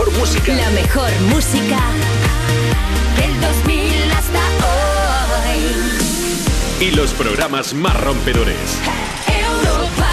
mejor 0.00 0.18
música. 0.18 0.54
La 0.54 0.70
mejor 0.70 1.10
música 1.28 1.78
del 3.16 3.40
2000 3.40 4.12
hasta 4.12 4.40
hoy. 5.46 5.58
Y 6.80 6.90
los 6.92 7.12
programas 7.12 7.74
más 7.74 8.00
rompedores. 8.00 8.78
Europa. 9.26 10.08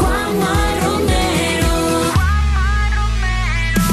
Juanma 0.00 0.74
Romero. 0.82 1.74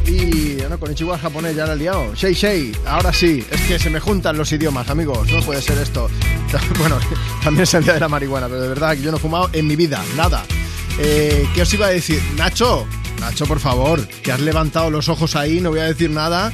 Y 0.05 0.57
no, 0.69 0.77
con 0.77 0.91
Ichiwa 0.91 1.17
japonés 1.17 1.55
ya 1.55 1.65
la 1.65 1.71
he 1.73 1.77
liado. 1.77 2.13
Shei 2.13 2.33
Shei, 2.33 2.73
ahora 2.85 3.13
sí, 3.13 3.41
es 3.49 3.61
que 3.61 3.79
se 3.79 3.89
me 3.89 4.01
juntan 4.01 4.38
los 4.38 4.51
idiomas, 4.51 4.89
amigos, 4.89 5.31
no 5.31 5.39
puede 5.41 5.61
ser 5.61 5.77
esto. 5.77 6.09
Bueno, 6.77 6.99
también 7.43 7.63
es 7.63 7.73
el 7.73 7.83
día 7.83 7.93
de 7.93 8.01
la 8.01 8.07
marihuana, 8.07 8.47
pero 8.47 8.61
de 8.61 8.69
verdad 8.69 8.95
que 8.95 9.01
yo 9.01 9.11
no 9.11 9.17
he 9.17 9.19
fumado 9.19 9.49
en 9.53 9.67
mi 9.67 9.75
vida, 9.75 10.01
nada. 10.15 10.45
Eh, 10.99 11.45
¿Qué 11.53 11.63
os 11.63 11.73
iba 11.73 11.88
a 11.88 11.89
decir? 11.89 12.21
Nacho, 12.38 12.88
Nacho, 13.19 13.45
por 13.45 13.59
favor, 13.59 14.07
que 14.07 14.31
has 14.31 14.39
levantado 14.39 14.89
los 14.89 15.09
ojos 15.09 15.35
ahí, 15.35 15.59
no 15.59 15.71
voy 15.71 15.79
a 15.79 15.85
decir 15.85 16.09
nada, 16.09 16.53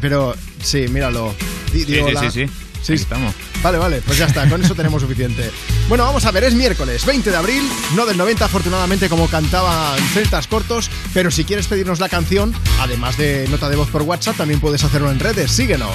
pero 0.00 0.36
sí, 0.62 0.86
míralo. 0.88 1.34
Di- 1.72 1.84
di 1.84 1.84
Sí, 1.84 1.92
sí, 1.94 2.00
hola. 2.00 2.20
sí, 2.20 2.30
sí. 2.46 2.52
Sí, 2.82 2.94
estamos. 2.94 3.32
Vale, 3.62 3.78
vale, 3.78 4.02
pues 4.04 4.18
ya 4.18 4.26
está, 4.26 4.48
con 4.48 4.60
eso 4.60 4.74
tenemos 4.74 5.00
suficiente. 5.02 5.52
Bueno, 5.88 6.02
vamos 6.04 6.24
a 6.24 6.32
ver, 6.32 6.42
es 6.42 6.54
miércoles 6.54 7.06
20 7.06 7.30
de 7.30 7.36
abril, 7.36 7.62
no 7.94 8.06
del 8.06 8.16
90 8.16 8.44
afortunadamente 8.44 9.08
como 9.08 9.28
cantaban 9.28 9.96
celtas 10.12 10.48
cortos, 10.48 10.90
pero 11.14 11.30
si 11.30 11.44
quieres 11.44 11.68
pedirnos 11.68 12.00
la 12.00 12.08
canción, 12.08 12.52
además 12.80 13.16
de 13.16 13.46
nota 13.50 13.68
de 13.68 13.76
voz 13.76 13.88
por 13.88 14.02
WhatsApp, 14.02 14.36
también 14.36 14.58
puedes 14.58 14.82
hacerlo 14.82 15.12
en 15.12 15.20
redes, 15.20 15.52
síguenos. 15.52 15.94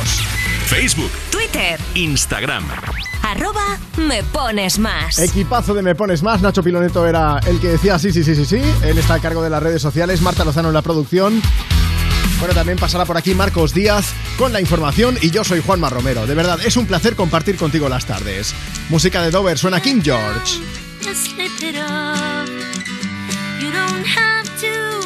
Facebook, 0.68 1.12
Twitter. 1.30 1.78
Instagram. 1.96 2.64
Arroba 3.22 3.78
me 3.98 4.24
pones 4.24 4.80
más. 4.80 5.20
Equipazo 5.20 5.74
de 5.74 5.82
Me 5.82 5.94
Pones 5.96 6.24
Más, 6.24 6.42
Nacho 6.42 6.64
Piloneto 6.64 7.06
era 7.06 7.40
el 7.48 7.60
que 7.60 7.68
decía 7.68 8.00
sí, 8.00 8.14
sí, 8.14 8.24
sí, 8.24 8.34
sí, 8.34 8.46
sí, 8.46 8.62
él 8.84 8.98
está 8.98 9.16
a 9.16 9.20
cargo 9.20 9.44
de 9.44 9.50
las 9.50 9.62
redes 9.62 9.82
sociales, 9.82 10.22
Marta 10.22 10.46
Lozano 10.46 10.70
en 10.70 10.74
la 10.74 10.82
producción. 10.82 11.42
Bueno, 12.40 12.54
también 12.54 12.78
pasará 12.78 13.06
por 13.06 13.18
aquí 13.18 13.34
Marcos 13.34 13.74
Díaz 13.74 14.14
con 14.38 14.54
la 14.54 14.62
información 14.62 15.18
y 15.22 15.32
yo 15.32 15.44
soy 15.44 15.62
Juanma 15.62 15.90
Romero. 15.90 16.28
De 16.28 16.36
verdad, 16.36 16.60
es 16.64 16.78
un 16.78 16.86
placer 16.86 17.16
compartir 17.16 17.58
contigo 17.58 17.90
las 17.90 18.06
tardes. 18.06 18.54
Música 18.90 19.24
de 19.24 19.32
Dover 19.32 19.58
suena 19.58 19.82
King 19.82 20.02
George. 20.04 20.60
You 23.60 23.72
don't 23.72 24.06
have 24.06 24.48
to. 24.62 24.98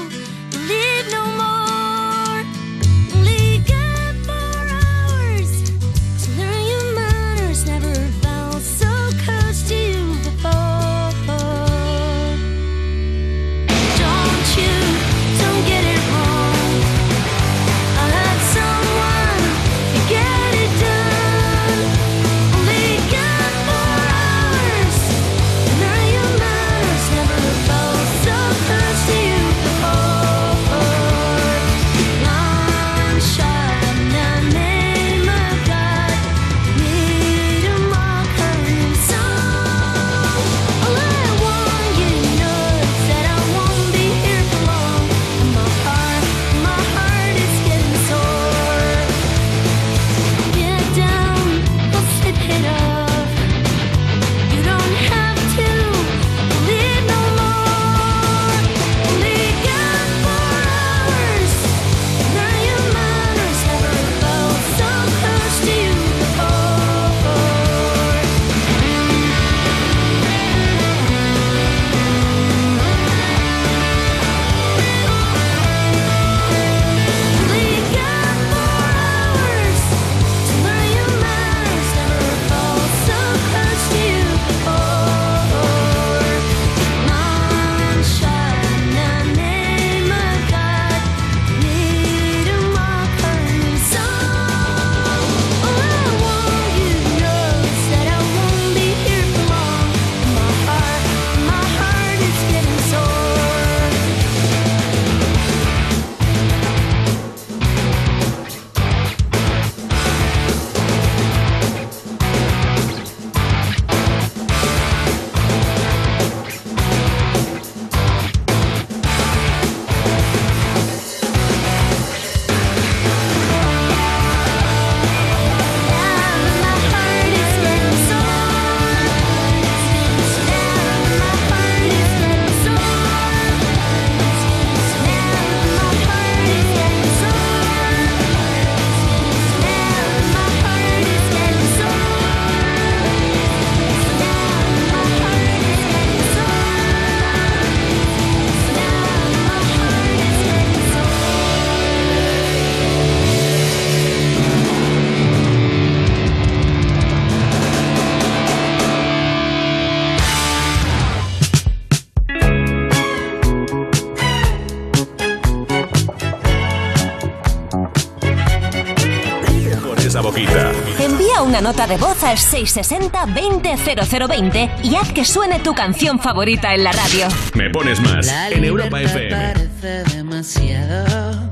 nota 171.61 171.87
de 171.87 171.95
voz 171.97 172.23
al 172.23 172.37
660-200020 172.37 174.83
y 174.83 174.95
haz 174.95 175.11
que 175.11 175.23
suene 175.23 175.59
tu 175.59 175.75
canción 175.75 176.19
favorita 176.19 176.73
en 176.73 176.83
la 176.83 176.91
radio. 176.91 177.27
Me 177.53 177.69
pones 177.69 178.01
más 178.01 178.25
la 178.25 178.49
en 178.49 178.65
Europa 178.65 178.99
FM. 178.99 179.29
Parece 179.29 180.03
demasiado. 180.15 181.51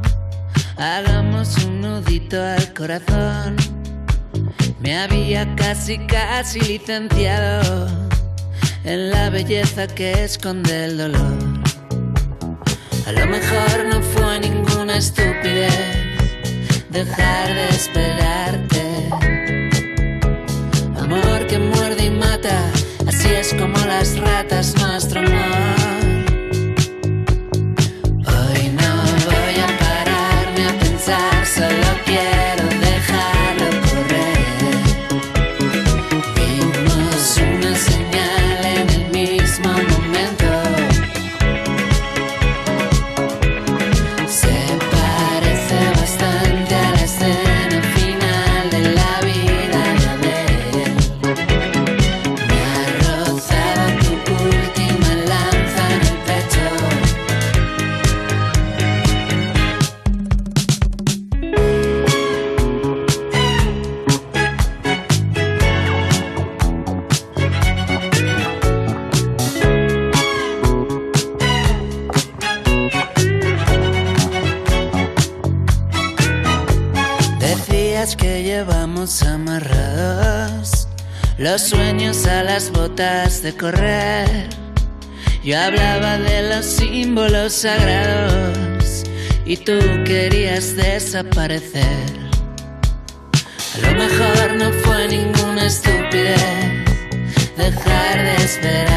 Hagamos 0.78 1.56
un 1.64 1.82
nudito 1.82 2.42
al 2.42 2.74
corazón. 2.74 3.56
Me 4.80 4.98
había 4.98 5.56
casi, 5.56 6.00
casi 6.00 6.60
licenciado 6.62 7.88
en 8.84 9.12
la 9.12 9.30
belleza 9.30 9.86
que 9.88 10.24
esconde 10.24 10.86
el 10.86 10.98
dolor. 10.98 11.38
A 13.06 13.12
lo 13.12 13.28
mejor 13.28 13.86
no 13.92 14.02
fue 14.02 14.40
ninguna 14.40 14.98
estupidez 14.98 16.00
dejar 16.90 17.54
de 17.54 17.70
esperar 17.70 18.69
Así 23.06 23.28
es 23.28 23.54
como 23.54 23.78
las 23.86 24.18
ratas 24.18 24.74
nuestro 24.80 25.20
amor. 25.20 25.79
A 91.12 91.24
lo 93.82 93.92
mejor 93.98 94.56
no 94.58 94.72
fue 94.84 95.08
ninguna 95.08 95.66
estupidez 95.66 96.86
dejar 97.58 98.24
de 98.24 98.36
esperar. 98.36 98.89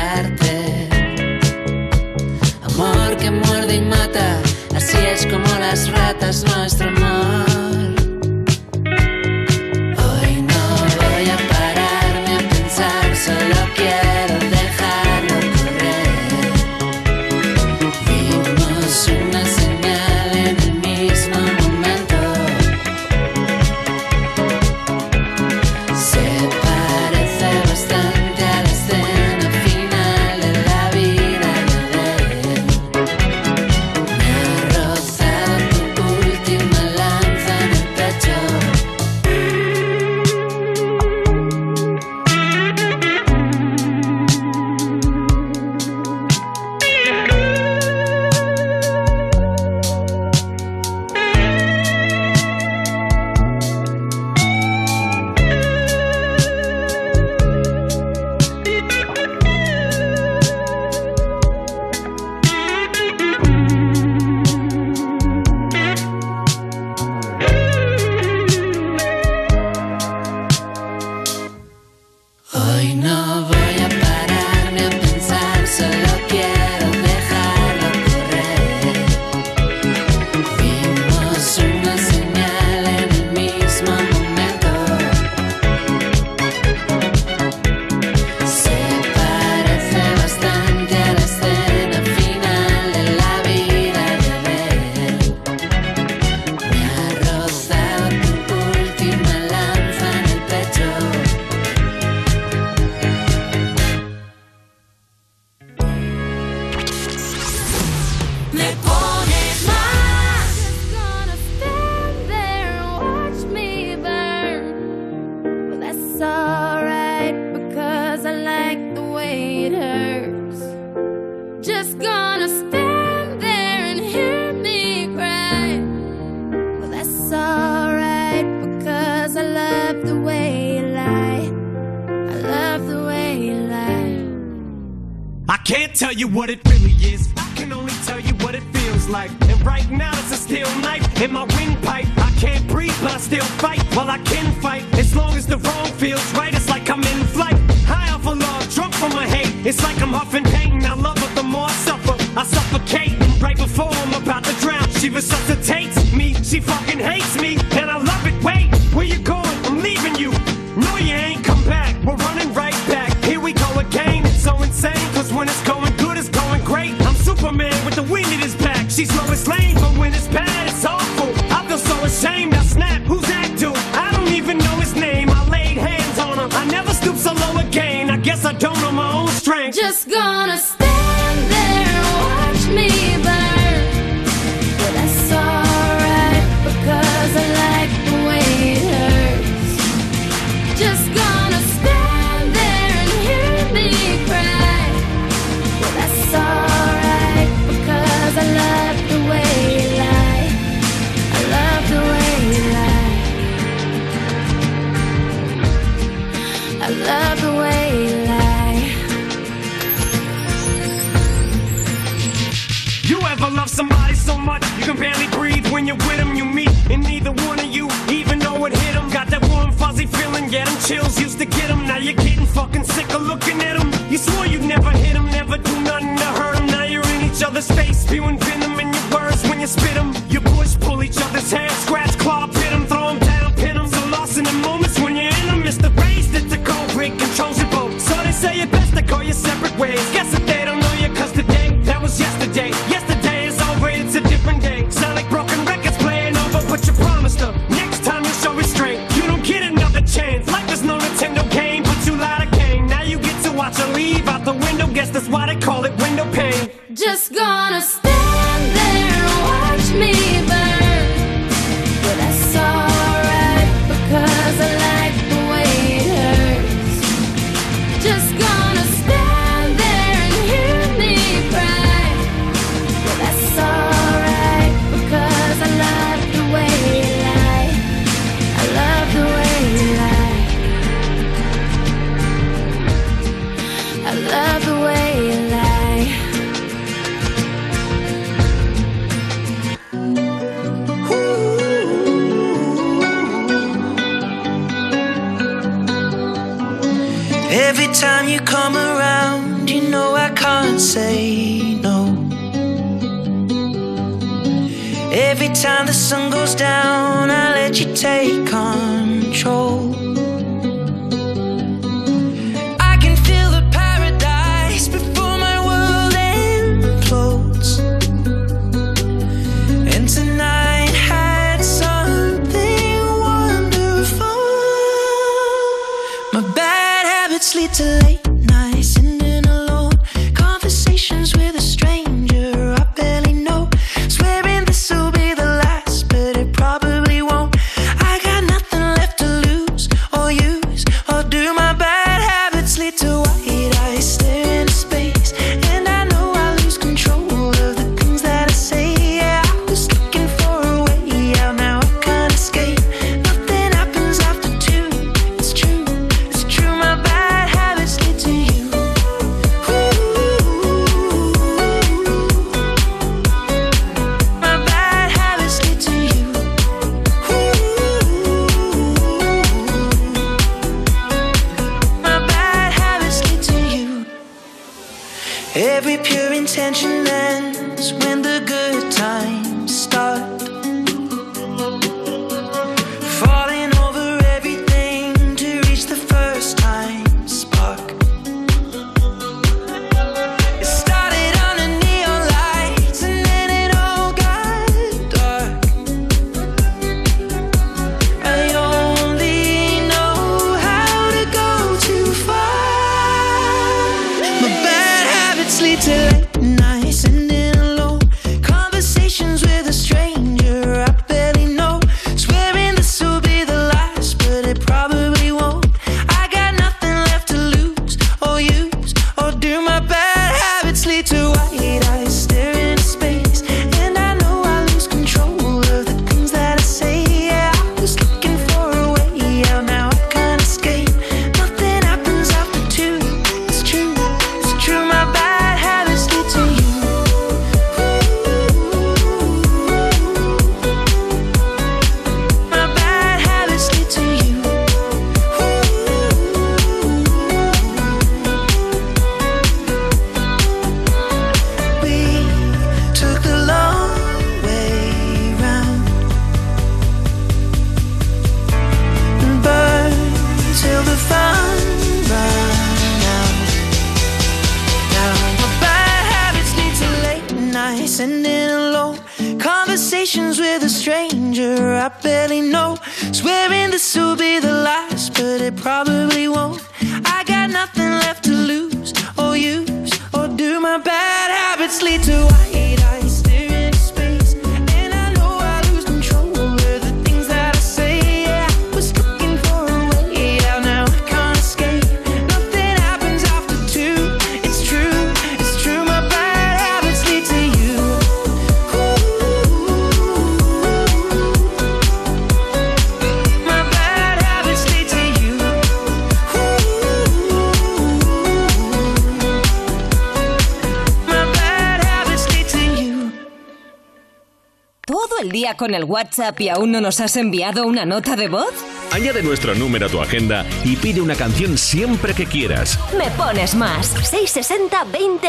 ¿Todo 515.83 515.99
el 515.99 515.99
día 515.99 515.99
con 515.99 515.99
el 515.99 516.05
WhatsApp 516.07 516.41
y 516.41 516.49
aún 516.49 516.73
no 516.73 516.81
nos 516.81 517.01
has 517.01 517.17
enviado 517.17 517.67
una 517.67 517.85
nota 517.85 518.17
de 518.17 518.29
voz? 518.29 518.53
Añade 518.93 519.23
nuestro 519.23 519.55
número 519.55 519.87
a 519.87 519.89
tu 519.89 520.01
agenda 520.01 520.45
y 520.65 520.77
pide 520.77 521.01
una 521.01 521.15
canción 521.15 521.57
siempre 521.57 522.15
que 522.15 522.27
quieras. 522.27 522.79
Me 522.97 523.11
pones 523.13 523.55
más. 523.55 523.87
660 523.87 524.85
20 524.85 525.29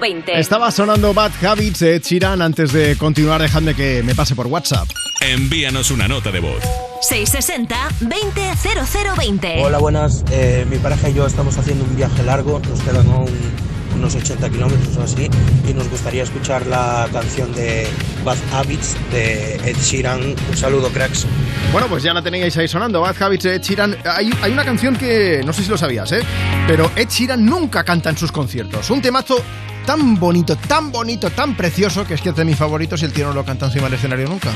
0020. 0.00 0.38
Estaba 0.38 0.70
sonando 0.70 1.14
Bad 1.14 1.32
Habits 1.44 1.80
de 1.80 1.96
Ed 1.96 2.02
Sheeran 2.02 2.42
antes 2.42 2.72
de 2.72 2.96
continuar, 2.96 3.40
dejadme 3.40 3.74
que 3.74 4.02
me 4.02 4.14
pase 4.14 4.34
por 4.34 4.46
WhatsApp. 4.46 4.88
Envíanos 5.20 5.90
una 5.90 6.08
nota 6.08 6.30
de 6.30 6.40
voz. 6.40 6.62
660 7.02 7.76
20 8.00 8.40
0020. 9.16 9.62
Hola, 9.62 9.78
buenas. 9.78 10.24
Eh, 10.30 10.66
mi 10.68 10.78
pareja 10.78 11.08
y 11.08 11.14
yo 11.14 11.26
estamos 11.26 11.56
haciendo 11.56 11.84
un 11.84 11.96
viaje 11.96 12.22
largo, 12.24 12.60
nos 12.60 12.80
quedan 12.82 13.06
unos 13.94 14.14
80 14.14 14.50
kilómetros 14.50 14.96
o 14.96 15.02
así, 15.02 15.28
y 15.68 15.74
nos 15.74 15.88
gustaría 15.88 16.22
escuchar 16.22 16.66
la 16.66 17.08
canción 17.12 17.52
de 17.54 17.86
Bad 18.24 18.38
Habits 18.52 18.96
de 19.12 19.54
Ed 19.56 19.76
Sheeran. 19.76 20.34
Un 20.48 20.56
saludo, 20.56 20.88
cracks. 20.88 21.26
Bueno, 21.72 21.88
pues 21.88 22.02
ya 22.02 22.14
la 22.14 22.22
teníais 22.22 22.56
ahí 22.56 22.68
sonando, 22.68 23.00
Bad 23.00 23.20
Habits 23.20 23.44
de 23.44 23.54
Ed 23.56 23.62
Sheeran. 23.62 23.96
Hay, 24.04 24.30
hay 24.42 24.52
una 24.52 24.64
canción 24.64 24.96
que 24.96 25.42
no 25.44 25.52
sé 25.52 25.62
si 25.62 25.70
lo 25.70 25.78
sabías, 25.78 26.10
¿eh? 26.12 26.20
Pero 26.66 26.90
Ed 26.96 27.08
Sheeran 27.08 27.44
nunca 27.44 27.84
canta 27.84 28.10
en 28.10 28.16
sus 28.16 28.32
conciertos. 28.32 28.90
Un 28.90 29.02
temazo 29.02 29.42
tan 29.86 30.18
bonito, 30.18 30.56
tan 30.56 30.92
bonito, 30.92 31.30
tan 31.30 31.56
precioso, 31.56 32.06
que 32.06 32.14
es 32.14 32.20
que 32.20 32.30
es 32.30 32.36
de 32.36 32.44
mis 32.44 32.56
favoritos 32.56 33.00
y 33.02 33.06
el 33.06 33.12
tío 33.12 33.26
no 33.26 33.32
lo 33.32 33.44
canta 33.44 33.66
encima 33.66 33.84
del 33.84 33.94
escenario 33.94 34.28
nunca. 34.28 34.50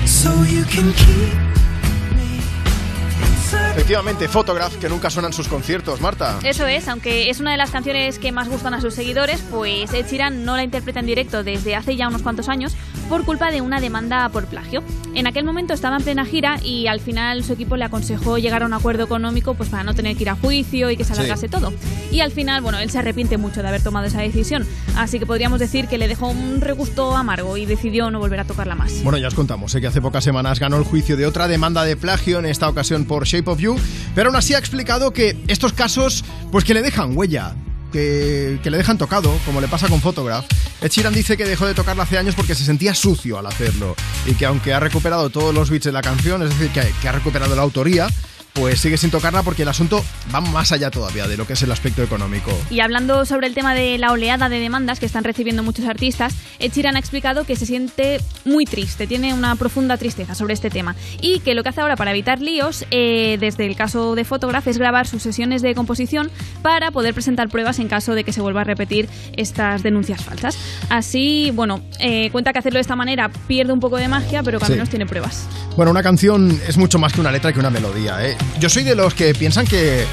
Efectivamente, 3.72 4.28
Photograph, 4.28 4.74
que 4.76 4.88
nunca 4.88 5.08
suena 5.08 5.28
en 5.28 5.32
sus 5.32 5.48
conciertos, 5.48 6.00
Marta. 6.00 6.38
Eso 6.42 6.66
es, 6.66 6.88
aunque 6.88 7.30
es 7.30 7.40
una 7.40 7.52
de 7.52 7.56
las 7.56 7.70
canciones 7.70 8.18
que 8.18 8.30
más 8.30 8.48
gustan 8.48 8.74
a 8.74 8.80
sus 8.82 8.94
seguidores, 8.94 9.42
pues 9.50 9.92
Ed 9.94 10.06
Sheeran 10.06 10.44
no 10.44 10.56
la 10.56 10.64
interpreta 10.64 11.00
en 11.00 11.06
directo 11.06 11.42
desde 11.42 11.74
hace 11.76 11.96
ya 11.96 12.08
unos 12.08 12.22
cuantos 12.22 12.48
años 12.48 12.74
por 13.08 13.24
culpa 13.24 13.50
de 13.50 13.60
una 13.60 13.80
demanda 13.80 14.28
por 14.28 14.46
plagio. 14.46 14.82
En 15.14 15.26
aquel 15.26 15.44
momento 15.44 15.74
estaba 15.74 15.96
en 15.96 16.02
plena 16.02 16.24
gira 16.24 16.58
y 16.62 16.86
al 16.86 17.00
final 17.00 17.44
su 17.44 17.52
equipo 17.52 17.76
le 17.76 17.84
aconsejó 17.84 18.38
llegar 18.38 18.62
a 18.62 18.66
un 18.66 18.72
acuerdo 18.72 19.04
económico 19.04 19.54
pues 19.54 19.68
para 19.68 19.84
no 19.84 19.94
tener 19.94 20.16
que 20.16 20.22
ir 20.22 20.30
a 20.30 20.36
juicio 20.36 20.90
y 20.90 20.96
que 20.96 21.04
se 21.04 21.12
alargase 21.12 21.48
todo. 21.48 21.72
Y 22.10 22.20
al 22.20 22.32
final, 22.32 22.62
bueno, 22.62 22.78
él 22.78 22.90
se 22.90 22.98
arrepiente 22.98 23.36
mucho 23.36 23.62
de 23.62 23.68
haber 23.68 23.82
tomado 23.82 24.06
esa 24.06 24.20
decisión, 24.20 24.66
así 24.96 25.18
que 25.18 25.26
podríamos 25.26 25.60
decir 25.60 25.88
que 25.88 25.98
le 25.98 26.08
dejó 26.08 26.28
un 26.28 26.60
regusto 26.60 27.16
amargo 27.16 27.56
y 27.56 27.66
decidió 27.66 28.10
no 28.10 28.18
volver 28.18 28.40
a 28.40 28.44
tocarla 28.44 28.74
más. 28.74 29.02
Bueno, 29.02 29.18
ya 29.18 29.28
os 29.28 29.34
contamos, 29.34 29.72
sé 29.72 29.80
que 29.80 29.86
hace 29.86 30.00
pocas 30.00 30.24
semanas 30.24 30.58
ganó 30.58 30.76
el 30.76 30.84
juicio 30.84 31.16
de 31.16 31.26
otra 31.26 31.48
demanda 31.48 31.84
de 31.84 31.96
plagio, 31.96 32.38
en 32.38 32.46
esta 32.46 32.68
ocasión 32.68 33.04
por 33.04 33.26
Shape 33.26 33.50
of 33.50 33.60
You, 33.60 33.76
pero 34.14 34.28
aún 34.28 34.36
así 34.36 34.54
ha 34.54 34.58
explicado 34.58 35.12
que 35.12 35.36
estos 35.48 35.72
casos, 35.72 36.24
pues 36.50 36.64
que 36.64 36.74
le 36.74 36.82
dejan 36.82 37.16
huella. 37.16 37.54
Que, 37.92 38.58
que 38.62 38.70
le 38.70 38.78
dejan 38.78 38.96
tocado, 38.96 39.30
como 39.44 39.60
le 39.60 39.68
pasa 39.68 39.86
con 39.86 40.00
Photograph. 40.00 40.46
Ed 40.82 40.90
dice 41.12 41.36
que 41.36 41.44
dejó 41.44 41.66
de 41.66 41.74
tocarla 41.74 42.02
hace 42.02 42.18
años 42.18 42.34
porque 42.34 42.56
se 42.56 42.64
sentía 42.64 42.92
sucio 42.92 43.38
al 43.38 43.46
hacerlo 43.46 43.94
y 44.26 44.34
que 44.34 44.46
aunque 44.46 44.74
ha 44.74 44.80
recuperado 44.80 45.30
todos 45.30 45.54
los 45.54 45.70
beats 45.70 45.84
de 45.84 45.92
la 45.92 46.02
canción, 46.02 46.42
es 46.42 46.50
decir, 46.50 46.70
que 46.72 47.08
ha 47.08 47.12
recuperado 47.12 47.54
la 47.54 47.62
autoría, 47.62 48.08
pues 48.54 48.80
sigue 48.80 48.96
sin 48.98 49.10
tocarla 49.10 49.42
porque 49.42 49.62
el 49.62 49.68
asunto 49.68 50.04
va 50.34 50.40
más 50.40 50.72
allá 50.72 50.90
todavía 50.90 51.26
de 51.26 51.36
lo 51.36 51.46
que 51.46 51.54
es 51.54 51.62
el 51.62 51.72
aspecto 51.72 52.02
económico. 52.02 52.50
Y 52.70 52.80
hablando 52.80 53.24
sobre 53.24 53.46
el 53.46 53.54
tema 53.54 53.74
de 53.74 53.96
la 53.98 54.12
oleada 54.12 54.48
de 54.48 54.58
demandas 54.60 55.00
que 55.00 55.06
están 55.06 55.24
recibiendo 55.24 55.62
muchos 55.62 55.86
artistas, 55.86 56.34
Ed 56.58 56.72
Sheeran 56.72 56.96
ha 56.96 56.98
explicado 56.98 57.44
que 57.44 57.56
se 57.56 57.64
siente 57.66 58.20
muy 58.44 58.66
triste, 58.66 59.06
tiene 59.06 59.32
una 59.32 59.56
profunda 59.56 59.96
tristeza 59.96 60.34
sobre 60.34 60.54
este 60.54 60.68
tema 60.70 60.94
y 61.20 61.40
que 61.40 61.54
lo 61.54 61.62
que 61.62 61.70
hace 61.70 61.80
ahora 61.80 61.96
para 61.96 62.10
evitar 62.10 62.40
líos, 62.40 62.84
eh, 62.90 63.38
desde 63.40 63.64
el 63.66 63.74
caso 63.76 64.14
de 64.14 64.24
Photograph, 64.24 64.66
es 64.68 64.78
grabar 64.78 65.06
sus 65.06 65.22
sesiones 65.22 65.62
de 65.62 65.74
composición 65.74 66.30
para 66.60 66.90
poder 66.90 67.14
presentar 67.14 67.48
pruebas 67.48 67.78
en 67.78 67.88
caso 67.88 68.14
de 68.14 68.24
que 68.24 68.32
se 68.32 68.40
vuelva 68.42 68.60
a 68.60 68.64
repetir 68.64 69.08
estas 69.36 69.82
denuncias 69.82 70.22
falsas. 70.24 70.58
Así, 70.90 71.50
bueno, 71.54 71.82
eh, 72.00 72.28
cuenta 72.32 72.52
que 72.52 72.58
hacerlo 72.58 72.76
de 72.76 72.82
esta 72.82 72.96
manera 72.96 73.30
pierde 73.48 73.72
un 73.72 73.80
poco 73.80 73.96
de 73.96 74.08
magia, 74.08 74.42
pero 74.42 74.58
que 74.58 74.64
al 74.66 74.68
Sí. 74.72 74.74
menos 74.74 74.90
tiene 74.90 75.06
pruebas. 75.06 75.46
Bueno, 75.76 75.90
una 75.90 76.02
canción 76.02 76.60
es 76.68 76.76
mucho 76.76 76.98
más 76.98 77.12
que 77.14 77.20
una 77.20 77.32
letra 77.32 77.52
que 77.52 77.58
una 77.58 77.70
melodía, 77.70 78.24
¿eh? 78.26 78.36
Yo 78.58 78.68
soy 78.68 78.84
de 78.84 78.94
los 78.94 79.14
que 79.14 79.34
piensan 79.34 79.66
que, 79.66 80.04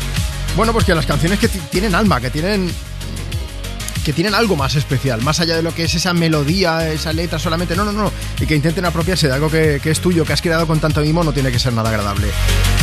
bueno, 0.56 0.74
pues 0.74 0.86
que 0.86 0.96
las 0.96 1.06
canciones 1.06 1.40
que 1.40 1.48
ti- 1.48 1.60
tienen 1.70 1.94
alma, 1.96 2.20
que 2.20 2.30
tienen 2.30 2.72
que 4.04 4.14
tienen 4.14 4.34
algo 4.34 4.56
más 4.56 4.76
especial, 4.76 5.22
más 5.22 5.40
allá 5.40 5.56
de 5.56 5.62
lo 5.62 5.74
que 5.74 5.84
es 5.84 5.96
esa 5.96 6.14
melodía, 6.14 6.90
esa 6.92 7.14
letra 7.14 7.40
solamente, 7.40 7.76
no, 7.76 7.86
no, 7.86 7.92
no, 7.92 8.12
y 8.40 8.46
que 8.46 8.56
intenten 8.56 8.86
apropiarse 8.86 9.28
de 9.28 9.34
algo 9.34 9.50
que, 9.50 9.80
que 9.82 9.92
es 9.92 10.00
tuyo, 10.00 10.26
que 10.26 10.34
has 10.34 10.42
creado 10.42 10.68
con 10.68 10.80
tanto 10.80 11.02
mimo, 11.02 11.24
no 11.24 11.34
tiene 11.34 11.52
que 11.52 11.60
ser 11.60 11.74
nada 11.74 11.90
agradable. 11.90 12.28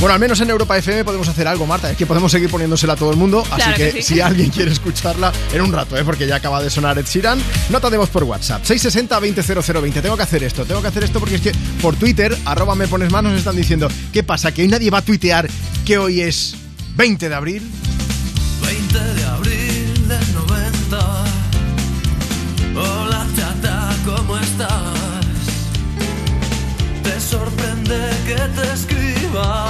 Bueno, 0.00 0.14
al 0.14 0.20
menos 0.20 0.40
en 0.40 0.50
Europa 0.50 0.76
FM 0.76 1.04
podemos 1.04 1.28
hacer 1.28 1.48
algo, 1.48 1.66
Marta, 1.66 1.90
es 1.90 1.96
que 1.96 2.06
podemos 2.06 2.30
seguir 2.30 2.50
poniéndosela 2.50 2.94
a 2.94 2.96
todo 2.96 3.10
el 3.10 3.16
mundo, 3.16 3.40
así 3.50 3.56
Claro 3.56 3.76
que, 3.76 3.92
que 3.92 4.02
sí. 4.02 4.14
si 4.14 4.20
alguien 4.20 4.50
quiere 4.50 4.70
escucharla 4.72 5.32
en 5.52 5.60
un 5.62 5.72
rato, 5.72 5.96
¿eh? 5.96 6.04
porque 6.04 6.26
ya 6.26 6.36
acaba 6.36 6.62
de 6.62 6.70
sonar 6.70 6.98
Ed 6.98 7.06
Sheeran, 7.06 7.38
nota 7.70 7.90
de 7.90 7.96
voz 7.96 8.10
por 8.10 8.24
WhatsApp, 8.24 8.62
660-200020, 8.64 10.02
tengo 10.02 10.16
que 10.16 10.22
hacer 10.22 10.42
esto, 10.42 10.64
tengo 10.64 10.82
que 10.82 10.88
hacer 10.88 11.04
esto 11.04 11.18
porque 11.18 11.36
es 11.36 11.40
que 11.40 11.52
por 11.80 11.96
Twitter, 11.96 12.36
arroba 12.44 12.74
me 12.74 12.88
pones 12.88 13.10
más, 13.10 13.22
nos 13.22 13.38
están 13.38 13.56
diciendo, 13.56 13.88
¿qué 14.12 14.22
pasa? 14.22 14.52
¿Que 14.52 14.62
hoy 14.62 14.68
nadie 14.68 14.90
va 14.90 14.98
a 14.98 15.02
tuitear 15.02 15.48
que 15.84 15.98
hoy 15.98 16.20
es 16.20 16.54
20 16.96 17.28
de 17.28 17.34
abril? 17.34 17.62
20 18.62 18.98
de 18.98 19.24
abril 19.24 20.08
del 20.08 20.35
90. 20.90 21.24
Hola 22.76 23.26
chata, 23.36 23.96
¿cómo 24.04 24.36
estás? 24.38 24.70
Te 27.02 27.20
sorprende 27.20 28.10
que 28.26 28.34
te 28.34 28.72
escriba. 28.72 29.68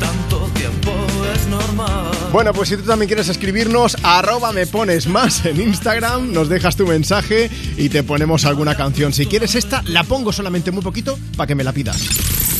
Tanto 0.00 0.50
tiempo 0.54 0.92
es 1.34 1.46
normal. 1.46 2.10
Bueno, 2.32 2.52
pues 2.52 2.70
si 2.70 2.76
tú 2.76 2.82
también 2.84 3.08
quieres 3.08 3.28
escribirnos, 3.28 3.96
arroba 4.02 4.52
me 4.52 4.66
pones 4.66 5.06
más 5.06 5.44
en 5.44 5.60
Instagram, 5.60 6.32
nos 6.32 6.48
dejas 6.48 6.76
tu 6.76 6.86
mensaje 6.86 7.50
y 7.76 7.88
te 7.88 8.02
ponemos 8.02 8.44
alguna 8.46 8.74
canción. 8.74 9.12
Si 9.12 9.26
quieres 9.26 9.54
esta, 9.54 9.82
la 9.86 10.04
pongo 10.04 10.32
solamente 10.32 10.70
muy 10.70 10.82
poquito 10.82 11.18
para 11.36 11.46
que 11.46 11.54
me 11.54 11.64
la 11.64 11.72
pidas. 11.72 12.08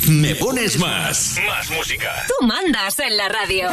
Me 0.08 0.34
pones 0.34 0.78
más. 0.78 1.36
Más 1.46 1.70
música. 1.70 2.26
Tú 2.26 2.46
mandas 2.46 2.98
en 2.98 3.16
la 3.16 3.28
radio. 3.28 3.68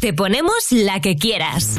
Te 0.00 0.12
ponemos 0.14 0.54
la 0.70 1.00
que 1.00 1.16
quieras. 1.16 1.76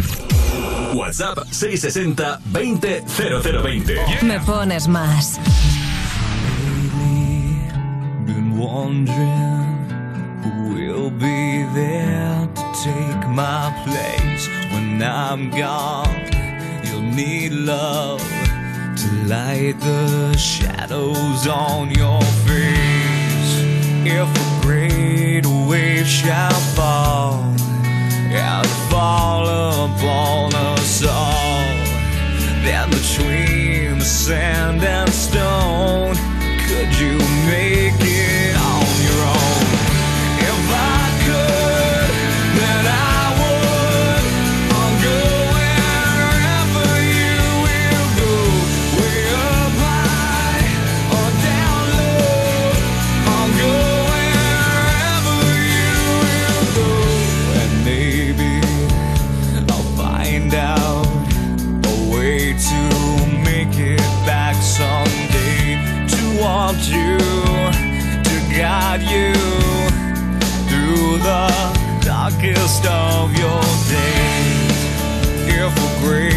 WhatsApp 0.98 1.46
660 1.54 2.42
20 2.52 3.02
0020. 3.06 4.26
Me 4.26 4.40
pones 4.40 4.88
más. 4.88 5.38
Been 8.26 8.58
wondering 8.58 9.78
who 10.42 10.74
will 10.74 11.12
be 11.12 11.64
there 11.76 12.50
to 12.56 12.64
take 12.84 13.30
my 13.30 13.72
place 13.86 14.48
when 14.72 15.04
I'm 15.04 15.52
gone. 15.52 16.32
You'll 16.84 17.02
need 17.04 17.52
love 17.52 18.22
to 18.98 19.08
light 19.28 19.80
the 19.80 20.36
shadows 20.36 21.48
on 21.48 21.92
your 21.92 22.22
face. 22.48 23.54
If 24.04 24.28
a 24.36 24.62
great 24.66 25.46
wave 25.46 26.08
shall 26.08 26.60
fall 26.76 27.58
and 28.32 28.68
fall 28.90 29.46
upon 29.86 30.54
us 30.54 31.04
all, 31.06 31.66
then 32.64 32.90
between 32.90 34.00
the 34.00 34.06
sand 34.06 34.84
and 34.84 35.10
stone, 35.10 36.16
could 36.68 37.00
you 37.00 37.18
make 37.48 37.94
it 38.00 38.37
guide 68.98 69.12
you 69.12 69.34
through 70.70 71.18
the 71.20 72.00
darkest 72.02 72.86
of 72.86 73.32
your 73.38 73.62
days. 73.90 75.52
Here 75.52 75.70
for 75.70 76.06
grace. 76.06 76.37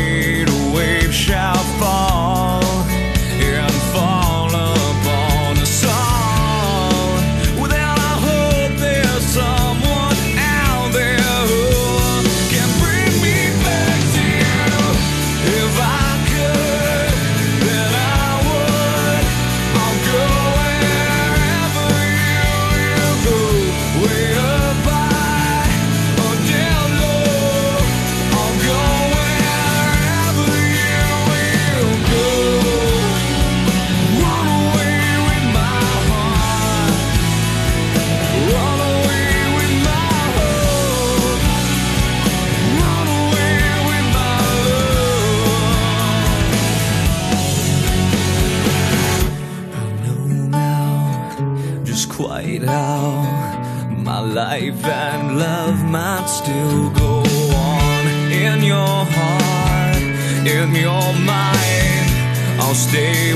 stay 62.90 63.29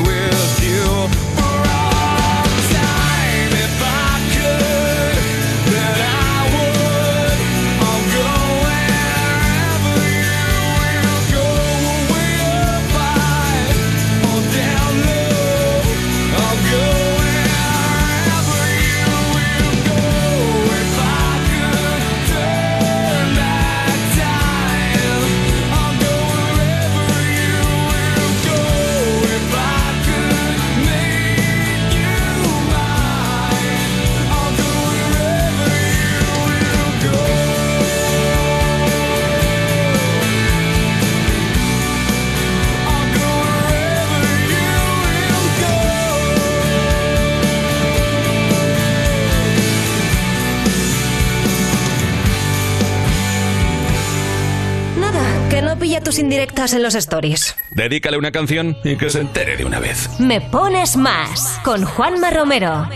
tus 56.15 56.21
indirectas 56.21 56.73
en 56.75 56.83
los 56.85 56.95
stories. 56.95 57.57
Dedícale 57.73 58.17
una 58.17 58.31
canción 58.31 58.77
y 58.85 58.97
que 58.97 59.11
se 59.11 59.19
entere 59.19 59.57
de 59.57 59.65
una 59.65 59.81
vez. 59.81 60.09
Me 60.21 60.41
pones 60.41 60.97
más 60.97 61.59
con 61.65 61.85
Juanma 61.85 62.31
Romero. 62.31 62.87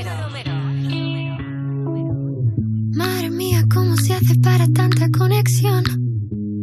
Madre 2.95 3.31
mía, 3.31 3.65
¿cómo 3.75 3.97
se 3.97 4.15
hace 4.15 4.37
para 4.37 4.69
tanta 4.69 5.09
conexión? 5.11 5.83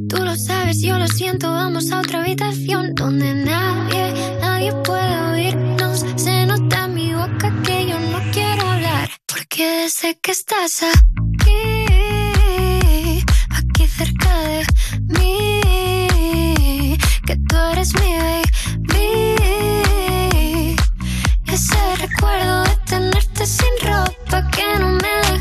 Tú 0.07 0.23
lo 0.23 0.37
sabes, 0.37 0.81
yo 0.81 0.97
lo 0.97 1.09
siento, 1.09 1.51
vamos 1.51 1.91
a 1.91 1.99
otra 1.99 2.23
habitación 2.23 2.95
donde 2.95 3.33
nadie, 3.33 4.13
nadie 4.39 4.71
puede 4.85 5.31
oírnos. 5.33 6.05
Se 6.15 6.45
nota 6.45 6.85
en 6.85 6.93
mi 6.93 7.13
boca 7.13 7.53
que 7.65 7.87
yo 7.87 7.99
no 7.99 8.31
quiero 8.31 8.65
hablar, 8.65 9.09
porque 9.25 9.81
desde 9.83 10.17
que 10.21 10.31
estás 10.31 10.83
aquí, 10.83 11.85
aquí 13.49 13.87
cerca 13.87 14.39
de 14.39 14.65
mí 15.19 15.44
good 17.55 17.77
as 17.77 17.93
me, 17.93 18.11
baby. 18.89 20.75
Ese 21.47 21.95
recuerdo 22.05 22.63
de 22.63 22.75
tenerte 22.85 23.45
sin 23.45 23.73
ropa 23.81 24.49
que 24.51 24.79
no 24.79 24.89
me 25.03 25.34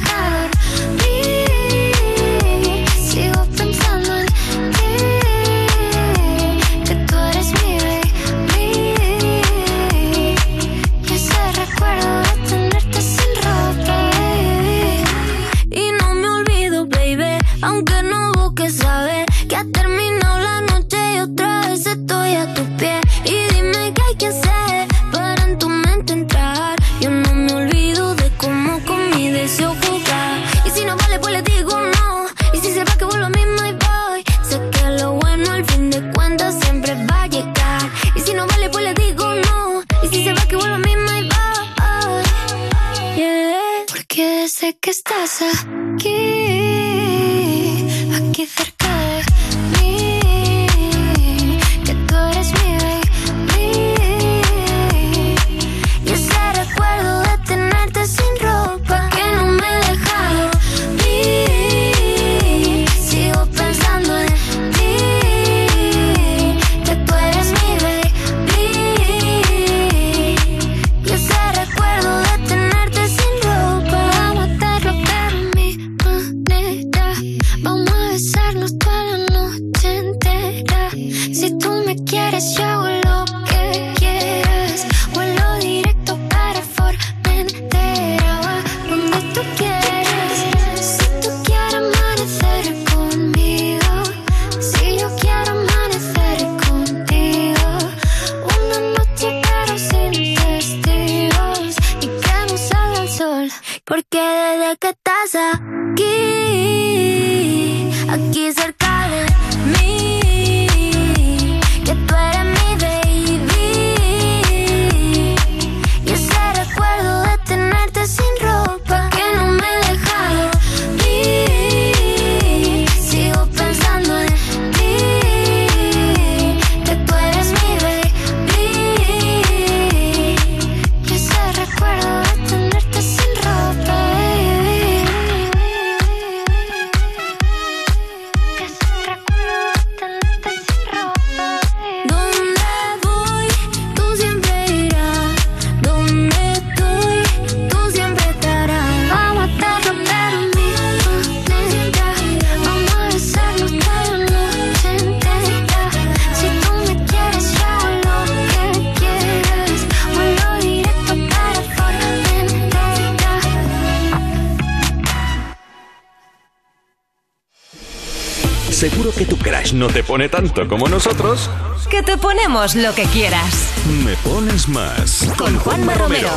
pone 170.14 170.29
tanto 170.29 170.68
como 170.68 170.87
nosotros, 170.87 171.50
que 171.90 172.00
te 172.00 172.16
ponemos 172.16 172.77
lo 172.77 172.94
que 172.94 173.03
quieras. 173.07 173.72
Me 174.05 174.14
pones 174.18 174.68
más. 174.68 175.29
Con 175.37 175.59
Juanma 175.59 175.92
Romero. 175.94 176.31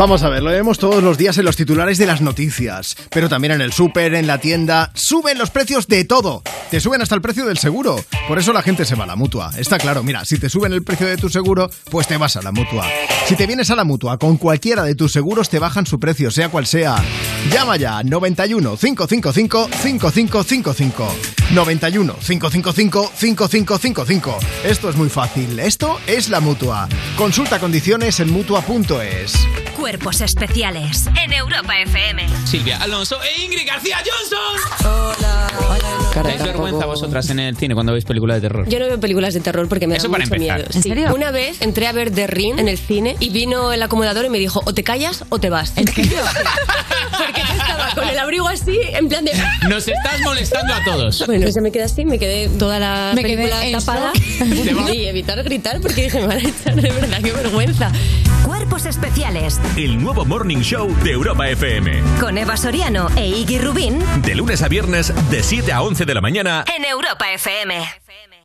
Vamos 0.00 0.24
a 0.24 0.28
ver, 0.30 0.42
lo 0.42 0.50
vemos 0.50 0.76
todos 0.76 1.00
los 1.00 1.16
días 1.16 1.38
en 1.38 1.44
los 1.44 1.54
titulares 1.54 1.96
de 1.96 2.06
las 2.06 2.22
noticias, 2.22 2.96
pero 3.10 3.28
también 3.28 3.52
en 3.52 3.60
el 3.60 3.72
súper, 3.72 4.14
en 4.14 4.26
la 4.26 4.38
tienda, 4.38 4.90
suben 4.94 5.38
los 5.38 5.50
precios 5.50 5.86
de 5.86 6.04
todo. 6.04 6.42
Te 6.68 6.80
suben 6.80 7.00
hasta 7.00 7.14
el 7.14 7.20
precio 7.20 7.46
del 7.46 7.58
seguro. 7.58 8.04
Por 8.26 8.40
eso 8.40 8.52
la 8.52 8.62
gente 8.62 8.84
se 8.84 8.96
va 8.96 9.04
a 9.04 9.06
la 9.06 9.14
mutua. 9.14 9.52
Está 9.56 9.78
claro, 9.78 10.02
mira, 10.02 10.24
si 10.24 10.36
te 10.36 10.48
suben 10.48 10.72
el 10.72 10.82
precio 10.82 11.06
de 11.06 11.18
tu 11.18 11.28
seguro, 11.28 11.70
pues 11.88 12.08
te 12.08 12.16
vas 12.16 12.34
a 12.34 12.42
la 12.42 12.50
mutua. 12.50 12.84
Si 13.28 13.36
te 13.36 13.46
vienes 13.46 13.70
a 13.70 13.76
la 13.76 13.84
mutua 13.84 14.18
con 14.18 14.38
cualquiera 14.38 14.82
de 14.82 14.96
tus 14.96 15.12
seguros, 15.12 15.48
te 15.48 15.60
bajan 15.60 15.86
su 15.86 16.00
precio, 16.00 16.32
sea 16.32 16.48
cual 16.48 16.66
sea. 16.66 16.96
Llama 17.52 17.76
ya 17.76 18.02
91 18.02 18.76
555 18.76 19.68
5555. 19.70 21.25
91 21.54 22.14
555 22.20 23.12
5555. 23.14 24.38
Esto 24.64 24.90
es 24.90 24.96
muy 24.96 25.08
fácil. 25.08 25.58
Esto 25.60 25.98
es 26.06 26.28
la 26.28 26.40
mutua. 26.40 26.88
Consulta 27.16 27.58
condiciones 27.58 28.20
en 28.20 28.30
mutua.es. 28.32 29.34
Cuerpos 29.76 30.20
especiales 30.22 31.06
en 31.22 31.32
Europa 31.32 31.78
FM. 31.80 32.26
Silvia 32.46 32.78
Alonso 32.78 33.18
e 33.22 33.44
Ingrid 33.44 33.66
García 33.66 33.98
Johnson. 33.98 34.90
Hola. 34.90 35.46
¿Dais 36.22 36.42
vergüenza 36.42 36.86
vosotras 36.86 37.28
en 37.28 37.38
el 37.40 37.56
cine 37.58 37.74
cuando 37.74 37.92
veis 37.92 38.06
películas 38.06 38.36
de 38.40 38.48
terror? 38.48 38.66
Yo 38.68 38.78
no 38.78 38.86
veo 38.86 38.98
películas 38.98 39.34
de 39.34 39.40
terror 39.40 39.68
porque 39.68 39.86
me 39.86 39.96
Eso 39.96 40.08
da 40.08 40.12
para 40.12 40.24
mucho 40.24 40.34
empezar. 40.34 40.56
miedo. 40.58 40.70
¿En 40.74 40.82
Sí. 40.82 40.88
serio? 40.88 41.14
Una 41.14 41.30
vez 41.30 41.60
entré 41.60 41.86
a 41.86 41.92
ver 41.92 42.10
The 42.10 42.26
Ring 42.26 42.58
en 42.58 42.68
el 42.68 42.78
cine 42.78 43.16
y 43.20 43.28
vino 43.28 43.70
el 43.72 43.82
acomodador 43.82 44.24
y 44.24 44.30
me 44.30 44.38
dijo, 44.38 44.62
o 44.64 44.72
te 44.72 44.82
callas 44.82 45.24
o 45.28 45.38
te 45.38 45.50
vas. 45.50 45.74
¿En 45.76 45.86
serio? 45.86 46.18
con 48.00 48.08
el 48.08 48.18
abrigo 48.18 48.46
así, 48.48 48.78
en 48.92 49.08
plan 49.08 49.24
de... 49.24 49.32
Nos 49.68 49.88
estás 49.88 50.20
molestando 50.22 50.72
a 50.74 50.84
todos. 50.84 51.24
Bueno, 51.26 51.50
se 51.50 51.60
me 51.60 51.72
quedé 51.72 51.84
así, 51.84 52.04
me 52.04 52.18
quedé 52.18 52.48
toda 52.48 52.78
la 52.78 53.12
Me 53.14 53.22
película 53.22 53.60
tapada 53.72 54.12
y 54.94 55.06
evitar 55.06 55.42
gritar 55.42 55.80
porque 55.80 56.04
dije, 56.04 56.20
me 56.20 56.26
van 56.28 56.38
a 56.38 56.48
echar 56.48 56.74
de 56.74 56.90
verdad, 56.90 57.18
qué 57.22 57.32
vergüenza. 57.32 57.90
Cuerpos 58.44 58.86
especiales 58.86 59.60
El 59.76 60.00
nuevo 60.02 60.24
Morning 60.24 60.58
Show 60.58 60.94
de 61.02 61.10
Europa 61.12 61.48
FM. 61.48 62.00
con 62.20 62.38
Eva 62.38 62.56
Soriano 62.56 63.08
e 63.16 63.26
Iggy 63.26 63.58
Rubín 63.58 63.98
De 64.22 64.34
lunes 64.36 64.62
a 64.62 64.68
viernes, 64.68 65.12
de 65.30 65.42
7 65.42 65.72
a 65.72 65.82
11 65.82 66.04
de 66.04 66.14
la 66.14 66.20
mañana. 66.20 66.64
en 66.76 66.84
Europa 66.84 67.24
FM. 67.32 67.74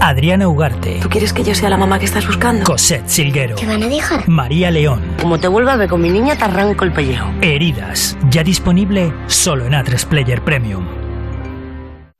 Adriana 0.00 0.48
Ugarte. 0.48 1.00
¿Tú 1.02 1.10
quieres 1.10 1.32
que 1.32 1.44
yo 1.44 1.54
sea 1.54 1.68
la 1.68 1.76
mamá 1.76 1.98
que 1.98 2.06
estás 2.06 2.26
buscando? 2.26 2.64
Cosette 2.64 3.06
Silguero. 3.06 3.54
¿Te 3.56 3.66
van 3.66 3.82
a 3.82 3.88
dejar? 3.88 4.26
María 4.28 4.70
León. 4.70 5.02
Como 5.20 5.38
te 5.38 5.46
vuelva 5.46 5.74
a 5.74 5.76
ver 5.76 5.90
con 5.90 6.00
mi 6.00 6.08
niña, 6.08 6.36
te 6.36 6.44
arranco 6.44 6.84
el 6.84 6.92
pellejo. 6.92 7.30
Heridas. 7.42 8.16
Ya 8.30 8.42
disponible 8.42 9.12
solo 9.26 9.66
en 9.66 9.74
A3 9.74 10.06
Player 10.06 10.42
Premium. 10.42 10.86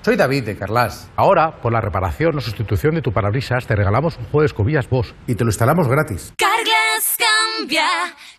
Soy 0.03 0.17
David 0.17 0.45
de 0.45 0.57
Carlas. 0.57 1.11
Ahora, 1.17 1.61
por 1.61 1.73
la 1.73 1.81
reparación 1.81 2.37
o 2.37 2.41
sustitución 2.41 2.95
de 2.95 3.03
tu 3.03 3.13
parabrisas, 3.13 3.67
te 3.67 3.77
regalamos 3.77 4.17
un 4.17 4.25
juego 4.25 4.41
de 4.41 4.47
escobillas 4.47 4.89
Bosch 4.89 5.13
y 5.27 5.35
te 5.35 5.45
lo 5.45 5.51
instalamos 5.51 5.89
gratis. 5.89 6.33
Carglass 6.39 7.19
cambia, 7.59 7.87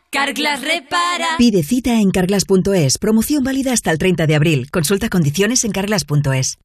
Carglass 0.10 0.62
repara. 0.62 1.38
Pide 1.38 1.64
cita 1.64 1.94
en 2.02 2.10
carglass.es. 2.10 2.98
Promoción 2.98 3.44
válida 3.44 3.74
hasta 3.74 3.92
el 3.92 3.98
30 3.98 4.26
de 4.28 4.36
abril. 4.36 4.72
Consulta 4.72 5.08
condiciones 5.08 5.64
en 5.64 5.72
carglass.es. 5.72 6.58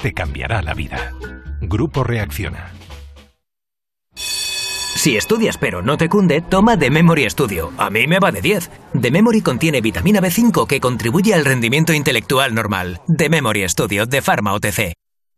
Te 0.00 0.12
cambiará 0.12 0.62
la 0.62 0.74
vida. 0.74 1.12
Grupo 1.60 2.04
Reacciona. 2.04 2.72
Si 4.14 5.16
estudias 5.16 5.56
pero 5.56 5.80
no 5.80 5.96
te 5.96 6.10
cunde, 6.10 6.42
toma 6.42 6.78
The 6.78 6.90
Memory 6.90 7.30
Studio. 7.30 7.72
A 7.78 7.88
mí 7.88 8.06
me 8.06 8.18
va 8.18 8.32
de 8.32 8.42
10. 8.42 8.70
The 9.00 9.10
Memory 9.10 9.40
contiene 9.40 9.80
vitamina 9.80 10.20
B5 10.20 10.66
que 10.66 10.80
contribuye 10.80 11.32
al 11.32 11.46
rendimiento 11.46 11.94
intelectual 11.94 12.54
normal. 12.54 13.00
The 13.08 13.30
Memory 13.30 13.66
Studio 13.68 14.04
de 14.04 14.20
Pharma 14.20 14.52
OTC. 14.52 14.99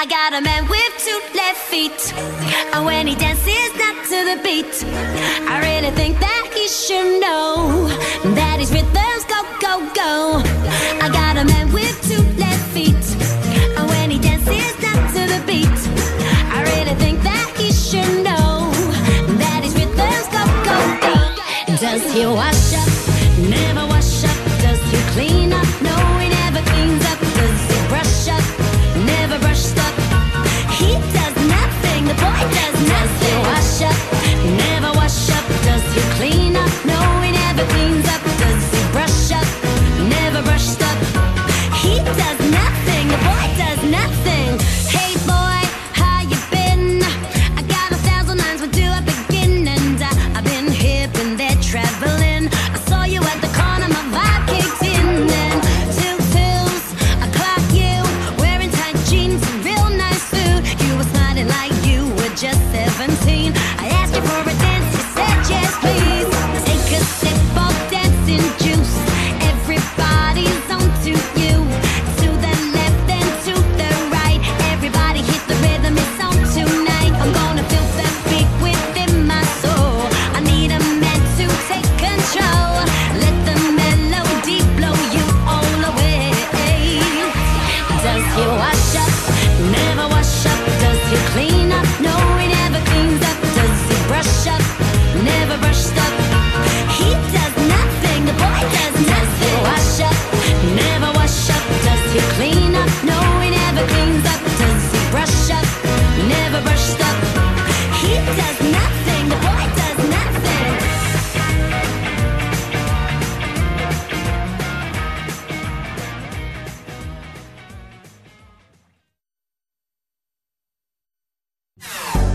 I 0.00 0.06
got 0.06 0.32
a 0.32 0.40
man 0.40 0.66
with 0.66 0.92
two 1.04 1.20
left 1.36 1.58
feet. 1.68 2.00
And 2.72 2.86
when 2.86 3.06
he 3.06 3.14
dances 3.14 3.70
not 3.76 3.96
to 4.08 4.18
the 4.30 4.40
beat, 4.42 4.72
I 5.46 5.60
really 5.60 5.94
think 5.94 6.18
that 6.20 6.44
he 6.56 6.68
should 6.68 7.20
know 7.20 7.84
that 8.32 8.56
his 8.60 8.72
rhythms 8.72 9.24
go, 9.28 9.44
go, 9.60 9.84
go. 9.92 10.40
I 11.04 11.10
got 11.12 11.36
a 11.36 11.44
man 11.44 11.70
with 11.70 11.92
two 12.08 12.24
left 12.40 12.64
feet. 12.72 13.04
And 13.76 13.86
when 13.90 14.10
he 14.10 14.18
dances 14.18 14.72
not 14.80 15.04
to 15.16 15.22
the 15.34 15.40
beat, 15.44 15.80
I 16.48 16.64
really 16.72 16.96
think 16.96 17.20
that 17.22 17.52
he 17.58 17.70
should 17.70 18.24
know 18.24 18.72
that 19.36 19.60
his 19.64 19.74
rhythms 19.76 20.26
go, 20.32 20.42
go, 20.64 20.78
go. 21.04 21.76
Does 21.76 22.10
he 22.14 22.24
wash 22.24 22.72
up? 22.72 22.88
Never 23.36 23.84
wash 23.92 24.24
up. 24.24 24.38
Does 24.64 24.80
he 24.90 24.96
clean 25.12 25.49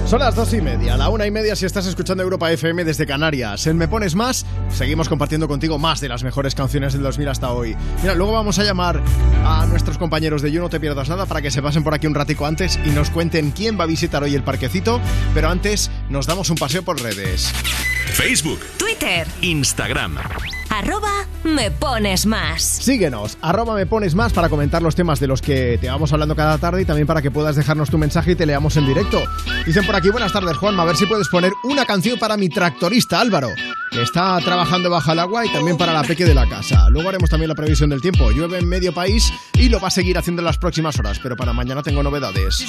Son 0.06 0.20
las 0.20 0.36
doce 0.36 0.58
y 0.58 0.62
media, 0.62 0.98
la 0.98 1.10
una 1.10 1.26
y 1.26 1.32
media 1.32 1.56
si 1.56 1.65
estás 1.65 1.88
escuchando 1.88 2.22
Europa 2.22 2.52
FM 2.52 2.84
desde 2.84 3.08
Canarias. 3.08 3.65
En 3.65 3.76
Me 3.76 3.88
Pones 3.88 4.13
Más, 4.13 4.46
seguimos 4.70 5.10
compartiendo 5.10 5.48
contigo 5.48 5.80
más 5.80 6.00
de 6.00 6.08
las 6.08 6.24
mejores 6.24 6.54
canciones 6.54 6.94
del 6.94 7.02
2000 7.02 7.28
hasta 7.28 7.52
hoy. 7.52 7.76
Mira, 8.04 8.13
luego 8.13 8.32
vamos 8.32 8.60
a 8.60 8.63
llamar 8.63 9.02
a 9.44 9.65
nuestros 9.65 9.98
compañeros 9.98 10.44
de 10.44 10.52
You 10.52 10.62
No 10.62 10.70
Te 10.70 10.80
Pierdas 10.80 11.10
Nada 11.10 11.26
para 11.26 11.41
que 11.41 11.50
se 11.50 11.62
pasen 11.63 11.84
por 11.84 11.96
aquí 11.96 12.06
un 12.06 12.13
ratico 12.13 12.46
antes 12.46 12.80
y 12.86 12.89
nos 12.89 13.10
cuenten 13.10 13.50
quién 13.50 13.80
va 13.80 13.86
a 13.86 13.88
visitar 13.88 14.22
hoy 14.22 14.36
el 14.36 14.44
parquecito. 14.44 15.02
Pero 15.34 15.50
antes, 15.50 15.89
nos 16.08 16.28
damos 16.28 16.52
un 16.52 16.58
paseo 16.58 16.84
por 16.84 17.02
redes. 17.02 17.52
Facebook, 18.13 18.60
Twitter, 18.78 19.28
Instagram. 19.41 20.20
Arroba 20.78 21.26
me 21.44 21.72
pones 21.72 22.26
más. 22.26 22.62
Síguenos, 22.62 23.38
arroba 23.42 23.76
me 23.76 23.86
pones 23.86 24.14
más 24.14 24.34
para 24.34 24.50
comentar 24.50 24.82
los 24.82 24.96
temas 24.96 25.20
de 25.20 25.28
los 25.28 25.42
que 25.42 25.78
te 25.80 25.88
vamos 25.88 26.12
hablando 26.12 26.36
cada 26.36 26.58
tarde 26.58 26.82
y 26.82 26.86
también 26.86 27.08
para 27.08 27.22
que 27.22 27.32
puedas 27.32 27.56
dejarnos 27.56 27.90
tu 27.90 27.98
mensaje 27.98 28.32
y 28.32 28.36
te 28.36 28.46
leamos 28.46 28.76
en 28.76 28.86
directo. 28.86 29.24
Dicen 29.66 29.86
por 29.86 29.96
aquí, 29.96 30.10
buenas 30.10 30.34
tardes 30.34 30.58
Juanma, 30.58 30.84
a 30.84 30.86
ver 30.86 30.98
si 30.98 31.06
puedes 31.06 31.30
poner 31.30 31.54
una 31.64 31.86
canción 31.86 32.20
para 32.20 32.36
mi 32.36 32.50
tractorista 32.50 33.22
Álvaro, 33.22 33.50
que 33.92 34.02
está 34.02 34.38
trabajando 34.42 34.90
bajo 34.90 35.14
el 35.14 35.20
agua 35.20 35.46
y 35.46 35.54
también 35.54 35.78
para 35.78 35.94
la 35.94 36.04
peque 36.04 36.26
de 36.26 36.36
la 36.36 36.48
casa. 36.48 36.90
Luego 36.90 37.10
haremos 37.10 37.30
también 37.30 37.50
la 37.50 37.56
previsión 37.56 37.90
del 37.90 38.02
tiempo. 38.02 38.32
Llueve 38.32 38.58
en 38.58 38.68
medio 38.68 38.94
país 38.94 39.32
y 39.54 39.70
lo 39.70 39.80
va 39.80 39.88
a 39.88 39.92
seguir 39.92 40.18
haciendo 40.18 40.42
en 40.42 40.46
las 40.46 40.58
próximas 40.58 41.00
horas, 41.00 41.20
pero 41.24 41.38
para 41.38 41.54
mañana 41.54 41.84
tengo 41.84 42.04
novedades. 42.04 42.66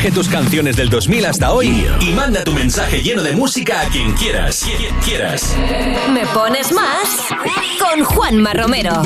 Elige 0.00 0.14
tus 0.14 0.30
canciones 0.30 0.76
del 0.76 0.88
2000 0.88 1.26
hasta 1.26 1.52
hoy 1.52 1.86
y 2.00 2.12
manda 2.12 2.42
tu 2.42 2.54
mensaje 2.54 3.02
lleno 3.02 3.22
de 3.22 3.36
música 3.36 3.82
a 3.82 3.84
quien 3.90 4.14
quieras. 4.14 4.64
Quien 4.64 4.94
quieras. 5.00 5.54
Me 6.10 6.24
pones 6.28 6.72
más 6.72 7.18
con 7.78 8.02
Juanma 8.02 8.54
Romero. 8.54 9.02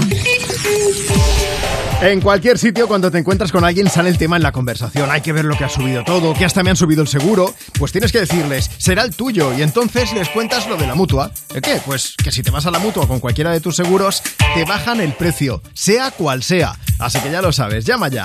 En 2.00 2.20
cualquier 2.20 2.58
sitio, 2.58 2.86
cuando 2.86 3.10
te 3.10 3.18
encuentras 3.18 3.50
con 3.50 3.64
alguien, 3.64 3.90
sale 3.90 4.08
el 4.08 4.18
tema 4.18 4.36
en 4.36 4.44
la 4.44 4.52
conversación. 4.52 5.10
Hay 5.10 5.20
que 5.20 5.32
ver 5.32 5.44
lo 5.44 5.58
que 5.58 5.64
ha 5.64 5.68
subido 5.68 6.04
todo, 6.04 6.32
que 6.32 6.44
hasta 6.44 6.62
me 6.62 6.70
han 6.70 6.76
subido 6.76 7.02
el 7.02 7.08
seguro. 7.08 7.52
Pues 7.76 7.90
tienes 7.90 8.12
que 8.12 8.20
decirles, 8.20 8.70
será 8.78 9.02
el 9.02 9.16
tuyo. 9.16 9.52
Y 9.52 9.62
entonces 9.62 10.12
les 10.12 10.28
cuentas 10.28 10.68
lo 10.68 10.76
de 10.76 10.86
la 10.86 10.94
mutua. 10.94 11.32
¿El 11.52 11.60
qué? 11.60 11.80
Pues 11.84 12.14
que 12.22 12.30
si 12.30 12.44
te 12.44 12.52
vas 12.52 12.66
a 12.66 12.70
la 12.70 12.78
mutua 12.78 13.08
con 13.08 13.18
cualquiera 13.18 13.50
de 13.50 13.58
tus 13.58 13.74
seguros, 13.74 14.22
te 14.54 14.64
bajan 14.64 15.00
el 15.00 15.12
precio, 15.14 15.60
sea 15.72 16.12
cual 16.12 16.44
sea. 16.44 16.78
Así 17.00 17.18
que 17.18 17.32
ya 17.32 17.42
lo 17.42 17.50
sabes, 17.50 17.84
llama 17.84 18.06
ya. 18.06 18.24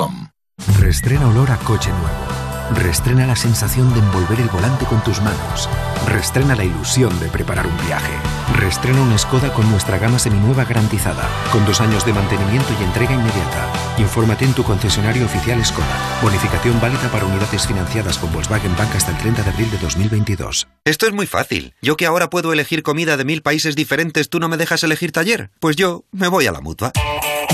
Restrena 0.79 1.27
olor 1.27 1.51
a 1.51 1.57
coche 1.57 1.89
nuevo. 1.89 2.41
Restrena 2.75 3.27
la 3.27 3.35
sensación 3.35 3.93
de 3.93 3.99
envolver 3.99 4.39
el 4.39 4.47
volante 4.47 4.85
con 4.85 5.03
tus 5.03 5.21
manos. 5.21 5.67
Restrena 6.07 6.55
la 6.55 6.63
ilusión 6.63 7.19
de 7.19 7.27
preparar 7.27 7.67
un 7.67 7.77
viaje. 7.85 8.13
Restrena 8.55 9.01
una 9.01 9.17
Skoda 9.17 9.53
con 9.53 9.69
nuestra 9.69 9.97
gama 9.97 10.19
seminueva 10.19 10.63
garantizada, 10.63 11.27
con 11.51 11.65
dos 11.65 11.81
años 11.81 12.05
de 12.05 12.13
mantenimiento 12.13 12.69
y 12.79 12.83
entrega 12.83 13.13
inmediata. 13.13 13.71
Infórmate 13.97 14.45
en 14.45 14.53
tu 14.53 14.63
concesionario 14.63 15.25
oficial 15.25 15.63
Skoda. 15.65 16.21
Bonificación 16.21 16.79
válida 16.79 17.11
para 17.11 17.25
unidades 17.25 17.67
financiadas 17.67 18.17
con 18.17 18.31
Volkswagen 18.31 18.75
Bank 18.77 18.95
hasta 18.95 19.11
el 19.11 19.17
30 19.17 19.43
de 19.43 19.49
abril 19.49 19.71
de 19.71 19.77
2022. 19.77 20.67
Esto 20.85 21.07
es 21.07 21.13
muy 21.13 21.27
fácil. 21.27 21.73
Yo 21.81 21.97
que 21.97 22.05
ahora 22.05 22.29
puedo 22.29 22.53
elegir 22.53 22.83
comida 22.83 23.17
de 23.17 23.25
mil 23.25 23.41
países 23.41 23.75
diferentes, 23.75 24.29
¿tú 24.29 24.39
no 24.39 24.47
me 24.47 24.57
dejas 24.57 24.83
elegir 24.83 25.11
taller? 25.11 25.51
Pues 25.59 25.75
yo 25.75 26.05
me 26.11 26.29
voy 26.29 26.47
a 26.47 26.51
la 26.51 26.61
mutua. 26.61 26.93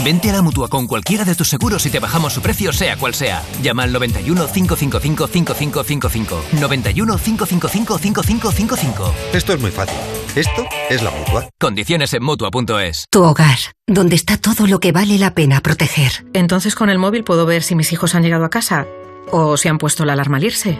Vente 0.04 0.30
a 0.30 0.34
la 0.34 0.42
mutua 0.42 0.68
con 0.68 0.88
cualquiera 0.88 1.26
de 1.26 1.36
tus 1.36 1.50
seguros 1.50 1.86
y 1.86 1.90
te 1.90 2.00
bajamos 2.00 2.34
su 2.34 2.42
precio, 2.42 2.72
sea 2.72 2.98
cual 2.98 3.14
sea. 3.14 3.44
Llama 3.62 3.84
al 3.84 3.92
91 3.92 4.48
555 4.48 5.28
5555. 5.28 6.44
91 6.60 7.18
555 7.18 7.98
5555. 7.98 9.14
Esto 9.34 9.54
es 9.54 9.60
muy 9.60 9.72
fácil. 9.72 9.98
Esto 10.36 10.66
es 10.90 11.02
la 11.02 11.12
mutua. 11.12 11.50
Condiciones 11.60 12.14
en 12.14 12.24
mutua.es. 12.24 13.06
Tu 13.10 13.24
hogar, 13.24 13.58
donde 13.88 14.16
está 14.16 14.38
todo 14.38 14.68
lo 14.68 14.80
que 14.80 14.92
vale 14.92 15.18
la 15.18 15.34
pena 15.34 15.62
proteger. 15.62 16.26
Entonces 16.34 16.76
con 16.76 16.90
el 16.90 17.00
móvil 17.00 17.24
puedo 17.24 17.46
ver 17.46 17.64
si 17.64 17.76
mis 17.76 17.92
hijos 17.92 18.16
han 18.16 18.24
llegado 18.24 18.46
a 18.46 18.50
casa 18.50 18.86
o 19.32 19.58
si 19.58 19.68
han 19.68 19.78
puesto 19.78 20.06
la 20.06 20.14
alarma 20.14 20.38
al 20.38 20.44
irse. 20.44 20.80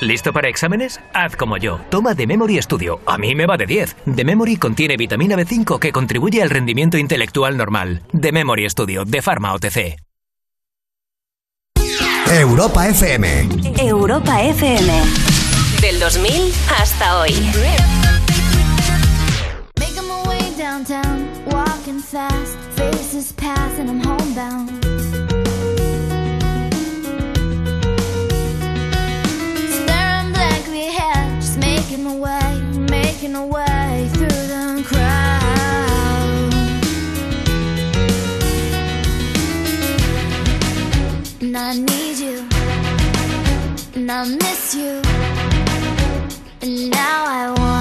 ¿Listo 0.00 0.32
para 0.32 0.48
exámenes? 0.48 1.00
Haz 1.12 1.34
como 1.34 1.56
yo. 1.56 1.80
Toma 1.90 2.14
The 2.14 2.26
Memory 2.26 2.62
Studio. 2.62 3.00
A 3.04 3.18
mí 3.18 3.34
me 3.34 3.46
va 3.46 3.56
de 3.56 3.66
10. 3.66 3.96
The 4.14 4.24
Memory 4.24 4.56
contiene 4.56 4.96
vitamina 4.96 5.34
B5 5.36 5.78
que 5.80 5.90
contribuye 5.90 6.40
al 6.42 6.50
rendimiento 6.50 6.98
intelectual 6.98 7.56
normal. 7.56 8.02
The 8.18 8.30
Memory 8.30 8.70
Studio 8.70 9.04
de 9.04 9.22
Pharma 9.22 9.52
OTC. 9.54 9.96
Europa 12.30 12.86
FM. 12.88 13.48
Europa 13.80 14.42
FM. 14.42 14.92
Del 15.80 15.98
2000 15.98 16.52
hasta 16.78 17.18
hoy. 17.18 17.32
Making 19.78 20.06
my 20.06 20.28
way 20.28 20.54
downtown, 20.56 21.26
walking 21.46 22.00
fast, 22.00 22.56
faces 22.76 23.32
pass 23.32 23.78
and 23.78 23.88
I'm 23.88 24.02
homebound. 24.04 24.87
Making 33.28 33.32
my 33.32 33.44
way 33.44 34.08
through 34.12 34.28
the 34.28 34.82
crowd. 34.86 36.52
And 41.40 41.56
I 41.56 41.74
need 41.74 42.18
you, 42.18 42.48
and 43.94 44.10
I 44.10 44.24
miss 44.24 44.74
you, 44.74 45.02
and 46.62 46.90
now 46.90 47.24
I 47.26 47.48
wonder 47.48 47.77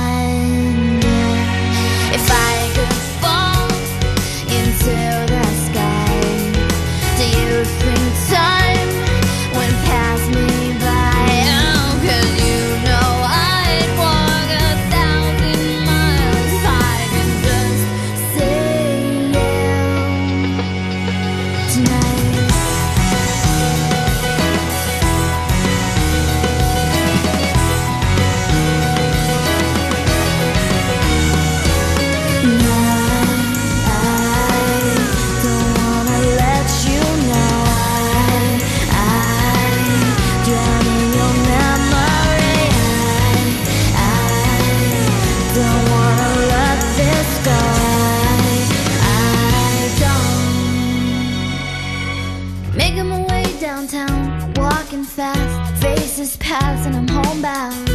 faces 56.60 56.86
and 56.86 56.96
I'm 56.96 57.08
homebound. 57.08 57.88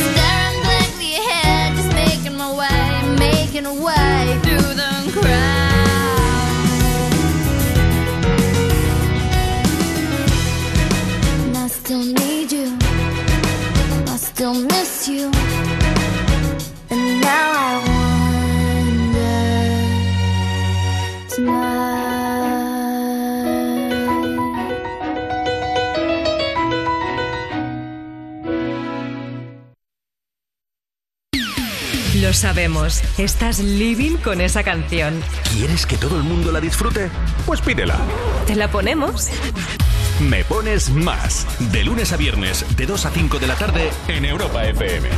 Staring 0.00 0.58
blankly 0.64 1.10
ahead, 1.20 1.76
just 1.76 1.92
making 1.94 2.36
my 2.36 2.50
way, 2.60 3.16
making 3.18 3.66
a 3.66 3.74
way 3.74 4.38
through 4.42 4.74
the 4.82 4.92
crowd. 5.12 5.52
I 11.56 11.68
still 11.68 12.04
need 12.04 12.31
Lo 32.32 32.38
sabemos, 32.38 33.02
estás 33.18 33.58
living 33.58 34.16
con 34.16 34.40
esa 34.40 34.62
canción. 34.62 35.20
¿Quieres 35.52 35.84
que 35.84 35.98
todo 35.98 36.16
el 36.16 36.22
mundo 36.22 36.50
la 36.50 36.62
disfrute? 36.62 37.10
Pues 37.44 37.60
pídela. 37.60 37.98
¿Te 38.46 38.56
la 38.56 38.70
ponemos? 38.70 39.28
Me 40.18 40.42
pones 40.44 40.88
más. 40.88 41.46
De 41.72 41.84
lunes 41.84 42.10
a 42.10 42.16
viernes, 42.16 42.64
de 42.74 42.86
2 42.86 43.04
a 43.04 43.10
5 43.10 43.38
de 43.38 43.46
la 43.46 43.54
tarde, 43.54 43.90
en 44.08 44.24
Europa 44.24 44.64
FM. 44.64 45.10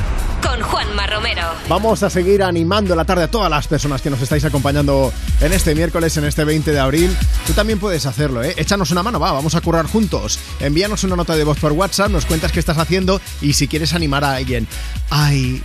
Con 0.42 0.60
Juanma 0.60 1.06
Romero. 1.06 1.42
Vamos 1.68 2.02
a 2.02 2.10
seguir 2.10 2.42
animando 2.42 2.96
la 2.96 3.04
tarde 3.04 3.22
a 3.22 3.30
todas 3.30 3.48
las 3.48 3.68
personas 3.68 4.02
que 4.02 4.10
nos 4.10 4.20
estáis 4.20 4.44
acompañando 4.44 5.12
en 5.40 5.52
este 5.52 5.76
miércoles, 5.76 6.16
en 6.16 6.24
este 6.24 6.44
20 6.44 6.72
de 6.72 6.80
abril. 6.80 7.16
Tú 7.46 7.52
también 7.52 7.78
puedes 7.78 8.06
hacerlo, 8.06 8.42
¿eh? 8.42 8.54
Échanos 8.56 8.90
una 8.90 9.04
mano, 9.04 9.20
va, 9.20 9.30
vamos 9.30 9.54
a 9.54 9.60
currar 9.60 9.86
juntos. 9.86 10.40
Envíanos 10.58 11.04
una 11.04 11.14
nota 11.14 11.36
de 11.36 11.44
voz 11.44 11.60
por 11.60 11.70
WhatsApp, 11.70 12.10
nos 12.10 12.26
cuentas 12.26 12.50
qué 12.50 12.58
estás 12.58 12.78
haciendo 12.78 13.20
y 13.40 13.52
si 13.52 13.68
quieres 13.68 13.94
animar 13.94 14.24
a 14.24 14.34
alguien. 14.34 14.66
Ay, 15.10 15.62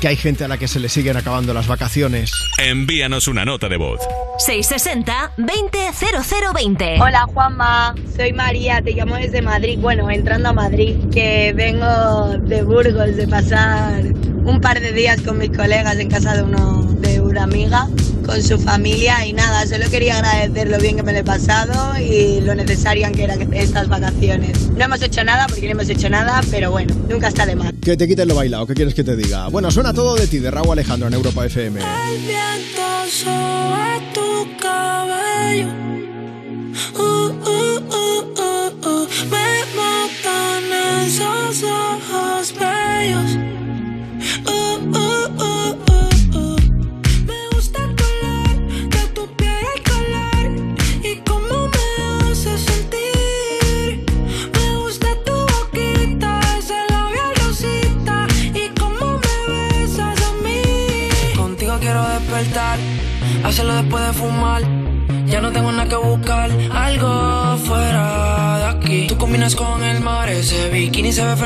que 0.00 0.08
hay 0.08 0.16
gente 0.16 0.44
a 0.44 0.48
la 0.48 0.58
que 0.58 0.66
se 0.68 0.80
le 0.80 0.88
siguen 0.88 1.16
acabando 1.16 1.54
las 1.54 1.66
vacaciones. 1.66 2.30
Envíanos 2.58 3.28
una 3.28 3.44
nota 3.44 3.68
de 3.68 3.76
voz. 3.76 4.00
660-200020. 4.46 7.00
Hola 7.00 7.26
Juanma, 7.32 7.94
soy 8.14 8.32
María, 8.32 8.82
te 8.82 8.92
llamo 8.92 9.16
desde 9.16 9.42
Madrid, 9.42 9.78
bueno, 9.80 10.10
entrando 10.10 10.50
a 10.50 10.52
Madrid, 10.52 10.96
que 11.12 11.52
vengo 11.54 12.36
de 12.38 12.62
Burgos 12.62 13.16
de 13.16 13.26
pasar 13.28 14.02
un 14.02 14.60
par 14.60 14.80
de 14.80 14.92
días 14.92 15.20
con 15.22 15.38
mis 15.38 15.50
colegas 15.50 15.98
en 15.98 16.10
casa 16.10 16.36
de, 16.36 16.42
uno, 16.42 16.82
de 17.00 17.20
amiga, 17.42 17.88
con 18.24 18.42
su 18.42 18.58
familia 18.58 19.24
y 19.26 19.32
nada, 19.32 19.66
solo 19.66 19.88
quería 19.90 20.18
agradecer 20.18 20.68
lo 20.68 20.78
bien 20.78 20.96
que 20.96 21.02
me 21.02 21.12
lo 21.12 21.18
he 21.18 21.24
pasado 21.24 21.98
y 21.98 22.40
lo 22.40 22.54
necesario 22.54 23.10
que 23.12 23.24
eran 23.24 23.52
estas 23.54 23.88
vacaciones. 23.88 24.68
No 24.70 24.84
hemos 24.84 25.00
hecho 25.02 25.24
nada 25.24 25.46
porque 25.46 25.66
no 25.66 25.72
hemos 25.72 25.88
hecho 25.88 26.08
nada, 26.08 26.40
pero 26.50 26.70
bueno, 26.70 26.94
nunca 27.08 27.28
está 27.28 27.46
de 27.46 27.56
más. 27.56 27.72
Que 27.80 27.96
te 27.96 28.06
quiten 28.08 28.28
lo 28.28 28.34
bailado, 28.34 28.66
¿qué 28.66 28.74
quieres 28.74 28.94
que 28.94 29.04
te 29.04 29.16
diga? 29.16 29.48
Bueno, 29.48 29.70
suena 29.70 29.92
todo 29.92 30.16
de 30.16 30.26
ti, 30.26 30.38
de 30.38 30.50
Raúl 30.50 30.72
Alejandro 30.72 31.08
en 31.08 31.14
Europa 31.14 31.46
FM. 31.46 31.80
El 31.80 32.20
viento 32.22 32.82
sobre 33.10 34.12
tu 34.12 34.58
cabello. 34.60 35.86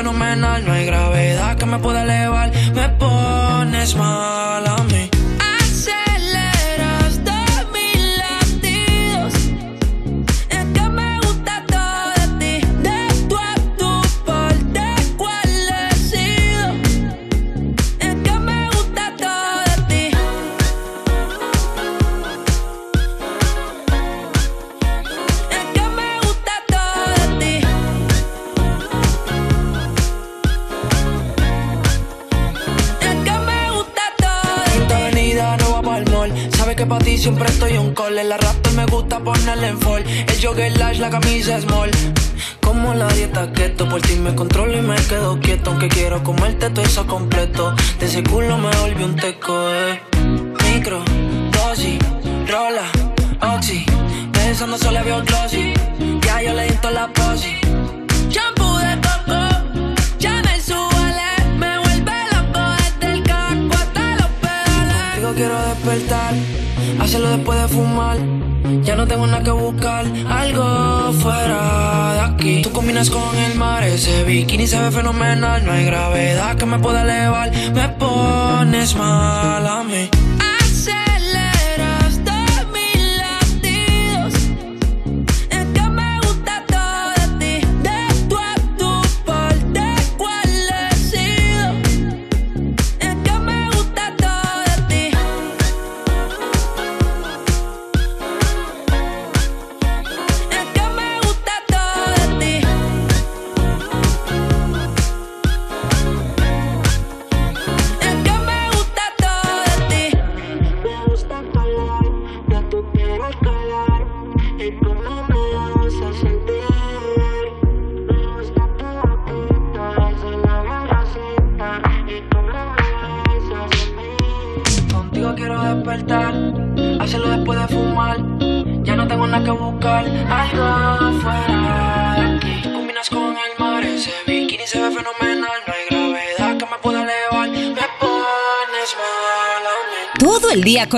Fenomenal. 0.01 0.65
No 0.65 0.73
hay 0.73 0.80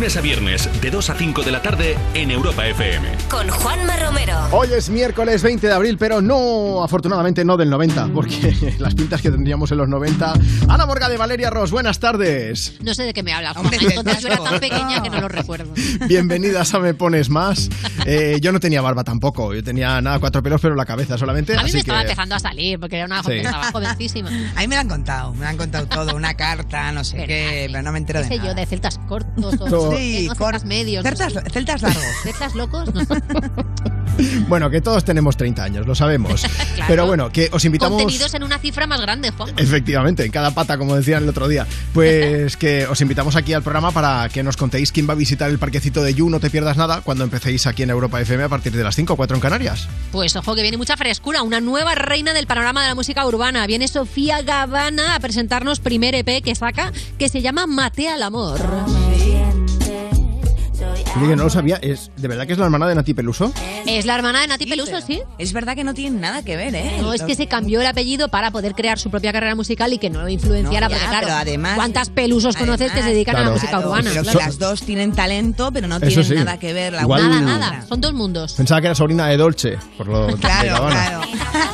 lunes 0.00 0.16
a 0.16 0.22
viernes, 0.22 0.80
de 0.80 0.90
2 0.90 1.10
a 1.10 1.14
5 1.14 1.42
de 1.42 1.50
la 1.52 1.60
tarde 1.60 1.94
en 2.14 2.30
Europa 2.30 2.66
FM. 2.66 3.06
con 3.28 3.46
Juanma 3.50 3.96
Romero. 3.98 4.32
Hoy 4.50 4.68
es 4.74 4.88
miércoles 4.88 5.42
20 5.42 5.66
de 5.66 5.72
abril, 5.74 5.98
pero 5.98 6.22
no, 6.22 6.82
afortunadamente 6.82 7.44
no 7.44 7.58
del 7.58 7.68
90, 7.68 8.08
porque 8.14 8.76
las 8.78 8.94
pintas 8.94 9.20
que 9.20 9.30
tendríamos 9.30 9.70
en 9.72 9.76
los 9.76 9.90
90. 9.90 10.32
Ana 10.68 10.86
Morga 10.86 11.06
de 11.10 11.18
Valeria 11.18 11.50
Ross, 11.50 11.70
buenas 11.70 11.98
tardes. 12.00 12.78
No 12.80 12.94
sé 12.94 13.02
de 13.02 13.12
qué 13.12 13.22
me 13.22 13.34
hablas, 13.34 13.52
Juanma. 13.52 13.72
Entonces 13.78 14.22
yo 14.22 14.28
era 14.28 14.38
tan 14.38 14.58
pequeña 14.58 15.02
que 15.02 15.10
no 15.10 15.20
lo 15.20 15.28
recuerdo. 15.28 15.70
Bienvenidas 16.08 16.72
a 16.72 16.78
Me 16.78 16.94
Pones 16.94 17.28
Más. 17.28 17.68
Eh, 18.06 18.38
yo 18.40 18.52
no 18.52 18.60
tenía 18.60 18.80
barba 18.80 19.04
tampoco, 19.04 19.52
yo 19.52 19.62
tenía 19.62 20.00
nada, 20.00 20.18
cuatro 20.18 20.42
pelos, 20.42 20.62
pero 20.62 20.76
la 20.76 20.86
cabeza 20.86 21.18
solamente. 21.18 21.52
A 21.52 21.56
mí 21.56 21.64
así 21.64 21.74
me 21.74 21.80
estaba 21.80 21.98
que... 21.98 22.04
empezando 22.12 22.36
a 22.36 22.38
salir 22.38 22.80
porque 22.80 22.96
era 22.96 23.04
una 23.04 23.22
Sí. 23.22 23.42
jovencísima. 23.70 24.30
A 24.56 24.60
mí 24.60 24.66
me 24.66 24.76
lo 24.76 24.80
han 24.80 24.88
contado, 24.88 25.34
me 25.34 25.40
lo 25.40 25.46
han 25.48 25.58
contado 25.58 25.86
todo, 25.86 26.16
una 26.16 26.32
carta, 26.32 26.90
no 26.90 27.04
sé 27.04 27.26
qué, 27.26 27.68
pero 27.70 27.82
no 27.82 27.92
me 27.92 27.98
entero 27.98 28.20
¿Qué 28.22 28.30
de 28.30 28.36
nada. 28.38 28.48
yo, 28.48 28.54
de 28.54 28.64
celtas 28.64 28.98
cortos 29.06 29.58
sí, 29.96 30.28
celtas 30.36 30.64
medios. 30.64 31.04
Celtas, 31.04 31.34
celtas 31.52 31.82
largos. 31.82 32.04
¿Celtas 32.22 32.54
locos? 32.54 32.94
No. 32.94 33.02
Bueno, 34.48 34.70
que 34.70 34.80
todos 34.80 35.04
tenemos 35.04 35.36
30 35.36 35.62
años, 35.62 35.86
lo 35.86 35.94
sabemos. 35.94 36.44
Pero 36.88 37.06
bueno, 37.06 37.30
que 37.30 37.48
os 37.52 37.64
invitamos... 37.64 38.02
Contenidos 38.02 38.34
en 38.34 38.42
una 38.42 38.58
cifra 38.58 38.86
más 38.86 39.00
grande, 39.00 39.30
Juan. 39.30 39.54
Efectivamente, 39.56 40.24
en 40.24 40.30
cada 40.30 40.52
pata, 40.52 40.78
como 40.78 40.96
decían 40.96 41.22
el 41.22 41.28
otro 41.28 41.48
día. 41.48 41.66
Pues 41.92 42.56
que 42.56 42.86
os 42.86 43.00
invitamos 43.00 43.36
aquí 43.36 43.52
al 43.52 43.62
programa 43.62 43.92
para 43.92 44.28
que 44.28 44.42
nos 44.42 44.56
contéis 44.56 44.92
quién 44.92 45.08
va 45.08 45.12
a 45.12 45.16
visitar 45.16 45.50
el 45.50 45.58
parquecito 45.58 46.02
de 46.02 46.14
You, 46.14 46.28
no 46.28 46.40
te 46.40 46.50
pierdas 46.50 46.76
nada, 46.76 47.00
cuando 47.02 47.24
empecéis 47.24 47.66
aquí 47.66 47.82
en 47.82 47.90
Europa 47.90 48.20
FM 48.20 48.44
a 48.44 48.48
partir 48.48 48.72
de 48.72 48.84
las 48.84 48.96
5 48.96 49.12
o 49.12 49.16
4 49.16 49.36
en 49.36 49.40
Canarias. 49.40 49.88
Pues 50.12 50.34
ojo 50.36 50.54
que 50.54 50.62
viene 50.62 50.76
mucha 50.76 50.96
frescura, 50.96 51.42
una 51.42 51.60
nueva 51.60 51.94
reina 51.94 52.32
del 52.32 52.46
panorama 52.46 52.82
de 52.82 52.88
la 52.88 52.94
música 52.94 53.26
urbana. 53.26 53.66
Viene 53.66 53.88
Sofía 53.88 54.42
Gavana 54.42 55.14
a 55.14 55.20
presentarnos 55.20 55.80
primer 55.80 56.14
EP 56.14 56.42
que 56.42 56.54
saca, 56.54 56.92
que 57.18 57.28
se 57.28 57.42
llama 57.42 57.66
Matea 57.66 58.14
al 58.14 58.22
amor. 58.22 58.60
Oye, 61.16 61.28
que 61.28 61.36
no 61.36 61.44
lo 61.44 61.50
sabía, 61.50 61.76
es, 61.82 62.10
¿de 62.16 62.28
verdad 62.28 62.46
que 62.46 62.52
es 62.52 62.58
la 62.58 62.64
hermana 62.66 62.86
de 62.86 62.94
Nati 62.94 63.14
Peluso? 63.14 63.52
Es 63.84 64.06
la 64.06 64.14
hermana 64.14 64.42
de 64.42 64.46
Nati 64.46 64.64
Peluso, 64.66 65.00
sí. 65.04 65.20
Es 65.38 65.52
verdad 65.52 65.74
que 65.74 65.82
no 65.82 65.92
tiene 65.92 66.18
nada 66.20 66.42
que 66.44 66.56
ver, 66.56 66.72
¿eh? 66.74 66.98
No, 67.00 67.12
es 67.12 67.22
que 67.22 67.34
se 67.34 67.48
cambió 67.48 67.80
el 67.80 67.86
apellido 67.88 68.28
para 68.28 68.52
poder 68.52 68.74
crear 68.74 68.98
su 68.98 69.10
propia 69.10 69.32
carrera 69.32 69.54
musical 69.56 69.92
y 69.92 69.98
que 69.98 70.08
no 70.08 70.22
lo 70.22 70.28
influenciara, 70.28 70.86
No, 70.88 70.92
ya, 70.92 70.96
porque 70.98 71.08
claro, 71.10 71.26
pero 71.26 71.38
además- 71.38 71.74
¿cuántas 71.76 72.10
pelusos 72.10 72.56
conoces 72.56 72.92
que 72.92 73.02
se 73.02 73.08
dedican 73.10 73.36
a 73.36 73.40
la 73.42 73.50
música 73.50 73.72
Claro, 73.72 73.88
urbana? 73.88 74.10
pero 74.14 74.24
So- 74.24 74.38
las 74.38 74.58
dos 74.58 74.82
tienen 74.82 75.12
talento, 75.12 75.70
pero 75.72 75.88
no 75.88 75.98
tienen 75.98 76.24
sí. 76.24 76.34
nada 76.34 76.58
que 76.58 76.72
ver 76.72 76.92
la 76.92 77.02
Igual-. 77.02 77.28
Nada, 77.28 77.58
nada, 77.58 77.86
son 77.88 78.00
dos 78.00 78.12
mundos. 78.14 78.52
Pensaba 78.54 78.80
que 78.80 78.86
era 78.86 78.94
sobrina 78.94 79.26
de 79.26 79.36
Dolce, 79.36 79.78
por 79.98 80.06
lo 80.06 80.26
Claro, 80.38 80.86
claro. 80.88 81.20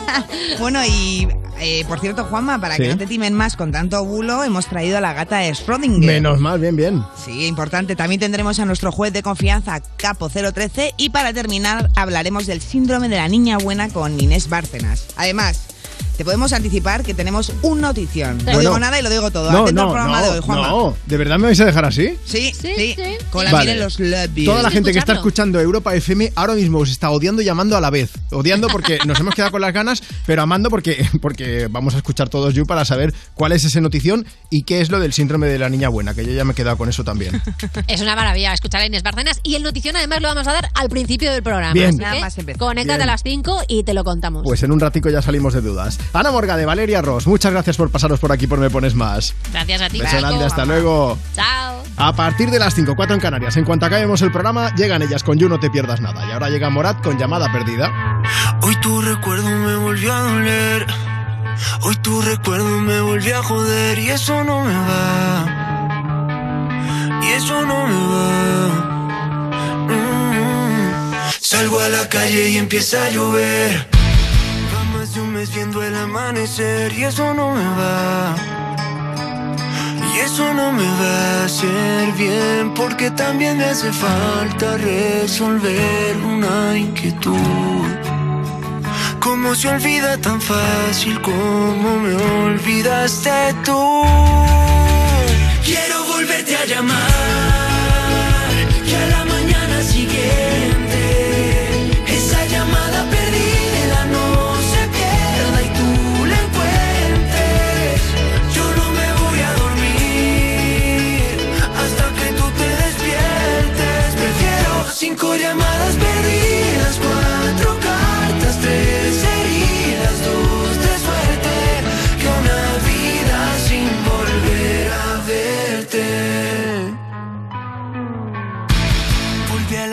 bueno, 0.58 0.80
y 0.84 1.28
eh, 1.60 1.84
por 1.88 2.00
cierto, 2.00 2.24
Juanma, 2.24 2.58
para 2.60 2.76
Sí. 2.76 2.82
que 2.82 2.88
no 2.88 2.98
te 2.98 3.06
timen 3.06 3.32
más 3.34 3.56
con 3.56 3.70
tanto 3.72 4.02
bulo, 4.04 4.44
hemos 4.44 4.66
traído 4.66 4.98
a 4.98 5.00
la 5.00 5.12
gata 5.12 5.38
de 5.38 5.52
Schrödinger. 5.52 6.04
Menos 6.04 6.38
mal, 6.40 6.58
bien, 6.58 6.76
bien. 6.76 7.02
Sí, 7.22 7.46
importante. 7.46 7.96
También 7.96 8.20
tendremos 8.20 8.58
a 8.60 8.64
nuestro 8.64 8.92
juez 8.92 9.12
de 9.12 9.22
confianza, 9.26 9.82
Capo 9.96 10.28
013. 10.28 10.94
Y 10.96 11.10
para 11.10 11.32
terminar, 11.32 11.90
hablaremos 11.96 12.46
del 12.46 12.60
síndrome 12.60 13.08
de 13.08 13.16
la 13.16 13.26
niña 13.26 13.58
buena 13.58 13.88
con 13.88 14.20
Inés 14.20 14.48
Bárcenas. 14.48 15.08
Además, 15.16 15.62
te 16.16 16.24
podemos 16.24 16.52
anticipar 16.52 17.02
que 17.02 17.14
tenemos 17.14 17.52
un 17.62 17.80
notición. 17.80 18.38
No 18.38 18.44
Bueno. 18.44 18.60
digo 18.60 18.78
nada 18.78 18.98
y 18.98 19.02
lo 19.02 19.10
digo 19.10 19.30
todo. 19.30 19.50
No, 19.52 19.62
Atento 19.62 19.80
al 19.82 19.86
no, 19.88 19.92
programa 19.92 20.22
de 20.22 20.28
hoy, 20.30 20.40
Juanma. 20.40 20.68
no, 20.68 20.96
¿de 21.06 21.16
verdad 21.16 21.36
me 21.38 21.44
vais 21.44 21.60
a 21.60 21.64
dejar 21.64 21.84
así? 21.84 22.16
Sí, 22.24 22.52
sí, 22.58 22.96
Con 23.30 23.44
la 23.44 23.52
Vale. 23.52 23.72
en 23.72 23.80
los 23.80 24.00
labios. 24.00 24.46
Toda 24.46 24.62
la 24.62 24.70
gente 24.70 24.92
que 24.92 24.98
está 24.98 25.14
escuchando 25.14 25.60
Europa 25.60 25.94
FM 25.94 26.32
ahora 26.36 26.54
mismo 26.54 26.78
os 26.78 26.90
está 26.90 27.10
odiando 27.10 27.42
y 27.42 27.48
amando 27.48 27.76
a 27.76 27.80
la 27.80 27.90
vez. 27.90 28.12
Odiando 28.32 28.68
porque 28.68 28.98
nos 29.06 29.20
hemos 29.20 29.34
quedado 29.34 29.52
con 29.52 29.60
las 29.60 29.72
ganas, 29.72 30.02
pero 30.26 30.42
amando 30.42 30.70
porque, 30.70 31.06
porque 31.20 31.68
vamos 31.70 31.94
a 31.94 31.98
escuchar 31.98 32.28
todos 32.28 32.54
You 32.54 32.64
para 32.66 32.84
saber 32.84 33.12
cuál 33.34 33.52
es 33.52 33.64
ese 33.64 33.80
notición 33.80 34.26
y 34.50 34.62
qué 34.62 34.80
es 34.80 34.90
lo 34.90 35.00
del 35.00 35.12
síndrome 35.12 35.46
de 35.48 35.58
la 35.58 35.68
niña 35.68 35.88
buena, 35.88 36.14
que 36.14 36.24
yo 36.24 36.32
ya 36.32 36.44
me 36.44 36.52
he 36.52 36.54
quedado 36.54 36.76
con 36.76 36.88
eso 36.88 37.04
también. 37.04 37.40
Es 37.88 38.00
una 38.00 38.16
maravilla 38.16 38.52
escuchar 38.52 38.80
a 38.82 38.86
Inés 38.86 39.02
Bárcenas 39.02 39.40
y 39.42 39.54
el 39.54 39.62
notición 39.62 39.96
además 39.96 40.20
lo 40.20 40.28
vamos 40.28 40.46
a 40.46 40.52
dar 40.52 40.70
al 40.74 40.88
principio 40.88 41.30
del 41.32 41.42
programa. 41.42 41.72
Bien. 41.72 41.88
Así 41.88 41.98
Nada 41.98 42.14
que 42.14 42.20
más 42.20 42.34
conéctate 42.58 42.98
Bien. 42.98 43.02
a 43.02 43.06
las 43.06 43.22
5 43.22 43.62
y 43.68 43.84
te 43.84 43.94
lo 43.94 44.02
contamos. 44.04 44.42
Pues 44.44 44.62
en 44.62 44.72
un 44.72 44.80
ratico 44.80 45.08
ya 45.10 45.22
salimos 45.22 45.54
de 45.54 45.60
dudas. 45.86 45.98
Ana 46.12 46.30
Morga 46.30 46.56
de 46.56 46.66
Valeria 46.66 47.02
Ross, 47.02 47.26
muchas 47.26 47.52
gracias 47.52 47.76
por 47.76 47.90
pasaros 47.90 48.18
por 48.20 48.32
aquí 48.32 48.46
por 48.46 48.58
Me 48.58 48.70
Pones 48.70 48.94
Más. 48.94 49.34
Gracias 49.52 49.82
a 49.82 49.88
ti. 49.88 49.98
Beso 49.98 50.12
Paco. 50.12 50.26
grande, 50.26 50.44
hasta 50.44 50.64
luego. 50.64 51.18
Chao. 51.34 51.82
A 51.96 52.14
partir 52.14 52.50
de 52.50 52.58
las 52.58 52.74
5, 52.74 52.94
4 52.94 53.14
en 53.14 53.20
Canarias, 53.20 53.56
en 53.56 53.64
cuanto 53.64 53.86
acabemos 53.86 54.20
el 54.22 54.30
programa, 54.30 54.74
llegan 54.74 55.02
ellas 55.02 55.22
con 55.22 55.38
You, 55.38 55.48
no 55.48 55.58
te 55.58 55.70
pierdas 55.70 56.00
nada. 56.00 56.26
Y 56.26 56.32
ahora 56.32 56.50
llega 56.50 56.68
Morat 56.70 57.02
con 57.02 57.18
llamada 57.18 57.50
perdida. 57.52 58.22
Hoy 58.62 58.76
tu 58.80 59.00
recuerdo 59.00 59.48
me 59.48 59.76
volvió 59.76 60.12
a 60.12 60.20
doler. 60.20 60.86
Hoy 61.82 61.96
tu 61.96 62.20
recuerdo 62.20 62.80
me 62.80 63.00
volvió 63.00 63.38
a 63.38 63.42
joder. 63.42 63.98
Y 63.98 64.10
eso 64.10 64.44
no 64.44 64.64
me 64.64 64.74
va. 64.74 65.46
Y 67.22 67.28
eso 67.28 67.62
no 67.62 67.86
me 67.86 68.06
va. 68.12 68.68
Mm. 69.88 71.30
Salgo 71.40 71.80
a 71.80 71.88
la 71.88 72.08
calle 72.08 72.50
y 72.50 72.58
empieza 72.58 73.04
a 73.04 73.10
llover. 73.10 73.95
Viendo 75.54 75.82
el 75.82 75.94
amanecer. 75.94 76.92
Y 76.92 77.04
eso 77.04 77.34
no 77.34 77.54
me 77.54 77.64
va. 77.64 78.34
Y 80.14 80.18
eso 80.18 80.52
no 80.54 80.72
me 80.72 80.84
va 80.84 81.42
a 81.42 81.44
hacer 81.44 82.12
bien 82.12 82.72
porque 82.74 83.10
también 83.10 83.58
me 83.58 83.64
hace 83.64 83.92
falta 83.92 84.76
resolver 84.76 86.16
una 86.24 86.76
inquietud. 86.76 87.86
¿Cómo 89.20 89.54
se 89.54 89.68
olvida 89.68 90.16
tan 90.18 90.40
fácil 90.40 91.20
como 91.20 91.98
me 91.98 92.14
olvidaste 92.14 93.54
tú? 93.64 94.02
Quiero 95.64 96.04
volverte 96.04 96.56
a 96.56 96.64
llamar 96.64 97.35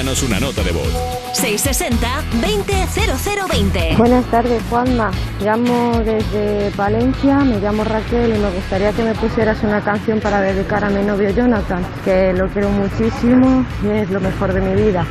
envíanos 0.00 0.22
una 0.22 0.40
nota 0.40 0.62
de 0.62 0.72
voz. 0.72 0.88
660-200020. 1.34 3.98
Buenas 3.98 4.24
tardes, 4.30 4.62
Juanma. 4.70 5.10
Llamo 5.42 6.00
desde 6.04 6.70
Valencia, 6.70 7.40
me 7.40 7.60
llamo 7.60 7.84
Raquel 7.84 8.34
y 8.34 8.38
me 8.38 8.50
gustaría 8.50 8.92
que 8.92 9.02
me 9.02 9.14
pusieras 9.14 9.62
una 9.62 9.84
canción 9.84 10.20
para 10.20 10.40
dedicar 10.40 10.82
a 10.84 10.90
mi 10.90 11.02
novio 11.02 11.28
Jonathan, 11.30 11.84
que 12.04 12.32
lo 12.32 12.48
quiero 12.48 12.70
muchísimo 12.70 13.66
y 13.84 13.88
es 13.88 14.08
lo 14.10 14.20
mejor 14.20 14.54
de 14.54 14.62
mi 14.62 14.82
vida. 14.82 15.06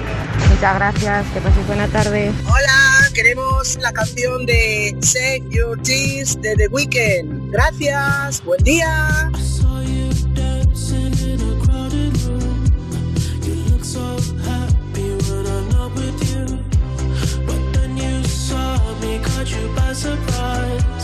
Muchas 0.49 0.75
gracias, 0.75 1.27
que 1.33 1.39
pases 1.39 1.67
buena 1.67 1.87
tarde. 1.87 2.31
Hola, 2.45 3.09
queremos 3.13 3.77
la 3.79 3.93
canción 3.93 4.45
de 4.45 4.93
Save 5.01 5.43
Your 5.49 5.81
Tears 5.81 6.41
de 6.41 6.55
The 6.55 6.67
Weeknd. 6.69 7.51
Gracias, 7.51 8.43
buen 8.43 8.61
día. 8.63 9.29
You 19.51 19.67
by 19.75 19.93
surprise. 19.93 20.98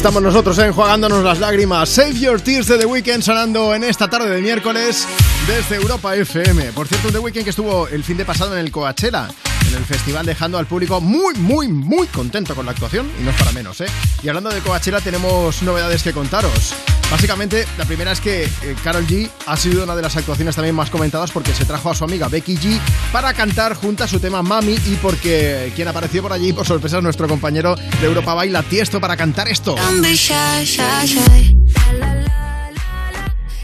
Estamos 0.00 0.22
nosotros 0.22 0.56
eh, 0.58 0.64
enjuagándonos 0.64 1.22
las 1.22 1.40
lágrimas. 1.40 1.86
Save 1.90 2.14
Your 2.14 2.40
Tears 2.40 2.68
de 2.68 2.78
The 2.78 2.86
Weeknd 2.86 3.20
sonando 3.20 3.74
en 3.74 3.84
esta 3.84 4.08
tarde 4.08 4.30
de 4.30 4.40
miércoles 4.40 5.06
desde 5.46 5.76
Europa 5.76 6.16
FM. 6.16 6.72
Por 6.72 6.88
cierto, 6.88 7.08
un 7.08 7.12
The 7.12 7.18
Weeknd 7.18 7.44
que 7.44 7.50
estuvo 7.50 7.86
el 7.86 8.02
fin 8.02 8.16
de 8.16 8.24
pasado 8.24 8.56
en 8.56 8.64
el 8.64 8.72
Coachella, 8.72 9.28
en 9.70 9.78
el 9.78 9.84
festival, 9.84 10.26
dejando 10.26 10.58
al 10.58 10.66
público 10.66 11.00
muy, 11.00 11.34
muy, 11.34 11.68
muy 11.68 12.06
contento 12.08 12.54
con 12.54 12.66
la 12.66 12.72
actuación 12.72 13.10
y 13.18 13.22
no 13.22 13.30
es 13.30 13.36
para 13.36 13.52
menos, 13.52 13.80
¿eh? 13.80 13.86
Y 14.22 14.28
hablando 14.28 14.50
de 14.50 14.60
Coachella, 14.60 15.00
tenemos 15.00 15.62
novedades 15.62 16.02
que 16.02 16.12
contaros. 16.12 16.74
Básicamente, 17.10 17.66
la 17.76 17.84
primera 17.84 18.12
es 18.12 18.20
que 18.20 18.44
eh, 18.44 18.76
Carol 18.84 19.04
G 19.06 19.28
ha 19.46 19.56
sido 19.56 19.82
una 19.82 19.96
de 19.96 20.02
las 20.02 20.16
actuaciones 20.16 20.54
también 20.54 20.76
más 20.76 20.90
comentadas 20.90 21.32
porque 21.32 21.52
se 21.52 21.64
trajo 21.64 21.90
a 21.90 21.94
su 21.94 22.04
amiga 22.04 22.28
Becky 22.28 22.56
G 22.56 22.78
para 23.10 23.34
cantar 23.34 23.74
junto 23.74 24.04
a 24.04 24.08
su 24.08 24.20
tema 24.20 24.42
Mami 24.42 24.74
y 24.74 24.98
porque 25.02 25.72
quien 25.74 25.88
apareció 25.88 26.22
por 26.22 26.32
allí, 26.32 26.52
por 26.52 26.66
sorpresa, 26.66 26.98
es 26.98 27.02
nuestro 27.02 27.26
compañero 27.26 27.74
de 27.74 28.06
Europa 28.06 28.34
Baila 28.34 28.62
Tiesto 28.62 29.00
para 29.00 29.16
cantar 29.16 29.48
esto. 29.48 29.74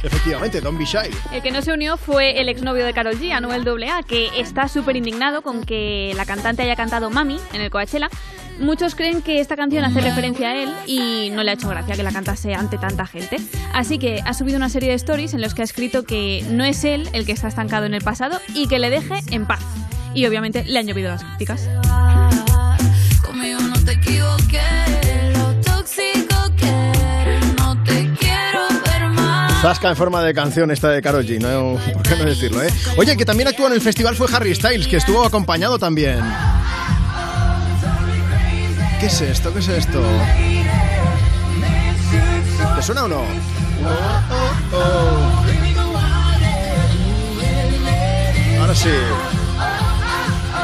Efectivamente, 0.06 0.60
Don't 0.60 0.78
Be 0.78 0.84
Shy. 0.84 1.10
El 1.32 1.42
que 1.42 1.50
no 1.50 1.62
se 1.62 1.72
unió 1.72 1.96
fue 1.96 2.40
el 2.40 2.48
exnovio 2.48 2.84
de 2.84 2.92
Carol 2.92 3.18
G, 3.18 3.32
Anuel 3.32 3.66
AA, 3.66 4.02
que 4.04 4.28
está 4.38 4.68
súper 4.68 4.96
indignado 4.96 5.42
con 5.42 5.64
que 5.64 6.12
la 6.16 6.24
cantante 6.24 6.62
haya 6.62 6.76
cantado 6.76 7.10
Mami 7.10 7.38
en 7.52 7.60
el 7.60 7.70
Coachella. 7.70 8.08
Muchos 8.58 8.94
creen 8.94 9.20
que 9.20 9.40
esta 9.40 9.56
canción 9.56 9.84
hace 9.84 10.00
referencia 10.00 10.48
a 10.48 10.62
él 10.62 10.72
y 10.86 11.30
no 11.30 11.42
le 11.42 11.50
ha 11.50 11.54
hecho 11.54 11.68
gracia 11.68 11.94
que 11.94 12.02
la 12.02 12.12
cantase 12.12 12.54
ante 12.54 12.78
tanta 12.78 13.06
gente. 13.06 13.36
Así 13.74 13.98
que 13.98 14.22
ha 14.24 14.32
subido 14.32 14.56
una 14.56 14.70
serie 14.70 14.88
de 14.88 14.94
stories 14.94 15.34
en 15.34 15.42
los 15.42 15.54
que 15.54 15.60
ha 15.60 15.64
escrito 15.64 16.04
que 16.04 16.42
no 16.50 16.64
es 16.64 16.84
él 16.84 17.08
el 17.12 17.26
que 17.26 17.32
está 17.32 17.48
estancado 17.48 17.84
en 17.84 17.92
el 17.92 18.02
pasado 18.02 18.40
y 18.54 18.66
que 18.68 18.78
le 18.78 18.88
deje 18.88 19.20
en 19.30 19.46
paz. 19.46 19.60
Y 20.14 20.24
obviamente 20.26 20.64
le 20.64 20.78
han 20.78 20.86
llovido 20.86 21.10
las 21.10 21.22
críticas. 21.22 21.68
Zasca 29.62 29.88
en 29.88 29.96
forma 29.96 30.22
de 30.22 30.32
canción 30.34 30.70
esta 30.70 30.90
de 30.90 31.02
Karol 31.02 31.24
G, 31.24 31.40
¿no? 31.40 31.78
¿Por 31.92 32.02
qué 32.02 32.16
no 32.16 32.24
decirlo, 32.24 32.62
eh? 32.62 32.68
Oye, 32.98 33.16
que 33.16 33.24
también 33.24 33.48
actuó 33.48 33.66
en 33.66 33.72
el 33.72 33.80
festival 33.80 34.14
fue 34.14 34.28
Harry 34.32 34.54
Styles, 34.54 34.86
que 34.86 34.96
estuvo 34.96 35.24
acompañado 35.24 35.78
también. 35.78 36.20
¿Qué 39.00 39.06
es 39.06 39.20
esto? 39.20 39.52
¿Qué 39.52 39.58
es 39.58 39.68
esto? 39.68 40.02
¿Te 42.76 42.82
suena 42.82 43.04
o 43.04 43.08
no? 43.08 43.22
Oh, 44.72 45.42
Ahora 48.60 48.74
sí. 48.74 48.88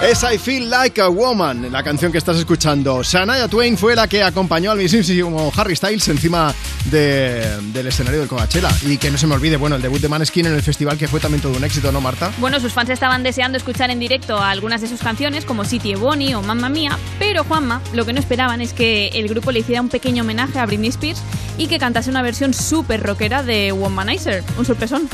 Es 0.03 0.25
I 0.25 0.37
Feel 0.37 0.69
Like 0.69 1.01
a 1.01 1.09
Woman, 1.09 1.71
la 1.71 1.83
canción 1.85 2.11
que 2.11 2.19
estás 2.19 2.37
escuchando. 2.37 3.05
Shania 3.05 3.47
Twain 3.47 3.79
fue 3.79 3.95
la 3.95 4.09
que 4.09 4.21
acompañó 4.23 4.73
al 4.73 4.79
mismísimo 4.79 5.53
Harry 5.57 5.77
Styles 5.77 6.09
encima 6.09 6.53
de- 6.87 7.59
del 7.73 7.87
escenario 7.87 8.19
del 8.19 8.29
Coachella. 8.29 8.69
Y 8.85 8.97
que 8.97 9.13
no 9.13 9.17
se 9.19 9.29
me 9.29 9.35
olvide, 9.37 9.57
bueno, 9.57 9.77
el 9.77 9.83
debut 9.83 10.01
de 10.01 10.09
Maneskin 10.09 10.47
en 10.47 10.55
el 10.55 10.63
festival 10.63 10.99
que 10.99 11.07
fue 11.07 11.21
también 11.21 11.41
todo 11.41 11.57
un 11.57 11.63
éxito, 11.63 11.93
¿no, 11.93 12.01
Marta? 12.01 12.33
Bueno, 12.39 12.59
sus 12.59 12.73
fans 12.73 12.91
estaban 12.91 13.23
deseando 13.23 13.57
escuchar 13.57 13.91
en 13.91 14.01
directo 14.01 14.41
algunas 14.43 14.81
de 14.81 14.89
sus 14.89 15.01
canciones, 15.01 15.45
como 15.45 15.65
City 15.65 15.95
Bonnie 15.95 16.35
o 16.35 16.43
Mamma 16.43 16.69
Mía, 16.69 16.99
pero 17.21 17.45
Juanma, 17.45 17.81
lo 17.93 18.05
que 18.05 18.13
no 18.13 18.19
esperaban 18.19 18.61
es 18.61 18.73
que 18.73 19.09
el 19.15 19.29
grupo 19.29 19.53
le 19.53 19.61
hiciera 19.61 19.81
un 19.81 19.89
pequeño 19.89 20.25
homenaje 20.25 20.59
a 20.59 20.67
Britney 20.67 20.89
Spears 20.91 21.23
y 21.59 21.69
que 21.69 21.79
cantase 21.79 22.11
una 22.11 22.23
versión 22.23 22.55
súper 22.55 23.03
rockera 23.05 23.45
de 23.45 23.71
Womanizer, 23.71 24.43
un 24.59 24.67
sorpresón. 24.67 25.09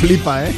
Flipa, 0.00 0.44
¿eh? 0.44 0.54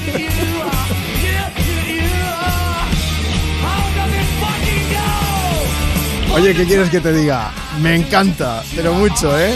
Oye, 6.33 6.55
¿qué 6.55 6.65
quieres 6.65 6.91
que 6.91 7.01
te 7.01 7.13
diga? 7.13 7.51
Me 7.81 7.97
encanta, 7.97 8.63
pero 8.77 8.93
mucho, 8.95 9.39
¿eh? 9.39 9.53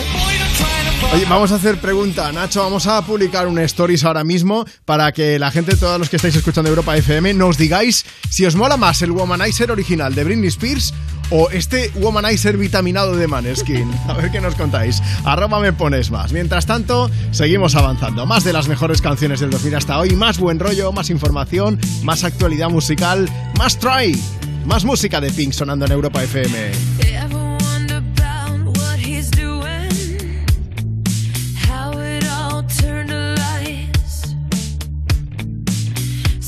Oye, 1.12 1.24
vamos 1.26 1.52
a 1.52 1.56
hacer 1.56 1.78
pregunta, 1.78 2.32
Nacho. 2.32 2.62
Vamos 2.62 2.86
a 2.86 3.02
publicar 3.02 3.46
un 3.46 3.58
stories 3.58 4.04
ahora 4.04 4.24
mismo 4.24 4.64
para 4.84 5.12
que 5.12 5.38
la 5.38 5.50
gente, 5.50 5.76
todos 5.76 5.98
los 5.98 6.08
que 6.08 6.16
estáis 6.16 6.34
escuchando 6.34 6.70
Europa 6.70 6.96
FM, 6.96 7.34
nos 7.34 7.56
digáis 7.56 8.04
si 8.30 8.44
os 8.44 8.56
mola 8.56 8.76
más 8.76 9.02
el 9.02 9.12
Womanizer 9.12 9.70
original 9.70 10.14
de 10.14 10.24
Britney 10.24 10.48
Spears 10.48 10.92
o 11.30 11.50
este 11.50 11.90
Womanizer 11.96 12.56
vitaminado 12.56 13.16
de 13.16 13.26
Maneskin. 13.26 13.90
A 14.08 14.14
ver 14.14 14.30
qué 14.30 14.40
nos 14.40 14.54
contáis. 14.54 15.02
Arroba 15.24 15.60
me 15.60 15.72
pones 15.72 16.10
más. 16.10 16.32
Mientras 16.32 16.66
tanto, 16.66 17.10
seguimos 17.30 17.74
avanzando. 17.74 18.26
Más 18.26 18.44
de 18.44 18.52
las 18.52 18.68
mejores 18.68 19.00
canciones 19.00 19.40
del 19.40 19.50
2000 19.50 19.74
hasta 19.76 19.98
hoy, 19.98 20.16
más 20.16 20.38
buen 20.38 20.58
rollo, 20.58 20.92
más 20.92 21.10
información, 21.10 21.78
más 22.02 22.24
actualidad 22.24 22.70
musical, 22.70 23.28
más 23.58 23.78
try, 23.78 24.20
más 24.66 24.84
música 24.84 25.20
de 25.20 25.30
Pink 25.30 25.52
sonando 25.52 25.86
en 25.86 25.92
Europa 25.92 26.22
FM. 26.22 27.13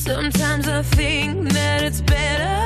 Sometimes 0.06 0.68
I 0.68 0.82
think 0.82 1.48
that 1.52 1.82
it's 1.82 2.00
better 2.00 2.65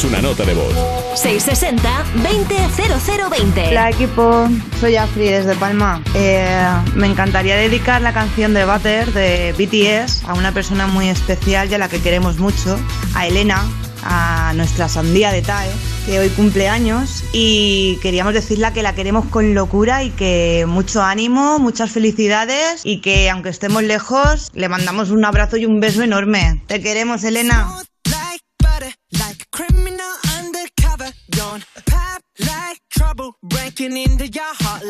envíanos 0.00 0.04
una 0.04 0.22
nota 0.22 0.44
de 0.44 0.54
voz. 0.54 0.72
660-200020. 1.14 3.68
Hola 3.68 3.90
equipo, 3.90 4.48
soy 4.80 4.96
Afri 4.96 5.28
desde 5.28 5.54
Palma. 5.56 6.02
Eh, 6.14 6.66
me 6.94 7.06
encantaría 7.06 7.56
dedicar 7.56 8.00
la 8.02 8.12
canción 8.12 8.54
de 8.54 8.64
Butter 8.64 9.12
de 9.12 9.52
BTS 9.52 10.24
a 10.24 10.34
una 10.34 10.52
persona 10.52 10.86
muy 10.86 11.08
especial 11.08 11.68
y 11.70 11.74
a 11.74 11.78
la 11.78 11.88
que 11.88 12.00
queremos 12.00 12.38
mucho, 12.38 12.78
a 13.14 13.26
Elena, 13.26 13.64
a 14.02 14.52
nuestra 14.54 14.88
sandía 14.88 15.32
de 15.32 15.42
TAE, 15.42 15.70
que 16.06 16.18
hoy 16.18 16.28
cumple 16.30 16.68
años 16.68 17.22
y 17.32 17.98
queríamos 18.02 18.34
decirle 18.34 18.72
que 18.72 18.82
la 18.82 18.94
queremos 18.94 19.26
con 19.26 19.54
locura 19.54 20.04
y 20.04 20.10
que 20.10 20.64
mucho 20.66 21.02
ánimo, 21.02 21.58
muchas 21.58 21.90
felicidades 21.90 22.82
y 22.84 23.00
que 23.00 23.30
aunque 23.30 23.48
estemos 23.50 23.82
lejos, 23.82 24.50
le 24.54 24.68
mandamos 24.68 25.10
un 25.10 25.24
abrazo 25.24 25.56
y 25.56 25.66
un 25.66 25.80
beso 25.80 26.02
enorme. 26.02 26.62
Te 26.66 26.80
queremos, 26.80 27.24
Elena. 27.24 27.79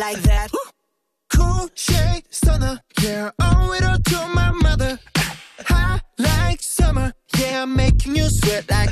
like 0.00 0.22
that. 0.22 0.50
cool 1.34 1.68
shade 1.74 2.24
stunner, 2.30 2.80
yeah, 3.02 3.30
owe 3.38 3.72
it 3.74 3.84
all 3.84 3.98
to 3.98 4.28
my 4.34 4.50
mother. 4.50 4.98
High 5.66 6.00
like 6.18 6.62
summer, 6.62 7.12
yeah, 7.36 7.62
I'm 7.64 7.76
making 7.76 8.16
you 8.16 8.26
sweat 8.30 8.70
like 8.70 8.89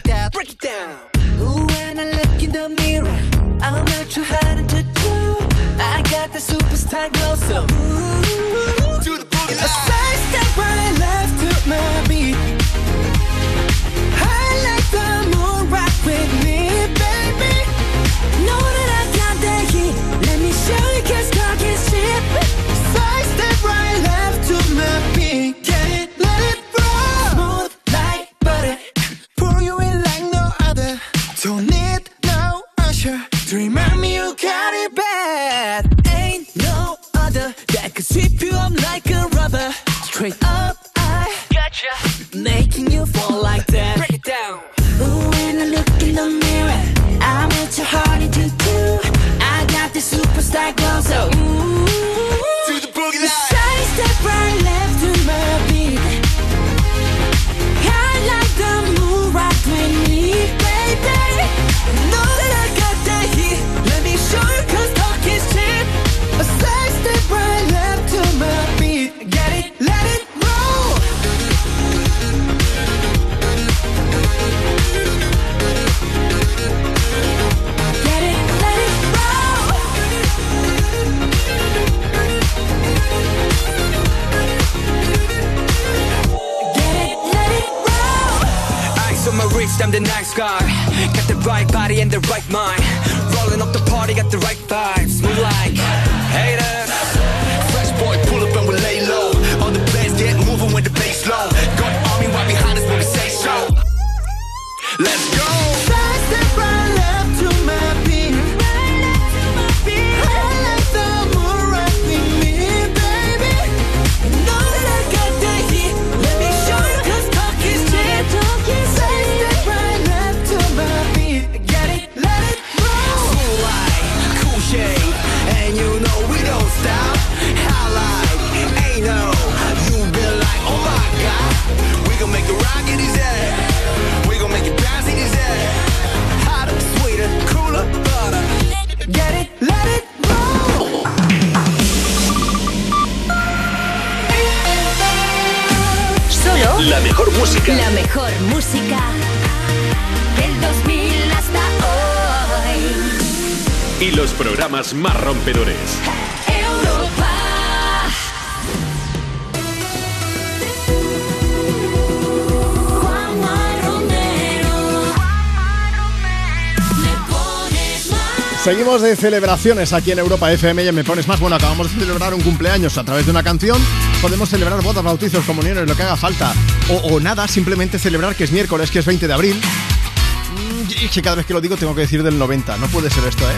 Seguimos 168.99 169.17
de 169.17 169.23
celebraciones 169.23 169.93
aquí 169.93 170.11
en 170.11 170.19
Europa 170.19 170.51
FM 170.53 170.85
y 170.85 170.91
Me 170.91 171.05
Pones 171.05 171.29
Más. 171.29 171.39
Bueno, 171.39 171.55
acabamos 171.55 171.93
de 171.95 172.01
celebrar 172.01 172.35
un 172.35 172.41
cumpleaños 172.41 172.99
a 172.99 173.05
través 173.05 173.27
de 173.27 173.31
una 173.31 173.45
canción. 173.45 173.81
Podemos 174.21 174.49
celebrar 174.49 174.83
bodas, 174.83 175.05
bautizos, 175.05 175.45
comuniones, 175.45 175.87
lo 175.87 175.95
que 175.95 176.03
haga 176.03 176.17
falta. 176.17 176.53
O, 176.91 176.95
o 177.15 177.21
nada, 177.21 177.47
simplemente 177.47 178.01
celebrar 178.01 178.35
que 178.35 178.43
es 178.43 178.51
miércoles, 178.51 178.91
que 178.91 178.99
es 178.99 179.07
20 179.07 179.29
de 179.29 179.33
abril. 179.33 179.57
Mm, 179.57 181.05
Y 181.05 181.09
que 181.11 181.23
cada 181.23 181.37
vez 181.37 181.47
que 181.47 181.53
lo 181.55 181.61
digo 181.61 181.77
tengo 181.77 181.95
que 181.95 182.01
decir 182.01 182.25
del 182.25 182.39
90. 182.41 182.77
No 182.79 182.89
puede 182.89 183.09
ser 183.09 183.23
esto, 183.25 183.49
¿eh? 183.49 183.55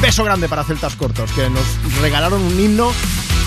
Beso 0.00 0.24
grande 0.24 0.48
para 0.48 0.64
Celtas 0.64 0.96
Cortos, 0.96 1.32
que 1.32 1.50
nos 1.50 1.66
regalaron 2.00 2.40
un 2.40 2.58
himno 2.58 2.90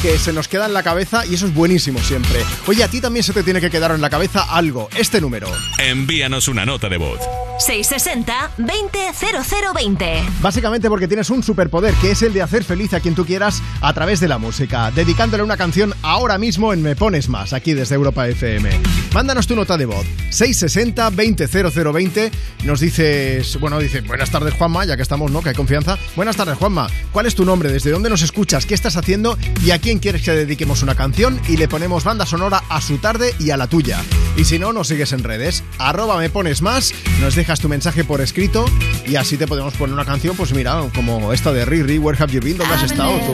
que 0.04 0.20
se 0.20 0.34
nos 0.34 0.48
queda 0.48 0.68
en 0.68 0.74
la 0.74 0.84
cabeza 0.84 1.26
y 1.26 1.34
eso 1.34 1.48
es 1.48 1.54
buenísimo 1.56 2.00
siempre. 2.04 2.40
Oye, 2.68 2.84
a 2.84 2.88
ti 2.88 3.02
también 3.02 3.24
se 3.24 3.34
te 3.34 3.42
tiene 3.42 3.60
que 3.62 3.72
quedar 3.72 3.92
en 3.92 4.02
la 4.02 4.12
cabeza 4.12 4.44
algo. 4.44 4.90
Este 4.96 5.20
número. 5.20 5.48
Envíanos 5.80 6.48
una 6.50 6.66
nota 6.68 6.88
de 6.88 6.98
voz. 6.98 7.20
660-200020. 7.68 10.42
Básicamente 10.42 10.90
porque 10.90 11.08
tienes 11.08 11.30
un 11.30 11.44
superpoder 11.44 11.94
que 11.96 12.12
es 12.12 12.22
el 12.22 12.34
de 12.34 12.42
hacer 12.42 12.64
feliz 12.64 12.94
a 12.94 13.00
quien 13.00 13.16
tú 13.16 13.26
quieras 13.26 13.62
a 13.82 13.94
través 13.94 14.20
de 14.20 14.28
la 14.28 14.38
música, 14.38 14.92
dedicándole 14.92 15.44
una 15.44 15.58
canción 15.58 15.94
ahora 16.02 16.38
mismo 16.38 16.74
en 16.74 16.82
Me 16.82 16.96
Pones 16.96 17.30
Más, 17.30 17.54
aquí 17.54 17.74
desde 17.74 17.96
Europa 17.96 18.28
FM. 18.28 18.70
Mándanos 19.14 19.48
tu 19.48 19.56
nota 19.56 19.78
de 19.78 19.86
voz, 19.86 20.06
660-200020. 20.32 22.32
Nos 22.64 22.80
dices, 22.80 23.60
bueno, 23.60 23.80
dice, 23.80 24.02
buenas 24.02 24.32
tardes 24.32 24.54
Juanma, 24.54 24.86
ya 24.86 24.96
que 24.96 25.04
estamos, 25.04 25.32
¿no? 25.32 25.42
Que 25.42 25.50
hay 25.50 25.56
confianza. 25.56 25.98
Buenas 26.16 26.38
tardes 26.38 26.58
Juanma, 26.58 26.88
¿cuál 27.12 27.26
es 27.26 27.36
tu 27.36 27.46
nombre? 27.46 27.72
¿Desde 27.72 27.92
dónde 27.92 28.10
nos 28.10 28.22
escuchas? 28.22 28.66
¿Qué 28.66 28.74
estás 28.74 28.98
haciendo? 28.98 29.38
¿Y 29.64 29.72
a 29.72 29.80
quién 29.80 30.00
quieres 30.00 30.24
que 30.24 30.32
dediquemos 30.32 30.84
una 30.84 30.96
canción? 30.96 31.40
Y 31.48 31.58
le 31.58 31.68
ponemos 31.68 32.04
banda 32.04 32.26
sonora 32.26 32.64
a 32.70 32.82
su 32.82 32.98
tarde 32.98 33.34
y 33.40 33.52
a 33.52 33.58
la 33.58 33.68
tuya. 33.68 34.02
Y 34.38 34.46
si 34.46 34.60
no, 34.60 34.74
nos 34.74 34.88
sigues 34.88 35.14
en 35.14 35.24
redes, 35.24 35.64
arroba 35.78 36.18
Me 36.18 36.30
Pones 36.30 36.62
Más, 36.62 36.94
nos 37.20 37.36
dejas 37.36 37.51
tu 37.60 37.68
mensaje 37.68 38.04
por 38.04 38.22
escrito 38.22 38.66
y 39.06 39.16
así 39.16 39.38
te 39.38 39.48
podemos 39.48 39.74
poner 39.74 39.94
una 39.94 40.06
canción, 40.06 40.36
pues 40.38 40.54
mira, 40.54 40.82
como 40.96 41.34
esta 41.34 41.52
de 41.52 41.66
Riri, 41.66 41.98
Where 41.98 42.18
Have 42.22 42.32
You 42.32 42.40
Been? 42.40 42.58
¿Dónde 42.58 42.74
has 42.76 42.84
estado 42.84 43.18
tú? 43.20 43.34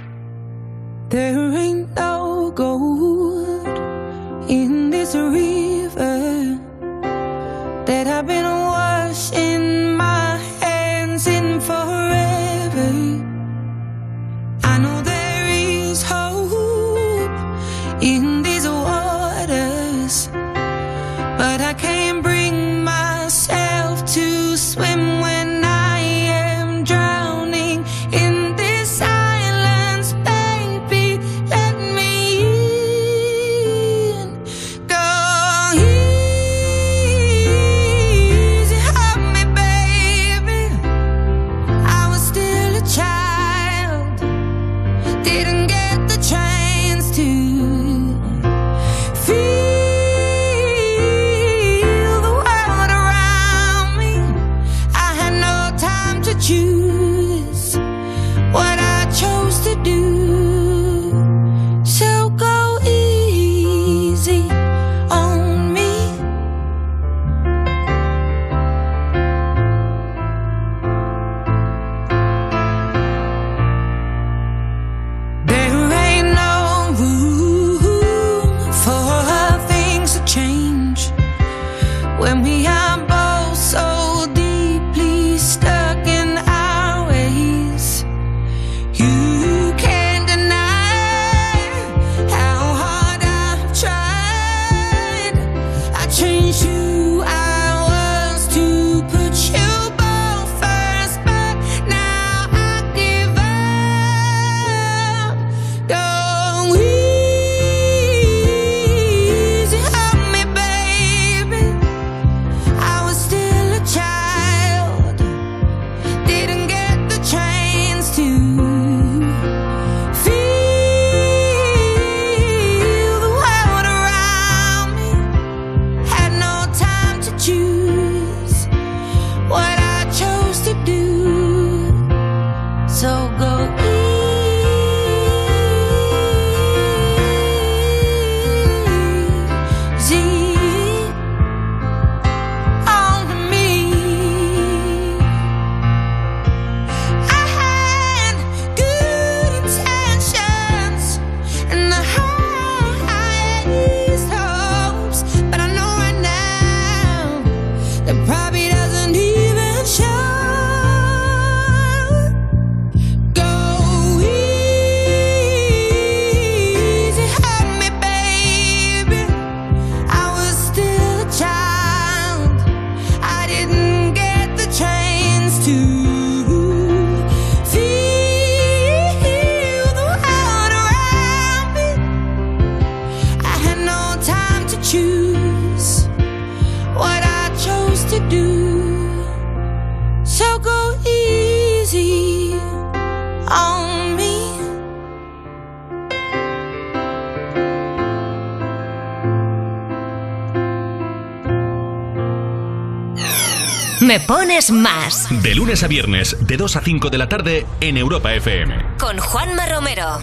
De 205.41 205.55
lunes 205.55 205.81
a 205.81 205.87
viernes, 205.87 206.37
de 206.45 206.55
2 206.55 206.75
a 206.75 206.81
5 206.81 207.09
de 207.09 207.17
la 207.17 207.27
tarde 207.27 207.65
en 207.79 207.97
Europa 207.97 208.31
FM. 208.31 208.97
Con 208.99 209.17
Juanma 209.17 209.65
Romero. 209.65 210.19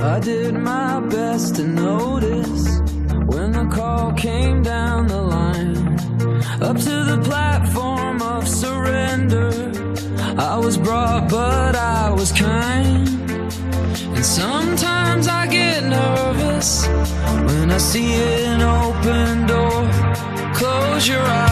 I 0.00 0.18
did 0.18 0.54
my 0.54 0.98
best 1.10 1.56
to 1.56 1.62
notice 1.64 2.80
when 3.26 3.52
the 3.52 3.68
call 3.70 4.14
came 4.14 4.62
down 4.62 5.08
the 5.08 5.20
line. 5.20 5.76
Up 6.62 6.78
to 6.78 7.04
the 7.04 7.18
platform 7.22 8.22
of 8.22 8.48
surrender. 8.48 9.52
I 10.38 10.56
was 10.56 10.78
brought, 10.78 11.28
but 11.28 11.76
I 11.76 12.10
was 12.10 12.32
kind. 12.32 13.06
And 14.14 14.24
sometimes 14.24 15.28
I 15.28 15.46
get 15.48 15.84
nervous 15.84 16.88
when 17.46 17.70
I 17.70 17.78
see 17.78 18.14
an 18.14 18.62
open 18.62 19.46
door. 19.46 19.90
Close 20.54 21.06
your 21.06 21.20
eyes. 21.20 21.51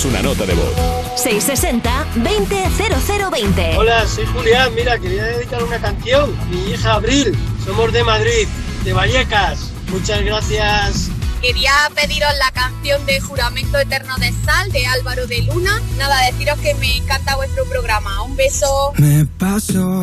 Envíanos 0.00 0.04
una 0.04 0.22
nota 0.22 0.46
de 0.46 0.54
voz. 0.54 0.72
660-200020. 1.16 3.76
Hola, 3.76 4.06
soy 4.06 4.24
Julián. 4.26 4.72
Mira, 4.74 4.96
quería 4.98 5.24
dedicar 5.24 5.62
una 5.62 5.78
canción. 5.78 6.34
Mi 6.50 6.72
hija 6.72 6.94
Abril. 6.94 7.38
Somos 7.64 7.92
de 7.92 8.02
Madrid, 8.04 8.48
de 8.84 8.92
Vallecas. 8.92 9.70
Muchas 9.88 10.22
gracias. 10.22 11.10
Quería 11.42 11.72
pediros 11.94 12.30
la 12.38 12.50
canción 12.52 13.04
de 13.06 13.18
Juramento 13.20 13.78
Eterno 13.78 14.16
de 14.18 14.30
Sal 14.44 14.70
de 14.72 14.86
Álvaro 14.86 15.26
de 15.26 15.40
Luna. 15.42 15.80
Nada, 15.96 16.20
deciros 16.26 16.58
que 16.60 16.74
me 16.74 16.98
encanta 16.98 17.34
vuestro 17.36 17.64
programa. 17.64 18.22
Un 18.22 18.36
beso. 18.36 18.92
Me 18.98 19.24
paso 19.26 20.02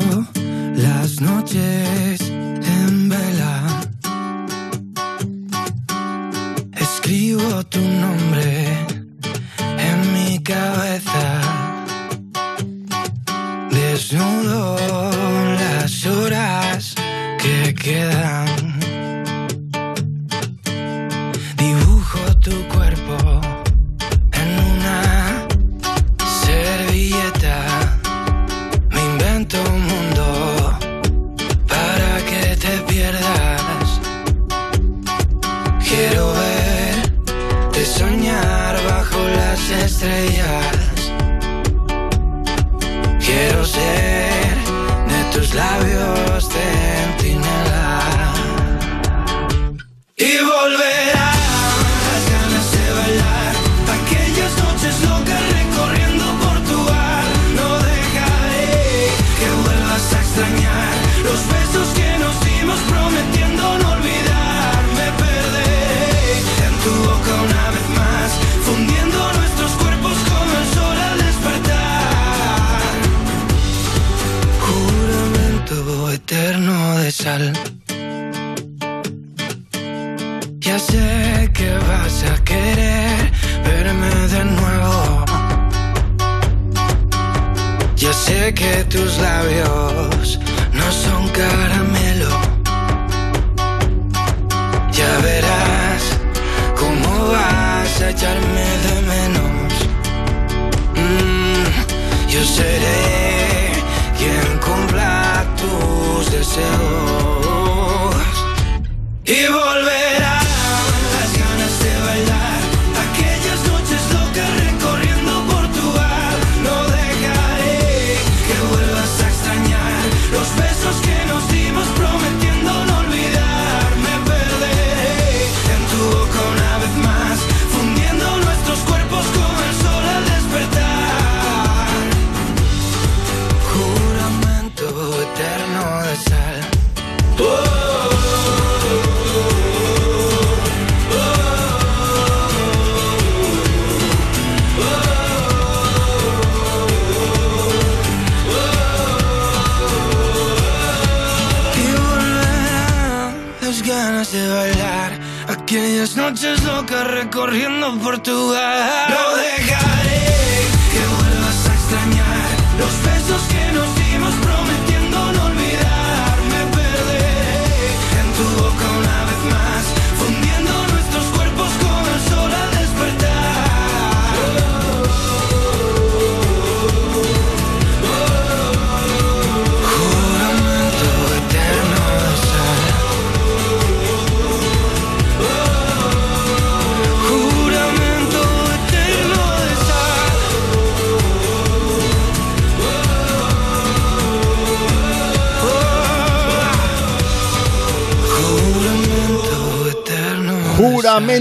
estrellas. 39.88 40.87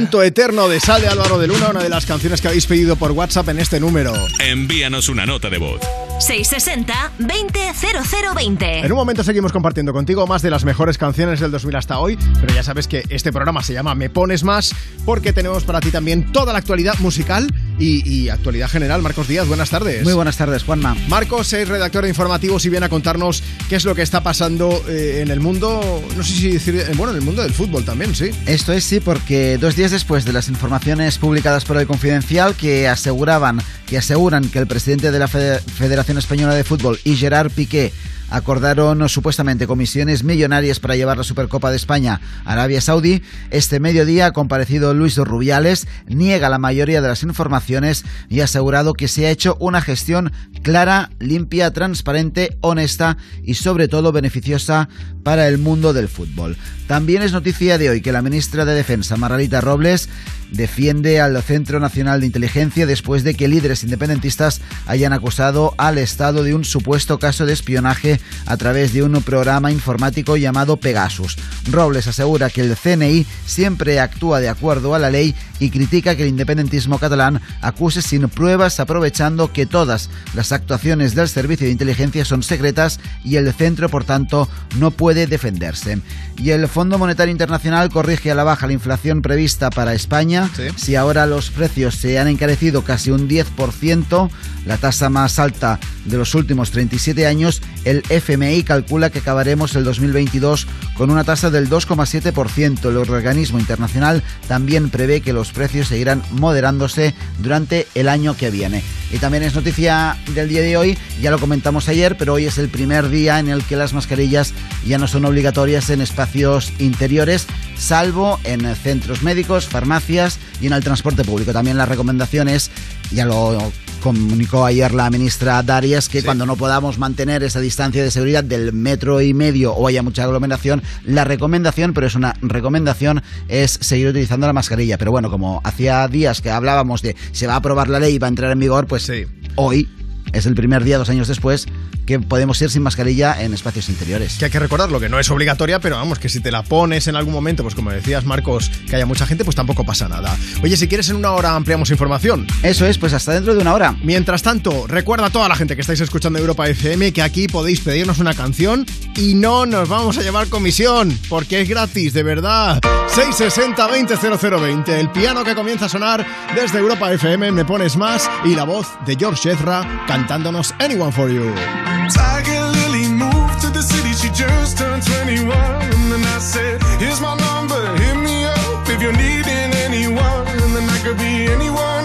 Eterno 0.07 0.69
de 0.69 0.79
Sale 0.79 1.09
Álvaro 1.09 1.37
de 1.39 1.49
Luna, 1.49 1.71
una 1.71 1.83
de 1.83 1.89
las 1.89 2.07
canciones 2.07 2.41
que 2.41 2.47
habéis 2.47 2.67
pedido 2.67 2.95
por 2.97 3.11
WhatsApp 3.11 3.49
en 3.49 3.59
este 3.59 3.81
número. 3.81 4.15
Envíanos 4.39 5.09
una 5.09 5.27
nota 5.27 5.51
de 5.51 5.59
voz. 5.59 5.81
660-200020. 6.21 8.85
En 8.85 8.93
un 8.93 8.97
momento 8.97 9.23
seguimos 9.23 9.53
compartiendo 9.53 9.93
contigo 9.93 10.27
más 10.27 10.41
de 10.43 10.49
las 10.51 10.65
mejores 10.65 10.97
canciones 10.97 11.41
del 11.41 11.51
2000 11.51 11.77
hasta 11.77 11.99
hoy, 11.99 12.17
pero 12.41 12.55
ya 12.55 12.63
sabes 12.63 12.89
que 12.89 13.05
este 13.11 13.31
programa 13.33 13.63
se 13.63 13.75
llama 13.75 13.95
Me 13.95 14.09
Pones 14.09 14.43
Más 14.45 14.75
porque 15.05 15.35
tenemos 15.35 15.65
para 15.65 15.81
ti 15.81 15.91
también 15.91 16.33
toda 16.33 16.53
la 16.53 16.61
actualidad 16.61 16.95
musical 17.01 17.53
y, 17.79 18.09
y 18.09 18.31
actualidad 18.31 18.71
general. 18.71 19.03
Marcos 19.03 19.29
Díaz, 19.29 19.47
buenas 19.47 19.69
tardes. 19.71 20.05
Muy 20.05 20.15
buenas 20.15 20.39
tardes, 20.39 20.63
Juanma. 20.63 20.97
Marcos 21.09 21.53
es 21.53 21.69
redactor 21.69 22.05
de 22.05 22.11
informativos 22.11 22.65
y 22.65 22.71
viene 22.71 22.87
a 22.87 22.89
contarnos 22.89 23.43
qué 23.69 23.77
es 23.77 23.85
lo 23.85 23.95
que 23.95 24.03
está 24.03 24.23
pasando 24.23 24.83
eh, 24.89 25.21
en 25.23 25.31
el 25.31 25.41
mundo, 25.41 26.03
no 26.17 26.23
sé 26.23 26.33
si 26.33 26.51
decir, 26.53 26.77
eh, 26.77 26.93
bueno, 26.97 27.13
en 27.13 27.19
el 27.19 27.25
mundo 27.25 27.43
del 27.43 27.53
fútbol 27.53 27.85
también, 27.85 28.15
sí. 28.15 28.31
Esto 28.47 28.73
es 28.73 28.85
sí, 28.85 29.01
porque 29.01 29.59
dos 29.59 29.75
días 29.77 29.91
después 29.91 30.25
de 30.25 30.33
las 30.33 30.49
informaciones 30.49 31.19
publicadas 31.19 31.65
por 31.65 31.77
el 31.77 31.87
Confidencial 31.87 32.55
que 32.55 32.87
aseguraban, 32.89 33.61
que 33.87 33.99
aseguran 33.99 34.49
que 34.49 34.59
el 34.61 34.67
presidente 34.67 35.11
de 35.11 35.19
la 35.19 35.27
Fede- 35.29 35.61
Federación 35.61 36.19
Española 36.19 36.55
de 36.55 36.65
Fútbol 36.65 36.99
y 37.05 37.17
Gerard 37.17 37.51
Piqué 37.51 37.93
acordaron 38.29 39.09
supuestamente 39.09 39.69
comisiones 39.69 40.25
millonarias 40.25 40.81
para 40.81 40.97
llevar 40.97 41.17
la 41.17 41.23
Supercopa 41.23 41.71
de 41.71 41.77
España 41.77 42.21
a 42.45 42.55
Arabia 42.55 42.81
Saudí. 42.81 43.23
Este 43.53 43.79
mediodía 43.79 44.27
ha 44.27 44.33
comparecido 44.33 44.95
Luis 44.95 45.17
Rubiales, 45.17 45.87
niega 46.09 46.49
la 46.49 46.59
mayoría 46.59 47.01
de 47.01 47.07
las 47.07 47.23
informaciones 47.23 48.05
y 48.29 48.41
ha 48.41 48.45
asegurado 48.45 48.95
que 48.95 49.07
se 49.07 49.27
ha 49.27 49.31
hecho 49.31 49.57
una 49.61 49.81
gestión 49.81 50.33
clara, 50.67 51.11
limpia, 51.21 51.73
transparente, 51.73 52.59
honesta 52.61 53.19
y 53.45 53.55
sobre 53.55 53.87
todo 53.87 54.11
beneficiosa 54.11 54.89
para 55.23 55.47
el 55.47 55.59
mundo 55.59 55.93
del 55.93 56.09
fútbol. 56.09 56.57
También 56.89 57.23
es 57.23 57.33
noticia 57.33 57.79
de 57.79 57.89
hoy 57.89 58.01
que 58.01 58.11
la 58.11 58.21
ministra 58.21 58.65
de 58.65 58.75
Defensa, 58.75 59.17
Margarita 59.17 59.61
Robles, 59.61 60.09
defiende 60.51 61.21
al 61.21 61.41
Centro 61.43 61.81
Nacional 61.81 62.21
de 62.21 62.27
Inteligencia 62.27 62.87
después 62.87 63.25
de 63.25 63.35
que 63.35 63.49
líderes 63.49 63.83
independentistas 63.83 64.61
hayan 64.87 65.13
acusado 65.13 65.75
al 65.79 65.99
Estado 65.99 66.43
de 66.45 66.55
un 66.55 66.65
supuesto 66.65 67.19
caso 67.19 67.47
de 67.47 67.53
espionaje 67.53 68.21
a 68.47 68.57
través 68.57 68.93
de 68.93 69.03
un 69.03 69.21
programa 69.23 69.73
informático 69.73 70.37
llamado 70.37 70.77
Pegasus. 70.77 71.37
Robles 71.71 72.07
asegura 72.07 72.51
que 72.51 72.61
el 72.61 72.77
CNI 72.77 73.27
siempre 73.45 73.99
actúa 73.99 74.41
de 74.41 74.49
acuerdo 74.49 74.95
a 74.95 74.99
la 74.99 75.11
ley 75.11 75.35
y 75.59 75.71
critica 75.71 76.15
que 76.15 76.23
el 76.23 76.29
independentismo 76.29 76.99
catalán 76.99 77.41
acuse 77.61 78.03
sin 78.03 78.29
pruebas 78.29 78.79
aprovechando 78.79 79.53
que 79.53 79.67
todas 79.67 80.11
las 80.35 80.53
actuaciones 80.57 81.15
del 81.15 81.29
servicio 81.29 81.67
de 81.67 81.73
inteligencia 81.73 82.25
son 82.25 82.43
secretas 82.43 83.01
y 83.25 83.37
el 83.37 83.53
centro 83.53 83.89
por 83.89 84.05
tanto 84.05 84.49
no 84.79 84.91
puede 84.91 85.27
defenderse. 85.27 86.01
Y 86.39 86.51
el 86.51 86.69
Fondo 86.69 86.99
Monetario 86.99 87.33
Internacional 87.33 87.89
corrige 87.91 88.31
a 88.31 88.35
la 88.35 88.45
baja 88.45 88.67
la 88.67 88.73
inflación 88.73 89.23
prevista 89.23 89.71
para 89.71 89.95
España. 89.95 90.51
Si 90.77 90.97
ahora 90.97 91.27
los 91.27 91.51
precios 91.51 91.95
se 91.95 92.19
han 92.19 92.29
encarecido 92.29 92.83
casi 92.83 93.11
un 93.11 93.29
10%, 93.29 94.31
la 94.67 94.77
tasa 94.77 95.09
más 95.09 95.39
alta 95.39 95.79
de 96.05 96.17
los 96.17 96.35
últimos 96.35 96.71
37 96.71 97.27
años, 97.27 97.63
el 97.85 98.03
FMI 98.09 98.65
calcula 98.65 99.11
que 99.11 99.21
acabaremos 99.21 99.75
el 99.77 99.85
2022 99.85 100.67
con 100.95 101.11
una 101.11 101.25
tasa 101.25 101.51
del 101.51 101.71
2,7%. 101.71 102.89
El 102.89 102.97
organismo 102.97 103.59
internacional 103.59 104.23
también 104.49 104.91
prevé 104.91 105.21
que 105.21 105.33
los 105.33 105.53
precios 105.53 105.89
seguirán 105.89 106.23
moderándose 106.33 107.15
durante 107.39 107.87
el 107.95 108.09
año 108.09 108.37
que 108.37 108.51
viene. 108.51 108.83
Y 109.13 109.19
también 109.19 109.45
es 109.45 109.55
noticia 109.55 110.17
del 110.35 110.46
día 110.49 110.63
de 110.63 110.77
hoy, 110.77 110.99
ya 111.21 111.31
lo 111.31 111.39
comentamos 111.39 111.89
ayer, 111.89 112.17
pero 112.17 112.35
hoy 112.35 112.47
es 112.47 112.59
el 112.59 112.69
primer 112.69 113.09
día 113.09 113.39
en 113.39 113.49
el 113.49 113.63
que 113.65 113.77
las 113.77 113.93
mascarillas 113.93 114.53
ya 114.87 114.99
no 114.99 115.09
son 115.09 115.25
obligatorias 115.25 115.91
en 115.91 116.01
espacios 116.01 116.73
interiores, 116.79 117.47
salvo 117.77 118.39
en 118.45 118.75
centros 118.77 119.23
médicos, 119.23 119.67
farmacias 119.67 120.39
y 120.61 120.67
en 120.67 120.73
el 120.73 120.83
transporte 120.83 121.25
público. 121.25 121.53
También 121.53 121.77
las 121.77 121.89
recomendaciones, 121.89 122.71
ya 123.11 123.25
lo 123.25 123.73
comunicó 124.07 124.65
ayer 124.65 124.95
la 124.95 125.11
ministra 125.11 125.63
Darias 125.65 126.09
que 126.09 126.23
cuando 126.23 126.47
no 126.47 126.55
podamos 126.55 126.99
mantener 126.99 127.43
esa 127.43 127.59
distancia 127.59 128.05
de 128.05 128.11
seguridad 128.13 128.45
del 128.45 128.73
metro 128.73 129.21
y 129.21 129.35
medio 129.35 129.73
o 129.73 129.89
haya 129.89 130.03
mucha 130.03 130.23
aglomeración, 130.23 130.83
la 131.05 131.25
recomendación, 131.25 131.93
pero 131.93 132.07
es 132.07 132.15
una 132.15 132.35
recomendación, 132.41 133.23
es 133.49 133.79
seguir 133.81 134.09
utilizando 134.09 134.47
la 134.47 134.53
mascarilla. 134.53 134.97
Pero 134.99 135.11
bueno, 135.11 135.31
como 135.31 135.61
hacía 135.65 136.07
días 136.09 136.41
que 136.41 136.51
hablábamos 136.51 137.03
de 137.03 137.17
se 137.33 137.47
va 137.47 137.55
a 137.55 137.57
aprobar 137.57 137.89
la 137.89 137.99
ley 137.99 138.15
y 138.15 138.19
va 138.19 138.29
a 138.29 138.31
entrar 138.31 138.53
en 138.53 138.61
vigor, 138.61 138.87
pues 138.87 139.11
hoy 139.57 139.89
es 140.33 140.47
el 140.47 140.55
primer 140.55 140.85
día, 140.85 140.99
dos 140.99 141.09
años 141.09 141.29
después, 141.29 141.67
que 142.07 142.21
podemos 142.21 142.61
ir 142.63 142.71
sin 142.71 142.83
mascarilla 142.83 143.43
en 143.43 143.53
espacios 143.53 143.89
interiores. 143.89 144.37
Que 144.39 144.47
hay 144.47 144.51
que 144.51 144.59
recordarlo, 144.59 145.01
que 145.01 145.09
no 145.09 145.19
es 145.19 145.31
obligatoria, 145.31 145.81
pero 145.81 145.97
vamos, 145.97 146.19
que 146.19 146.29
si 146.29 146.41
te 146.41 146.51
la 146.51 146.63
pones 146.63 147.09
en 147.09 147.17
algún 147.17 147.35
momento, 147.35 147.63
pues 147.63 147.75
como 147.75 147.91
decías, 147.91 148.25
Marcos, 148.25 148.71
que 148.89 148.97
haya 148.97 149.07
mucha 149.07 149.27
gente, 149.27 149.45
pues 149.45 149.57
tampoco 149.57 149.85
pasa 149.85 150.09
nada. 150.09 150.37
Oye, 150.63 150.77
si 150.77 150.89
quieres 150.89 151.09
en 151.11 151.17
una 151.17 151.33
hora 151.33 151.55
ampliamos 151.55 151.91
información. 151.91 152.47
Eso 152.63 152.87
es, 152.87 152.99
pues 152.99 153.13
hasta 153.13 153.33
dentro 153.33 153.55
de 153.55 153.61
una 153.61 153.75
hora. 153.75 153.97
Mientras 154.03 154.43
tanto, 154.43 154.87
recuerda 154.87 155.27
a 155.27 155.31
toda 155.31 155.49
la 155.49 155.57
gente 155.57 155.75
que 155.75 155.81
estáis 155.81 156.01
escuchando 156.01 156.39
Europa 156.39 156.69
FM 156.69 157.13
que 157.13 157.23
aquí 157.23 157.49
podéis 157.49 157.81
pedirnos 157.81 158.19
una 158.19 158.35
canción 158.35 158.87
y 159.17 159.35
no 159.35 159.67
nos 159.67 159.89
vamos 159.89 160.19
a 160.19 160.23
llevar 160.23 160.49
comisión, 160.49 161.19
porque 161.29 161.61
es 161.61 161.69
gratis, 161.69 162.13
de 162.13 162.23
verdad. 162.23 162.81
660 163.09 163.87
200020, 163.87 165.01
el 165.01 165.11
piano 165.11 165.45
que 165.45 165.55
comienza 165.55 165.87
a 165.87 165.89
sonar 165.89 166.27
desde 166.55 166.79
Europa 166.79 167.13
FM, 167.13 167.53
me 167.53 167.65
pones 167.65 167.97
más, 167.97 168.31
y 168.45 168.55
la 168.55 168.65
voz 168.65 168.87
de 169.07 169.17
George 169.17 169.51
Ezra 169.51 170.05
cantándonos 170.07 170.75
Anyone 170.79 171.13
for 171.13 171.31
You. 171.31 171.96
Tiger 172.11 172.63
Lily 172.77 173.09
moved 173.09 173.61
to 173.63 173.69
the 173.71 173.83
city, 173.83 174.13
she 174.13 174.29
just 174.31 174.79
turned 174.79 175.03
21. 175.03 175.49
And 175.53 176.13
then 176.13 176.25
I 176.37 176.39
said, 176.39 176.83
Here's 177.01 177.21
my 177.21 177.35
number, 177.37 177.83
hit 177.97 178.17
me 178.17 178.45
up 178.45 178.89
if 178.89 179.01
you're 179.03 179.19
needing 179.27 179.71
anyone. 179.87 180.47
And 180.63 180.71
then 180.77 180.87
I 180.89 180.99
could 181.05 181.19
be 181.19 181.47
anyone, 181.57 181.96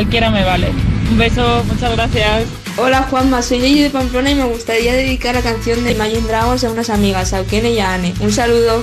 cualquiera 0.00 0.30
me 0.30 0.42
vale. 0.44 0.68
Un 1.10 1.18
beso, 1.18 1.62
muchas 1.64 1.92
gracias. 1.92 2.44
Hola 2.78 3.02
Juanma, 3.10 3.42
soy 3.42 3.60
Yeyi 3.60 3.82
de 3.82 3.90
Pamplona 3.90 4.30
y 4.30 4.34
me 4.34 4.44
gustaría 4.44 4.94
dedicar 4.94 5.34
la 5.34 5.42
canción 5.42 5.84
de 5.84 5.92
Imagine 5.92 6.26
Dragons 6.26 6.64
a 6.64 6.70
unas 6.70 6.88
amigas, 6.88 7.34
a 7.34 7.40
Eugenia 7.40 7.70
y 7.70 7.80
a 7.80 7.92
Anne. 7.92 8.14
Un 8.20 8.32
saludo. 8.32 8.82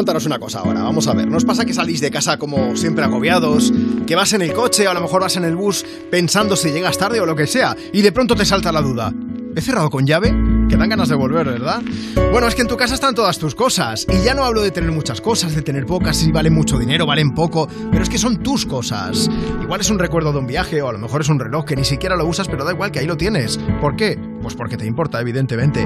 Contaros 0.00 0.24
una 0.24 0.38
cosa 0.38 0.60
ahora, 0.60 0.82
vamos 0.82 1.06
a 1.08 1.12
ver. 1.12 1.28
¿Nos 1.28 1.44
pasa 1.44 1.66
que 1.66 1.74
salís 1.74 2.00
de 2.00 2.10
casa 2.10 2.38
como 2.38 2.74
siempre 2.74 3.04
agobiados? 3.04 3.70
Que 4.06 4.16
vas 4.16 4.32
en 4.32 4.40
el 4.40 4.54
coche 4.54 4.88
o 4.88 4.90
a 4.90 4.94
lo 4.94 5.02
mejor 5.02 5.20
vas 5.20 5.36
en 5.36 5.44
el 5.44 5.54
bus 5.54 5.84
pensando 6.10 6.56
si 6.56 6.70
llegas 6.70 6.96
tarde 6.96 7.20
o 7.20 7.26
lo 7.26 7.36
que 7.36 7.46
sea 7.46 7.76
y 7.92 8.00
de 8.00 8.10
pronto 8.10 8.34
te 8.34 8.46
salta 8.46 8.72
la 8.72 8.80
duda. 8.80 9.12
¿He 9.54 9.60
cerrado 9.60 9.90
con 9.90 10.06
llave? 10.06 10.59
Que 10.70 10.76
dan 10.76 10.88
ganas 10.88 11.08
de 11.08 11.16
volver, 11.16 11.48
¿verdad? 11.48 11.82
Bueno, 12.30 12.46
es 12.46 12.54
que 12.54 12.62
en 12.62 12.68
tu 12.68 12.76
casa 12.76 12.94
están 12.94 13.12
todas 13.12 13.40
tus 13.40 13.56
cosas. 13.56 14.06
Y 14.08 14.22
ya 14.22 14.34
no 14.34 14.44
hablo 14.44 14.62
de 14.62 14.70
tener 14.70 14.92
muchas 14.92 15.20
cosas, 15.20 15.52
de 15.52 15.62
tener 15.62 15.84
pocas, 15.84 16.16
si 16.16 16.30
valen 16.30 16.54
mucho 16.54 16.78
dinero, 16.78 17.06
valen 17.06 17.34
poco, 17.34 17.66
pero 17.90 18.04
es 18.04 18.08
que 18.08 18.18
son 18.18 18.36
tus 18.36 18.66
cosas. 18.66 19.28
Igual 19.60 19.80
es 19.80 19.90
un 19.90 19.98
recuerdo 19.98 20.32
de 20.32 20.38
un 20.38 20.46
viaje 20.46 20.80
o 20.80 20.88
a 20.88 20.92
lo 20.92 20.98
mejor 20.98 21.22
es 21.22 21.28
un 21.28 21.40
reloj 21.40 21.64
que 21.64 21.74
ni 21.74 21.82
siquiera 21.84 22.14
lo 22.14 22.24
usas, 22.24 22.46
pero 22.46 22.64
da 22.64 22.70
igual 22.70 22.92
que 22.92 23.00
ahí 23.00 23.06
lo 23.06 23.16
tienes. 23.16 23.58
¿Por 23.80 23.96
qué? 23.96 24.16
Pues 24.40 24.54
porque 24.54 24.76
te 24.76 24.86
importa, 24.86 25.20
evidentemente. 25.20 25.84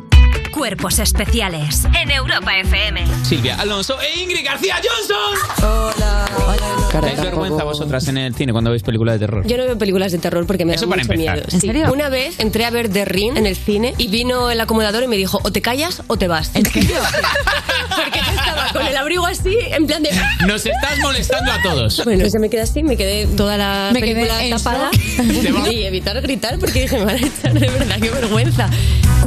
Cuerpos 0.52 1.00
especiales 1.00 1.86
en 2.02 2.12
Europa 2.12 2.52
FM. 2.60 3.06
Silvia 3.24 3.56
Alonso 3.60 4.00
e 4.02 4.22
Ingrid 4.22 4.44
García 4.46 4.76
Johnson. 4.76 5.66
Hola. 5.70 6.26
¿Dais 7.02 7.22
vergüenza 7.22 7.64
vosotras 7.64 8.08
en 8.10 8.18
el 8.18 8.36
cine 8.36 8.52
cuando 8.52 8.70
veis 8.72 8.84
películas 8.84 9.16
de 9.20 9.26
terror? 9.26 9.48
Yo 9.48 9.58
no 9.58 9.64
veo 9.64 9.78
películas 9.78 10.12
de 10.12 10.18
terror 10.18 10.46
porque 10.46 10.66
me 10.66 10.76
da 10.76 10.86
mucho 10.86 11.02
empezar. 11.02 11.18
miedo. 11.18 11.44
¿En 11.50 11.62
Sí. 11.62 11.68
serio? 11.68 11.92
Una 11.94 12.10
vez 12.10 12.36
entré 12.40 12.66
a 12.66 12.70
ver 12.70 12.90
The 12.90 13.06
Ring 13.06 13.38
en 13.38 13.46
el 13.48 13.56
cine 13.56 13.94
y 13.98 14.08
vino 14.10 14.52
el 14.52 14.60
acomodador 14.60 15.02
y 15.04 15.08
me 15.08 15.16
dijo, 15.16 15.40
o 15.42 15.52
te 15.52 15.62
callas 15.62 16.04
o 16.08 16.18
te 16.18 16.28
vas. 16.28 16.52
¿En 16.54 16.66
serio? 16.66 16.98
porque 17.96 18.20
yo 18.20 18.32
estaba 18.38 18.68
con 18.74 18.86
el 18.86 18.98
abrigo 18.98 19.26
así, 19.26 19.58
en 19.72 19.88
plan 19.88 20.04
de... 20.04 20.10
Nos 20.48 20.66
estás 20.66 21.00
molestando 21.02 21.52
a 21.52 21.62
todos. 21.62 22.04
Bueno, 22.04 22.26
ya 22.28 22.40
me 22.40 22.50
quedé 22.50 22.62
así, 22.62 22.84
me 22.84 22.98
quedé 22.98 23.26
toda 23.38 23.58
la 23.58 23.92
Me 23.94 24.02
película 24.02 24.38
tapada 24.50 24.90
y 25.72 25.84
evitar 25.84 26.20
gritar 26.22 26.60
porque 26.60 26.82
dije, 26.84 26.98
me 27.00 27.06
van 27.06 27.16
a 27.16 27.20
echar 27.28 27.54
de 27.54 27.70
verdad, 27.70 27.96
qué 28.02 28.10
vergüenza. 28.10 28.70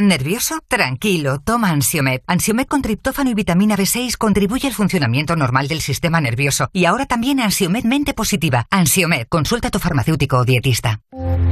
¿Nervioso? 0.00 0.60
Tranquilo, 0.68 1.40
toma 1.40 1.70
Ansiomed. 1.70 2.20
Ansiomed 2.28 2.66
con 2.66 2.82
triptófano 2.82 3.30
y 3.30 3.34
vitamina 3.34 3.76
B6 3.76 4.16
contribuye 4.16 4.68
al 4.68 4.72
funcionamiento 4.72 5.34
normal 5.34 5.66
del 5.66 5.80
sistema 5.80 6.20
nervioso. 6.20 6.70
Y 6.72 6.84
ahora 6.84 7.06
también 7.06 7.40
Ansiomed 7.40 7.82
mente 7.82 8.14
positiva. 8.14 8.68
Ansiomed, 8.70 9.26
consulta 9.28 9.68
a 9.68 9.70
tu 9.72 9.80
farmacéutico 9.80 10.36
o 10.36 10.44
dietista. 10.44 11.00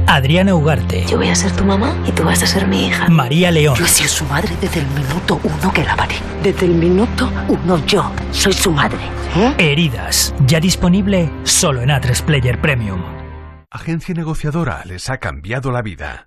Adriana 0.07 0.55
Ugarte. 0.55 1.05
Yo 1.07 1.17
voy 1.17 1.27
a 1.27 1.35
ser 1.35 1.51
tu 1.51 1.65
mamá 1.65 1.93
y 2.07 2.13
tú 2.13 2.23
vas 2.23 2.41
a 2.41 2.47
ser 2.47 2.67
mi 2.67 2.87
hija. 2.87 3.09
María 3.09 3.51
León. 3.51 3.75
Yo 3.77 3.83
he 3.83 3.89
sido 3.89 4.07
su 4.07 4.23
madre 4.23 4.55
desde 4.61 4.79
el 4.79 4.87
minuto 4.87 5.41
uno 5.43 5.73
que 5.73 5.83
la 5.83 5.97
paré. 5.97 6.15
Desde 6.41 6.67
el 6.67 6.75
minuto 6.75 7.29
uno 7.49 7.85
yo 7.85 8.09
soy 8.31 8.53
su 8.53 8.71
madre. 8.71 8.99
Heridas. 9.57 10.33
Ya 10.45 10.61
disponible 10.61 11.29
solo 11.43 11.81
en 11.81 11.89
A3 11.89 12.23
Player 12.23 12.61
Premium. 12.61 13.01
Agencia 13.69 14.15
negociadora 14.15 14.83
les 14.85 15.09
ha 15.09 15.17
cambiado 15.17 15.71
la 15.71 15.81
vida. 15.81 16.26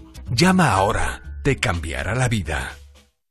Llama 0.33 0.71
ahora, 0.71 1.21
te 1.43 1.57
cambiará 1.57 2.15
la 2.15 2.29
vida. 2.29 2.77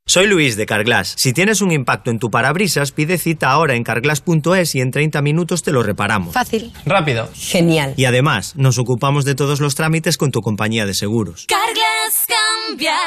Soy 0.05 0.27
Luis 0.27 0.57
de 0.57 0.67
Carglass. 0.67 1.15
Si 1.17 1.33
tienes 1.33 1.63
un 1.63 1.73
impacto 1.73 2.11
en 2.11 2.19
tu 2.19 2.31
parabrisas, 2.31 2.93
pide 2.93 3.17
cita 3.17 3.51
ahora 3.51 3.75
en 3.75 3.85
carglass.es 3.85 4.75
y 4.75 4.83
en 4.83 4.91
30 4.91 5.23
minutos 5.23 5.63
te 5.63 5.73
lo 5.73 5.83
reparamos. 5.83 6.35
Fácil. 6.35 6.75
Rápido. 6.85 7.31
Genial. 7.35 7.95
Y 7.97 8.05
además, 8.05 8.55
nos 8.57 8.77
ocupamos 8.77 9.25
de 9.25 9.35
todos 9.35 9.61
los 9.61 9.77
trámites 9.77 10.19
con 10.19 10.31
tu 10.31 10.43
compañía 10.43 10.85
de 10.85 10.93
seguros. 10.93 11.47
Carglass 11.49 12.27
cambia, 12.69 12.99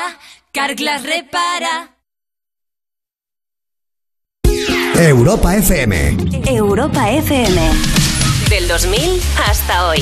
Carglass 0.52 1.03
repara. 1.03 1.98
Europa 4.95 5.56
FM. 5.56 6.18
Europa 6.48 7.11
FM. 7.11 7.61
Del 8.49 8.68
2000 8.68 9.22
hasta 9.48 9.88
hoy. 9.88 10.02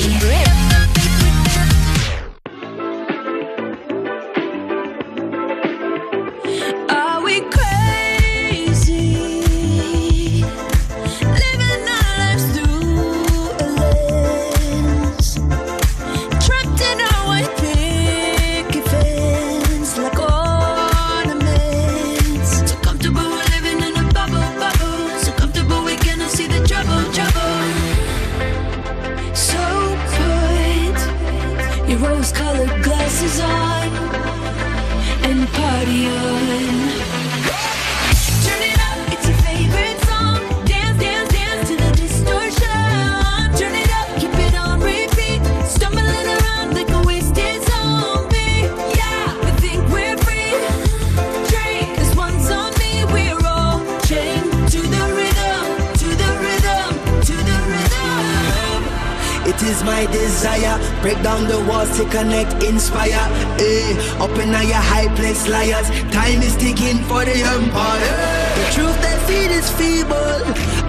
Is 59.72 59.82
my 59.84 60.04
desire. 60.12 60.76
Break 61.00 61.18
down 61.22 61.48
the 61.48 61.58
walls 61.68 61.90
to 61.96 62.04
connect, 62.16 62.62
inspire. 62.62 63.24
Eh, 63.58 64.24
up 64.24 64.34
in 64.42 64.52
your 64.72 64.84
high 64.92 65.08
place, 65.16 65.48
liars. 65.48 65.88
Time 66.12 66.40
is 66.48 66.54
ticking 66.56 67.00
for 67.08 67.24
the 67.24 67.36
empire. 67.56 68.14
The 68.58 68.66
truth 68.76 68.98
they 69.04 69.16
feed 69.26 69.50
is 69.60 69.68
feeble, 69.78 70.40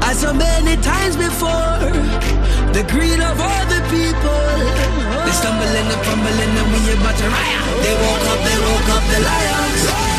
as 0.07 0.19
so 0.19 0.34
many 0.34 0.76
times 0.91 1.15
before. 1.15 1.80
The 2.76 2.84
greed 2.91 3.22
of 3.30 3.38
all 3.47 3.65
the 3.73 3.81
people. 3.95 4.47
They 5.26 5.35
stumble 5.41 5.76
and 5.80 5.91
fumble 6.05 6.39
and 6.43 6.55
we 6.72 6.80
about 6.93 7.15
to 7.22 7.27
riot. 7.35 7.64
They 7.84 7.95
woke 8.03 8.26
up, 8.31 8.39
they 8.47 8.57
woke 8.68 8.89
up 8.95 9.03
the 9.11 9.19
lions. 9.30 10.12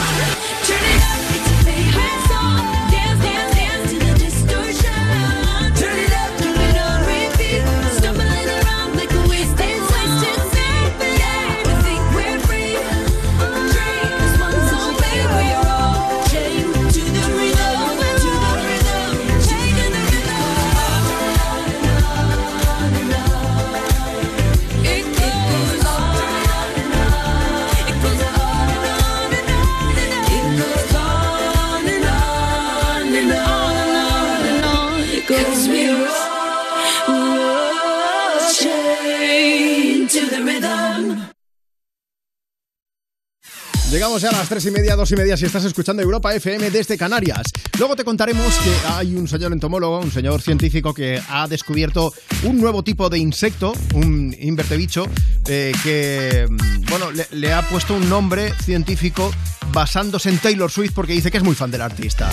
Llegamos 43.95 44.21
ya 44.23 44.31
a 44.31 44.33
las 44.33 44.49
3 44.49 44.67
y 44.67 44.71
media, 44.73 44.97
2 44.97 45.13
y 45.13 45.15
media 45.15 45.37
si 45.37 45.45
estás 45.47 45.65
escuchando 45.65 46.03
Europa 46.03 46.35
FM 46.35 46.69
desde 46.73 46.99
Canarias. 46.99 47.47
Luego 47.79 47.95
te 47.95 48.03
contaremos 48.03 48.53
que 48.57 48.73
hay 48.89 49.15
un 49.15 49.29
señor 49.29 49.53
entomólogo, 49.53 50.01
un 50.01 50.11
señor 50.11 50.43
científico 50.43 50.93
que 50.93 51.23
ha 51.29 51.47
descubierto 51.47 52.13
un 52.43 52.61
nuevo 52.61 52.83
tipo 52.83 53.09
de 53.09 53.19
insecto, 53.19 53.73
un 53.95 54.35
invertebicho, 54.41 55.07
eh, 55.47 55.73
que 55.85 56.45
mm, 56.51 56.91
bueno, 56.91 57.07
le, 57.31 57.53
ha 57.53 57.63
puesto 57.69 57.95
un 57.95 58.09
nombre 58.09 58.53
científico 58.65 59.31
basándose 59.73 60.29
en 60.29 60.39
Taylor 60.39 60.73
Swift 60.73 60.93
porque 60.93 61.13
dice 61.13 61.31
que 61.31 61.37
es 61.37 61.45
muy 61.45 61.55
fan 61.55 61.71
del 61.71 61.83
artista. 61.83 62.29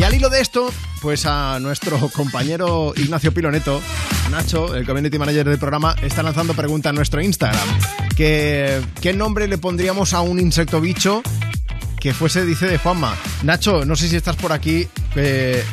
Y 0.00 0.04
al 0.04 0.14
hilo 0.14 0.30
de 0.30 0.40
esto, 0.40 0.72
pues 1.02 1.26
a 1.26 1.58
nuestro 1.60 1.98
compañero 2.14 2.94
Ignacio 2.96 3.34
Piloneto, 3.34 3.82
Nacho, 4.30 4.74
el 4.74 4.86
community 4.86 5.18
manager 5.18 5.48
del 5.48 5.58
programa, 5.58 5.94
está 6.00 6.22
lanzando 6.22 6.54
pregunta 6.54 6.88
en 6.88 6.94
nuestro 6.94 7.20
Instagram. 7.20 7.68
¿Qué 8.18 9.14
nombre 9.14 9.46
le 9.46 9.58
pondríamos 9.58 10.12
a 10.12 10.22
un 10.22 10.40
insecto 10.40 10.77
bicho 10.80 11.22
que 12.00 12.14
fuese, 12.14 12.44
dice 12.44 12.66
de 12.66 12.78
Juanma? 12.78 13.16
Nacho, 13.42 13.84
no 13.84 13.96
sé 13.96 14.08
si 14.08 14.16
estás 14.16 14.36
por 14.36 14.52
aquí. 14.52 14.86
eh, 15.16 15.64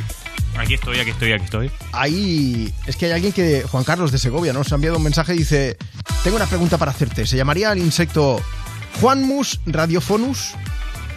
Aquí 0.58 0.76
estoy, 0.76 1.00
aquí 1.00 1.10
estoy, 1.10 1.34
aquí 1.34 1.44
estoy. 1.44 1.72
ahí 1.92 2.74
es 2.88 2.96
que 2.96 3.08
hay 3.08 3.12
alguien 3.12 3.34
que, 3.34 3.64
Juan 3.64 3.84
Carlos 3.84 4.12
de 4.14 4.18
Segovia, 4.18 4.54
nos 4.54 4.72
ha 4.72 4.76
enviado 4.76 4.98
un 4.98 5.04
mensaje 5.04 5.36
y 5.36 5.40
dice, 5.40 5.78
tengo 6.24 6.38
una 6.38 6.46
pregunta 6.46 6.78
para 6.78 6.92
hacerte. 6.92 7.28
¿Se 7.28 7.36
llamaría 7.36 7.74
el 7.74 7.80
insecto 7.80 8.42
Juanmus 9.02 9.60
radiophonus? 9.66 10.54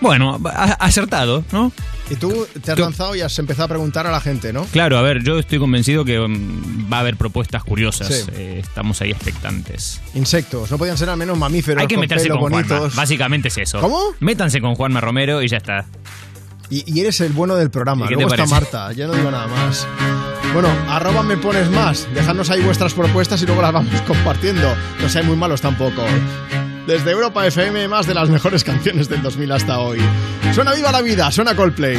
Bueno, 0.00 0.40
acertado, 0.80 1.44
¿no? 1.52 1.72
Y 2.10 2.16
tú 2.16 2.46
te 2.64 2.72
has 2.72 2.78
lanzado 2.78 3.14
y 3.14 3.20
has 3.20 3.38
empezado 3.38 3.64
a 3.66 3.68
preguntar 3.68 4.06
a 4.06 4.10
la 4.10 4.20
gente, 4.20 4.52
¿no? 4.52 4.64
Claro, 4.64 4.96
a 4.98 5.02
ver, 5.02 5.22
yo 5.22 5.38
estoy 5.38 5.58
convencido 5.58 6.04
que 6.04 6.18
mm, 6.18 6.90
va 6.90 6.98
a 6.98 7.00
haber 7.00 7.16
propuestas 7.16 7.62
curiosas. 7.64 8.08
Sí. 8.08 8.30
Eh, 8.32 8.60
estamos 8.62 9.00
ahí 9.02 9.10
expectantes. 9.10 10.00
Insectos, 10.14 10.70
no 10.70 10.78
podían 10.78 10.96
ser 10.96 11.10
al 11.10 11.18
menos 11.18 11.36
mamíferos. 11.36 11.80
Hay 11.82 11.86
que 11.86 11.96
con 11.96 12.00
meterse 12.02 12.24
pelo 12.24 12.40
con 12.40 12.50
Juanma. 12.52 12.68
bonitos. 12.78 12.96
Básicamente 12.96 13.48
es 13.48 13.58
eso. 13.58 13.80
¿Cómo? 13.80 14.00
Métanse 14.20 14.60
con 14.60 14.74
Juanma 14.74 15.00
Romero 15.00 15.42
y 15.42 15.48
ya 15.48 15.58
está. 15.58 15.84
Y, 16.70 16.90
y 16.90 17.00
eres 17.00 17.20
el 17.20 17.32
bueno 17.32 17.56
del 17.56 17.70
programa. 17.70 18.06
¿Y 18.06 18.08
qué 18.08 18.14
te 18.14 18.20
Luego 18.22 18.34
está 18.34 18.46
parece? 18.46 18.54
Marta, 18.72 18.92
ya 18.92 19.06
no 19.06 19.14
digo 19.14 19.30
nada 19.30 19.46
más. 19.46 19.86
Bueno, 20.54 20.68
arroba 20.88 21.22
me 21.22 21.36
pones 21.36 21.70
más. 21.70 22.08
Dejadnos 22.14 22.48
ahí 22.50 22.62
vuestras 22.62 22.94
propuestas 22.94 23.42
y 23.42 23.46
luego 23.46 23.60
las 23.60 23.72
vamos 23.72 24.00
compartiendo. 24.06 24.74
No 25.00 25.08
seáis 25.10 25.26
muy 25.26 25.36
malos 25.36 25.60
tampoco. 25.60 26.02
Desde 26.88 27.10
Europa 27.10 27.46
FM, 27.46 27.86
más 27.86 28.06
de 28.06 28.14
las 28.14 28.30
mejores 28.30 28.64
canciones 28.64 29.10
del 29.10 29.20
2000 29.20 29.52
hasta 29.52 29.78
hoy. 29.78 29.98
Suena 30.54 30.72
viva 30.72 30.90
la 30.90 31.02
vida, 31.02 31.30
suena 31.30 31.54
Coldplay. 31.54 31.98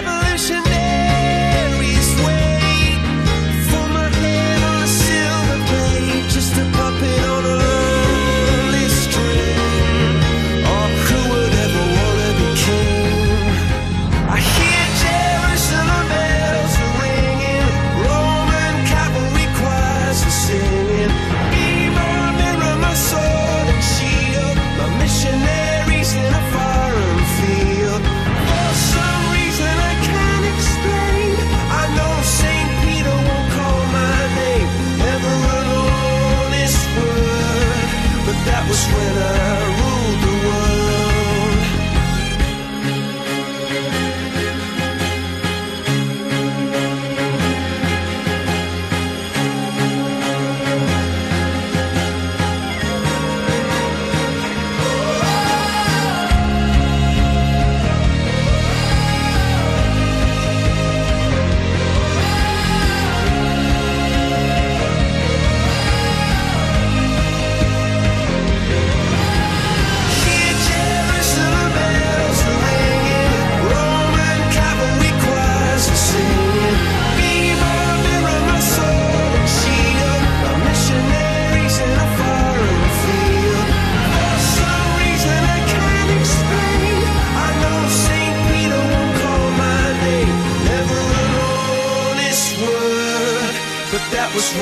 Was 94.33 94.55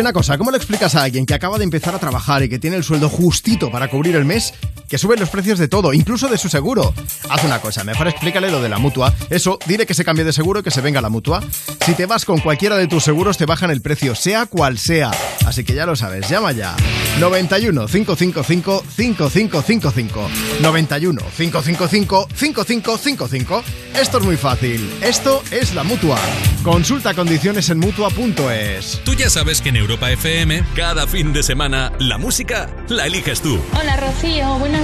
una 0.00 0.12
cosa, 0.12 0.36
¿cómo 0.36 0.50
le 0.50 0.56
explicas 0.56 0.94
a 0.96 1.02
alguien 1.04 1.24
que 1.24 1.34
acaba 1.34 1.56
de 1.56 1.64
empezar 1.64 1.94
a 1.94 1.98
trabajar 1.98 2.42
y 2.42 2.48
que 2.48 2.58
tiene 2.58 2.76
el 2.76 2.84
sueldo 2.84 3.08
justito 3.08 3.70
para 3.70 3.88
cubrir 3.88 4.16
el 4.16 4.24
mes 4.24 4.52
que 4.88 4.98
suben 4.98 5.20
los 5.20 5.30
precios 5.30 5.58
de 5.58 5.68
todo, 5.68 5.92
incluso 5.92 6.28
de 6.28 6.38
su 6.38 6.48
seguro? 6.48 6.94
Haz 7.28 7.44
una 7.44 7.60
cosa, 7.60 7.84
mejor 7.84 8.08
explícale 8.08 8.50
lo 8.50 8.60
de 8.60 8.68
la 8.68 8.78
mutua. 8.78 9.12
Eso, 9.30 9.58
dile 9.66 9.86
que 9.86 9.94
se 9.94 10.04
cambie 10.04 10.24
de 10.24 10.32
seguro 10.32 10.60
y 10.60 10.62
que 10.62 10.70
se 10.70 10.80
venga 10.80 11.00
la 11.00 11.08
mutua. 11.08 11.42
Si 11.84 11.94
te 11.94 12.06
vas 12.06 12.24
con 12.24 12.40
cualquiera 12.40 12.76
de 12.76 12.86
tus 12.86 13.04
seguros, 13.04 13.36
te 13.36 13.46
bajan 13.46 13.70
el 13.70 13.82
precio, 13.82 14.14
sea 14.14 14.46
cual 14.46 14.78
sea. 14.78 15.10
Así 15.46 15.64
que 15.64 15.74
ya 15.74 15.86
lo 15.86 15.96
sabes, 15.96 16.28
llama 16.28 16.52
ya. 16.52 16.74
91 17.20 17.86
555 17.86 18.84
5555. 18.96 20.30
91 20.60 21.20
555 21.36 22.28
5555. 22.34 23.62
Esto 24.00 24.18
es 24.18 24.24
muy 24.24 24.36
fácil. 24.36 24.90
Esto 25.02 25.42
es 25.50 25.74
la 25.74 25.84
mutua. 25.84 26.18
Consulta 26.62 27.14
condiciones 27.14 27.70
en 27.70 27.78
mutua.es. 27.78 29.00
Tú 29.04 29.14
ya 29.14 29.30
sabes 29.30 29.60
que 29.60 29.68
en 29.68 29.76
Europa 29.76 30.10
FM, 30.10 30.64
cada 30.74 31.06
fin 31.06 31.32
de 31.32 31.42
semana, 31.42 31.92
la 31.98 32.18
música 32.18 32.68
la 32.88 33.06
eliges 33.06 33.40
tú. 33.40 33.60
Hola 33.78 33.96
Rocío, 33.96 34.58
buenos 34.58 34.83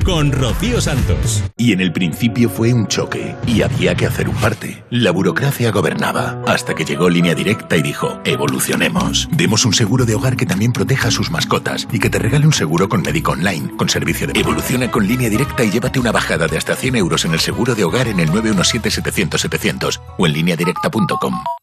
con 0.03 0.31
Rocío 0.31 0.81
Santos. 0.81 1.43
Y 1.57 1.73
en 1.73 1.81
el 1.81 1.91
principio 1.91 2.49
fue 2.49 2.73
un 2.73 2.87
choque 2.87 3.35
y 3.45 3.61
había 3.61 3.95
que 3.95 4.05
hacer 4.05 4.29
un 4.29 4.35
parte. 4.35 4.83
La 4.89 5.11
burocracia 5.11 5.71
gobernaba 5.71 6.41
hasta 6.47 6.73
que 6.73 6.85
llegó 6.85 7.09
Línea 7.09 7.35
Directa 7.35 7.75
y 7.77 7.81
dijo, 7.81 8.19
evolucionemos. 8.25 9.29
Demos 9.31 9.65
un 9.65 9.73
seguro 9.73 10.05
de 10.05 10.15
hogar 10.15 10.35
que 10.35 10.45
también 10.45 10.73
proteja 10.73 11.09
a 11.09 11.11
sus 11.11 11.31
mascotas 11.31 11.87
y 11.91 11.99
que 11.99 12.09
te 12.09 12.19
regale 12.19 12.45
un 12.45 12.53
seguro 12.53 12.89
con 12.89 13.01
médico 13.01 13.31
online, 13.31 13.75
con 13.77 13.89
servicio 13.89 14.27
de 14.27 14.39
evoluciona 14.39 14.89
con 14.89 15.07
Línea 15.07 15.29
Directa 15.29 15.63
y 15.63 15.71
llévate 15.71 15.99
una 15.99 16.11
bajada 16.11 16.47
de 16.47 16.57
hasta 16.57 16.75
100 16.75 16.95
euros 16.95 17.25
en 17.25 17.33
el 17.33 17.39
seguro 17.39 17.75
de 17.75 17.83
hogar 17.83 18.07
en 18.07 18.19
el 18.19 18.29
917-700-700 18.29 20.01
o 20.17 20.25
en 20.25 20.33
lineadirecta.com. 20.33 21.60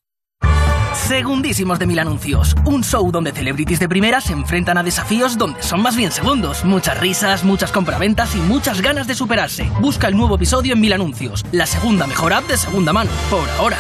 Segundísimos 1.09 1.79
de 1.79 1.87
Mil 1.87 1.99
Anuncios. 2.01 2.55
Un 2.67 2.85
show 2.85 3.11
donde 3.11 3.33
celebrities 3.33 3.81
de 3.81 3.89
primera 3.89 4.21
se 4.21 4.35
enfrentan 4.35 4.77
a 4.77 4.83
desafíos 4.83 5.39
donde 5.39 5.63
son 5.63 5.81
más 5.81 5.97
bien 5.97 6.13
segundos. 6.13 6.67
Muchas 6.67 7.01
risas, 7.01 7.45
muchas 7.45 7.73
compraventas 7.73 8.37
y 8.37 8.41
muchas 8.41 8.83
ganas 8.83 9.07
de 9.07 9.15
superarse. 9.15 9.71
Busca 9.81 10.09
el 10.09 10.17
nuevo 10.19 10.35
episodio 10.35 10.75
en 10.75 10.81
Mil 10.81 10.93
Anuncios, 10.93 11.47
la 11.51 11.65
segunda 11.65 12.07
mejor 12.07 12.35
app 12.35 12.47
de 12.47 12.59
segunda 12.59 12.93
mano. 12.93 13.11
Por 13.31 13.49
ahora. 13.59 13.79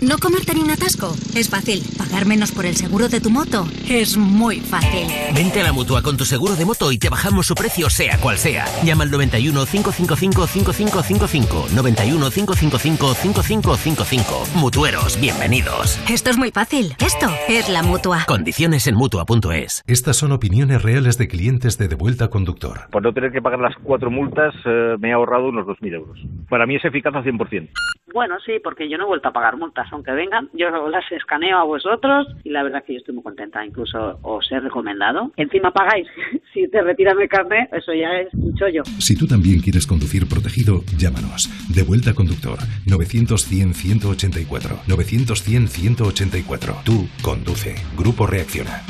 ¿No 0.00 0.16
comerte 0.16 0.54
ni 0.54 0.62
un 0.62 0.70
atasco? 0.70 1.12
Es 1.36 1.50
fácil. 1.50 1.82
¿Pagar 1.98 2.24
menos 2.24 2.52
por 2.52 2.64
el 2.64 2.74
seguro 2.74 3.10
de 3.10 3.20
tu 3.20 3.28
moto? 3.28 3.66
Es 3.86 4.16
muy 4.16 4.56
fácil. 4.60 5.06
Vente 5.34 5.60
a 5.60 5.64
la 5.64 5.74
mutua 5.74 6.00
con 6.00 6.16
tu 6.16 6.24
seguro 6.24 6.56
de 6.56 6.64
moto 6.64 6.90
y 6.90 6.96
te 6.98 7.10
bajamos 7.10 7.46
su 7.46 7.54
precio, 7.54 7.90
sea 7.90 8.18
cual 8.18 8.38
sea. 8.38 8.64
Llama 8.82 9.04
al 9.04 9.10
91 9.10 9.66
555 9.66 10.46
5555. 10.46 11.66
91 11.76 12.30
555 12.30 13.14
5555. 13.14 14.58
Mutueros, 14.58 15.20
bienvenidos. 15.20 16.00
Esto 16.08 16.30
es 16.30 16.38
muy 16.38 16.50
fácil. 16.50 16.94
Esto 16.98 17.26
es 17.46 17.68
la 17.68 17.82
mutua. 17.82 18.24
Condiciones 18.26 18.86
en 18.86 18.94
mutua.es. 18.96 19.82
Estas 19.86 20.16
son 20.16 20.32
opiniones 20.32 20.80
reales 20.82 21.18
de 21.18 21.28
clientes 21.28 21.76
de 21.76 21.88
Devuelta 21.88 22.30
Conductor. 22.30 22.88
Por 22.90 23.02
no 23.02 23.12
tener 23.12 23.32
que 23.32 23.42
pagar 23.42 23.60
las 23.60 23.76
cuatro 23.82 24.10
multas, 24.10 24.54
eh, 24.64 24.96
me 24.98 25.10
he 25.10 25.12
ahorrado 25.12 25.50
unos 25.50 25.66
2.000 25.66 25.92
euros. 25.92 26.18
Para 26.48 26.64
mí 26.64 26.76
es 26.76 26.84
eficaz 26.86 27.14
al 27.14 27.24
100%. 27.24 27.68
Bueno, 28.12 28.36
sí, 28.44 28.54
porque 28.62 28.88
yo 28.88 28.98
no 28.98 29.04
he 29.04 29.06
vuelto 29.06 29.28
a 29.28 29.32
pagar 29.32 29.56
multas, 29.56 29.89
aunque 29.92 30.12
vengan. 30.12 30.48
Yo 30.52 30.70
las 30.88 31.04
escaneo 31.12 31.58
a 31.58 31.64
vosotros 31.64 32.26
y 32.44 32.50
la 32.50 32.62
verdad 32.62 32.84
que 32.84 32.92
yo 32.94 32.98
estoy 32.98 33.14
muy 33.14 33.24
contenta. 33.24 33.64
Incluso 33.64 34.18
os 34.22 34.50
he 34.50 34.60
recomendado. 34.60 35.32
Encima 35.36 35.70
pagáis. 35.72 36.06
si 36.54 36.68
te 36.68 36.82
retiran 36.82 37.20
el 37.20 37.28
carnet, 37.28 37.72
eso 37.72 37.92
ya 37.92 38.20
es 38.20 38.32
un 38.34 38.54
chollo. 38.54 38.84
Si 38.98 39.16
tú 39.16 39.26
también 39.26 39.60
quieres 39.60 39.86
conducir 39.86 40.28
protegido, 40.28 40.82
llámanos. 40.96 41.48
Devuelta 41.74 42.14
Conductor. 42.14 42.58
900-100-184. 42.86 44.84
900-100-184. 44.86 46.84
Tú 46.84 47.08
conduce. 47.22 47.74
Grupo 47.96 48.26
Reacciona. 48.26 48.82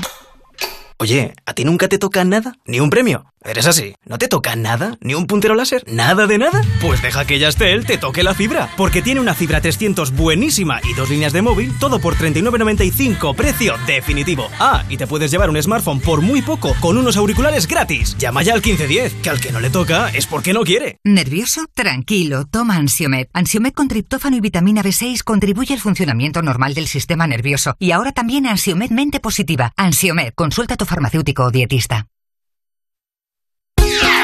Oye, 1.01 1.33
¿a 1.47 1.55
ti 1.55 1.65
nunca 1.65 1.89
te 1.89 1.97
toca 1.97 2.27
nada? 2.27 2.59
¿Ni 2.67 2.79
un 2.79 2.91
premio? 2.91 3.25
¿Eres 3.43 3.67
así? 3.67 3.95
¿No 4.05 4.19
te 4.19 4.29
toca 4.29 4.55
nada? 4.55 4.99
¿Ni 5.01 5.15
un 5.15 5.27
puntero 5.27 5.55
láser? 5.55 5.83
¿Nada 5.87 6.27
de 6.27 6.37
nada? 6.37 6.61
Pues 6.83 7.01
deja 7.01 7.25
que 7.25 7.39
Yastel 7.39 7.87
te 7.87 7.97
toque 7.97 8.23
la 8.23 8.35
fibra, 8.35 8.69
porque 8.77 9.01
tiene 9.01 9.19
una 9.19 9.33
fibra 9.33 9.63
300 9.63 10.15
buenísima 10.15 10.79
y 10.85 10.93
dos 10.93 11.09
líneas 11.09 11.33
de 11.33 11.41
móvil, 11.41 11.73
todo 11.79 12.01
por 12.01 12.17
39.95, 12.17 13.35
precio 13.35 13.77
definitivo. 13.87 14.47
Ah, 14.59 14.85
y 14.91 14.99
te 14.99 15.07
puedes 15.07 15.31
llevar 15.31 15.49
un 15.49 15.63
smartphone 15.63 16.01
por 16.01 16.21
muy 16.21 16.43
poco, 16.43 16.77
con 16.83 16.99
unos 16.99 17.17
auriculares 17.17 17.67
gratis. 17.67 18.15
Llama 18.19 18.43
ya 18.43 18.53
al 18.53 18.61
1510, 18.61 19.23
que 19.23 19.31
al 19.31 19.41
que 19.41 19.53
no 19.53 19.61
le 19.61 19.71
toca 19.71 20.11
es 20.11 20.27
porque 20.27 20.53
no 20.53 20.65
quiere. 20.65 20.99
¿Nervioso? 21.03 21.65
Tranquilo, 21.73 22.45
toma 22.45 22.77
Ansiomed. 22.77 23.29
Ansiomed 23.33 23.73
con 23.73 23.89
triptófano 23.89 24.37
y 24.37 24.41
vitamina 24.41 24.83
B6 24.83 25.25
contribuye 25.25 25.73
al 25.73 25.81
funcionamiento 25.81 26.43
normal 26.43 26.75
del 26.75 26.89
sistema 26.89 27.27
nervioso. 27.27 27.75
Y 27.79 27.93
ahora 27.93 28.13
también 28.13 28.47
Ansiomed 28.47 28.91
mente 28.91 29.19
positiva. 29.19 29.73
Ansiomed, 29.79 30.35
consulta 30.35 30.77
tu 30.77 30.85
farmacéutico 30.91 31.45
o 31.45 31.51
dietista. 31.51 32.07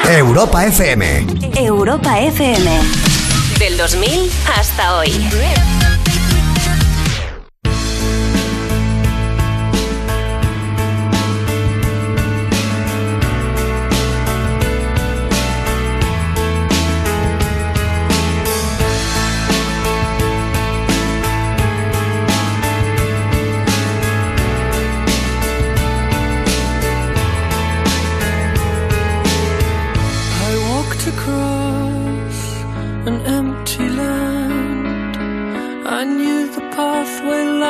Europa 0.08 0.64
FM. 0.66 1.26
Europa 1.54 2.20
FM. 2.20 2.70
Del 3.58 3.76
2000 3.76 4.30
hasta 4.58 4.96
hoy. 4.96 5.10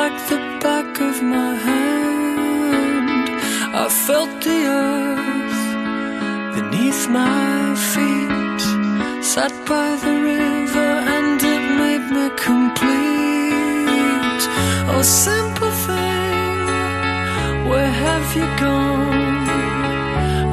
Like 0.09 0.29
the 0.29 0.39
back 0.63 1.01
of 1.01 1.15
my 1.21 1.53
hand. 1.67 3.29
I 3.83 3.85
felt 4.05 4.31
the 4.47 4.59
earth 4.81 5.63
beneath 6.55 7.03
my 7.09 7.75
feet. 7.91 8.63
Sat 9.31 9.53
by 9.71 9.89
the 10.05 10.15
river 10.31 10.91
and 11.15 11.39
it 11.53 11.63
made 11.81 12.05
me 12.15 12.25
complete. 12.47 14.43
Oh, 14.91 15.03
simple 15.03 15.73
thing, 15.85 16.57
where 17.69 17.93
have 18.05 18.27
you 18.37 18.47
gone? 18.65 19.49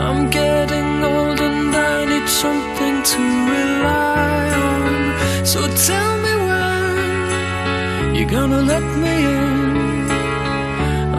I'm 0.06 0.20
getting 0.40 0.90
old 1.12 1.39
and 1.48 1.72
I 1.93 1.97
need 2.12 2.28
something 2.44 2.97
to 3.10 3.20
rely 3.55 4.44
on. 4.72 5.47
So 5.52 5.60
tell 5.89 6.14
gonna 8.35 8.62
let 8.62 8.82
me 9.02 9.15
in. 9.39 10.11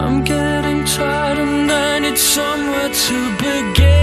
I'm 0.02 0.22
getting 0.22 0.84
tired 0.84 1.38
and 1.38 1.70
I 1.72 1.98
need 2.00 2.18
somewhere 2.18 2.90
to 3.06 3.16
begin. 3.38 3.95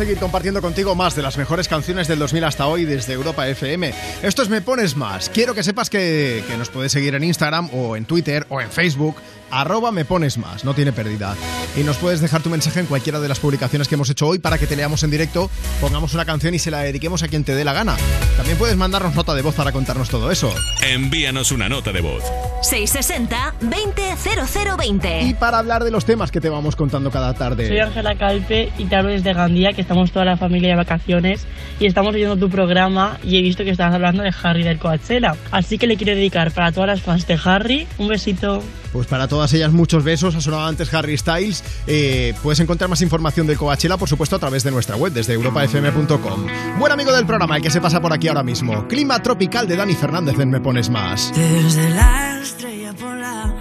Seguir 0.00 0.16
compartiendo 0.16 0.62
contigo 0.62 0.94
más 0.94 1.14
de 1.14 1.20
las 1.20 1.36
mejores 1.36 1.68
canciones 1.68 2.08
del 2.08 2.18
2000 2.18 2.44
hasta 2.44 2.66
hoy 2.66 2.86
desde 2.86 3.12
Europa 3.12 3.46
FM. 3.46 3.92
Esto 4.22 4.40
es 4.40 4.48
Me 4.48 4.62
Pones 4.62 4.96
Más. 4.96 5.28
Quiero 5.28 5.52
que 5.52 5.62
sepas 5.62 5.90
que, 5.90 6.42
nos 6.56 6.70
puedes 6.70 6.90
seguir 6.90 7.14
en 7.14 7.22
Instagram 7.22 7.68
o 7.74 7.96
en 7.96 8.06
Twitter 8.06 8.46
o 8.48 8.62
en 8.62 8.70
Facebook. 8.70 9.16
Arroba 9.50 9.92
Me 9.92 10.04
Pones 10.04 10.38
Más, 10.38 10.64
no 10.64 10.74
tiene 10.74 10.92
pérdida. 10.92 11.36
Y 11.76 11.84
nos 11.84 11.96
puedes 11.98 12.20
dejar 12.20 12.42
tu 12.42 12.50
mensaje 12.50 12.80
en 12.80 12.86
cualquiera 12.86 13.20
de 13.20 13.28
las 13.28 13.38
publicaciones 13.38 13.88
que 13.88 13.94
hemos 13.94 14.10
hecho 14.10 14.26
hoy 14.26 14.38
para 14.38 14.58
que 14.58 14.66
te 14.66 14.76
leamos 14.76 15.02
en 15.02 15.10
directo, 15.10 15.50
pongamos 15.80 16.14
una 16.14 16.24
canción 16.24 16.54
y 16.54 16.58
se 16.58 16.70
la 16.70 16.80
dediquemos 16.80 17.22
a 17.22 17.28
quien 17.28 17.44
te 17.44 17.54
dé 17.54 17.64
la 17.64 17.72
gana. 17.72 17.96
También 18.36 18.58
puedes 18.58 18.76
mandarnos 18.76 19.14
nota 19.14 19.34
de 19.34 19.42
voz 19.42 19.54
para 19.54 19.72
contarnos 19.72 20.08
todo 20.08 20.30
eso. 20.30 20.52
Envíanos 20.82 21.52
una 21.52 21.68
nota 21.68 21.92
de 21.92 22.00
voz. 22.00 22.24
660-200020. 22.62 25.28
Y 25.28 25.34
para 25.34 25.58
hablar 25.58 25.84
de 25.84 25.90
los 25.90 26.04
temas 26.04 26.30
que 26.30 26.40
te 26.40 26.48
vamos 26.48 26.76
contando 26.76 27.10
cada 27.10 27.34
tarde. 27.34 27.68
Soy 27.68 27.78
Ángela 27.78 28.16
Calpe 28.16 28.72
y 28.78 28.86
te 28.86 28.96
hablo 28.96 29.10
desde 29.10 29.32
Gandía, 29.32 29.72
que 29.72 29.82
estamos 29.82 30.12
toda 30.12 30.24
la 30.24 30.36
familia 30.36 30.70
de 30.70 30.76
vacaciones 30.76 31.46
y 31.78 31.86
estamos 31.86 32.14
oyendo 32.14 32.36
tu 32.36 32.50
programa 32.50 33.18
y 33.24 33.38
he 33.38 33.42
visto 33.42 33.64
que 33.64 33.70
estabas 33.70 33.94
hablando 33.94 34.22
de 34.22 34.32
Harry 34.42 34.62
del 34.62 34.78
Coachella. 34.78 35.36
Así 35.50 35.78
que 35.78 35.86
le 35.86 35.96
quiero 35.96 36.14
dedicar 36.14 36.52
para 36.52 36.72
todas 36.72 36.88
las 36.88 37.02
fans 37.02 37.26
de 37.26 37.38
Harry 37.42 37.86
un 37.98 38.08
besito. 38.08 38.62
Pues 38.92 39.06
para 39.06 39.28
todas 39.28 39.39
ellas 39.48 39.72
muchos 39.72 40.04
besos, 40.04 40.34
ha 40.34 40.40
sonado 40.40 40.66
antes 40.66 40.92
Harry 40.92 41.16
Styles. 41.16 41.64
Eh, 41.86 42.34
puedes 42.42 42.60
encontrar 42.60 42.90
más 42.90 43.00
información 43.02 43.46
del 43.46 43.56
Coachella, 43.56 43.96
por 43.96 44.08
supuesto, 44.08 44.36
a 44.36 44.38
través 44.38 44.62
de 44.62 44.70
nuestra 44.70 44.96
web, 44.96 45.12
desde 45.12 45.32
europafm.com. 45.32 46.46
Buen 46.78 46.92
amigo 46.92 47.12
del 47.12 47.26
programa, 47.26 47.56
el 47.56 47.62
que 47.62 47.70
se 47.70 47.80
pasa 47.80 48.00
por 48.00 48.12
aquí 48.12 48.28
ahora 48.28 48.42
mismo. 48.42 48.86
Clima 48.86 49.20
tropical 49.22 49.66
de 49.66 49.76
Dani 49.76 49.94
Fernández 49.94 50.38
en 50.38 50.50
Me 50.50 50.60
Pones 50.60 50.90
Más. 50.90 51.32
Desde 51.34 51.88
la 51.90 52.40
estrella 52.40 52.92
polar 52.92 53.54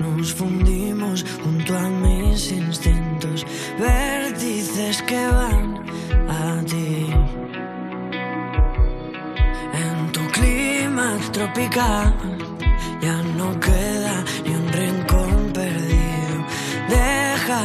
nos 0.00 0.32
fundimos 0.34 1.24
junto 1.42 1.76
a 1.76 1.88
mis 1.88 2.52
instintos, 2.52 3.46
vértices 3.78 5.02
que 5.02 5.26
van 5.26 5.84
a 6.28 6.64
ti. 6.64 7.06
En 9.72 10.12
tu 10.12 10.20
clima 10.28 11.16
tropical 11.32 12.14
ya 13.00 13.22
no 13.36 13.58
queda 13.60 14.24
rincón 14.84 15.52
perdido. 15.52 16.36
Deja 16.88 17.60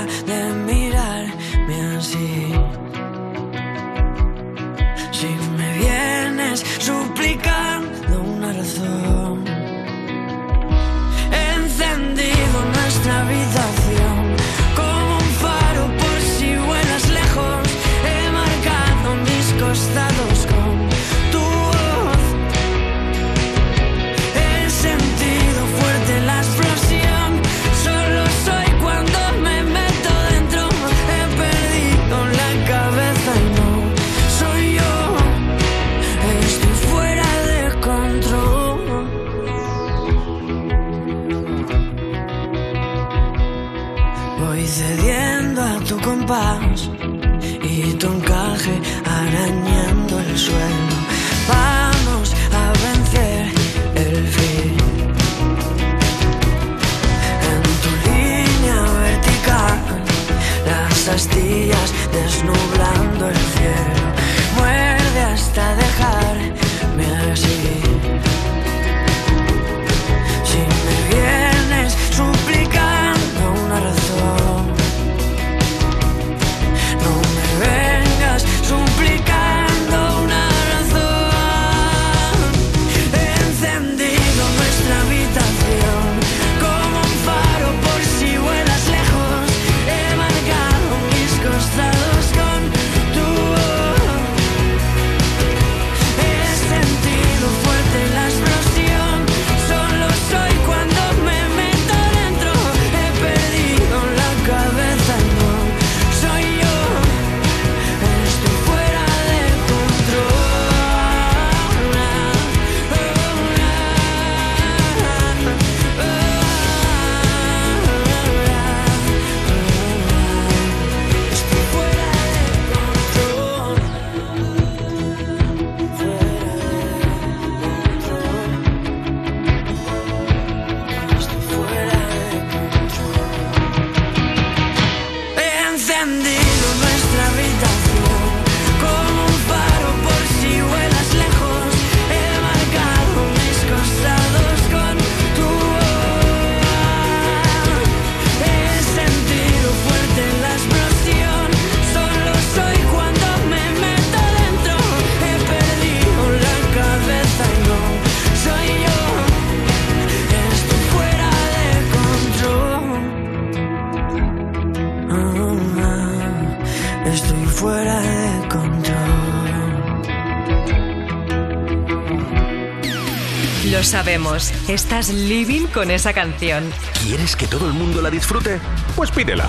estás 174.67 175.09
living 175.09 175.67
con 175.67 175.91
esa 175.91 176.13
canción. 176.13 176.63
¿Quieres 177.03 177.35
que 177.35 177.47
todo 177.47 177.67
el 177.67 177.73
mundo 177.73 178.01
la 178.01 178.09
disfrute? 178.09 178.59
Pues 178.95 179.11
pídela. 179.11 179.45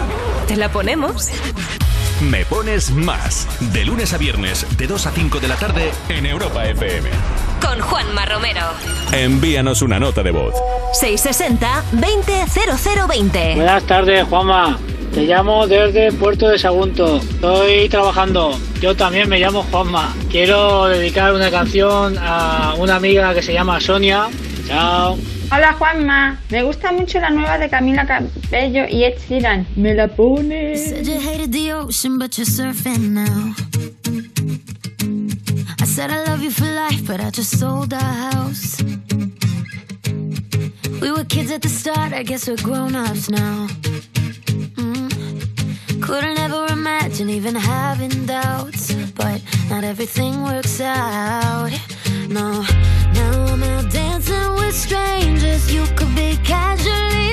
¿Te 0.47 0.57
la 0.57 0.71
ponemos? 0.71 1.29
Me 2.21 2.45
pones 2.45 2.91
más. 2.91 3.47
De 3.73 3.85
lunes 3.85 4.13
a 4.13 4.19
viernes, 4.19 4.67
de 4.77 4.87
2 4.87 5.07
a 5.07 5.11
5 5.11 5.41
de 5.41 5.49
la 5.49 5.57
tarde, 5.57 5.91
en 6.09 6.27
Europa 6.27 6.67
FM. 6.67 7.09
Con 7.65 7.81
Juanma 7.81 8.27
Romero. 8.27 8.61
Envíanos 9.13 9.81
una 9.81 9.99
nota 9.99 10.23
de 10.23 10.31
voz. 10.31 10.55
660-200020. 11.01 13.55
Buenas 13.55 13.85
tardes, 13.85 14.27
Juanma. 14.29 14.79
Te 15.15 15.23
llamo 15.23 15.67
desde 15.67 16.13
Puerto 16.13 16.49
de 16.49 16.59
Sagunto. 16.59 17.17
Estoy 17.17 17.89
trabajando. 17.89 18.57
Yo 18.81 18.95
también 18.95 19.29
me 19.29 19.41
llamo 19.41 19.67
Juanma. 19.71 20.15
Quiero 20.31 20.87
dedicar 20.87 21.33
una 21.33 21.51
canción 21.51 22.17
a 22.19 22.75
una 22.79 22.97
amiga 22.97 23.35
que 23.35 23.43
se 23.43 23.53
llama 23.53 23.81
Sonia. 23.81 24.29
Chao. 24.71 25.19
Hola 25.51 25.73
Juanma, 25.73 26.39
me 26.49 26.63
gusta 26.63 26.93
mucho 26.93 27.19
la 27.19 27.31
nueva 27.31 27.59
de 27.59 27.69
Camila 27.69 28.07
Cabello 28.07 28.87
y 28.89 29.03
Ed 29.03 29.19
Sheeran. 29.19 29.67
¿Me 29.75 29.95
la 29.95 30.07
pones? 30.07 30.91
Said 30.91 31.09
you 31.09 31.19
hated 31.19 31.51
the 31.51 31.73
ocean, 31.73 32.21
but 32.21 32.39
you're 32.39 32.47
surfing 32.47 33.11
now. 33.11 33.53
I 35.81 35.85
said 35.85 36.13
I 36.13 36.23
love 36.25 36.41
you 36.45 36.53
for 36.53 36.67
life, 36.67 37.05
but 37.05 37.21
I 37.21 37.31
just 37.31 37.59
sold 37.59 37.93
our 37.93 38.31
house. 38.31 38.81
We 41.01 41.11
were 41.11 41.25
kids 41.25 41.51
at 41.51 41.63
the 41.63 41.69
start, 41.69 42.13
I 42.13 42.23
guess 42.23 42.47
we're 42.47 42.63
grown 42.63 42.95
ups 42.95 43.29
now. 43.29 43.67
Mm. 44.77 46.01
Couldn't 46.01 46.39
ever 46.39 46.67
imagine 46.71 47.29
even 47.29 47.57
having 47.57 48.25
doubts, 48.25 48.95
but 49.17 49.43
not 49.69 49.83
everything 49.83 50.45
works 50.45 50.81
out. 50.81 51.73
No, 52.29 52.65
dancing 54.31 54.55
with 54.55 54.75
strangers. 54.75 55.73
You 55.73 55.85
could 55.97 56.15
be 56.15 56.37
casually 56.45 57.30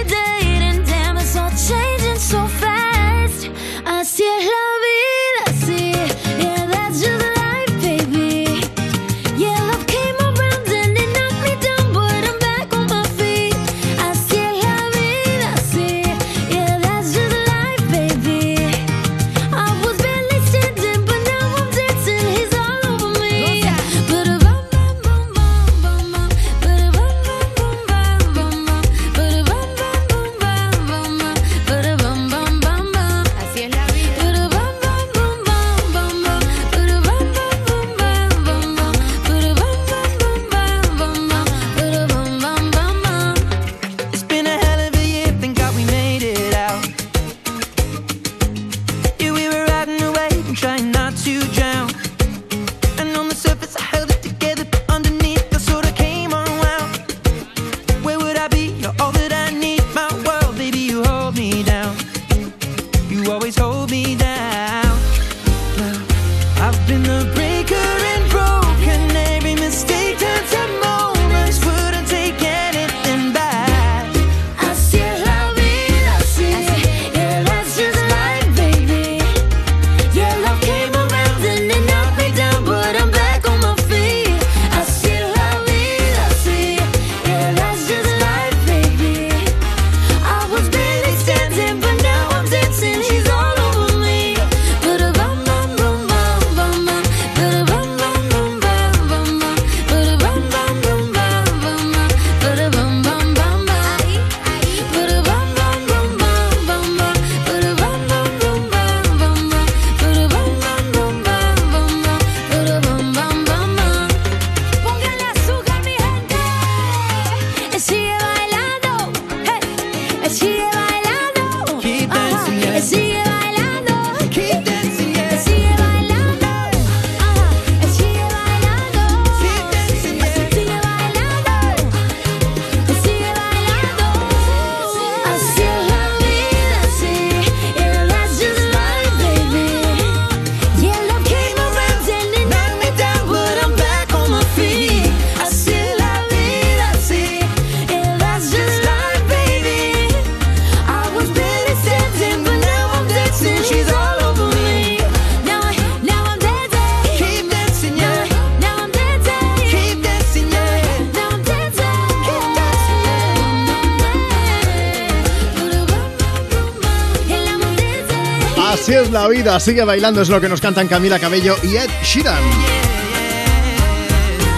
sigue 169.60 169.84
bailando, 169.84 170.22
es 170.22 170.30
lo 170.30 170.42
que 170.42 170.50
nos 170.50 170.60
cantan 170.60 170.88
Camila 170.88 171.20
Cabello 171.20 171.56
y 171.64 171.78
Ed 171.78 171.90
Sheeran. 172.04 172.44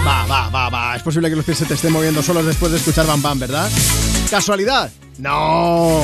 Va, 0.06 0.26
va, 0.26 0.48
va, 0.48 0.68
va. 0.68 0.96
Es 0.96 1.02
posible 1.02 1.30
que 1.30 1.36
los 1.36 1.44
pies 1.44 1.58
se 1.58 1.64
te 1.64 1.74
estén 1.74 1.92
moviendo 1.92 2.22
solos 2.22 2.44
después 2.44 2.72
de 2.72 2.78
escuchar 2.78 3.06
Bam 3.06 3.22
Bam, 3.22 3.38
¿verdad? 3.38 3.70
¿Casualidad? 4.28 4.90
No. 5.18 6.02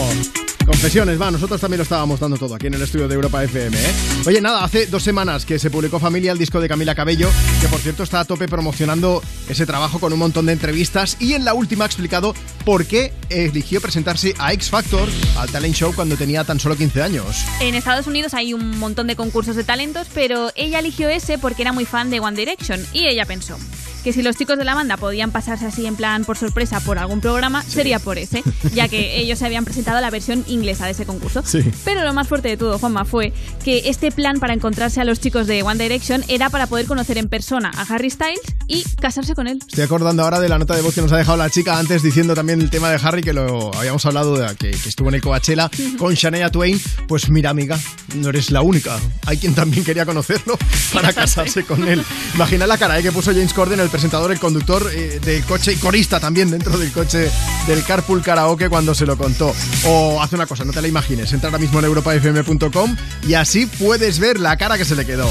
Confesiones, 0.65 1.21
va, 1.21 1.31
nosotros 1.31 1.61
también 1.61 1.79
lo 1.79 1.83
estábamos 1.83 2.19
dando 2.19 2.37
todo 2.37 2.55
aquí 2.55 2.67
en 2.67 2.75
el 2.75 2.83
estudio 2.83 3.07
de 3.07 3.15
Europa 3.15 3.43
FM, 3.43 3.77
¿eh? 3.77 3.95
Oye, 4.27 4.41
nada, 4.41 4.65
hace 4.65 4.87
dos 4.87 5.03
semanas 5.03 5.45
que 5.45 5.59
se 5.59 5.71
publicó 5.71 5.99
Familia, 5.99 6.33
el 6.33 6.39
disco 6.39 6.61
de 6.61 6.69
Camila 6.69 6.95
Cabello, 6.95 7.29
que 7.61 7.69
por 7.69 7.79
cierto 7.81 8.03
está 8.03 8.21
a 8.21 8.25
tope 8.25 8.49
promocionando 8.49 9.23
ese 9.49 9.65
trabajo 9.65 10.01
con 10.01 10.13
un 10.13 10.19
montón 10.19 10.47
de 10.47 10.53
entrevistas 10.53 11.17
y 11.21 11.35
en 11.35 11.45
la 11.45 11.55
última 11.55 11.85
ha 11.85 11.87
explicado 11.87 12.35
por 12.67 12.85
qué 12.85 13.13
eligió 13.31 13.81
presentarse 13.81 14.35
a 14.39 14.53
X 14.53 14.71
Factor, 14.71 15.09
al 15.39 15.49
talent 15.49 15.77
show, 15.77 15.95
cuando 15.95 16.17
tenía 16.17 16.43
tan 16.43 16.59
solo 16.59 16.77
15 16.77 17.01
años. 17.01 17.45
En 17.61 17.77
Estados 17.77 18.09
Unidos 18.09 18.35
hay 18.35 18.55
un 18.55 18.77
montón 18.81 19.07
de 19.07 19.15
concursos 19.15 19.55
de 19.55 19.63
talentos, 19.63 20.09
pero 20.13 20.51
ella 20.57 20.81
eligió 20.81 21.09
ese 21.09 21.39
porque 21.39 21.63
era 21.63 21.73
muy 21.73 21.85
fan 21.85 22.11
de 22.11 22.19
One 22.19 22.37
Direction 22.37 22.85
y 22.93 23.07
ella 23.07 23.25
pensó 23.25 23.57
que 24.03 24.13
si 24.13 24.23
los 24.23 24.37
chicos 24.37 24.59
de 24.59 24.65
la 24.65 24.75
banda 24.75 24.97
podían 24.97 25.33
pasarse 25.33 25.67
así 25.67 25.87
en 25.87 25.97
plan 25.97 26.25
por 26.25 26.37
sorpresa 26.37 26.81
por 26.81 26.99
algún 26.99 27.21
programa, 27.21 27.63
sería 27.63 27.99
por 27.99 28.19
ese, 28.19 28.43
ya 28.73 28.89
que 28.89 29.17
ellos 29.21 29.39
se 29.39 29.47
habían 29.47 29.65
presentado 29.65 29.99
a 29.99 30.01
la 30.01 30.11
versión 30.11 30.45
inglesa 30.49 30.87
de 30.87 30.93
ese 30.93 31.07
concurso. 31.07 31.43
Sí. 31.45 31.61
Pero 31.85 32.05
lo 32.05 32.13
más 32.15 32.29
fuerte 32.29 32.49
de 32.49 32.57
todo, 32.57 32.79
Juanma, 32.79 33.05
fue 33.05 33.33
que 33.65 33.83
este 33.87 34.11
plan 34.13 34.39
para 34.41 34.55
encontrarse 34.55 35.01
a 35.01 35.05
los 35.05 35.21
chicos 35.21 35.47
de 35.47 35.63
One 35.63 35.83
Direction 35.83 36.25
era 36.29 36.51
para 36.51 36.67
poder 36.67 36.87
conocer 36.87 37.19
en 37.19 37.29
persona 37.29 37.71
a 37.77 37.83
Harry 37.83 38.11
Styles 38.11 38.56
y 38.69 38.85
casarse 39.01 39.35
con 39.35 39.47
él. 39.47 39.59
Estoy 39.67 39.85
acordando 39.85 40.23
ahora 40.23 40.41
de 40.41 40.49
la 40.49 40.59
nota 40.59 40.75
de 40.75 40.83
voz 40.83 40.95
que 40.95 41.03
nos 41.03 41.13
ha 41.13 41.17
dejado 41.17 41.37
la 41.37 41.51
chica 41.51 41.79
antes 41.79 42.03
diciendo 42.03 42.35
también 42.35 42.61
el 42.61 42.71
tema 42.71 42.91
de 42.91 42.99
Harry, 43.03 43.23
que 43.23 43.33
lo 43.33 43.75
habíamos 43.75 44.05
hablado 44.07 44.37
de 44.37 44.55
que, 44.57 44.71
que 44.71 44.89
estuvo 44.89 45.09
en 45.09 45.17
el 45.17 45.21
Coachella 45.21 45.71
con 45.99 46.15
Shania 46.15 46.51
Twain. 46.51 46.81
Pues 47.07 47.29
mira, 47.31 47.51
amiga, 47.51 47.79
no 48.15 48.29
eres 48.29 48.51
la 48.51 48.63
única. 48.63 48.99
Hay 49.27 49.39
quien 49.39 49.55
también 49.55 49.85
quería 49.85 50.07
conocerlo 50.07 50.59
para 50.93 51.13
casarse 51.13 51.65
con 51.65 51.87
él. 51.87 52.05
Imagina 52.35 52.67
la 52.67 52.79
cara 52.79 52.99
¿eh? 52.99 53.03
que 53.03 53.13
puso 53.13 53.33
James 53.33 53.53
Corden, 53.53 53.81
el 53.81 53.89
presentador, 53.89 54.33
el 54.33 54.41
conductor 54.41 54.91
eh, 54.93 55.21
del 55.25 55.45
coche 55.45 55.73
y 55.73 55.77
corista 55.77 56.21
también 56.21 56.51
dentro 56.51 56.77
del 56.77 56.93
coche 56.93 57.31
del 57.67 57.85
Carpool 57.85 58.23
Karaoke 58.23 58.69
cuando 58.69 58.95
se 58.95 59.07
lo 59.07 59.17
contó. 59.17 59.55
O 59.87 60.21
hace 60.23 60.35
una 60.35 60.47
cosa, 60.47 60.65
no 60.65 60.73
te 60.73 60.83
la 60.83 60.89
imagines, 60.89 61.33
entra 61.33 61.49
ahora 61.49 61.59
mismo 61.59 61.79
en 61.79 61.85
europafm.com 61.87 62.97
y 63.27 63.35
así 63.35 63.67
puedes 63.67 64.19
ver 64.19 64.41
la 64.41 64.57
cara 64.57 64.79
que 64.79 64.85
se 64.85 64.97
le 64.97 65.05
quedó. 65.05 65.29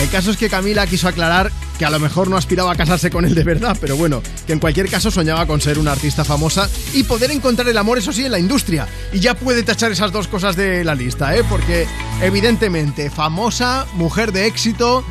El 0.00 0.08
caso 0.08 0.30
es 0.30 0.36
que 0.36 0.48
Camila 0.48 0.86
quiso 0.86 1.08
aclarar 1.08 1.52
que 1.80 1.86
a 1.86 1.90
lo 1.90 1.98
mejor 1.98 2.28
no 2.28 2.36
aspiraba 2.36 2.72
a 2.72 2.76
casarse 2.76 3.10
con 3.10 3.24
él 3.24 3.34
de 3.34 3.42
verdad, 3.42 3.74
pero 3.80 3.96
bueno, 3.96 4.22
que 4.46 4.52
en 4.52 4.58
cualquier 4.58 4.90
caso 4.90 5.10
soñaba 5.10 5.46
con 5.46 5.62
ser 5.62 5.78
una 5.78 5.92
artista 5.92 6.26
famosa 6.26 6.68
y 6.92 7.04
poder 7.04 7.30
encontrar 7.30 7.66
el 7.70 7.78
amor, 7.78 7.96
eso 7.96 8.12
sí, 8.12 8.22
en 8.22 8.32
la 8.32 8.38
industria. 8.38 8.86
Y 9.14 9.20
ya 9.20 9.32
puede 9.32 9.62
tachar 9.62 9.90
esas 9.90 10.12
dos 10.12 10.28
cosas 10.28 10.56
de 10.56 10.84
la 10.84 10.94
lista, 10.94 11.34
¿eh? 11.34 11.42
Porque 11.48 11.86
evidentemente, 12.20 13.08
famosa, 13.08 13.86
mujer 13.94 14.30
de 14.30 14.44
éxito, 14.44 15.02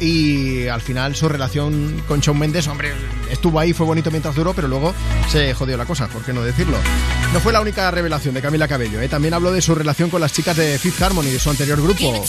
y 0.00 0.66
al 0.68 0.80
final 0.80 1.14
su 1.14 1.28
relación 1.28 2.02
con 2.08 2.20
Shawn 2.20 2.38
Mendes, 2.38 2.66
hombre, 2.66 2.94
estuvo 3.30 3.60
ahí, 3.60 3.74
fue 3.74 3.84
bonito 3.84 4.10
mientras 4.10 4.34
duró, 4.34 4.54
pero 4.54 4.68
luego 4.68 4.94
se 5.30 5.52
jodió 5.52 5.76
la 5.76 5.84
cosa, 5.84 6.08
¿por 6.08 6.22
qué 6.22 6.32
no 6.32 6.42
decirlo? 6.42 6.78
No 7.34 7.40
fue 7.40 7.52
la 7.52 7.60
única 7.60 7.90
revelación 7.90 8.32
de 8.32 8.40
Camila 8.40 8.66
Cabello, 8.66 9.02
¿eh? 9.02 9.08
también 9.10 9.34
habló 9.34 9.52
de 9.52 9.60
su 9.60 9.74
relación 9.74 10.08
con 10.08 10.22
las 10.22 10.32
chicas 10.32 10.56
de 10.56 10.78
Fifth 10.78 11.02
Harmony, 11.02 11.26
de 11.26 11.38
su 11.38 11.50
anterior 11.50 11.82
grupo. 11.82 12.24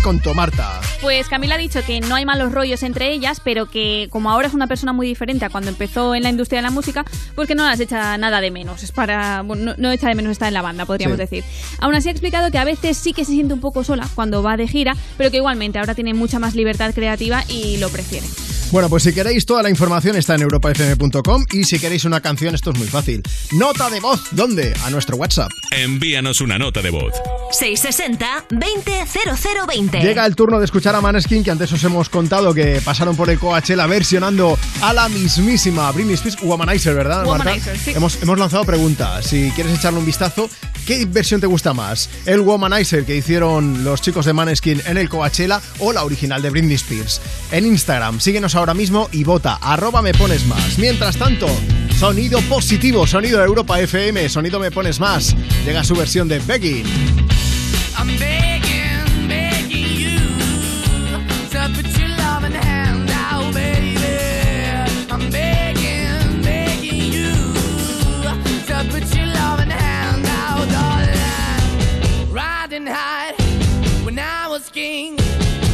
¿Qué 0.00 0.04
contó 0.04 0.32
Marta? 0.32 0.80
Pues 1.02 1.28
Camila 1.28 1.56
ha 1.56 1.58
dicho 1.58 1.82
que 1.84 2.00
no 2.00 2.14
hay 2.14 2.24
malos 2.24 2.52
rollos 2.52 2.82
entre 2.84 3.12
ellas, 3.12 3.38
pero 3.44 3.66
que 3.66 4.08
como 4.10 4.30
ahora 4.30 4.48
es 4.48 4.54
una 4.54 4.66
persona 4.66 4.94
muy 4.94 5.06
diferente 5.06 5.44
a 5.44 5.50
cuando 5.50 5.68
empezó 5.68 6.14
en 6.14 6.22
la 6.22 6.30
industria 6.30 6.60
de 6.60 6.62
la 6.62 6.70
música, 6.70 7.04
pues 7.34 7.46
que 7.46 7.54
no 7.54 7.64
las 7.66 7.78
echa 7.80 8.16
nada 8.16 8.40
de 8.40 8.50
menos. 8.50 8.82
Es 8.82 8.92
para. 8.92 9.42
bueno, 9.42 9.62
no, 9.62 9.74
no 9.76 9.90
echa 9.92 10.08
de 10.08 10.14
menos 10.14 10.32
estar 10.32 10.48
en 10.48 10.54
la 10.54 10.62
banda, 10.62 10.86
podríamos 10.86 11.18
Sí. 11.18 11.20
decir. 11.24 11.44
Aún 11.80 11.94
así 11.94 12.08
ha 12.08 12.12
explicado 12.12 12.50
que 12.50 12.56
a 12.56 12.64
veces 12.64 12.96
sí 12.96 13.12
que 13.12 13.26
se 13.26 13.32
siente 13.32 13.52
un 13.52 13.60
poco 13.60 13.84
sola 13.84 14.08
cuando 14.14 14.42
va 14.42 14.56
de 14.56 14.66
gira, 14.68 14.96
pero 15.18 15.30
que 15.30 15.36
igualmente 15.36 15.78
ahora 15.78 15.94
tiene 15.94 16.14
mucha 16.14 16.38
más 16.38 16.54
libertad 16.54 16.94
creativa 16.94 17.44
y 17.46 17.76
lo 17.76 17.90
prefiere. 17.90 18.26
Bueno, 18.72 18.88
pues 18.88 19.02
si 19.02 19.12
queréis 19.12 19.44
toda 19.46 19.64
la 19.64 19.70
información 19.70 20.14
está 20.14 20.36
en 20.36 20.42
europafm.com 20.42 21.44
y 21.50 21.64
si 21.64 21.80
queréis 21.80 22.04
una 22.04 22.20
canción 22.20 22.54
esto 22.54 22.70
es 22.70 22.78
muy 22.78 22.86
fácil. 22.86 23.20
Nota 23.52 23.90
de 23.90 23.98
voz, 23.98 24.22
¿dónde? 24.30 24.72
A 24.84 24.90
nuestro 24.90 25.16
WhatsApp. 25.16 25.50
Envíanos 25.72 26.40
una 26.40 26.56
nota 26.56 26.80
de 26.80 26.90
voz. 26.90 27.12
660 27.50 28.44
200020. 28.50 30.00
Llega 30.00 30.24
el 30.24 30.36
turno 30.36 30.60
de 30.60 30.66
escuchar 30.66 30.94
a 30.94 31.00
Maneskin, 31.00 31.42
que 31.42 31.50
antes 31.50 31.72
os 31.72 31.82
hemos 31.82 32.08
contado 32.08 32.54
que 32.54 32.80
pasaron 32.84 33.16
por 33.16 33.28
el 33.28 33.40
Coachella 33.40 33.86
versionando 33.86 34.56
a 34.82 34.92
la 34.92 35.08
mismísima 35.08 35.90
Britney 35.90 36.14
Spears, 36.14 36.40
Womanizer, 36.40 36.94
¿verdad, 36.94 37.26
Marta? 37.26 37.44
Womanizer, 37.44 37.76
sí. 37.76 37.90
Hemos, 37.90 38.22
hemos 38.22 38.38
lanzado 38.38 38.64
preguntas. 38.64 39.26
Si 39.26 39.50
quieres 39.56 39.76
echarle 39.76 39.98
un 39.98 40.06
vistazo, 40.06 40.48
¿qué 40.86 41.06
versión 41.06 41.40
te 41.40 41.48
gusta 41.48 41.74
más? 41.74 42.08
¿El 42.24 42.38
Womanizer 42.40 43.04
que 43.04 43.16
hicieron 43.16 43.82
los 43.82 44.00
chicos 44.00 44.26
de 44.26 44.32
Maneskin 44.32 44.80
en 44.86 44.96
el 44.96 45.08
Coachella 45.08 45.60
o 45.80 45.92
la 45.92 46.04
original 46.04 46.40
de 46.40 46.50
Britney 46.50 46.76
Spears? 46.76 47.20
En 47.50 47.66
Instagram, 47.66 48.20
síguenos 48.20 48.54
ahora 48.60 48.74
mismo 48.74 49.08
y 49.10 49.24
vota, 49.24 49.58
arroba 49.60 50.02
me 50.02 50.12
pones 50.12 50.46
más. 50.46 50.78
Mientras 50.78 51.16
tanto, 51.16 51.48
sonido 51.98 52.40
positivo, 52.42 53.06
sonido 53.06 53.38
de 53.38 53.46
Europa 53.46 53.80
FM, 53.80 54.28
sonido 54.28 54.60
me 54.60 54.70
pones 54.70 55.00
más. 55.00 55.34
Llega 55.64 55.82
su 55.82 55.94
versión 55.94 56.28
de 56.28 56.40
Begging. 56.40 56.84
I'm 57.98 58.18
begging, 58.18 59.28
begging 59.28 59.96
you 59.96 60.18
to 61.50 61.70
put 61.74 61.86
your 61.98 62.08
loving 62.18 62.52
hand 62.52 63.10
out, 63.10 63.52
baby. 63.54 63.96
I'm 65.10 65.30
begging, 65.30 66.42
begging 66.42 67.12
you 67.12 67.32
to 68.66 68.84
put 68.90 69.14
your 69.16 69.26
loving 69.26 69.70
hand 69.70 70.26
out, 70.26 70.68
darling. 70.70 72.30
Riding 72.30 72.86
high 72.86 73.34
when 74.04 74.18
I 74.18 74.48
was 74.48 74.68
king, 74.70 75.18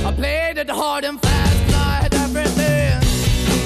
I 0.05 0.13
played 0.13 0.59
it 0.59 0.71
hard 0.71 1.05
and 1.05 1.21
fast, 1.21 1.46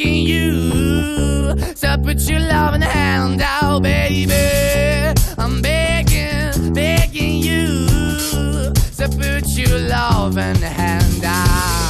begging 0.00 0.26
you. 0.26 1.54
To 1.74 2.00
put 2.02 2.20
your 2.28 2.40
loving 2.40 2.80
hand 2.80 3.42
out, 3.42 3.82
baby. 3.82 4.34
I'm 5.36 5.60
begging, 5.60 6.72
begging 6.72 7.42
you. 7.42 7.86
To 8.96 9.08
put 9.08 9.46
your 9.48 9.78
loving 9.78 10.56
hand 10.56 11.24
out. 11.24 11.89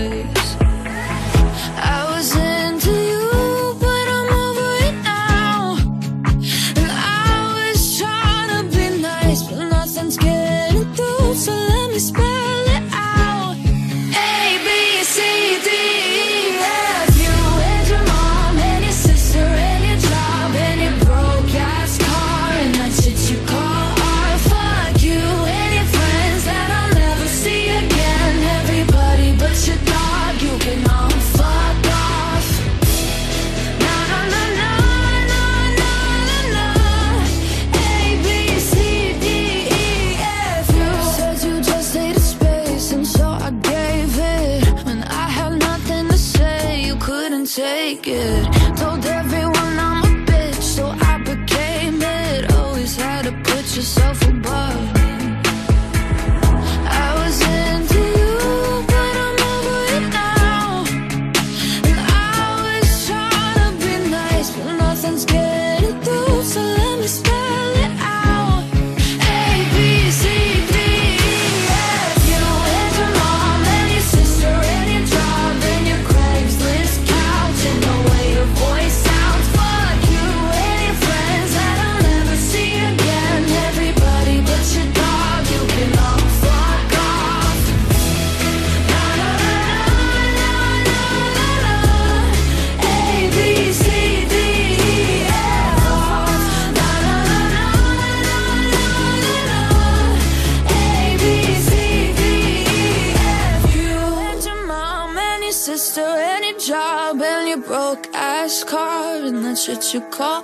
That 109.71 109.93
you 109.93 110.01
call. 110.09 110.43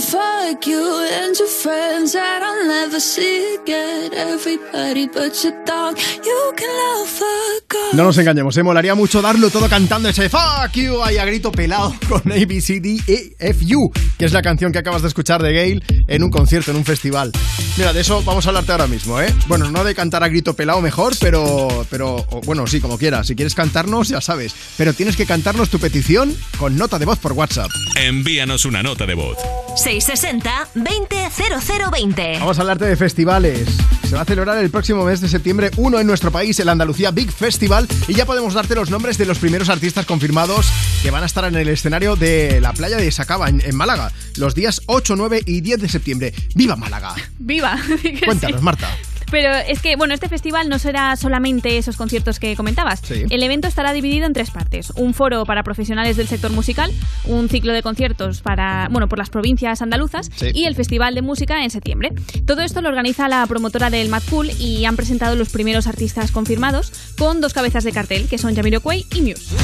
Fuck 0.00 0.66
you 0.66 1.06
and 1.12 1.36
your 1.36 1.48
friends 1.48 2.12
that 2.12 2.42
I'll 2.42 2.66
never 2.66 3.00
see 3.00 3.56
again. 3.56 4.12
Everybody 4.14 5.08
but 5.08 5.42
your 5.44 5.52
dog, 5.64 5.98
you 6.24 6.52
can 6.56 6.68
love 6.68 7.08
fuck 7.08 7.74
off. 7.74 7.94
No 7.94 8.04
nos 8.04 8.18
engañemos, 8.18 8.56
¿eh? 8.56 8.62
molaría 8.62 8.94
mucho 8.94 9.20
darlo 9.22 9.50
todo 9.50 9.68
cantando 9.68 10.08
ese 10.08 10.28
Fuck 10.28 10.72
You 10.74 11.02
ahí 11.02 11.18
a 11.18 11.24
grito 11.24 11.52
pelado 11.52 11.94
con 12.08 12.32
A, 12.32 12.44
B, 12.46 12.60
C, 12.60 12.80
D, 12.80 13.00
E, 13.06 13.36
F, 13.38 13.76
U, 13.76 13.92
que 14.18 14.24
es 14.24 14.32
la 14.32 14.42
canción 14.42 14.72
que 14.72 14.78
acabas 14.78 15.02
de 15.02 15.08
escuchar 15.08 15.42
de 15.42 15.52
Gale 15.52 15.82
en 16.08 16.22
un 16.22 16.30
concierto, 16.30 16.70
en 16.70 16.78
un 16.78 16.84
festival. 16.84 17.32
Mira, 17.76 17.92
de 17.92 18.00
eso 18.00 18.22
vamos 18.24 18.46
a 18.46 18.50
hablarte 18.50 18.72
ahora 18.72 18.86
mismo, 18.86 19.20
¿eh? 19.20 19.32
Bueno, 19.46 19.70
no 19.70 19.84
de 19.84 19.94
cantar 19.94 20.22
a 20.22 20.28
grito 20.28 20.54
pelado 20.54 20.80
mejor, 20.80 21.14
pero, 21.20 21.86
pero 21.90 22.24
bueno, 22.44 22.66
sí, 22.66 22.80
como 22.80 22.98
quieras. 22.98 23.26
Si 23.26 23.34
quieres 23.34 23.54
cantarnos, 23.54 24.08
ya 24.08 24.20
sabes. 24.20 24.54
Pero 24.76 24.92
tienes 24.92 25.16
que 25.16 25.26
cantarnos 25.26 25.70
tu 25.70 25.78
petición 25.78 26.36
con 26.58 26.76
nota 26.76 26.98
de 26.98 27.04
voz 27.04 27.18
por 27.18 27.32
WhatsApp. 27.32 27.70
Envíanos 27.96 28.53
una 28.64 28.84
nota 28.84 29.06
de 29.06 29.14
voz. 29.14 29.36
660-200020. 29.84 32.38
Vamos 32.38 32.58
a 32.58 32.60
hablarte 32.60 32.84
de 32.84 32.96
festivales. 32.96 33.68
Se 34.08 34.14
va 34.14 34.20
a 34.22 34.24
celebrar 34.24 34.58
el 34.58 34.70
próximo 34.70 35.04
mes 35.04 35.20
de 35.20 35.28
septiembre 35.28 35.72
uno 35.76 35.98
en 35.98 36.06
nuestro 36.06 36.30
país, 36.30 36.60
el 36.60 36.68
Andalucía 36.68 37.10
Big 37.10 37.32
Festival, 37.32 37.88
y 38.06 38.14
ya 38.14 38.26
podemos 38.26 38.54
darte 38.54 38.76
los 38.76 38.90
nombres 38.90 39.18
de 39.18 39.26
los 39.26 39.40
primeros 39.40 39.68
artistas 39.68 40.06
confirmados 40.06 40.68
que 41.02 41.10
van 41.10 41.24
a 41.24 41.26
estar 41.26 41.44
en 41.46 41.56
el 41.56 41.68
escenario 41.68 42.14
de 42.14 42.60
la 42.60 42.72
playa 42.72 42.96
de 42.96 43.10
Sacaba, 43.10 43.48
en, 43.48 43.60
en 43.60 43.74
Málaga, 43.74 44.12
los 44.36 44.54
días 44.54 44.82
8, 44.86 45.16
9 45.16 45.42
y 45.46 45.60
10 45.60 45.80
de 45.80 45.88
septiembre. 45.88 46.32
¡Viva 46.54 46.76
Málaga! 46.76 47.12
¡Viva! 47.38 47.76
Cuéntanos, 48.24 48.62
Marta. 48.62 48.88
Pero 49.30 49.52
es 49.54 49.80
que, 49.80 49.96
bueno, 49.96 50.14
este 50.14 50.28
festival 50.28 50.68
no 50.68 50.78
será 50.78 51.16
solamente 51.16 51.78
esos 51.78 51.96
conciertos 51.96 52.38
que 52.38 52.54
comentabas. 52.56 53.00
Sí. 53.02 53.24
El 53.30 53.42
evento 53.42 53.68
estará 53.68 53.92
dividido 53.92 54.26
en 54.26 54.32
tres 54.32 54.50
partes. 54.50 54.90
Un 54.96 55.14
foro 55.14 55.44
para 55.44 55.62
profesionales 55.62 56.16
del 56.16 56.28
sector 56.28 56.52
musical, 56.52 56.92
un 57.24 57.48
ciclo 57.48 57.72
de 57.72 57.82
conciertos 57.82 58.42
para, 58.42 58.88
bueno, 58.90 59.08
por 59.08 59.18
las 59.18 59.30
provincias 59.30 59.82
andaluzas 59.82 60.30
Sí. 60.36 60.50
y 60.54 60.64
el 60.66 60.74
Festival 60.74 61.14
de 61.14 61.22
Música 61.22 61.62
en 61.64 61.70
septiembre. 61.70 62.12
Todo 62.46 62.62
esto 62.62 62.80
lo 62.80 62.88
organiza 62.88 63.28
la 63.28 63.46
promotora 63.46 63.90
del 63.90 64.08
Mad 64.08 64.22
Cool 64.30 64.50
y 64.58 64.84
han 64.84 64.96
presentado 64.96 65.36
los 65.36 65.48
primeros 65.50 65.86
artistas 65.86 66.30
confirmados 66.30 66.92
con 67.18 67.40
dos 67.40 67.52
cabezas 67.52 67.84
de 67.84 67.92
cartel, 67.92 68.28
que 68.28 68.38
son 68.38 68.54
Jamiroquai 68.54 69.04
y 69.14 69.22
Muse. 69.22 69.54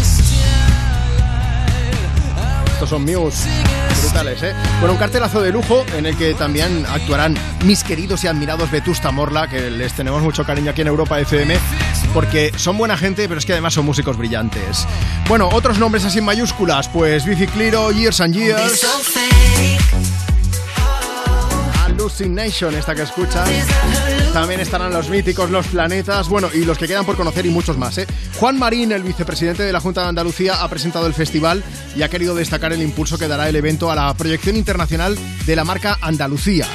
Estos 2.80 2.98
son 2.98 3.04
Muse. 3.04 3.46
Brutales, 4.00 4.42
¿eh? 4.42 4.54
Bueno, 4.78 4.94
un 4.94 4.98
cartelazo 4.98 5.42
de 5.42 5.52
lujo 5.52 5.84
en 5.98 6.06
el 6.06 6.16
que 6.16 6.32
también 6.32 6.86
actuarán 6.88 7.36
mis 7.66 7.84
queridos 7.84 8.24
y 8.24 8.26
admirados 8.26 8.70
Vetusta 8.70 9.10
Morla, 9.10 9.50
que 9.50 9.70
les 9.70 9.92
tenemos 9.92 10.22
mucho 10.22 10.46
cariño 10.46 10.70
aquí 10.70 10.80
en 10.80 10.86
Europa 10.86 11.20
FM, 11.20 11.58
porque 12.14 12.52
son 12.56 12.78
buena 12.78 12.96
gente, 12.96 13.28
pero 13.28 13.38
es 13.38 13.44
que 13.44 13.52
además 13.52 13.74
son 13.74 13.84
músicos 13.84 14.16
brillantes. 14.16 14.86
Bueno, 15.28 15.50
otros 15.52 15.78
nombres 15.78 16.06
así 16.06 16.20
en 16.20 16.24
mayúsculas, 16.24 16.88
pues 16.88 17.26
Bici 17.26 17.46
Years 17.94 18.22
and 18.22 18.34
Years. 18.34 18.80
Hallucination, 22.00 22.74
esta 22.74 22.94
que 22.94 23.02
escuchas. 23.02 23.46
También 24.32 24.60
estarán 24.60 24.90
los 24.90 25.10
míticos, 25.10 25.50
los 25.50 25.66
planetas, 25.66 26.30
bueno, 26.30 26.48
y 26.54 26.64
los 26.64 26.78
que 26.78 26.88
quedan 26.88 27.04
por 27.04 27.14
conocer 27.14 27.44
y 27.44 27.50
muchos 27.50 27.76
más. 27.76 27.98
¿eh? 27.98 28.06
Juan 28.38 28.58
Marín, 28.58 28.92
el 28.92 29.02
vicepresidente 29.02 29.64
de 29.64 29.72
la 29.72 29.80
Junta 29.80 30.00
de 30.00 30.08
Andalucía, 30.08 30.62
ha 30.62 30.68
presentado 30.70 31.06
el 31.06 31.12
festival 31.12 31.62
y 31.94 32.00
ha 32.00 32.08
querido 32.08 32.34
destacar 32.34 32.72
el 32.72 32.80
impulso 32.80 33.18
que 33.18 33.28
dará 33.28 33.50
el 33.50 33.56
evento 33.56 33.90
a 33.90 33.96
la 33.96 34.14
proyección 34.14 34.56
internacional 34.56 35.18
de 35.44 35.56
la 35.56 35.64
marca 35.64 35.98
Andalucía. 36.00 36.66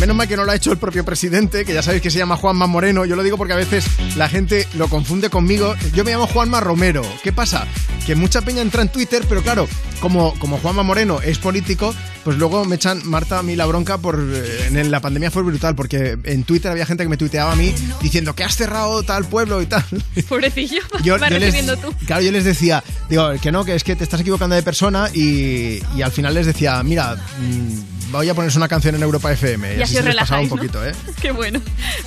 Menos 0.00 0.16
mal 0.16 0.26
que 0.26 0.36
no 0.36 0.44
lo 0.44 0.52
ha 0.52 0.54
hecho 0.56 0.72
el 0.72 0.78
propio 0.78 1.04
presidente, 1.04 1.64
que 1.66 1.74
ya 1.74 1.82
sabéis 1.82 2.02
que 2.02 2.10
se 2.10 2.16
llama 2.18 2.36
Juanma 2.36 2.66
Moreno. 2.66 3.04
Yo 3.04 3.16
lo 3.16 3.22
digo 3.22 3.36
porque 3.36 3.52
a 3.52 3.56
veces 3.56 3.84
la 4.16 4.28
gente 4.30 4.66
lo 4.74 4.88
confunde 4.88 5.28
conmigo. 5.28 5.74
Yo 5.94 6.04
me 6.04 6.10
llamo 6.12 6.26
Juanma 6.26 6.58
Romero. 6.60 7.02
¿Qué 7.22 7.32
pasa? 7.32 7.66
Que 8.06 8.14
mucha 8.14 8.40
peña 8.40 8.62
entra 8.62 8.80
en 8.80 8.88
Twitter, 8.88 9.22
pero 9.28 9.42
claro, 9.42 9.68
como, 10.00 10.32
como 10.38 10.56
Juanma 10.58 10.82
Moreno 10.82 11.20
es 11.20 11.38
político, 11.38 11.94
pues 12.24 12.38
luego 12.38 12.64
me 12.64 12.76
echan 12.76 13.02
Marta 13.04 13.38
a 13.38 13.42
mí 13.42 13.56
la 13.56 13.66
bronca 13.66 13.98
por 13.98 14.18
eh, 14.32 14.68
en 14.72 14.90
la 14.90 15.00
pandemia 15.00 15.30
fue 15.30 15.42
brutal 15.42 15.74
porque 15.74 16.16
en 16.24 16.44
Twitter 16.44 16.70
había 16.70 16.86
gente 16.86 17.02
que 17.04 17.08
me 17.10 17.16
tuiteaba 17.18 17.52
a 17.52 17.56
mí 17.56 17.74
diciendo 18.00 18.34
que 18.34 18.42
has 18.42 18.56
cerrado 18.56 19.02
tal 19.02 19.26
pueblo 19.26 19.60
y 19.60 19.66
tal. 19.66 19.84
Pobrecillo, 20.28 20.80
Yo- 21.04 21.18
yo 21.18 21.28
les- 21.38 21.80
tú. 21.80 21.94
Claro, 22.06 22.22
yo 22.22 22.32
les 22.32 22.44
decía, 22.44 22.82
digo, 23.10 23.30
que 23.40 23.52
no, 23.52 23.64
que 23.66 23.74
es 23.74 23.84
que 23.84 23.94
te 23.96 24.04
estás 24.04 24.20
equivocando 24.22 24.56
de 24.56 24.62
persona 24.62 25.10
y, 25.12 25.82
y 25.94 26.02
al 26.02 26.10
final 26.10 26.32
les 26.34 26.46
decía, 26.46 26.82
mira, 26.82 27.16
mm, 27.38 27.99
voy 28.10 28.28
a 28.28 28.34
ponerse 28.34 28.58
una 28.58 28.68
canción 28.68 28.94
en 28.94 29.02
Europa 29.02 29.32
FM. 29.32 29.76
Y 29.76 29.82
así 29.82 29.96
así 29.98 30.08
os 30.08 30.42
un 30.42 30.48
poquito, 30.48 30.84
¿eh? 30.84 30.92
Qué 31.20 31.32
bueno. 31.32 31.60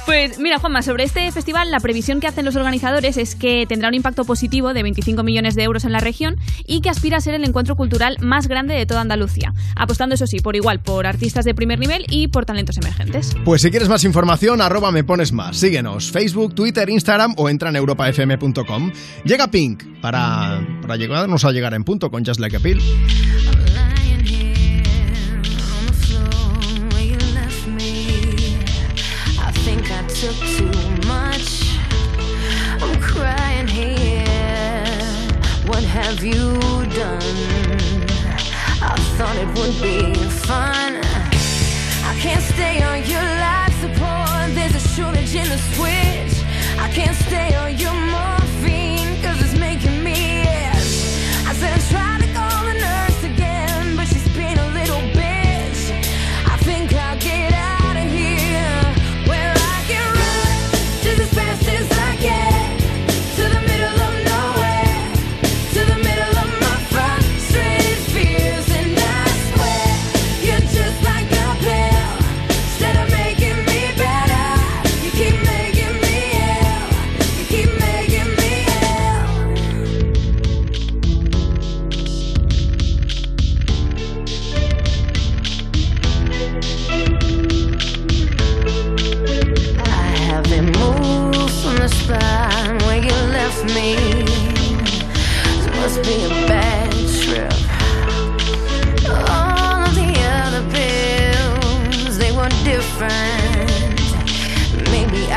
Pues 0.05 0.39
mira, 0.39 0.59
Juanma, 0.59 0.81
sobre 0.81 1.03
este 1.03 1.31
festival, 1.31 1.71
la 1.71 1.79
previsión 1.79 2.19
que 2.19 2.27
hacen 2.27 2.45
los 2.45 2.55
organizadores 2.55 3.17
es 3.17 3.35
que 3.35 3.65
tendrá 3.67 3.89
un 3.89 3.93
impacto 3.95 4.25
positivo 4.25 4.73
de 4.73 4.83
25 4.83 5.23
millones 5.23 5.55
de 5.55 5.63
euros 5.63 5.85
en 5.85 5.91
la 5.91 5.99
región 5.99 6.37
y 6.65 6.81
que 6.81 6.89
aspira 6.89 7.17
a 7.17 7.21
ser 7.21 7.33
el 7.33 7.43
encuentro 7.43 7.75
cultural 7.75 8.17
más 8.21 8.47
grande 8.47 8.73
de 8.73 8.85
toda 8.85 9.01
Andalucía, 9.01 9.53
apostando, 9.75 10.15
eso 10.15 10.27
sí, 10.27 10.39
por 10.39 10.55
igual, 10.55 10.79
por 10.79 11.05
artistas 11.05 11.45
de 11.45 11.53
primer 11.55 11.79
nivel 11.79 12.05
y 12.09 12.27
por 12.27 12.45
talentos 12.45 12.77
emergentes. 12.77 13.35
Pues 13.45 13.61
si 13.61 13.71
quieres 13.71 13.89
más 13.89 14.03
información, 14.03 14.61
arroba 14.61 14.91
me 14.91 15.03
pones 15.03 15.31
más. 15.31 15.57
Síguenos, 15.57 16.11
Facebook, 16.11 16.55
Twitter, 16.55 16.89
Instagram 16.89 17.33
o 17.37 17.49
entra 17.49 17.69
en 17.69 17.75
europafm.com. 17.75 18.91
Llega 19.25 19.49
Pink 19.49 19.83
para, 20.01 20.65
para 20.81 20.95
llegarnos 20.95 21.45
a 21.45 21.51
llegar 21.51 21.73
en 21.73 21.83
punto 21.83 22.11
con 22.11 22.25
Just 22.25 22.39
Like 22.39 22.57
a 22.57 22.59
Pill. 22.59 22.81
Would 39.55 39.81
be 39.81 40.13
fun. 40.47 40.97
I 42.11 42.15
can't 42.19 42.43
stay 42.43 42.81
on 42.83 42.99
your 43.05 43.21
life 43.21 43.73
support. 43.81 44.53
There's 44.55 44.75
a 44.75 44.87
shortage 44.95 45.35
in 45.35 45.47
the 45.49 45.57
switch. 45.73 46.35
I 46.79 46.89
can't 46.89 47.15
stay 47.15 47.55
on 47.55 47.77
your 47.77 48.02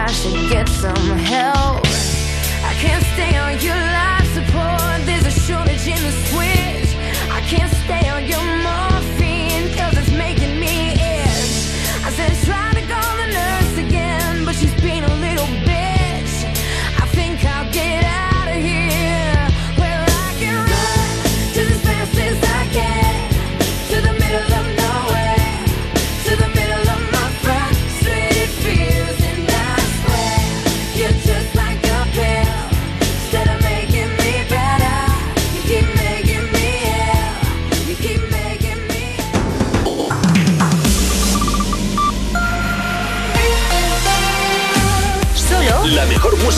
I 0.06 0.12
should 0.12 0.48
get 0.48 0.68
some 0.68 0.94
help. 1.18 1.84
I 2.64 2.72
can't 2.78 3.04
stay 3.14 3.36
on 3.36 3.60
your 3.60 3.74
life 3.74 4.05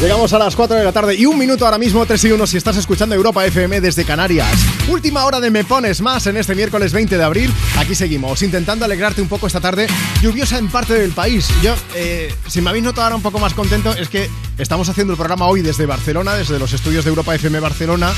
Llegamos 0.00 0.30
a 0.34 0.38
las 0.38 0.54
4 0.54 0.76
de 0.76 0.84
la 0.84 0.92
tarde 0.92 1.14
y 1.14 1.24
un 1.24 1.38
minuto 1.38 1.64
ahora 1.64 1.78
mismo, 1.78 2.04
3 2.04 2.24
y 2.24 2.32
1 2.32 2.46
si 2.46 2.58
estás 2.58 2.76
escuchando 2.76 3.14
Europa 3.14 3.46
FM 3.46 3.80
desde 3.80 4.04
Canarias. 4.04 4.46
Última 4.88 5.24
hora 5.24 5.40
de 5.40 5.50
Me 5.50 5.64
Pones 5.64 6.02
Más 6.02 6.26
en 6.26 6.36
este 6.36 6.54
miércoles 6.54 6.92
20 6.92 7.16
de 7.16 7.24
abril. 7.24 7.50
Aquí 7.78 7.94
seguimos, 7.94 8.42
intentando 8.42 8.84
alegrarte 8.84 9.22
un 9.22 9.28
poco 9.28 9.46
esta 9.46 9.60
tarde 9.60 9.86
lluviosa 10.20 10.58
en 10.58 10.68
parte 10.68 10.92
del 10.92 11.12
país. 11.12 11.48
Yo, 11.62 11.74
eh, 11.94 12.32
si 12.46 12.60
me 12.60 12.68
habéis 12.68 12.84
notado 12.84 13.04
ahora 13.04 13.16
un 13.16 13.22
poco 13.22 13.38
más 13.38 13.54
contento, 13.54 13.90
es 13.94 14.10
que 14.10 14.28
estamos 14.58 14.86
haciendo 14.90 15.14
el 15.14 15.16
programa 15.16 15.46
hoy 15.46 15.62
desde 15.62 15.86
Barcelona, 15.86 16.34
desde 16.34 16.58
los 16.58 16.74
estudios 16.74 17.06
de 17.06 17.08
Europa 17.08 17.34
FM 17.34 17.58
Barcelona, 17.60 18.12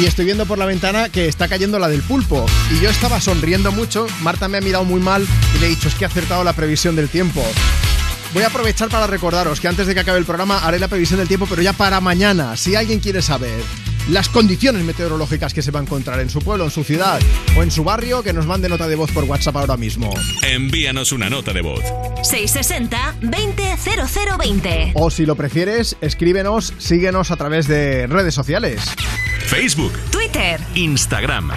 y 0.00 0.06
estoy 0.06 0.24
viendo 0.24 0.46
por 0.46 0.58
la 0.58 0.66
ventana 0.66 1.10
que 1.10 1.28
está 1.28 1.46
cayendo 1.46 1.78
la 1.78 1.86
del 1.86 2.02
pulpo. 2.02 2.44
Y 2.72 2.82
yo 2.82 2.90
estaba 2.90 3.20
sonriendo 3.20 3.70
mucho, 3.70 4.08
Marta 4.20 4.48
me 4.48 4.58
ha 4.58 4.60
mirado 4.60 4.84
muy 4.84 5.00
mal 5.00 5.24
y 5.54 5.60
le 5.60 5.66
he 5.66 5.68
dicho, 5.70 5.86
es 5.86 5.94
que 5.94 6.04
he 6.04 6.08
acertado 6.08 6.42
la 6.42 6.54
previsión 6.54 6.96
del 6.96 7.08
tiempo. 7.08 7.44
Voy 8.32 8.44
a 8.44 8.46
aprovechar 8.46 8.88
para 8.88 9.08
recordaros 9.08 9.60
que 9.60 9.66
antes 9.66 9.86
de 9.86 9.94
que 9.94 10.00
acabe 10.00 10.18
el 10.18 10.24
programa 10.24 10.58
haré 10.58 10.78
la 10.78 10.86
previsión 10.86 11.18
del 11.18 11.26
tiempo, 11.26 11.46
pero 11.48 11.62
ya 11.62 11.72
para 11.72 12.00
mañana. 12.00 12.56
Si 12.56 12.76
alguien 12.76 13.00
quiere 13.00 13.22
saber 13.22 13.60
las 14.08 14.28
condiciones 14.28 14.84
meteorológicas 14.84 15.52
que 15.52 15.62
se 15.62 15.72
va 15.72 15.80
a 15.80 15.82
encontrar 15.82 16.20
en 16.20 16.30
su 16.30 16.40
pueblo, 16.40 16.64
en 16.64 16.70
su 16.70 16.84
ciudad 16.84 17.20
o 17.56 17.62
en 17.62 17.72
su 17.72 17.82
barrio, 17.82 18.22
que 18.22 18.32
nos 18.32 18.46
mande 18.46 18.68
nota 18.68 18.86
de 18.86 18.94
voz 18.94 19.10
por 19.10 19.24
WhatsApp 19.24 19.56
ahora 19.56 19.76
mismo. 19.76 20.14
Envíanos 20.42 21.10
una 21.10 21.28
nota 21.28 21.52
de 21.52 21.62
voz. 21.62 21.82
660 22.22 23.16
200020. 23.20 24.92
O 24.94 25.10
si 25.10 25.26
lo 25.26 25.34
prefieres, 25.34 25.96
escríbenos, 26.00 26.72
síguenos 26.78 27.32
a 27.32 27.36
través 27.36 27.66
de 27.66 28.06
redes 28.06 28.34
sociales. 28.34 28.80
Facebook, 29.46 29.92
Twitter. 30.12 30.60
Instagram. 30.74 31.50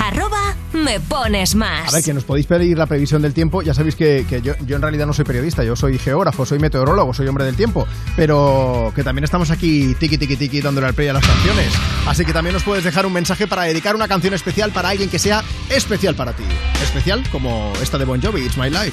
Arroba 0.00 0.56
me 0.76 1.00
pones 1.00 1.54
más. 1.54 1.88
A 1.88 1.96
ver, 1.96 2.04
que 2.04 2.14
nos 2.14 2.24
podéis 2.24 2.46
pedir 2.46 2.76
la 2.78 2.86
previsión 2.86 3.22
del 3.22 3.34
tiempo. 3.34 3.62
Ya 3.62 3.74
sabéis 3.74 3.96
que, 3.96 4.26
que 4.28 4.42
yo, 4.42 4.54
yo 4.66 4.76
en 4.76 4.82
realidad 4.82 5.06
no 5.06 5.12
soy 5.12 5.24
periodista, 5.24 5.64
yo 5.64 5.76
soy 5.76 5.98
geógrafo, 5.98 6.46
soy 6.46 6.58
meteorólogo, 6.58 7.12
soy 7.14 7.26
hombre 7.28 7.44
del 7.44 7.56
tiempo. 7.56 7.86
Pero 8.16 8.92
que 8.94 9.02
también 9.02 9.24
estamos 9.24 9.50
aquí 9.50 9.94
tiki 9.98 10.18
tiki 10.18 10.36
tiki 10.36 10.60
dándole 10.60 10.86
al 10.86 10.94
play 10.94 11.08
a 11.08 11.12
las 11.12 11.26
canciones. 11.26 11.72
Así 12.06 12.24
que 12.24 12.32
también 12.32 12.54
nos 12.54 12.62
puedes 12.62 12.84
dejar 12.84 13.06
un 13.06 13.12
mensaje 13.12 13.46
para 13.46 13.62
dedicar 13.62 13.94
una 13.94 14.08
canción 14.08 14.34
especial 14.34 14.72
para 14.72 14.90
alguien 14.90 15.10
que 15.10 15.18
sea 15.18 15.42
especial 15.70 16.14
para 16.14 16.32
ti. 16.32 16.44
Especial 16.82 17.22
como 17.30 17.72
esta 17.82 17.98
de 17.98 18.04
Bon 18.04 18.20
Jovi, 18.20 18.42
It's 18.42 18.56
My 18.56 18.70
Life. 18.70 18.92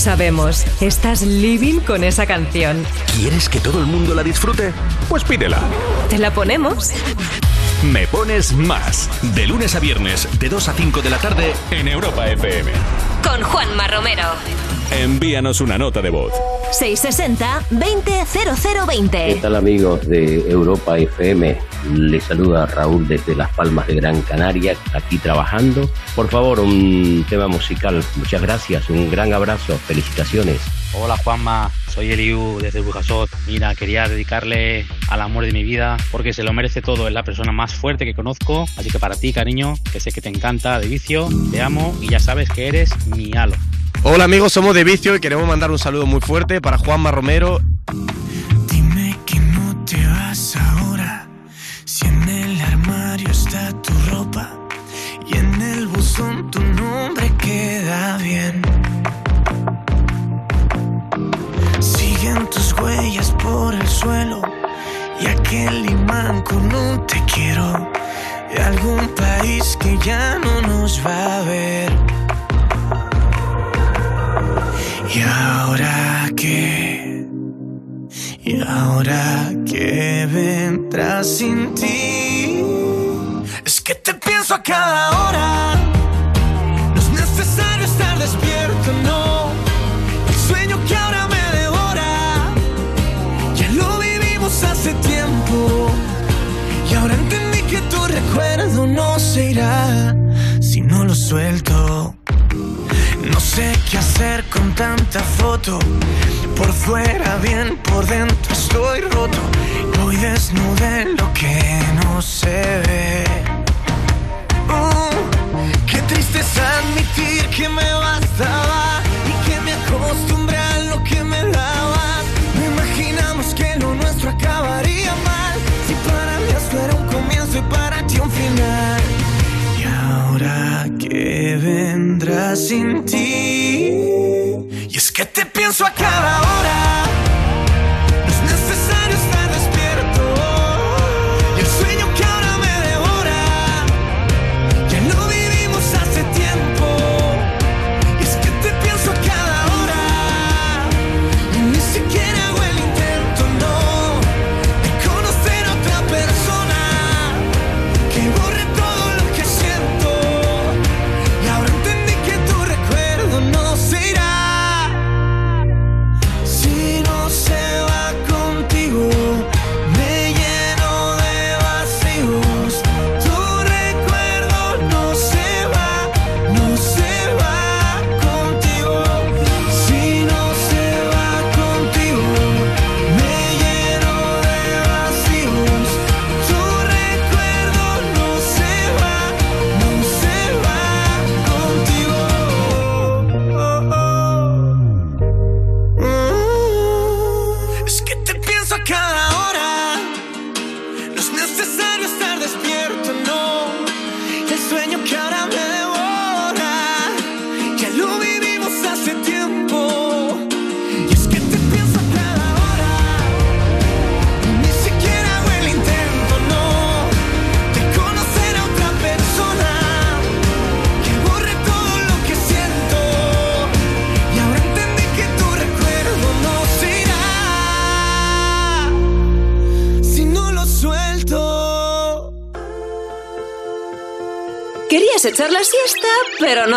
sabemos, 0.00 0.64
estás 0.80 1.22
living 1.22 1.80
con 1.80 2.04
esa 2.04 2.24
canción. 2.26 2.84
¿Quieres 3.16 3.48
que 3.48 3.60
todo 3.60 3.80
el 3.80 3.86
mundo 3.86 4.14
la 4.14 4.22
disfrute? 4.22 4.72
Pues 5.08 5.24
pídela. 5.24 5.58
¿Te 6.08 6.18
la 6.18 6.32
ponemos? 6.32 6.90
Me 7.92 8.06
pones 8.06 8.54
más. 8.54 9.10
De 9.34 9.46
lunes 9.46 9.74
a 9.74 9.80
viernes, 9.80 10.26
de 10.38 10.48
2 10.48 10.68
a 10.68 10.72
5 10.72 11.02
de 11.02 11.10
la 11.10 11.18
tarde, 11.18 11.52
en 11.70 11.88
Europa 11.88 12.28
FM. 12.28 12.72
Con 13.22 13.42
Juanma 13.42 13.88
Romero. 13.88 14.24
Envíanos 14.90 15.60
una 15.60 15.76
nota 15.76 16.00
de 16.00 16.10
voz. 16.10 16.32
660 16.72 17.64
200020. 17.70 19.26
¿Qué 19.34 19.38
tal 19.40 19.54
amigos 19.54 20.08
de 20.08 20.50
Europa 20.50 20.98
FM? 20.98 21.69
Le 21.88 22.20
saluda 22.20 22.66
Raúl 22.66 23.06
desde 23.08 23.34
Las 23.34 23.52
Palmas 23.54 23.86
de 23.86 23.94
Gran 23.96 24.20
Canaria, 24.22 24.76
aquí 24.92 25.18
trabajando. 25.18 25.90
Por 26.14 26.28
favor, 26.28 26.60
un 26.60 27.24
tema 27.28 27.48
musical. 27.48 28.02
Muchas 28.16 28.42
gracias, 28.42 28.90
un 28.90 29.10
gran 29.10 29.32
abrazo, 29.32 29.78
felicitaciones. 29.78 30.60
Hola 30.92 31.16
Juanma, 31.16 31.70
soy 31.88 32.12
Eliu 32.12 32.58
desde 32.60 32.80
Bujasot. 32.80 33.30
Mira, 33.46 33.74
quería 33.74 34.08
dedicarle 34.08 34.86
al 35.08 35.20
amor 35.20 35.44
de 35.44 35.52
mi 35.52 35.62
vida 35.62 35.96
porque 36.10 36.32
se 36.32 36.42
lo 36.42 36.52
merece 36.52 36.82
todo. 36.82 37.06
Es 37.06 37.14
la 37.14 37.22
persona 37.22 37.52
más 37.52 37.74
fuerte 37.74 38.04
que 38.04 38.14
conozco. 38.14 38.66
Así 38.76 38.90
que 38.90 38.98
para 38.98 39.14
ti, 39.14 39.32
cariño, 39.32 39.74
que 39.92 40.00
sé 40.00 40.12
que 40.12 40.20
te 40.20 40.28
encanta 40.28 40.80
de 40.80 40.88
vicio, 40.88 41.28
te 41.50 41.62
amo 41.62 41.96
y 42.00 42.08
ya 42.08 42.18
sabes 42.18 42.50
que 42.50 42.68
eres 42.68 42.90
mi 43.06 43.32
halo. 43.36 43.56
Hola 44.02 44.24
amigos, 44.24 44.52
somos 44.52 44.74
de 44.74 44.82
Vicio 44.82 45.14
y 45.14 45.20
queremos 45.20 45.46
mandar 45.46 45.70
un 45.70 45.78
saludo 45.78 46.06
muy 46.06 46.20
fuerte 46.20 46.62
para 46.62 46.78
Juanma 46.78 47.10
Romero 47.10 47.60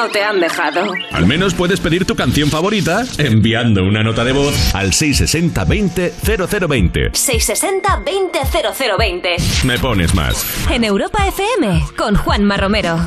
te 0.09 0.23
han 0.23 0.39
dejado. 0.39 0.93
Al 1.11 1.25
menos 1.25 1.53
puedes 1.53 1.79
pedir 1.79 2.05
tu 2.05 2.15
canción 2.15 2.49
favorita 2.49 3.03
enviando 3.17 3.83
una 3.83 4.03
nota 4.03 4.23
de 4.23 4.31
voz 4.33 4.73
al 4.73 4.91
660-20-0020. 4.91 7.11
660-20-0020. 7.11 9.63
Me 9.63 9.79
pones 9.79 10.13
más. 10.13 10.45
En 10.69 10.83
Europa 10.83 11.25
FM, 11.27 11.83
con 11.97 12.15
Juanma 12.15 12.57
Romero. 12.57 12.99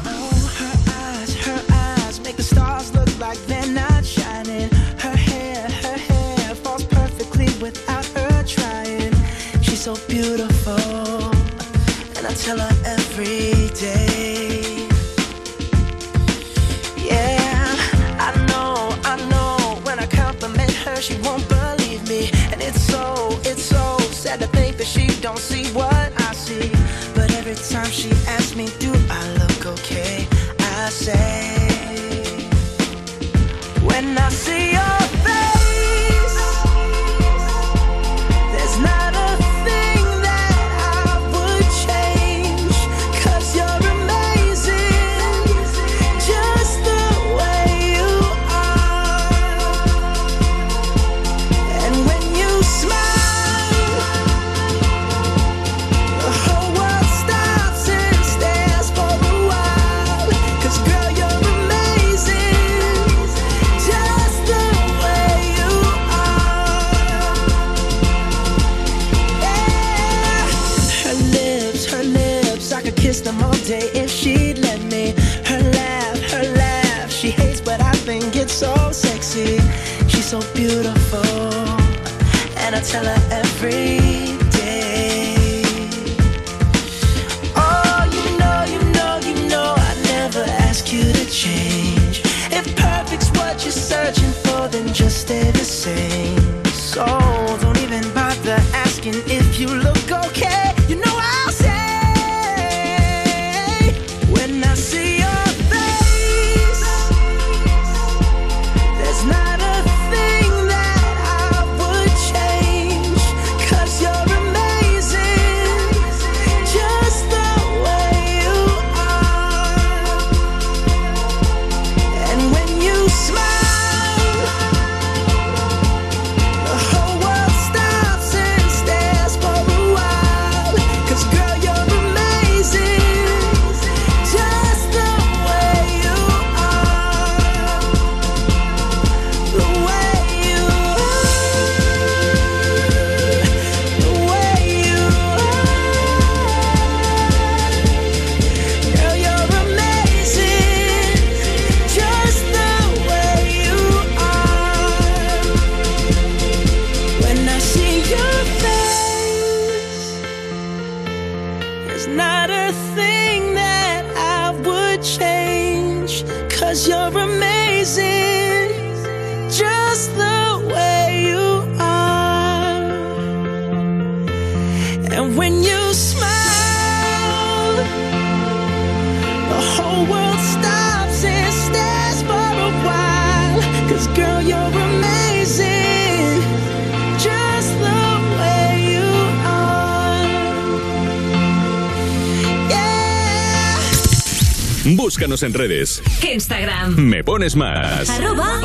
En 195.42 195.54
redes. 195.54 196.02
Instagram. 196.22 196.96
Me 196.96 197.24
pones 197.24 197.56
más. 197.56 198.08
Arroba 198.10 198.55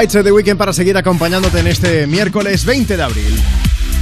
Lights 0.00 0.14
de 0.14 0.24
The 0.24 0.32
Weekend 0.32 0.56
para 0.56 0.72
seguir 0.72 0.96
acompañándote 0.96 1.58
en 1.58 1.66
este 1.66 2.06
miércoles 2.06 2.64
20 2.64 2.96
de 2.96 3.02
abril. 3.02 3.38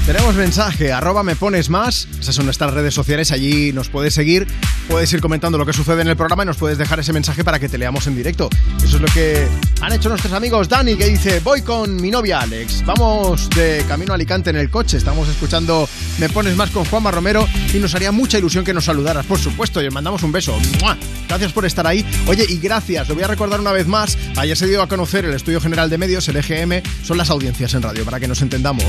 Tenemos 0.07 0.37
mensaje, 0.37 0.93
arroba 0.93 1.25
me 1.25 1.35
pones 1.35 1.71
más. 1.71 2.07
Esas 2.21 2.37
son 2.37 2.45
nuestras 2.45 2.73
redes 2.73 2.95
sociales, 2.95 3.33
allí 3.33 3.73
nos 3.73 3.89
puedes 3.89 4.15
seguir, 4.15 4.47
puedes 4.87 5.13
ir 5.13 5.21
comentando 5.21 5.59
lo 5.59 5.67
que 5.67 5.73
sucede 5.73 6.03
en 6.03 6.07
el 6.07 6.17
programa 6.17 6.45
y 6.45 6.47
nos 6.47 6.57
puedes 6.57 6.79
dejar 6.79 7.01
ese 7.01 7.13
mensaje 7.13 7.43
para 7.43 7.59
que 7.59 7.69
te 7.69 7.79
leamos 7.79 8.07
en 8.07 8.15
directo. 8.15 8.49
Eso 8.77 8.95
es 8.95 9.03
lo 9.03 9.09
que 9.09 9.49
han 9.81 9.93
hecho 9.93 10.09
nuestros 10.09 10.33
amigos. 10.33 10.69
Dani 10.69 10.95
que 10.95 11.07
dice, 11.07 11.41
voy 11.41 11.63
con 11.63 12.01
mi 12.01 12.13
novia 12.13 12.43
Alex. 12.43 12.85
Vamos 12.87 13.51
de 13.51 13.85
camino 13.89 14.13
a 14.13 14.15
Alicante 14.15 14.51
en 14.51 14.57
el 14.57 14.71
coche. 14.71 14.99
Estamos 14.99 15.29
escuchando 15.29 15.89
Me 16.21 16.29
pones 16.29 16.55
más 16.55 16.71
con 16.71 16.85
Juanma 16.85 17.11
Romero 17.11 17.45
y 17.75 17.79
nos 17.79 17.93
haría 17.97 18.13
mucha 18.13 18.39
ilusión 18.39 18.65
que 18.65 18.73
nos 18.73 18.85
saludaras, 18.85 19.27
por 19.27 19.41
supuesto, 19.41 19.83
y 19.83 19.89
os 19.89 19.95
mandamos 19.95 20.23
un 20.23 20.31
beso. 20.31 20.57
¡Mua! 20.81 20.97
Gracias 21.29 21.53
por 21.53 21.67
estar 21.67 21.87
ahí. 21.87 22.05
Oye, 22.27 22.47
y 22.49 22.59
gracias, 22.59 23.09
lo 23.09 23.15
voy 23.15 23.25
a 23.25 23.27
recordar 23.27 23.61
una 23.61 23.73
vez 23.73 23.87
más. 23.87 24.17
Ayer 24.37 24.57
se 24.57 24.67
dio 24.67 24.83
a 24.83 24.89
conocer 24.89 25.25
el 25.25 25.35
Estudio 25.35 25.61
General 25.61 25.91
de 25.91 25.99
Medios, 25.99 26.27
el 26.29 26.37
EGM, 26.37 26.83
son 27.05 27.19
las 27.19 27.31
audiencias 27.31 27.75
en 27.75 27.83
radio, 27.83 28.05
para 28.05 28.19
que 28.19 28.27
nos 28.27 28.41
entendamos. 28.41 28.85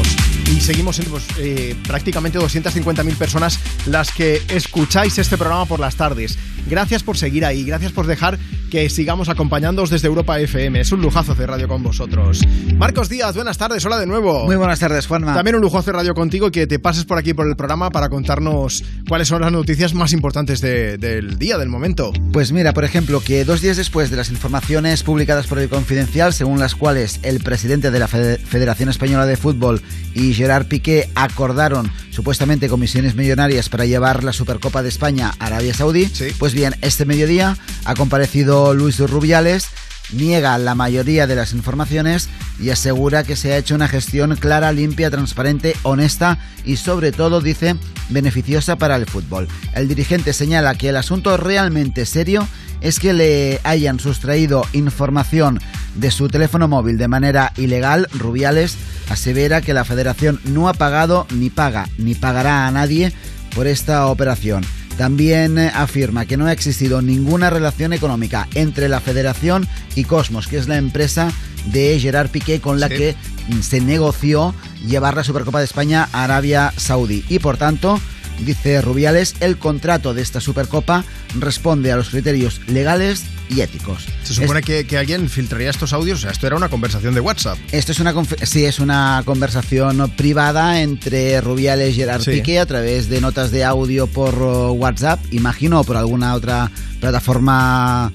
Y 0.49 0.61
seguimos 0.61 0.95
siendo 0.95 1.11
pues, 1.11 1.25
eh, 1.37 1.75
prácticamente 1.87 2.39
250.000 2.39 3.15
personas 3.15 3.59
las 3.85 4.11
que 4.11 4.41
escucháis 4.49 5.17
este 5.17 5.37
programa 5.37 5.65
por 5.65 5.79
las 5.79 5.95
tardes. 5.95 6.37
Gracias 6.67 7.03
por 7.03 7.17
seguir 7.17 7.45
ahí, 7.45 7.63
gracias 7.63 7.91
por 7.91 8.07
dejar 8.07 8.39
que 8.69 8.89
sigamos 8.89 9.29
acompañándoos 9.29 9.89
desde 9.89 10.07
Europa 10.07 10.39
FM. 10.39 10.79
Es 10.79 10.91
un 10.91 11.01
lujazo 11.01 11.31
hacer 11.33 11.49
radio 11.49 11.67
con 11.67 11.83
vosotros. 11.83 12.41
Marcos 12.77 13.09
Díaz, 13.09 13.35
buenas 13.35 13.57
tardes, 13.57 13.83
hola 13.85 13.97
de 13.99 14.05
nuevo. 14.05 14.45
Muy 14.45 14.55
buenas 14.55 14.79
tardes, 14.79 15.07
Juanma. 15.07 15.33
También 15.33 15.55
un 15.55 15.61
lujo 15.61 15.77
hacer 15.77 15.93
radio 15.95 16.13
contigo 16.13 16.47
y 16.47 16.51
que 16.51 16.67
te 16.67 16.79
pases 16.79 17.05
por 17.05 17.17
aquí 17.17 17.33
por 17.33 17.47
el 17.47 17.55
programa 17.55 17.89
para 17.89 18.09
contarnos 18.09 18.83
cuáles 19.07 19.27
son 19.27 19.41
las 19.41 19.51
noticias 19.51 19.93
más 19.93 20.13
importantes 20.13 20.61
de- 20.61 20.97
del 20.97 21.37
día, 21.37 21.57
del 21.57 21.69
momento. 21.69 22.13
Pues 22.31 22.51
mira, 22.51 22.73
por 22.73 22.83
ejemplo, 22.85 23.21
que 23.21 23.43
dos 23.45 23.61
días 23.61 23.77
después 23.77 24.09
de 24.11 24.17
las 24.17 24.29
informaciones 24.29 25.03
publicadas 25.03 25.47
por 25.47 25.59
el 25.59 25.69
Confidencial, 25.69 26.33
según 26.33 26.59
las 26.59 26.75
cuales 26.75 27.19
el 27.23 27.39
presidente 27.41 27.91
de 27.91 27.99
la 27.99 28.07
Fede- 28.07 28.37
Federación 28.37 28.89
Española 28.89 29.25
de 29.25 29.35
Fútbol 29.37 29.81
y 30.13 30.33
Gerard 30.33 30.67
Piqué 30.67 31.09
acordaron 31.15 31.91
supuestamente 32.11 32.67
comisiones 32.69 33.15
millonarias 33.15 33.69
para 33.69 33.85
llevar 33.85 34.23
la 34.23 34.33
Supercopa 34.33 34.83
de 34.83 34.89
España 34.89 35.33
a 35.39 35.45
Arabia 35.47 35.73
Saudí, 35.73 36.09
pues 36.37 36.53
bien, 36.53 36.75
este 36.81 37.05
mediodía 37.05 37.57
ha 37.89 37.95
comparecido 37.95 38.75
Luis 38.75 38.99
Rubiales 38.99 39.67
niega 40.13 40.57
la 40.59 40.75
mayoría 40.75 41.25
de 41.25 41.35
las 41.35 41.53
informaciones 41.53 42.29
y 42.59 42.69
asegura 42.69 43.23
que 43.23 43.35
se 43.35 43.51
ha 43.51 43.57
hecho 43.57 43.73
una 43.73 43.87
gestión 43.87 44.35
clara, 44.35 44.71
limpia, 44.71 45.09
transparente, 45.09 45.75
honesta 45.81 46.37
y 46.65 46.77
sobre 46.77 47.11
todo, 47.11 47.41
dice, 47.41 47.75
beneficiosa 48.09 48.75
para 48.75 48.95
el 48.95 49.07
fútbol. 49.07 49.47
El 49.73 49.87
dirigente 49.87 50.33
señala 50.33 50.75
que 50.75 50.89
el 50.89 50.97
asunto 50.97 51.35
realmente 51.37 52.05
serio 52.05 52.47
es 52.81 52.99
que 52.99 53.13
le 53.13 53.59
hayan 53.63 53.99
sustraído 53.99 54.65
información 54.73 55.59
de 55.95 56.11
su 56.11 56.27
teléfono 56.27 56.67
móvil 56.67 56.99
de 56.99 57.07
manera 57.07 57.53
ilegal. 57.57 58.07
Rubiales 58.13 58.77
asevera 59.09 59.61
que 59.61 59.73
la 59.73 59.83
federación 59.83 60.39
no 60.45 60.69
ha 60.69 60.73
pagado 60.73 61.25
ni 61.33 61.49
paga 61.49 61.89
ni 61.97 62.13
pagará 62.13 62.67
a 62.67 62.71
nadie 62.71 63.11
por 63.55 63.65
esta 63.65 64.05
operación. 64.07 64.63
También 64.99 65.57
eh, 65.57 65.71
afirma 65.73 66.25
que 66.25 66.35
no 66.35 66.45
ha 66.45 66.51
existido 66.51 67.01
ninguna 67.01 67.49
relación 67.49 67.93
económica 67.93 68.49
entre 68.53 68.89
la 68.89 68.99
federación 68.99 69.65
y 69.95 70.03
Cosmos, 70.03 70.47
que 70.47 70.57
es 70.57 70.67
la 70.67 70.75
empresa 70.75 71.31
de 71.67 71.97
Gerard 71.97 72.29
Piqué 72.29 72.59
con 72.59 72.81
la 72.81 72.89
que 72.89 73.15
mm, 73.47 73.61
se 73.61 73.79
negoció 73.79 74.53
llevar 74.85 75.15
la 75.15 75.23
Supercopa 75.23 75.59
de 75.59 75.65
España 75.65 76.09
a 76.11 76.25
Arabia 76.25 76.73
Saudí. 76.75 77.23
Y 77.29 77.39
por 77.39 77.55
tanto, 77.55 77.97
dice 78.45 78.81
Rubiales, 78.81 79.35
el 79.39 79.57
contrato 79.57 80.13
de 80.13 80.21
esta 80.21 80.41
Supercopa 80.41 81.05
responde 81.39 81.93
a 81.93 81.95
los 81.95 82.09
criterios 82.09 82.59
legales 82.67 83.23
y 83.49 83.61
éticos. 83.61 84.05
Se 84.23 84.33
supone 84.33 84.61
que, 84.61 84.85
que 84.85 84.97
alguien 84.97 85.29
filtraría 85.29 85.69
estos 85.69 85.93
audios, 85.93 86.19
o 86.19 86.21
sea, 86.21 86.31
esto 86.31 86.47
era 86.47 86.55
una 86.55 86.69
conversación 86.69 87.13
de 87.13 87.19
WhatsApp. 87.19 87.57
Esto 87.71 87.91
es 87.91 87.99
una 87.99 88.13
sí, 88.43 88.65
es 88.65 88.79
una 88.79 89.23
conversación 89.25 90.11
privada 90.15 90.81
entre 90.81 91.41
Rubiales 91.41 91.93
y 91.93 91.95
Gerard 91.95 92.21
Sí. 92.21 92.31
Piqué 92.31 92.59
a 92.59 92.65
través 92.65 93.09
de 93.09 93.21
notas 93.21 93.51
de 93.51 93.63
audio 93.63 94.07
por 94.07 94.35
uh, 94.41 94.71
WhatsApp, 94.71 95.19
imagino, 95.31 95.81
o 95.81 95.83
por 95.83 95.97
alguna 95.97 96.33
otra 96.35 96.69
plataforma 96.99 98.11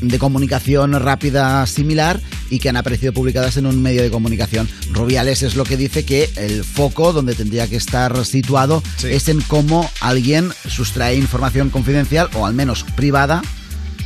de 0.00 0.18
comunicación 0.18 0.92
rápida 0.92 1.66
similar 1.66 2.20
y 2.50 2.58
que 2.58 2.68
han 2.68 2.76
aparecido 2.76 3.12
publicadas 3.12 3.56
en 3.56 3.66
un 3.66 3.82
medio 3.82 4.02
de 4.02 4.10
comunicación. 4.10 4.68
Rubiales 4.92 5.42
es 5.42 5.56
lo 5.56 5.64
que 5.64 5.76
dice 5.76 6.04
que 6.04 6.30
el 6.36 6.64
foco 6.64 7.12
donde 7.12 7.34
tendría 7.34 7.66
que 7.66 7.76
estar 7.76 8.24
situado 8.24 8.82
es 9.04 9.28
en 9.28 9.40
cómo 9.42 9.90
alguien 10.00 10.50
sustrae 10.68 11.16
información 11.16 11.70
confidencial 11.70 12.28
o 12.34 12.46
al 12.46 12.54
menos 12.54 12.84
privada 12.96 13.42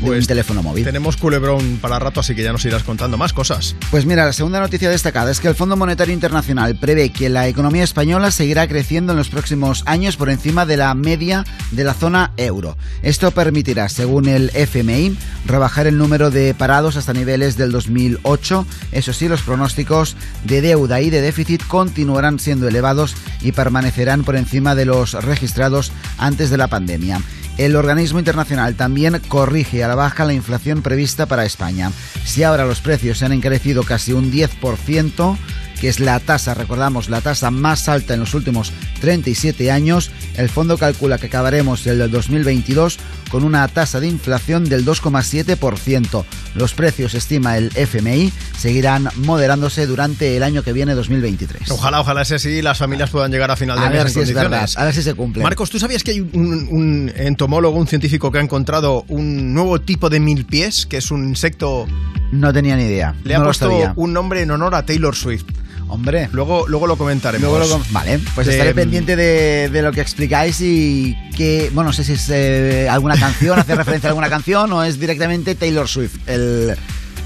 un 0.00 0.26
teléfono 0.26 0.62
móvil. 0.62 0.84
Tenemos 0.84 1.16
culebrón 1.16 1.78
para 1.80 1.98
rato, 1.98 2.20
así 2.20 2.34
que 2.34 2.42
ya 2.42 2.52
nos 2.52 2.64
irás 2.64 2.82
contando 2.82 3.16
más 3.16 3.32
cosas. 3.32 3.76
Pues 3.90 4.06
mira, 4.06 4.24
la 4.24 4.32
segunda 4.32 4.60
noticia 4.60 4.90
destacada 4.90 5.30
es 5.30 5.40
que 5.40 5.48
el 5.48 5.54
Fondo 5.54 5.76
Monetario 5.76 6.14
Internacional 6.14 6.76
prevé 6.76 7.10
que 7.10 7.28
la 7.28 7.48
economía 7.48 7.84
española 7.84 8.30
seguirá 8.30 8.66
creciendo 8.66 9.12
en 9.12 9.18
los 9.18 9.28
próximos 9.28 9.82
años 9.86 10.16
por 10.16 10.30
encima 10.30 10.66
de 10.66 10.76
la 10.76 10.94
media 10.94 11.44
de 11.70 11.84
la 11.84 11.94
zona 11.94 12.32
euro. 12.36 12.76
Esto 13.02 13.30
permitirá, 13.30 13.88
según 13.88 14.28
el 14.28 14.50
FMI, 14.54 15.16
rebajar 15.46 15.86
el 15.86 15.98
número 15.98 16.30
de 16.30 16.54
parados 16.54 16.96
hasta 16.96 17.12
niveles 17.12 17.56
del 17.56 17.72
2008. 17.72 18.66
Eso 18.92 19.12
sí, 19.12 19.28
los 19.28 19.42
pronósticos 19.42 20.16
de 20.44 20.60
deuda 20.60 21.00
y 21.00 21.10
de 21.10 21.20
déficit 21.20 21.64
continuarán 21.66 22.38
siendo 22.38 22.68
elevados 22.68 23.14
y 23.40 23.52
permanecerán 23.52 24.24
por 24.24 24.36
encima 24.36 24.74
de 24.74 24.86
los 24.86 25.12
registrados 25.12 25.92
antes 26.18 26.50
de 26.50 26.56
la 26.56 26.68
pandemia. 26.68 27.20
El 27.58 27.76
organismo 27.76 28.18
internacional 28.18 28.74
también 28.74 29.20
corrige 29.28 29.84
a 29.84 29.88
la 29.88 29.94
baja 29.94 30.24
la 30.24 30.32
inflación 30.32 30.82
prevista 30.82 31.26
para 31.26 31.44
España. 31.44 31.92
Si 32.24 32.42
ahora 32.42 32.64
los 32.64 32.80
precios 32.80 33.18
se 33.18 33.26
han 33.26 33.32
encarecido 33.32 33.82
casi 33.82 34.12
un 34.12 34.32
10%, 34.32 35.36
que 35.82 35.88
es 35.88 35.98
la 35.98 36.20
tasa, 36.20 36.54
recordamos, 36.54 37.08
la 37.08 37.20
tasa 37.22 37.50
más 37.50 37.88
alta 37.88 38.14
en 38.14 38.20
los 38.20 38.34
últimos 38.34 38.72
37 39.00 39.72
años, 39.72 40.12
el 40.36 40.48
fondo 40.48 40.78
calcula 40.78 41.18
que 41.18 41.26
acabaremos 41.26 41.84
el 41.88 42.08
2022 42.08 43.00
con 43.32 43.42
una 43.42 43.66
tasa 43.66 43.98
de 43.98 44.06
inflación 44.06 44.68
del 44.68 44.86
2,7%. 44.86 46.24
Los 46.54 46.74
precios, 46.74 47.14
estima 47.14 47.58
el 47.58 47.72
FMI, 47.74 48.32
seguirán 48.56 49.08
moderándose 49.16 49.88
durante 49.88 50.36
el 50.36 50.44
año 50.44 50.62
que 50.62 50.72
viene 50.72 50.94
2023. 50.94 51.68
Ojalá, 51.72 52.00
ojalá 52.00 52.24
sea 52.24 52.36
así 52.36 52.62
las 52.62 52.78
familias 52.78 53.10
puedan 53.10 53.32
llegar 53.32 53.50
a 53.50 53.56
final 53.56 53.76
de 53.80 53.86
A 53.86 53.90
mes 53.90 53.98
ver 53.98 54.06
en 54.06 54.12
si 54.12 54.20
es 54.20 54.26
condiciones. 54.26 54.50
verdad, 54.50 54.70
a 54.76 54.84
ver 54.84 54.94
si 54.94 55.02
se 55.02 55.14
cumple. 55.14 55.42
Marcos, 55.42 55.68
¿tú 55.68 55.80
sabías 55.80 56.04
que 56.04 56.12
hay 56.12 56.20
un, 56.20 56.68
un 56.70 57.12
entomólogo, 57.16 57.76
un 57.76 57.88
científico 57.88 58.30
que 58.30 58.38
ha 58.38 58.42
encontrado 58.42 59.04
un 59.08 59.52
nuevo 59.52 59.80
tipo 59.80 60.10
de 60.10 60.20
mil 60.20 60.44
pies, 60.44 60.86
que 60.86 60.98
es 60.98 61.10
un 61.10 61.28
insecto... 61.28 61.88
No 62.30 62.52
tenía 62.52 62.76
ni 62.76 62.84
idea. 62.84 63.16
Le 63.24 63.34
ha 63.34 63.38
no 63.38 63.44
lo 63.46 63.48
puesto 63.48 63.92
un 63.96 64.12
nombre 64.12 64.42
en 64.42 64.52
honor 64.52 64.76
a 64.76 64.86
Taylor 64.86 65.16
Swift. 65.16 65.61
Hombre. 65.92 66.28
Luego, 66.32 66.66
luego 66.68 66.86
lo 66.86 66.96
comentaremos. 66.96 67.48
Luego 67.48 67.78
lo 67.78 67.84
vale, 67.90 68.18
pues 68.34 68.46
De- 68.46 68.54
estaré 68.54 68.74
pendiente 68.74 69.14
de, 69.14 69.68
de 69.68 69.82
lo 69.82 69.92
que 69.92 70.00
explicáis 70.00 70.60
y 70.60 71.16
que, 71.36 71.70
bueno, 71.74 71.90
no 71.90 71.92
sé 71.92 72.02
si 72.04 72.14
es 72.14 72.28
eh, 72.30 72.88
alguna 72.90 73.16
canción, 73.18 73.58
hace 73.58 73.74
referencia 73.74 74.08
a 74.08 74.10
alguna 74.12 74.30
canción 74.30 74.72
o 74.72 74.82
es 74.84 74.98
directamente 74.98 75.54
Taylor 75.54 75.86
Swift, 75.88 76.16
el, 76.26 76.74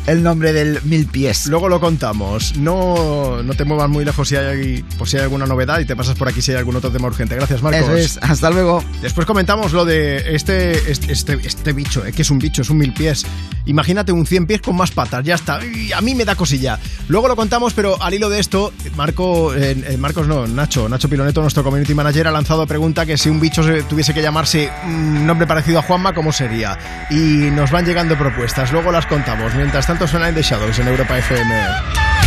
el 0.07 0.23
nombre 0.23 0.53
del 0.53 0.81
mil 0.85 1.07
pies. 1.07 1.47
Luego 1.47 1.69
lo 1.69 1.81
contamos. 1.81 2.57
No, 2.57 3.43
no 3.43 3.55
te 3.55 3.65
muevas 3.65 3.89
muy 3.89 4.05
lejos 4.05 4.29
si 4.29 4.37
hay, 4.37 4.83
por 4.99 5.09
si 5.09 5.17
hay 5.17 5.25
alguna 5.25 5.47
novedad 5.47 5.81
y 5.81 5.85
te 5.85 5.97
pasas 5.97 6.17
por 6.17 6.29
aquí 6.29 6.41
si 6.43 6.53
hay 6.53 6.59
algún 6.59 6.77
otro 6.77 6.91
tema 6.91 7.09
urgente. 7.09 7.35
Gracias, 7.35 7.63
Marcos. 7.63 7.83
Eso 7.89 7.97
es, 7.97 8.19
hasta 8.23 8.51
luego. 8.51 8.85
Después 9.03 9.27
comentamos 9.27 9.73
lo 9.73 9.85
de 9.85 10.35
este, 10.35 10.91
este, 10.91 11.13
este, 11.13 11.39
este 11.45 11.73
bicho, 11.73 12.05
eh, 12.07 12.13
que 12.13 12.23
es 12.23 12.31
un 12.31 12.39
bicho, 12.39 12.63
es 12.63 12.71
un 12.71 12.79
mil 12.79 12.93
pies. 12.93 13.27
Imagínate 13.67 14.13
un 14.13 14.27
100 14.27 14.47
pies 14.47 14.61
con 14.61 14.77
más 14.77 14.93
patas, 14.93 15.25
ya 15.25 15.35
está. 15.35 15.59
Y 15.65 15.93
a 15.93 16.01
mí 16.01 16.15
me 16.15 16.25
da 16.25 16.37
cosilla. 16.37 16.79
Luego 17.09 17.27
lo 17.27 17.35
contamos, 17.35 17.75
pero 17.75 18.01
al 18.01 18.15
hilo 18.15 18.29
de 18.29 18.39
esto, 18.39 18.73
Marco, 18.97 19.55
eh, 19.55 19.77
eh, 19.89 19.97
Marcos 19.97 20.29
no, 20.29 20.47
Nacho, 20.47 20.89
Nacho 20.89 21.09
Piloneto, 21.09 21.41
nuestro 21.41 21.65
community 21.65 21.95
manager, 21.95 22.29
ha 22.29 22.31
lanzado 22.31 22.65
pregunta 22.67 23.05
que 23.07 23.19
si 23.19 23.29
un 23.29 23.41
bicho 23.41 23.65
se- 23.65 23.83
tuviese 23.83 24.15
que 24.15 24.23
llamarse 24.23 24.71
un 24.85 25.27
nombre 25.27 25.47
parecido 25.49 25.81
a 25.81 25.83
Juanma, 25.83 26.15
¿cómo 26.15 26.31
sería? 26.33 26.79
Y 27.11 27.51
nos 27.51 27.73
van 27.73 27.85
llegando 27.87 28.17
propuestas, 28.17 28.71
luego 28.73 28.93
las 28.93 29.07
contamos. 29.07 29.53
Mientras 29.57 29.87
tanto 29.87 29.96
suena 30.05 30.29
In 30.29 30.35
The 30.35 30.43
Shadows 30.43 30.79
en 30.79 30.89
Europa 30.89 31.17
FM. 31.17 32.26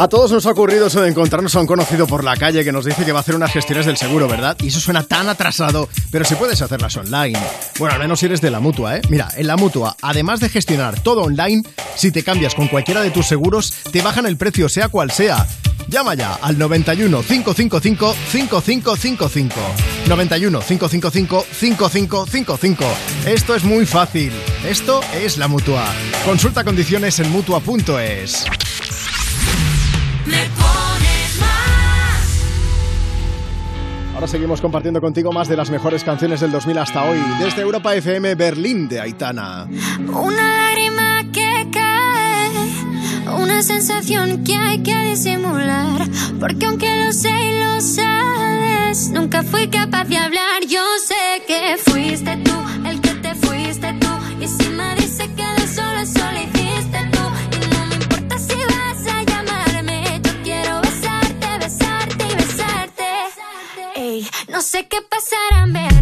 A 0.00 0.06
todos 0.06 0.30
nos 0.30 0.46
ha 0.46 0.52
ocurrido 0.52 0.86
eso 0.86 1.00
de 1.00 1.08
encontrarnos 1.08 1.56
a 1.56 1.60
un 1.60 1.66
conocido 1.66 2.06
por 2.06 2.22
la 2.22 2.36
calle 2.36 2.62
que 2.62 2.70
nos 2.70 2.84
dice 2.84 3.04
que 3.04 3.10
va 3.10 3.18
a 3.18 3.22
hacer 3.22 3.34
unas 3.34 3.50
gestiones 3.50 3.84
del 3.84 3.96
seguro, 3.96 4.28
¿verdad? 4.28 4.56
Y 4.62 4.68
eso 4.68 4.78
suena 4.78 5.02
tan 5.02 5.28
atrasado, 5.28 5.88
pero 6.12 6.24
si 6.24 6.36
puedes 6.36 6.62
hacerlas 6.62 6.96
online. 6.96 7.36
Bueno, 7.80 7.96
al 7.96 8.00
menos 8.00 8.20
si 8.20 8.26
eres 8.26 8.40
de 8.40 8.52
la 8.52 8.60
mutua, 8.60 8.98
¿eh? 8.98 9.02
Mira, 9.08 9.28
en 9.36 9.48
la 9.48 9.56
mutua, 9.56 9.96
además 10.00 10.38
de 10.38 10.50
gestionar 10.50 11.00
todo 11.00 11.22
online, 11.22 11.64
si 11.96 12.12
te 12.12 12.22
cambias 12.22 12.54
con 12.54 12.68
cualquiera 12.68 13.02
de 13.02 13.10
tus 13.10 13.26
seguros, 13.26 13.74
te 13.90 14.00
bajan 14.00 14.26
el 14.26 14.36
precio, 14.36 14.68
sea 14.68 14.88
cual 14.88 15.10
sea. 15.10 15.44
Llama 15.88 16.14
ya 16.14 16.34
al 16.34 16.56
91 16.56 17.20
555 17.22 18.14
5555. 18.30 19.54
91 20.06 20.60
555 20.60 21.44
5555. 21.50 22.84
Esto 23.26 23.56
es 23.56 23.64
muy 23.64 23.84
fácil. 23.84 24.32
Esto 24.64 25.00
es 25.12 25.38
la 25.38 25.48
mutua. 25.48 25.84
Consulta 26.24 26.62
condiciones 26.62 27.18
en 27.18 27.32
mutua.es. 27.32 28.44
seguimos 34.28 34.60
compartiendo 34.60 35.00
contigo 35.00 35.32
más 35.32 35.48
de 35.48 35.56
las 35.56 35.70
mejores 35.70 36.04
canciones 36.04 36.40
del 36.40 36.52
2000 36.52 36.78
hasta 36.78 37.04
hoy. 37.04 37.18
Desde 37.40 37.62
Europa 37.62 37.94
FM 37.94 38.34
Berlín 38.34 38.88
de 38.88 39.00
Aitana. 39.00 39.66
Una 40.06 40.66
lágrima 40.66 41.24
que 41.32 41.66
cae, 41.72 43.32
una 43.42 43.62
sensación 43.62 44.44
que 44.44 44.54
hay 44.54 44.82
que 44.82 44.94
disimular. 45.04 46.06
Porque 46.38 46.66
aunque 46.66 47.04
lo 47.04 47.12
sé 47.12 47.30
y 47.30 47.58
lo 47.58 47.80
sabes, 47.80 49.10
nunca 49.10 49.42
fui 49.42 49.68
capaz 49.68 50.04
de 50.04 50.18
hablar. 50.18 50.62
Yo 50.68 50.82
sé 51.06 51.42
que 51.46 51.76
fuiste 51.90 52.36
tú 52.44 52.57
no 64.88 64.96
sé 64.96 65.02
qué 65.02 65.97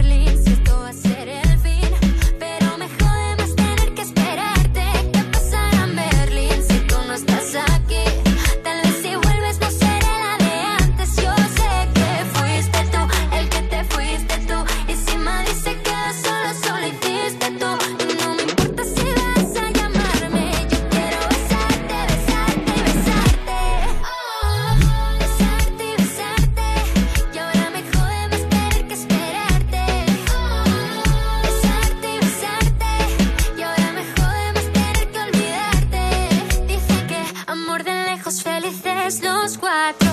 los 39.09 39.57
cuatro. 39.57 40.06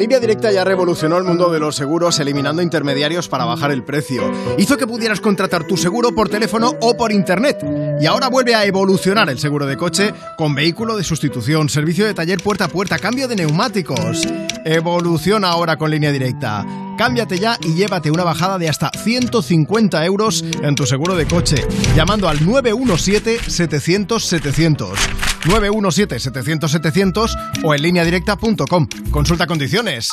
Línea 0.00 0.18
Directa 0.18 0.50
ya 0.50 0.64
revolucionó 0.64 1.18
el 1.18 1.24
mundo 1.24 1.52
de 1.52 1.60
los 1.60 1.76
seguros 1.76 2.18
eliminando 2.20 2.62
intermediarios 2.62 3.28
para 3.28 3.44
bajar 3.44 3.70
el 3.70 3.84
precio. 3.84 4.32
Hizo 4.56 4.78
que 4.78 4.86
pudieras 4.86 5.20
contratar 5.20 5.64
tu 5.64 5.76
seguro 5.76 6.14
por 6.14 6.30
teléfono 6.30 6.72
o 6.80 6.96
por 6.96 7.12
internet. 7.12 7.62
Y 8.00 8.06
ahora 8.06 8.30
vuelve 8.30 8.54
a 8.54 8.64
evolucionar 8.64 9.28
el 9.28 9.38
seguro 9.38 9.66
de 9.66 9.76
coche 9.76 10.14
con 10.38 10.54
vehículo 10.54 10.96
de 10.96 11.04
sustitución, 11.04 11.68
servicio 11.68 12.06
de 12.06 12.14
taller 12.14 12.42
puerta 12.42 12.64
a 12.64 12.68
puerta, 12.68 12.98
cambio 12.98 13.28
de 13.28 13.36
neumáticos. 13.36 14.26
Evoluciona 14.64 15.48
ahora 15.48 15.76
con 15.76 15.90
Línea 15.90 16.12
Directa. 16.12 16.64
Cámbiate 16.96 17.38
ya 17.38 17.58
y 17.60 17.74
llévate 17.74 18.10
una 18.10 18.24
bajada 18.24 18.56
de 18.56 18.70
hasta 18.70 18.90
150 19.04 20.02
euros 20.06 20.42
en 20.62 20.76
tu 20.76 20.86
seguro 20.86 21.14
de 21.14 21.26
coche, 21.26 21.56
llamando 21.94 22.26
al 22.26 22.40
917-700-700. 22.40 25.29
917-700-700 25.44 27.62
o 27.62 27.74
en 27.74 27.82
lineadirecta.com. 27.82 28.88
Consulta 29.10 29.46
condiciones. 29.46 30.08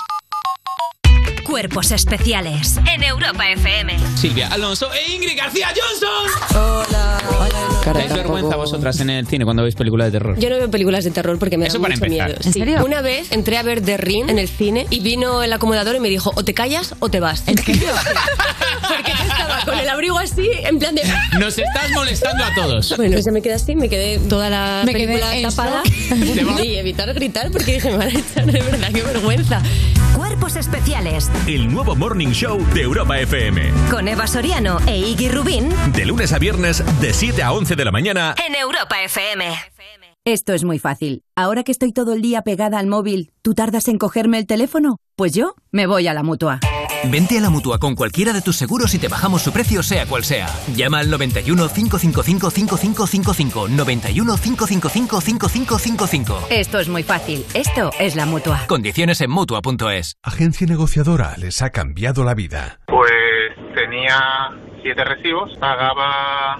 Cuerpos 1.48 1.92
especiales 1.92 2.76
en 2.93 3.03
Europa 3.03 3.50
FM. 3.50 3.98
Silvia 4.17 4.50
Alonso 4.50 4.90
e 4.93 5.14
Ingrid 5.14 5.38
García 5.38 5.69
Johnson. 5.69 6.59
Hola. 6.61 7.17
¿Dais 7.93 8.14
vergüenza 8.14 8.58
vosotras 8.58 9.00
en 9.00 9.09
el 9.09 9.26
cine 9.27 9.45
cuando 9.45 9.64
veis 9.64 9.74
películas 9.76 10.11
de 10.11 10.19
terror? 10.19 10.38
Yo 10.38 10.50
no 10.50 10.58
veo 10.58 10.69
películas 10.69 11.06
de 11.06 11.11
terror 11.11 11.40
porque 11.40 11.58
me 11.58 11.67
Eso 11.67 11.77
da 11.77 11.84
para 11.84 11.95
mucho 11.95 12.06
empezar. 12.06 12.27
miedo. 12.27 12.42
¿En 12.43 12.51
Sí. 12.53 12.59
serio? 12.59 12.84
Una 12.85 13.00
vez 13.01 13.32
entré 13.32 13.58
a 13.58 13.64
ver 13.64 13.82
The 13.82 13.95
Ring 13.95 14.30
en 14.30 14.40
el 14.40 14.50
cine 14.50 14.88
y 14.90 15.00
vino 15.00 15.42
el 15.42 15.53
acomodador 15.53 15.95
y 15.95 16.01
me 16.01 16.09
dijo, 16.09 16.34
o 16.35 16.43
te 16.43 16.53
callas 16.53 16.95
o 17.00 17.08
te 17.09 17.22
vas. 17.22 17.43
¿En 17.48 17.58
serio? 17.58 17.88
porque 18.82 19.11
yo 19.17 19.24
estaba 19.32 19.61
con 19.64 19.80
el 19.80 19.88
abrigo 19.88 20.19
así, 20.19 20.50
en 20.66 20.80
plan 20.80 20.95
de... 20.95 21.03
Nos 21.40 21.58
estás 21.58 21.90
molestando 21.93 22.43
a 22.43 22.53
todos. 22.56 22.93
Bueno, 22.98 23.22
se 23.22 23.32
me 23.32 23.42
quedé 23.42 23.53
así, 23.53 23.74
me 23.77 23.88
quedé 23.88 24.19
toda 24.19 24.50
la 24.50 24.84
Me 24.85 24.92
quedé 24.93 25.06
película 25.08 25.34
en 25.38 25.43
tapada 25.50 25.82
¿Te 26.35 26.43
va? 26.43 26.66
y 26.66 26.76
evitar 26.76 27.14
gritar 27.14 27.50
porque 27.51 27.76
dije, 27.76 27.90
me 27.90 27.98
van 27.98 28.08
a 28.09 28.19
echar 28.19 28.45
de 28.45 28.61
verdad, 28.61 28.90
qué 28.93 29.01
vergüenza. 29.01 29.61
Cuerpos 30.48 30.66
especiales 30.66 31.30
El 31.45 31.74
nuevo 31.74 31.93
Morning 31.93 32.30
Show 32.30 32.66
de 32.74 32.84
Europa 32.84 33.19
FM. 33.19 33.69
con 33.92 34.08
Eva 34.08 34.27
Soriano 34.27 34.77
e 34.88 34.98
Iggy 34.98 35.27
Rubín 35.27 35.67
De 35.93 36.06
lunes 36.06 36.32
a 36.32 36.40
viernes, 36.40 36.82
de 37.01 37.14
7 37.14 37.43
a 37.43 37.51
11 37.51 37.76
de 37.76 37.84
la 37.84 37.92
mañana. 37.92 38.34
en 38.48 38.56
Europa 38.56 38.95
FM. 39.03 39.43
Esto 40.24 40.53
es 40.53 40.64
muy 40.64 40.80
fácil. 40.80 41.24
Ahora 41.35 41.64
que 41.64 41.74
estoy 41.74 41.92
todo 41.92 42.14
el 42.14 42.22
día 42.22 42.43
pegada 42.43 42.80
al 42.80 42.88
móvil, 42.88 43.32
¿tú 43.42 43.56
tardas 43.56 43.90
en 43.90 43.98
cogerme 43.98 44.38
el 44.38 44.48
teléfono? 44.48 44.98
Pues 45.17 45.34
yo 45.34 45.53
me 45.72 45.85
voy 45.85 46.08
a 46.08 46.14
la 46.14 46.24
mutua. 46.24 46.61
Vente 47.06 47.38
a 47.38 47.42
la 47.42 47.50
mutua 47.50 47.80
con 47.80 47.95
cualquiera 47.95 48.34
de 48.34 48.42
tus 48.42 48.56
seguros 48.56 48.93
y 48.93 49.00
te 49.00 49.08
bajamos 49.08 49.42
su 49.42 49.51
precio, 49.51 49.84
sea 49.84 50.06
cual 50.06 50.24
sea. 50.24 50.48
Llama 50.76 51.00
al 51.00 51.09
91 51.09 51.69
555 51.69 52.50
5555. 52.51 53.67
91 53.69 54.38
555 54.38 55.22
5555. 55.22 56.48
Esto 56.50 56.80
es 56.80 56.90
muy 56.90 57.03
fácil. 57.03 57.45
Esto 57.53 57.92
es 58.00 58.16
la 58.16 58.26
mutua. 58.26 58.66
Condiciones 58.67 59.22
en 59.22 59.32
mutua.es. 59.32 60.17
Agencia 60.24 60.67
negociadora 60.67 61.35
les 61.38 61.61
ha 61.61 61.69
cambiado 61.69 62.24
la 62.24 62.34
vida. 62.34 62.80
Pues 62.88 63.11
tenía 63.76 64.19
siete 64.82 65.03
recibos, 65.03 65.51
pagaba 65.59 66.59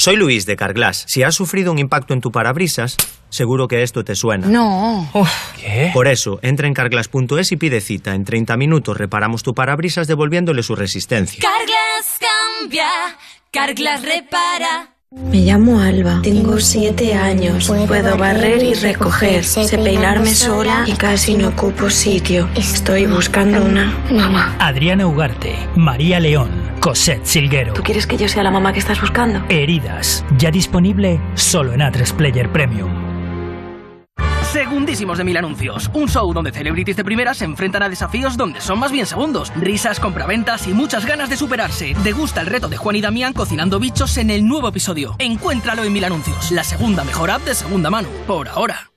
Soy 0.00 0.16
Luis 0.16 0.46
de 0.46 0.56
Carglass. 0.56 1.04
Si 1.06 1.22
has 1.24 1.34
sufrido 1.34 1.70
un 1.70 1.78
impacto 1.78 2.14
en 2.14 2.22
tu 2.22 2.32
parabrisas, 2.32 2.96
seguro 3.28 3.68
que 3.68 3.82
esto 3.82 4.02
te 4.02 4.14
suena. 4.14 4.46
No. 4.46 5.06
¿Qué? 5.60 5.90
Por 5.92 6.08
eso, 6.08 6.38
entra 6.40 6.66
en 6.66 6.72
carglass.es 6.72 7.52
y 7.52 7.56
pide 7.56 7.82
cita. 7.82 8.14
En 8.14 8.24
30 8.24 8.56
minutos 8.56 8.96
reparamos 8.96 9.42
tu 9.42 9.52
parabrisas 9.52 10.06
devolviéndole 10.06 10.62
su 10.62 10.74
resistencia. 10.74 11.42
Carglass 11.42 12.18
cambia, 12.18 12.88
Carglass 13.50 14.00
repara. 14.00 14.96
Me 15.12 15.38
llamo 15.38 15.80
Alba, 15.80 16.20
tengo 16.22 16.60
siete 16.60 17.14
años, 17.14 17.66
puedo 17.66 18.16
barrer 18.16 18.62
y 18.62 18.74
recoger, 18.74 19.42
sé 19.42 19.76
peinarme 19.76 20.32
sola 20.32 20.84
y 20.86 20.92
casi 20.92 21.34
no 21.34 21.48
ocupo 21.48 21.90
sitio. 21.90 22.48
Estoy 22.54 23.06
buscando 23.06 23.60
una 23.60 23.92
mamá. 24.08 24.54
Adriana 24.60 25.08
Ugarte, 25.08 25.56
María 25.74 26.20
León, 26.20 26.50
Cosette 26.78 27.26
Silguero. 27.26 27.72
¿Tú 27.72 27.82
quieres 27.82 28.06
que 28.06 28.16
yo 28.16 28.28
sea 28.28 28.44
la 28.44 28.52
mamá 28.52 28.72
que 28.72 28.78
estás 28.78 29.00
buscando? 29.00 29.42
Heridas, 29.48 30.24
ya 30.38 30.52
disponible 30.52 31.20
solo 31.34 31.72
en 31.72 31.80
A3 31.80 32.14
Player 32.14 32.48
Premium. 32.52 33.09
Segundísimos 34.52 35.16
de 35.16 35.22
Mil 35.22 35.36
Anuncios, 35.36 35.88
un 35.94 36.08
show 36.08 36.32
donde 36.32 36.50
celebrities 36.50 36.96
de 36.96 37.04
primera 37.04 37.34
se 37.34 37.44
enfrentan 37.44 37.84
a 37.84 37.88
desafíos 37.88 38.36
donde 38.36 38.60
son 38.60 38.80
más 38.80 38.90
bien 38.90 39.06
segundos, 39.06 39.52
risas, 39.54 40.00
compraventas 40.00 40.66
y 40.66 40.72
muchas 40.72 41.06
ganas 41.06 41.30
de 41.30 41.36
superarse. 41.36 41.94
Degusta 42.02 42.40
el 42.40 42.48
reto 42.48 42.68
de 42.68 42.76
Juan 42.76 42.96
y 42.96 43.00
Damián 43.00 43.32
cocinando 43.32 43.78
bichos 43.78 44.16
en 44.16 44.28
el 44.28 44.44
nuevo 44.44 44.66
episodio. 44.66 45.14
Encuéntralo 45.20 45.84
en 45.84 45.92
Mil 45.92 46.04
Anuncios, 46.04 46.50
la 46.50 46.64
segunda 46.64 47.04
mejor 47.04 47.30
app 47.30 47.42
de 47.44 47.54
segunda 47.54 47.90
mano, 47.90 48.08
por 48.26 48.48
ahora. 48.48 48.90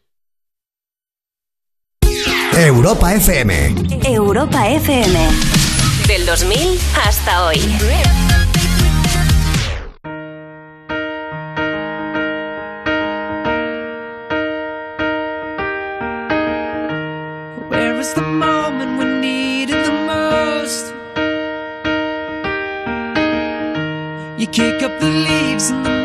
Europa 2.58 3.14
FM. 3.14 3.76
Europa 4.06 4.68
FM. 4.70 5.20
Del 6.08 6.26
2000 6.26 6.80
hasta 7.06 7.46
hoy. 7.46 7.60
Is 18.04 18.14
the 18.14 18.22
moment 18.22 19.00
we 19.00 19.06
needed 19.06 19.80
the 19.86 19.98
most? 20.12 20.86
You 24.38 24.46
kick 24.46 24.84
up 24.84 25.00
the 25.00 25.10
leaves 25.10 25.70
and 25.70 25.86
the 25.86 26.03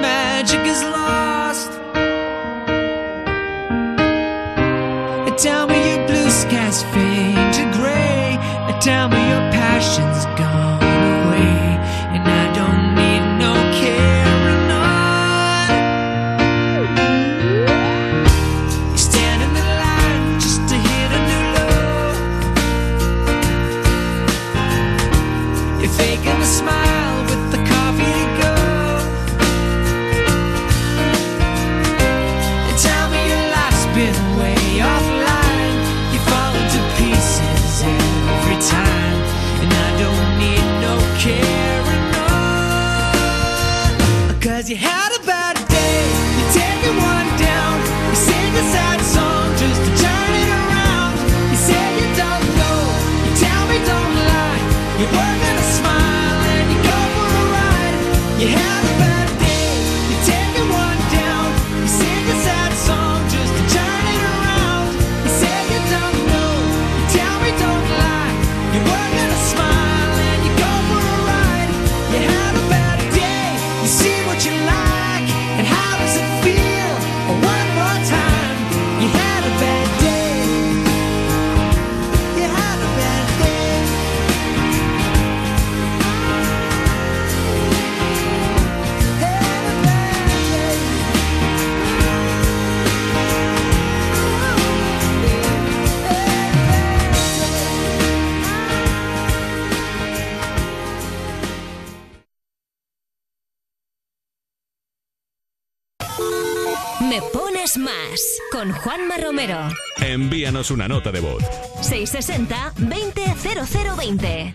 Juanma 108.88 109.18
Romero. 109.18 109.68
Envíanos 110.00 110.70
una 110.70 110.88
nota 110.88 111.12
de 111.12 111.20
voz. 111.20 111.44
660 111.82 112.72
200020. 112.78 114.54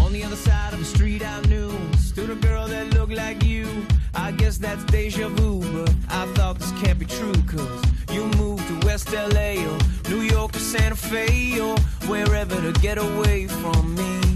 On 0.00 0.12
the 0.12 0.24
other 0.24 0.34
side 0.34 0.72
of 0.72 0.80
the 0.80 0.84
street 0.84 1.22
I 1.22 1.40
knew 1.42 1.70
Stood 2.00 2.30
a 2.30 2.34
girl 2.34 2.66
that 2.66 2.92
looked 2.94 3.12
like 3.12 3.44
you 3.44 3.68
I 4.12 4.32
guess 4.32 4.58
that's 4.58 4.82
deja 4.86 5.28
vu 5.28 5.60
But 5.60 5.94
I 6.08 6.26
thought 6.34 6.58
this 6.58 6.72
can't 6.82 6.98
be 6.98 7.06
true 7.06 7.40
Cause 7.46 7.80
you 8.12 8.24
moved 8.38 8.66
to 8.66 8.84
West 8.84 9.12
LA 9.12 9.54
Or 9.64 9.78
New 10.08 10.22
York 10.22 10.56
or 10.56 10.58
Santa 10.58 10.96
Fe 10.96 11.60
Or 11.60 11.78
wherever 12.08 12.60
to 12.60 12.72
get 12.80 12.98
away 12.98 13.46
from 13.46 13.94
me 13.94 14.27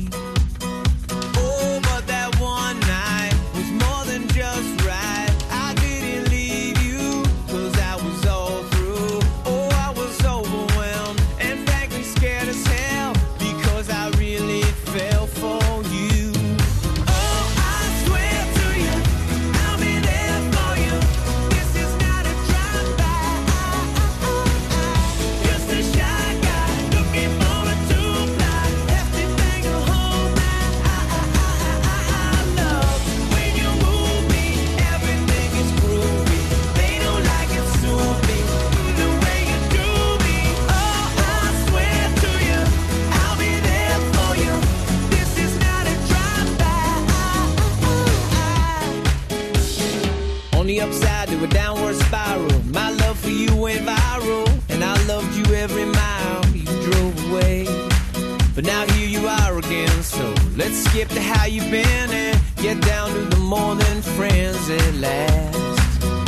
let's 60.63 60.85
skip 60.85 61.09
to 61.09 61.21
how 61.21 61.45
you've 61.45 61.71
been 61.73 62.11
and 62.25 62.41
get 62.57 62.81
down 62.83 63.09
to 63.11 63.21
the 63.35 63.37
more 63.37 63.75
than 63.75 64.01
friends 64.17 64.71
at 64.71 64.95
last. 64.95 65.59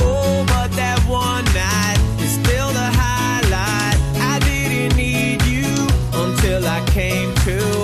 Oh, 0.00 0.44
but 0.48 0.70
that 0.72 0.98
one 1.06 1.44
night 1.54 2.00
is 2.20 2.32
still 2.42 2.70
the 2.80 2.88
highlight. 3.02 3.98
I 4.32 4.38
didn't 4.40 4.96
need 4.96 5.40
you 5.54 5.70
until 6.22 6.66
I 6.66 6.84
came 6.86 7.32
to, 7.46 7.83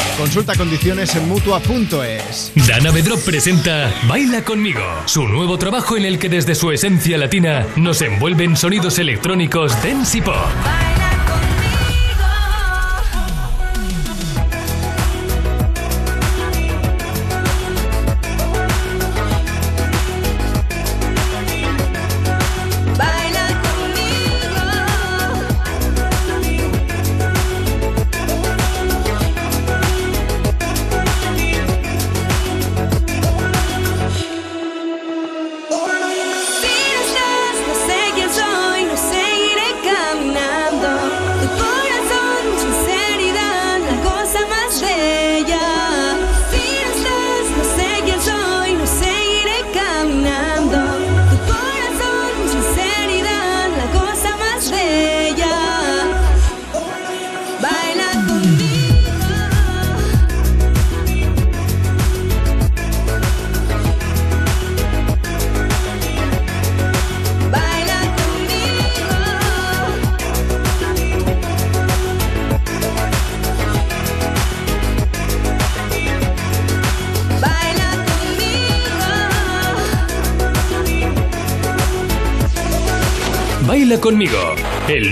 Consulta 0.21 0.53
condiciones 0.53 1.15
en 1.15 1.27
mutua.es. 1.27 2.51
Dana 2.67 2.91
Bedrop 2.91 3.19
presenta 3.21 3.91
Baila 4.07 4.43
conmigo, 4.43 4.83
su 5.05 5.27
nuevo 5.27 5.57
trabajo 5.57 5.97
en 5.97 6.05
el 6.05 6.19
que 6.19 6.29
desde 6.29 6.53
su 6.53 6.69
esencia 6.71 7.17
latina 7.17 7.65
nos 7.75 8.03
envuelven 8.03 8.55
sonidos 8.55 8.99
electrónicos 8.99 9.73
dance 9.81 10.19
y 10.19 10.21
pop. 10.21 10.35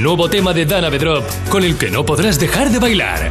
Nuevo 0.09 0.27
tema 0.27 0.53
de 0.53 0.65
Dana 0.65 0.89
Bedrop 0.89 1.23
con 1.49 1.63
el 1.63 1.77
que 1.77 1.91
no 1.91 2.03
podrás 2.03 2.39
dejar 2.39 2.71
de 2.71 2.79
bailar. 2.79 3.29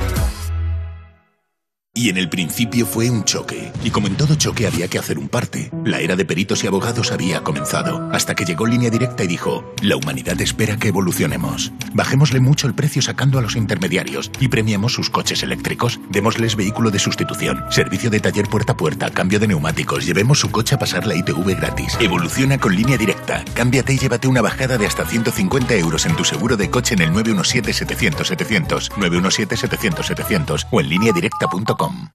Y 1.92 2.10
en 2.10 2.16
el 2.16 2.28
principio 2.28 2.86
fue 2.86 3.10
un 3.10 3.24
choque. 3.24 3.72
Y 3.82 3.90
como 3.90 4.06
en 4.06 4.14
todo 4.14 4.36
choque 4.36 4.68
había 4.68 4.86
que 4.86 5.00
hacer 5.00 5.18
un 5.18 5.28
parte. 5.28 5.72
La 5.84 5.98
era 5.98 6.14
de 6.14 6.24
peritos 6.24 6.62
y 6.62 6.68
abogados 6.68 7.10
había 7.10 7.42
comenzado. 7.42 8.08
Hasta 8.12 8.36
que 8.36 8.44
llegó 8.44 8.64
Línea 8.64 8.90
Directa 8.90 9.24
y 9.24 9.26
dijo, 9.26 9.74
la 9.82 9.96
humanidad 9.96 10.40
espera 10.40 10.76
que 10.76 10.86
evolucionemos. 10.86 11.72
Bajémosle 11.94 12.38
mucho 12.38 12.68
el 12.68 12.74
precio 12.76 13.02
sacando 13.02 13.40
a 13.40 13.42
los 13.42 13.56
intermediarios 13.56 14.30
y 14.38 14.46
premiamos 14.46 14.92
sus 14.92 15.10
coches 15.10 15.42
eléctricos. 15.42 15.98
Démosles 16.10 16.54
vehículo 16.54 16.92
de 16.92 17.00
sustitución, 17.00 17.64
servicio 17.70 18.08
de 18.08 18.20
taller 18.20 18.46
puerta 18.46 18.74
a 18.74 18.76
puerta, 18.76 19.10
cambio 19.10 19.40
de 19.40 19.48
neumáticos. 19.48 20.06
Llevemos 20.06 20.38
su 20.38 20.52
coche 20.52 20.76
a 20.76 20.78
pasar 20.78 21.04
la 21.08 21.16
ITV 21.16 21.56
gratis. 21.56 21.98
Evoluciona 21.98 22.58
con 22.58 22.76
Línea 22.76 22.96
Directa. 22.96 23.17
Cámbiate 23.54 23.92
y 23.92 23.98
llévate 23.98 24.28
una 24.28 24.42
bajada 24.42 24.78
de 24.78 24.86
hasta 24.86 25.04
150 25.04 25.74
euros 25.74 26.06
en 26.06 26.16
tu 26.16 26.24
seguro 26.24 26.56
de 26.56 26.70
coche 26.70 26.94
en 26.94 27.02
el 27.02 27.12
917-700-700, 27.12 28.90
917-700-700 28.92 30.66
o 30.70 30.80
en 30.80 30.88
lineadirecta.com. 30.88 32.08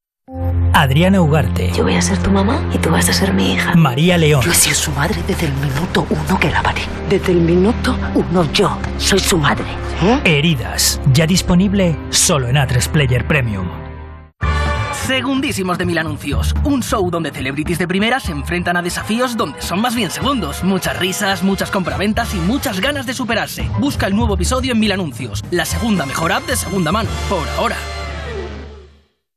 Adriana 0.74 1.22
Ugarte. 1.22 1.72
Yo 1.72 1.84
voy 1.84 1.96
a 1.96 2.02
ser 2.02 2.18
tu 2.18 2.32
mamá 2.32 2.68
y 2.74 2.80
tú 2.80 2.90
vas 2.90 3.08
a 3.08 3.14
ser 3.14 3.34
mi 3.34 3.54
hija. 3.54 3.76
María 3.76 4.18
León. 4.18 4.42
Yo 4.44 4.52
he 4.52 4.56
sido 4.56 4.76
su 4.76 4.92
madre 4.92 5.22
desde 5.28 5.46
el 5.46 5.54
minuto 5.54 6.08
uno 6.10 6.40
que 6.40 6.50
la 6.50 6.64
paré. 6.64 6.82
Desde 7.10 7.32
el 7.32 7.42
minuto 7.42 7.96
uno 8.16 8.52
yo 8.52 8.78
soy 8.98 9.20
su 9.20 9.38
madre. 9.38 9.66
Heridas. 10.24 11.00
Ya 11.14 11.28
disponible 11.28 11.96
solo 12.10 12.48
en 12.48 12.56
A3 12.56 12.90
Player 12.90 13.28
Premium. 13.28 13.93
Segundísimos 15.08 15.78
de 15.78 15.86
Mil 15.86 15.98
Anuncios, 15.98 16.56
un 16.64 16.82
show 16.82 17.10
donde 17.12 17.30
celebrities 17.30 17.78
de 17.78 17.90
primera 17.90 18.22
se 18.22 18.32
enfrentan 18.32 18.78
a 18.78 18.82
desafíos 18.82 19.36
donde 19.36 19.62
son 19.62 19.82
más 19.82 19.96
bien 19.96 20.10
segundos. 20.10 20.64
Muchas 20.64 20.98
risas, 20.98 21.44
muchas 21.44 21.72
compraventas 21.72 22.34
y 22.34 22.38
muchas 22.38 22.80
ganas 22.80 23.06
de 23.06 23.14
superarse. 23.14 23.70
Busca 23.80 24.08
el 24.08 24.16
nuevo 24.16 24.36
episodio 24.36 24.72
en 24.72 24.80
Mil 24.80 24.94
Anuncios, 24.94 25.44
la 25.52 25.66
segunda 25.66 26.06
mejor 26.06 26.32
app 26.32 26.48
de 26.48 26.56
segunda 26.56 26.94
mano, 26.94 27.10
por 27.30 27.46
ahora. 27.58 27.76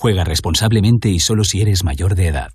Juega 0.00 0.24
responsablemente 0.24 1.10
y 1.10 1.18
solo 1.18 1.44
si 1.44 1.60
eres 1.60 1.84
mayor 1.84 2.14
de 2.14 2.28
edad. 2.28 2.52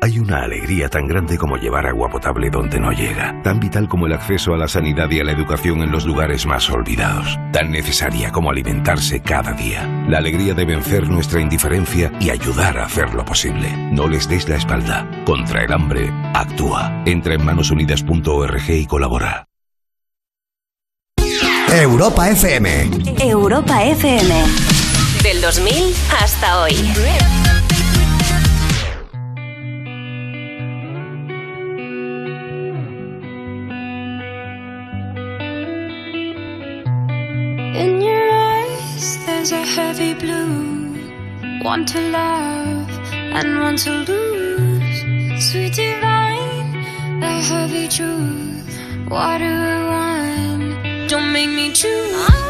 Hay 0.00 0.20
una 0.20 0.44
alegría 0.44 0.88
tan 0.88 1.08
grande 1.08 1.36
como 1.36 1.56
llevar 1.56 1.88
agua 1.88 2.08
potable 2.08 2.50
donde 2.50 2.78
no 2.78 2.92
llega, 2.92 3.42
tan 3.42 3.58
vital 3.58 3.88
como 3.88 4.06
el 4.06 4.12
acceso 4.12 4.54
a 4.54 4.56
la 4.56 4.68
sanidad 4.68 5.10
y 5.10 5.18
a 5.18 5.24
la 5.24 5.32
educación 5.32 5.80
en 5.82 5.90
los 5.90 6.06
lugares 6.06 6.46
más 6.46 6.70
olvidados, 6.70 7.36
tan 7.52 7.72
necesaria 7.72 8.30
como 8.30 8.52
alimentarse 8.52 9.20
cada 9.20 9.54
día. 9.54 9.88
La 10.08 10.18
alegría 10.18 10.54
de 10.54 10.66
vencer 10.66 11.08
nuestra 11.08 11.40
indiferencia 11.40 12.12
y 12.20 12.30
ayudar 12.30 12.78
a 12.78 12.84
hacerlo 12.84 13.24
posible. 13.24 13.72
No 13.90 14.06
les 14.06 14.28
des 14.28 14.48
la 14.48 14.54
espalda. 14.54 15.10
Contra 15.24 15.64
el 15.64 15.72
hambre, 15.72 16.12
actúa. 16.32 17.02
Entra 17.06 17.34
en 17.34 17.44
manosunidas.org 17.44 18.70
y 18.70 18.86
colabora. 18.86 19.48
Europa 21.72 22.30
FM. 22.30 22.90
Europa 23.18 23.82
FM. 23.82 24.77
Del 25.22 25.40
2000 25.40 25.94
hasta 26.10 26.62
hoy. 26.62 26.72
In 37.74 38.00
your 38.00 38.30
eyes 38.30 39.18
there's 39.26 39.52
a 39.52 39.64
heavy 39.64 40.14
blue. 40.14 40.96
One 41.62 41.84
to 41.86 42.00
love 42.00 42.88
and 43.12 43.60
one 43.60 43.76
to 43.76 43.90
lose. 43.90 45.50
Sweet 45.50 45.74
divine, 45.74 47.20
the 47.20 47.26
heavy 47.26 47.88
truth. 47.88 49.08
Water 49.10 49.86
wine. 49.90 51.06
don't 51.08 51.32
make 51.32 51.48
me 51.50 51.72
choose. 51.72 52.47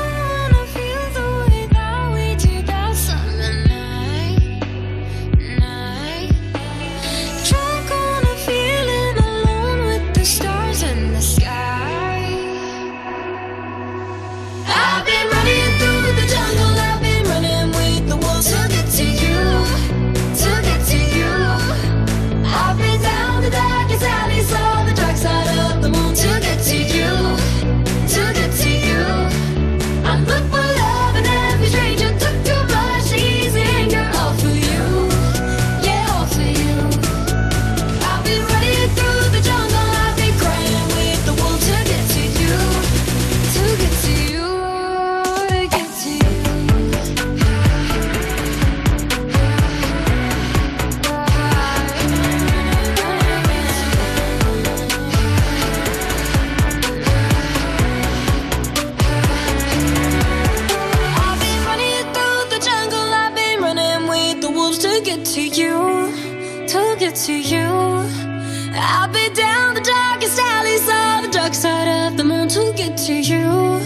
Get 72.88 72.98
to 72.98 73.14
you, 73.14 73.80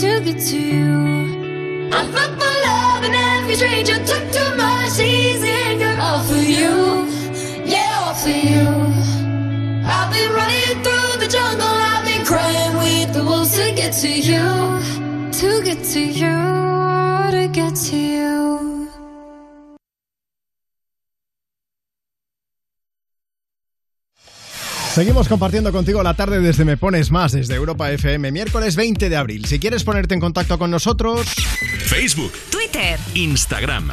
to 0.00 0.20
get 0.24 0.40
to 0.40 0.58
you. 0.58 1.90
I'm 1.92 2.10
fucked 2.12 2.42
for 2.42 2.54
love 2.66 3.04
and 3.04 3.14
every 3.14 3.54
stranger 3.54 3.94
took 4.04 4.32
too 4.32 4.56
much 4.56 4.98
easy 4.98 5.48
anger 5.48 5.96
all 6.00 6.20
for 6.24 6.34
you, 6.34 7.06
yeah, 7.64 8.04
all 8.04 8.14
for 8.14 8.30
you. 8.30 8.66
I've 9.86 10.12
been 10.12 10.32
running 10.32 10.82
through 10.82 11.20
the 11.20 11.28
jungle. 11.30 11.66
I've 11.66 12.04
been 12.04 12.24
crying 12.26 12.76
with 12.78 13.14
the 13.14 13.24
wolves 13.24 13.54
to 13.56 13.72
get 13.74 13.92
to 14.02 14.08
you, 14.08 14.80
to 15.40 15.62
get 15.62 15.84
to 15.92 16.00
you, 16.00 17.30
to 17.30 17.48
get 17.52 17.76
to 17.76 17.96
you. 17.96 18.71
Seguimos 24.94 25.26
compartiendo 25.26 25.72
contigo 25.72 26.02
la 26.02 26.12
tarde 26.12 26.40
desde 26.40 26.66
Me 26.66 26.76
Pones 26.76 27.10
Más, 27.10 27.32
desde 27.32 27.54
Europa 27.54 27.90
FM, 27.90 28.30
miércoles 28.30 28.76
20 28.76 29.08
de 29.08 29.16
abril. 29.16 29.46
Si 29.46 29.58
quieres 29.58 29.84
ponerte 29.84 30.12
en 30.12 30.20
contacto 30.20 30.58
con 30.58 30.70
nosotros... 30.70 31.26
Facebook, 31.86 32.32
Twitter, 32.50 33.00
Instagram. 33.14 33.90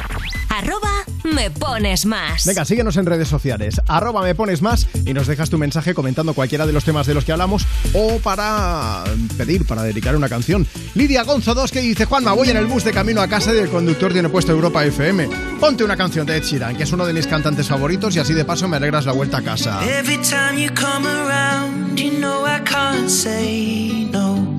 arroba 0.49 0.98
me 1.23 1.51
pones 1.51 2.05
más. 2.05 2.45
Venga, 2.45 2.65
síguenos 2.65 2.97
en 2.97 3.05
redes 3.05 3.27
sociales, 3.27 3.81
arroba 3.87 4.21
Me 4.21 4.35
Pones 4.35 4.61
Más 4.61 4.87
y 5.05 5.13
nos 5.13 5.27
dejas 5.27 5.49
tu 5.49 5.57
mensaje 5.57 5.93
comentando 5.93 6.33
cualquiera 6.33 6.65
de 6.65 6.73
los 6.73 6.83
temas 6.83 7.07
de 7.07 7.13
los 7.13 7.25
que 7.25 7.31
hablamos 7.31 7.65
o 7.93 8.19
para 8.19 9.03
pedir, 9.37 9.65
para 9.65 9.83
dedicar 9.83 10.15
una 10.15 10.29
canción. 10.29 10.67
Lidia 10.95 11.23
Gonzo 11.23 11.53
2 11.53 11.71
que 11.71 11.81
dice, 11.81 12.05
Juanma, 12.05 12.33
voy 12.33 12.49
en 12.49 12.57
el 12.57 12.65
bus 12.65 12.83
de 12.83 12.91
camino 12.91 13.21
a 13.21 13.27
casa 13.27 13.53
y 13.53 13.57
el 13.57 13.69
conductor 13.69 14.11
tiene 14.11 14.29
puesto 14.29 14.51
Europa 14.51 14.85
FM. 14.85 15.29
Ponte 15.59 15.83
una 15.83 15.97
canción 15.97 16.25
de 16.25 16.37
Ed 16.37 16.43
Sheeran, 16.43 16.75
que 16.75 16.83
es 16.83 16.91
uno 16.91 17.05
de 17.05 17.13
mis 17.13 17.27
cantantes 17.27 17.67
favoritos 17.67 18.15
y 18.15 18.19
así 18.19 18.33
de 18.33 18.45
paso 18.45 18.67
me 18.67 18.77
alegras 18.77 19.05
la 19.05 19.11
vuelta 19.11 19.37
a 19.37 19.41
casa. 19.41 19.79
Every 19.85 20.17
time 20.17 20.61
you 20.61 20.69
come 20.73 21.07
around, 21.07 21.97
you 21.97 22.11
know 22.19 22.45
I 22.45 22.61
can't 22.63 23.09
say 23.09 24.09
no. 24.11 24.58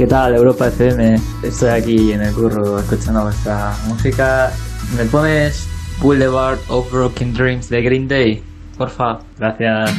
¿Qué 0.00 0.06
tal, 0.06 0.34
Europa 0.34 0.68
FM? 0.68 1.20
Estoy 1.42 1.68
aquí 1.68 2.12
en 2.12 2.22
el 2.22 2.32
curro 2.32 2.78
escuchando 2.78 3.24
vuestra 3.24 3.76
música. 3.86 4.50
¿Me 4.96 5.04
pones 5.04 5.68
Boulevard 6.00 6.58
of 6.68 6.90
Broken 6.90 7.34
Dreams 7.34 7.68
de 7.68 7.82
Green 7.82 8.08
Day? 8.08 8.42
Porfa, 8.78 9.18
gracias. 9.38 9.90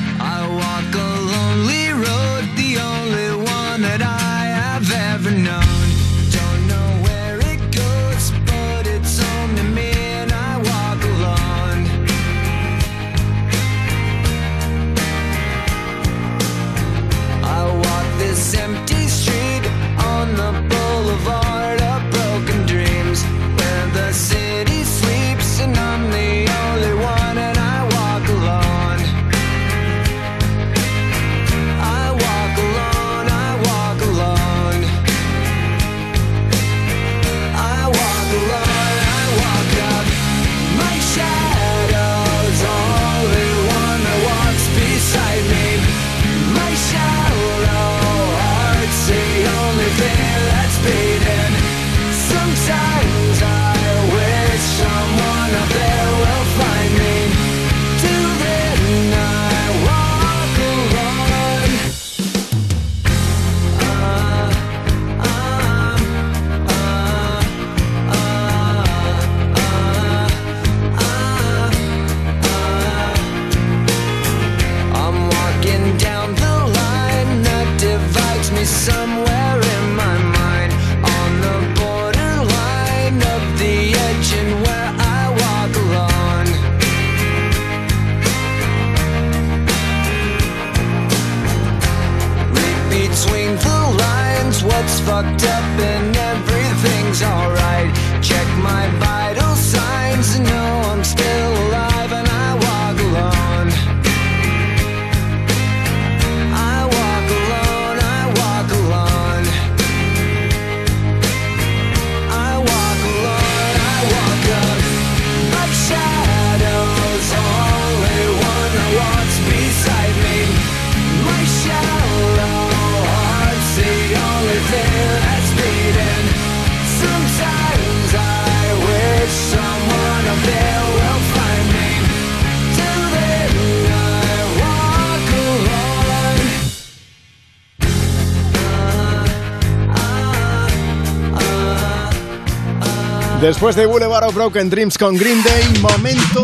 Después 143.51 143.75
de 143.75 143.85
Boulevard 143.85 144.23
of 144.23 144.33
Broken 144.33 144.69
Dreams 144.69 144.97
con 144.97 145.17
Green 145.17 145.43
Day, 145.43 145.81
momento. 145.81 146.41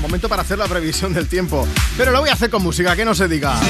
Momento 0.00 0.26
para 0.26 0.40
hacer 0.40 0.56
la 0.56 0.66
previsión 0.66 1.12
del 1.12 1.28
tiempo. 1.28 1.68
Pero 1.98 2.12
lo 2.12 2.20
voy 2.20 2.30
a 2.30 2.32
hacer 2.32 2.48
con 2.48 2.62
música, 2.62 2.96
que 2.96 3.04
no 3.04 3.14
se 3.14 3.28
diga. 3.28 3.60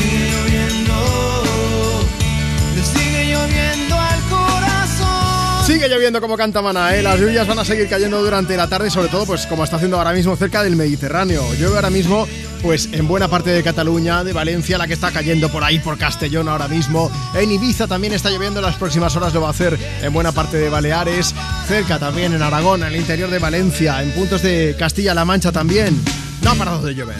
Le 2.76 2.82
sigue 2.84 3.26
lloviendo 3.26 3.98
al 3.98 4.20
corazón. 4.30 5.66
Sigue 5.66 5.88
lloviendo 5.88 6.20
como 6.20 6.36
canta 6.36 6.62
Maná, 6.62 6.94
¿eh? 6.94 7.02
Las 7.02 7.18
lluvias 7.18 7.44
van 7.48 7.58
a 7.58 7.64
seguir 7.64 7.88
cayendo 7.88 8.22
durante 8.22 8.56
la 8.56 8.68
tarde, 8.68 8.88
sobre 8.88 9.08
todo, 9.08 9.26
pues 9.26 9.46
como 9.48 9.64
está 9.64 9.74
haciendo 9.74 9.98
ahora 9.98 10.12
mismo 10.12 10.36
cerca 10.36 10.62
del 10.62 10.76
Mediterráneo. 10.76 11.42
Llueve 11.54 11.74
ahora 11.74 11.90
mismo, 11.90 12.28
pues 12.62 12.88
en 12.92 13.08
buena 13.08 13.26
parte 13.26 13.50
de 13.50 13.64
Cataluña, 13.64 14.22
de 14.22 14.32
Valencia, 14.32 14.78
la 14.78 14.86
que 14.86 14.94
está 14.94 15.10
cayendo 15.10 15.50
por 15.50 15.64
ahí, 15.64 15.80
por 15.80 15.98
Castellón 15.98 16.48
ahora 16.48 16.68
mismo. 16.68 17.10
En 17.34 17.50
Ibiza 17.50 17.88
también 17.88 18.12
está 18.12 18.30
lloviendo, 18.30 18.60
en 18.60 18.66
las 18.66 18.76
próximas 18.76 19.16
horas 19.16 19.34
lo 19.34 19.40
va 19.40 19.48
a 19.48 19.50
hacer 19.50 19.76
en 20.00 20.12
buena 20.12 20.30
parte 20.30 20.56
de 20.56 20.68
Baleares. 20.68 21.34
Cerca 21.66 21.98
también 21.98 22.34
en 22.34 22.42
Aragón, 22.42 22.82
en 22.82 22.88
el 22.88 22.96
interior 22.96 23.30
de 23.30 23.38
Valencia, 23.38 24.02
en 24.02 24.10
puntos 24.12 24.42
de 24.42 24.74
Castilla-La 24.78 25.24
Mancha 25.24 25.52
también. 25.52 25.98
No 26.42 26.50
ha 26.50 26.54
parado 26.54 26.82
de 26.82 26.94
llover. 26.94 27.16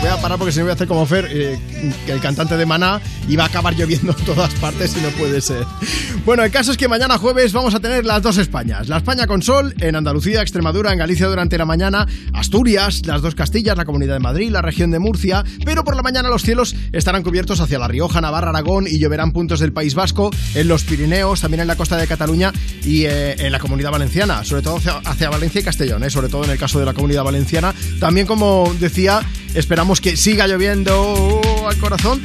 Voy 0.00 0.10
a 0.10 0.16
parar 0.20 0.36
porque 0.36 0.52
si 0.52 0.58
no 0.58 0.64
voy 0.64 0.72
a 0.72 0.74
hacer 0.74 0.88
como 0.88 1.06
Fer, 1.06 1.28
eh, 1.30 1.58
que 2.04 2.12
el 2.12 2.20
cantante 2.20 2.56
de 2.56 2.66
Maná, 2.66 3.00
y 3.28 3.36
va 3.36 3.44
a 3.44 3.46
acabar 3.46 3.74
lloviendo 3.74 4.14
en 4.18 4.24
todas 4.24 4.52
partes 4.54 4.96
y 4.96 5.00
no 5.00 5.08
puede 5.10 5.40
ser. 5.40 5.64
Bueno, 6.24 6.44
el 6.44 6.52
caso 6.52 6.70
es 6.70 6.76
que 6.76 6.86
mañana 6.86 7.18
jueves 7.18 7.52
vamos 7.52 7.74
a 7.74 7.80
tener 7.80 8.04
las 8.04 8.22
dos 8.22 8.38
Españas. 8.38 8.88
La 8.88 8.98
España 8.98 9.26
con 9.26 9.42
sol 9.42 9.74
en 9.80 9.96
Andalucía, 9.96 10.40
Extremadura, 10.40 10.92
en 10.92 10.98
Galicia 10.98 11.26
durante 11.26 11.58
la 11.58 11.64
mañana, 11.64 12.06
Asturias, 12.32 13.04
las 13.06 13.22
dos 13.22 13.34
Castillas, 13.34 13.76
la 13.76 13.84
Comunidad 13.84 14.14
de 14.14 14.20
Madrid, 14.20 14.52
la 14.52 14.62
región 14.62 14.92
de 14.92 15.00
Murcia, 15.00 15.42
pero 15.64 15.82
por 15.82 15.96
la 15.96 16.02
mañana 16.02 16.28
los 16.28 16.42
cielos 16.42 16.76
estarán 16.92 17.24
cubiertos 17.24 17.58
hacia 17.58 17.80
La 17.80 17.88
Rioja, 17.88 18.20
Navarra, 18.20 18.50
Aragón 18.50 18.86
y 18.86 19.00
lloverán 19.00 19.32
puntos 19.32 19.58
del 19.58 19.72
País 19.72 19.96
Vasco, 19.96 20.30
en 20.54 20.68
los 20.68 20.84
Pirineos, 20.84 21.40
también 21.40 21.62
en 21.62 21.66
la 21.66 21.74
costa 21.74 21.96
de 21.96 22.06
Cataluña 22.06 22.52
y 22.84 23.04
eh, 23.06 23.34
en 23.44 23.50
la 23.50 23.58
Comunidad 23.58 23.90
Valenciana, 23.90 24.44
sobre 24.44 24.62
todo 24.62 24.76
hacia, 24.76 25.28
Valencia 25.28 25.60
y 25.60 25.64
Castellón, 25.64 26.04
eh, 26.04 26.10
sobre 26.10 26.28
todo 26.28 26.44
en 26.44 26.50
el 26.50 26.58
caso 26.58 26.78
de 26.78 26.86
la 26.86 26.94
Comunidad 26.94 27.24
Valenciana. 27.24 27.74
También, 27.98 28.28
como 28.28 28.72
decía, 28.78 29.22
esperamos 29.54 30.00
que 30.00 30.16
siga 30.16 30.46
lloviendo 30.46 31.40
al 31.68 31.76
corazón. 31.78 32.22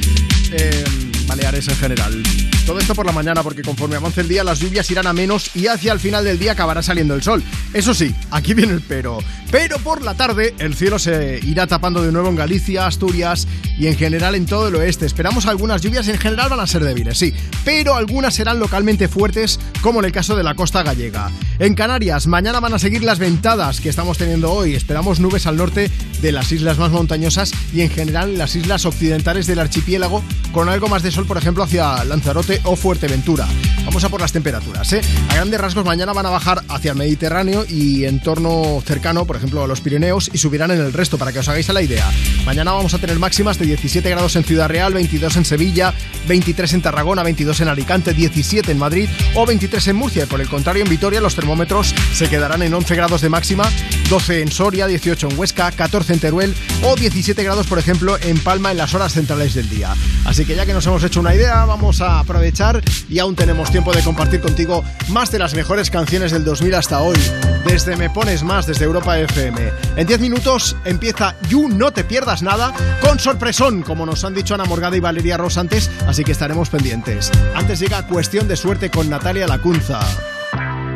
Eh, 0.52 0.84
Baleares 1.26 1.66
en 1.66 1.76
general. 1.76 2.22
Todo 2.68 2.80
esto 2.80 2.94
por 2.94 3.06
la 3.06 3.12
mañana 3.12 3.42
porque 3.42 3.62
conforme 3.62 3.96
avance 3.96 4.20
el 4.20 4.28
día 4.28 4.44
las 4.44 4.60
lluvias 4.60 4.90
irán 4.90 5.06
a 5.06 5.14
menos 5.14 5.56
y 5.56 5.68
hacia 5.68 5.90
el 5.90 5.98
final 5.98 6.22
del 6.22 6.38
día 6.38 6.52
acabará 6.52 6.82
saliendo 6.82 7.14
el 7.14 7.22
sol. 7.22 7.42
Eso 7.72 7.94
sí, 7.94 8.14
aquí 8.30 8.52
viene 8.52 8.74
el 8.74 8.82
pero. 8.82 9.20
Pero 9.50 9.78
por 9.78 10.02
la 10.02 10.12
tarde 10.12 10.54
el 10.58 10.74
cielo 10.74 10.98
se 10.98 11.40
irá 11.42 11.66
tapando 11.66 12.02
de 12.02 12.12
nuevo 12.12 12.28
en 12.28 12.36
Galicia, 12.36 12.86
Asturias 12.86 13.48
y 13.78 13.86
en 13.86 13.96
general 13.96 14.34
en 14.34 14.44
todo 14.44 14.68
el 14.68 14.74
oeste. 14.74 15.06
Esperamos 15.06 15.46
algunas 15.46 15.80
lluvias, 15.80 16.08
en 16.08 16.18
general 16.18 16.50
van 16.50 16.60
a 16.60 16.66
ser 16.66 16.84
débiles, 16.84 17.16
sí, 17.16 17.32
pero 17.64 17.94
algunas 17.94 18.34
serán 18.34 18.58
localmente 18.58 19.08
fuertes 19.08 19.58
como 19.80 20.00
en 20.00 20.04
el 20.04 20.12
caso 20.12 20.36
de 20.36 20.42
la 20.42 20.54
costa 20.54 20.82
gallega. 20.82 21.30
En 21.58 21.74
Canarias, 21.74 22.26
mañana 22.26 22.60
van 22.60 22.74
a 22.74 22.78
seguir 22.78 23.02
las 23.02 23.18
ventadas 23.18 23.80
que 23.80 23.88
estamos 23.88 24.18
teniendo 24.18 24.52
hoy. 24.52 24.74
Esperamos 24.74 25.20
nubes 25.20 25.46
al 25.46 25.56
norte 25.56 25.90
de 26.20 26.32
las 26.32 26.52
islas 26.52 26.76
más 26.76 26.90
montañosas 26.90 27.50
y 27.72 27.80
en 27.80 27.88
general 27.88 28.36
las 28.36 28.56
islas 28.56 28.84
occidentales 28.84 29.46
del 29.46 29.58
archipiélago 29.58 30.22
con 30.52 30.68
algo 30.68 30.88
más 30.88 31.02
de 31.02 31.10
sol, 31.10 31.26
por 31.26 31.38
ejemplo, 31.38 31.64
hacia 31.64 32.04
Lanzarote 32.04 32.57
o 32.64 32.76
Fuerteventura. 32.76 33.46
Vamos 33.84 34.04
a 34.04 34.08
por 34.08 34.20
las 34.20 34.32
temperaturas. 34.32 34.92
¿eh? 34.92 35.00
A 35.30 35.34
grandes 35.34 35.60
rasgos 35.60 35.84
mañana 35.84 36.12
van 36.12 36.26
a 36.26 36.30
bajar 36.30 36.62
hacia 36.68 36.92
el 36.92 36.98
Mediterráneo 36.98 37.64
y 37.68 38.04
entorno 38.04 38.82
cercano, 38.84 39.24
por 39.24 39.36
ejemplo, 39.36 39.62
a 39.62 39.66
los 39.66 39.80
Pirineos 39.80 40.30
y 40.32 40.38
subirán 40.38 40.70
en 40.70 40.80
el 40.80 40.92
resto 40.92 41.18
para 41.18 41.32
que 41.32 41.38
os 41.38 41.48
hagáis 41.48 41.68
la 41.68 41.82
idea. 41.82 42.10
Mañana 42.44 42.72
vamos 42.72 42.94
a 42.94 42.98
tener 42.98 43.18
máximas 43.18 43.58
de 43.58 43.66
17 43.66 44.08
grados 44.10 44.36
en 44.36 44.44
Ciudad 44.44 44.68
Real, 44.68 44.92
22 44.94 45.36
en 45.36 45.44
Sevilla, 45.44 45.94
23 46.26 46.74
en 46.74 46.82
Tarragona, 46.82 47.22
22 47.22 47.60
en 47.60 47.68
Alicante, 47.68 48.14
17 48.14 48.72
en 48.72 48.78
Madrid 48.78 49.08
o 49.34 49.46
23 49.46 49.88
en 49.88 49.96
Murcia. 49.96 50.26
Por 50.26 50.40
el 50.40 50.48
contrario, 50.48 50.82
en 50.82 50.90
Vitoria 50.90 51.20
los 51.20 51.34
termómetros 51.34 51.94
se 52.12 52.28
quedarán 52.28 52.62
en 52.62 52.74
11 52.74 52.94
grados 52.94 53.20
de 53.20 53.28
máxima, 53.28 53.64
12 54.08 54.40
en 54.40 54.50
Soria, 54.50 54.86
18 54.86 55.28
en 55.30 55.38
Huesca, 55.38 55.70
14 55.70 56.14
en 56.14 56.20
Teruel 56.20 56.54
o 56.82 56.94
17 56.96 57.42
grados, 57.44 57.66
por 57.66 57.78
ejemplo, 57.78 58.16
en 58.22 58.38
Palma 58.38 58.70
en 58.70 58.78
las 58.78 58.94
horas 58.94 59.12
centrales 59.12 59.52
del 59.54 59.68
día. 59.68 59.94
Así 60.24 60.46
que 60.46 60.54
ya 60.54 60.64
que 60.64 60.72
nos 60.72 60.86
hemos 60.86 61.04
hecho 61.04 61.20
una 61.20 61.34
idea, 61.34 61.66
vamos 61.66 62.00
a 62.00 62.18
aprovechar 62.18 62.82
y 63.08 63.18
aún 63.18 63.36
tenemos 63.36 63.70
tiempo 63.70 63.92
de 63.92 64.02
compartir 64.02 64.40
contigo 64.40 64.82
más 65.08 65.30
de 65.30 65.38
las 65.38 65.54
mejores 65.54 65.90
canciones 65.90 66.32
del 66.32 66.44
2000 66.44 66.74
hasta 66.74 67.00
hoy. 67.02 67.18
Desde 67.66 67.96
Me 67.96 68.08
Pones 68.08 68.42
Más, 68.42 68.66
desde 68.66 68.86
Europa 68.86 69.18
FM. 69.18 69.72
En 69.96 70.06
10 70.06 70.20
minutos 70.20 70.74
empieza 70.86 71.36
You 71.50 71.68
No 71.68 71.92
Te 71.92 72.04
Pierdas 72.04 72.42
Nada 72.42 72.72
con 73.02 73.18
sorpresón, 73.18 73.82
como 73.82 74.06
nos 74.06 74.24
han 74.24 74.34
dicho 74.34 74.54
Ana 74.54 74.64
Morgada 74.64 74.96
y 74.96 75.00
Valeria 75.00 75.36
Ross 75.36 75.58
antes, 75.58 75.90
así 76.06 76.24
que 76.24 76.32
estaremos 76.32 76.70
pendientes. 76.70 77.30
Antes 77.54 77.78
llega 77.78 78.06
Cuestión 78.06 78.48
de 78.48 78.56
Suerte 78.56 78.90
con 78.90 79.10
Natalia 79.10 79.46
Lacunza. 79.46 80.00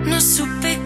No 0.04 0.20
supe 0.20 0.81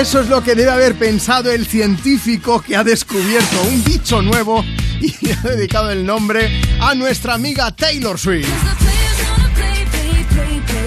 Eso 0.00 0.18
es 0.20 0.30
lo 0.30 0.42
que 0.42 0.54
debe 0.54 0.70
haber 0.70 0.94
pensado 0.94 1.52
el 1.52 1.66
científico 1.66 2.62
que 2.62 2.74
ha 2.74 2.82
descubierto 2.82 3.60
un 3.70 3.84
bicho 3.84 4.22
nuevo 4.22 4.64
y 4.98 5.30
ha 5.30 5.42
dedicado 5.42 5.90
el 5.90 6.06
nombre 6.06 6.62
a 6.80 6.94
nuestra 6.94 7.34
amiga 7.34 7.70
Taylor 7.70 8.18
Swift. 8.18 8.48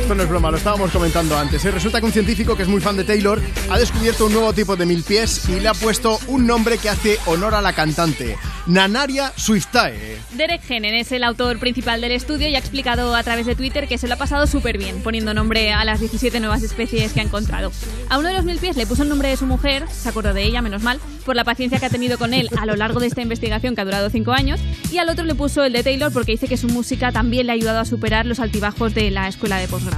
Esto 0.04 0.16
no 0.16 0.24
es 0.24 0.28
broma, 0.28 0.52
lo 0.52 0.58
estábamos 0.58 0.92
comentando 0.92 1.38
antes. 1.38 1.64
¿eh? 1.64 1.72
Resulta 1.72 2.02
que 2.02 2.06
un 2.06 2.12
científico 2.12 2.58
que 2.58 2.64
es 2.64 2.68
muy 2.68 2.82
fan 2.82 2.98
de 2.98 3.06
Taylor 3.06 3.42
ha 3.70 3.80
descubierto 3.80 4.26
un 4.26 4.34
nuevo 4.34 4.52
tipo 4.52 4.76
de 4.76 4.86
mil 4.86 5.02
pies 5.02 5.48
y 5.48 5.62
le 5.62 5.70
ha 5.70 5.74
puesto 5.74 6.20
un 6.28 6.46
nombre 6.46 6.78
que 6.78 6.90
hace 6.90 7.20
honor 7.26 7.56
a 7.56 7.62
la 7.62 7.72
cantante, 7.72 8.38
Nanaria 8.68 9.32
Swiftae. 9.38 10.18
Derek 10.34 10.70
Hennen 10.70 10.94
es 10.94 11.14
el 11.14 11.24
autor 11.24 11.58
principal 11.58 12.02
del 12.02 12.12
estudio 12.12 12.50
y 12.50 12.56
ha 12.56 12.60
explicado 12.60 13.16
a 13.16 13.24
través 13.24 13.46
de 13.46 13.56
Twitter 13.56 13.88
que 13.88 13.98
se 13.98 14.10
lo 14.10 14.16
ha 14.16 14.18
pasado 14.18 14.46
súper 14.46 14.78
bien, 14.78 15.02
poniendo 15.02 15.34
nombre 15.34 15.72
a 15.72 15.86
las 15.86 16.02
17 16.02 16.38
nuevas 16.42 16.64
especies 16.64 17.14
que 17.14 17.22
ha 17.22 17.24
encontrado. 17.24 17.72
A 18.10 18.18
uno 18.18 18.28
de 18.28 18.34
los 18.34 18.44
mil 18.44 18.58
pies 18.58 18.76
le 18.76 18.86
puso 18.86 19.04
el 19.04 19.10
nombre 19.10 19.30
de 19.30 19.38
su 19.38 19.46
mujer, 19.46 19.86
se 19.90 20.10
acordó 20.10 20.34
de 20.34 20.44
ella, 20.44 20.62
menos 20.62 20.84
mal, 20.84 21.00
por 21.26 21.38
la 21.38 21.46
paciencia 21.46 21.80
que 21.80 21.86
ha 21.86 21.90
tenido 21.90 22.18
con 22.18 22.34
él 22.34 22.50
a 22.60 22.66
lo 22.66 22.76
largo 22.76 23.00
de 23.00 23.08
esta 23.08 23.22
investigación 23.22 23.74
que 23.74 23.80
ha 23.80 23.86
durado 23.86 24.10
5 24.10 24.34
años, 24.34 24.60
y 24.92 24.98
al 24.98 25.08
otro 25.08 25.24
le 25.24 25.34
puso 25.34 25.64
el 25.64 25.72
de 25.72 25.82
Taylor 25.82 26.12
porque 26.12 26.34
dice 26.34 26.50
que 26.50 26.58
su 26.58 26.68
música 26.68 27.14
también 27.14 27.46
le 27.46 27.54
ha 27.54 27.56
ayudado 27.56 27.80
a 27.80 27.86
superar 27.86 28.26
los 28.26 28.42
altibajos 28.42 28.94
de 28.94 29.10
la 29.10 29.30
escuela 29.30 29.60
de 29.60 29.70
posgrado. 29.70 29.93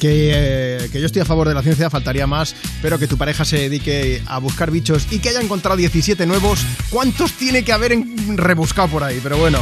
Que, 0.00 0.30
eh, 0.34 0.88
que 0.90 1.00
yo 1.00 1.06
estoy 1.06 1.22
a 1.22 1.24
favor 1.24 1.46
de 1.48 1.54
la 1.54 1.62
ciencia, 1.62 1.88
faltaría 1.90 2.26
más, 2.26 2.56
pero 2.80 2.98
que 2.98 3.06
tu 3.06 3.16
pareja 3.16 3.44
se 3.44 3.56
dedique 3.58 4.20
a 4.26 4.38
buscar 4.38 4.70
bichos 4.70 5.06
y 5.10 5.20
que 5.20 5.28
haya 5.28 5.40
encontrado 5.40 5.76
17 5.76 6.26
nuevos. 6.26 6.60
¿Cuántos 6.90 7.32
tiene 7.34 7.62
que 7.64 7.72
haber 7.72 7.92
en- 7.92 8.36
rebuscado 8.36 8.88
por 8.88 9.04
ahí? 9.04 9.20
Pero 9.22 9.36
bueno, 9.38 9.58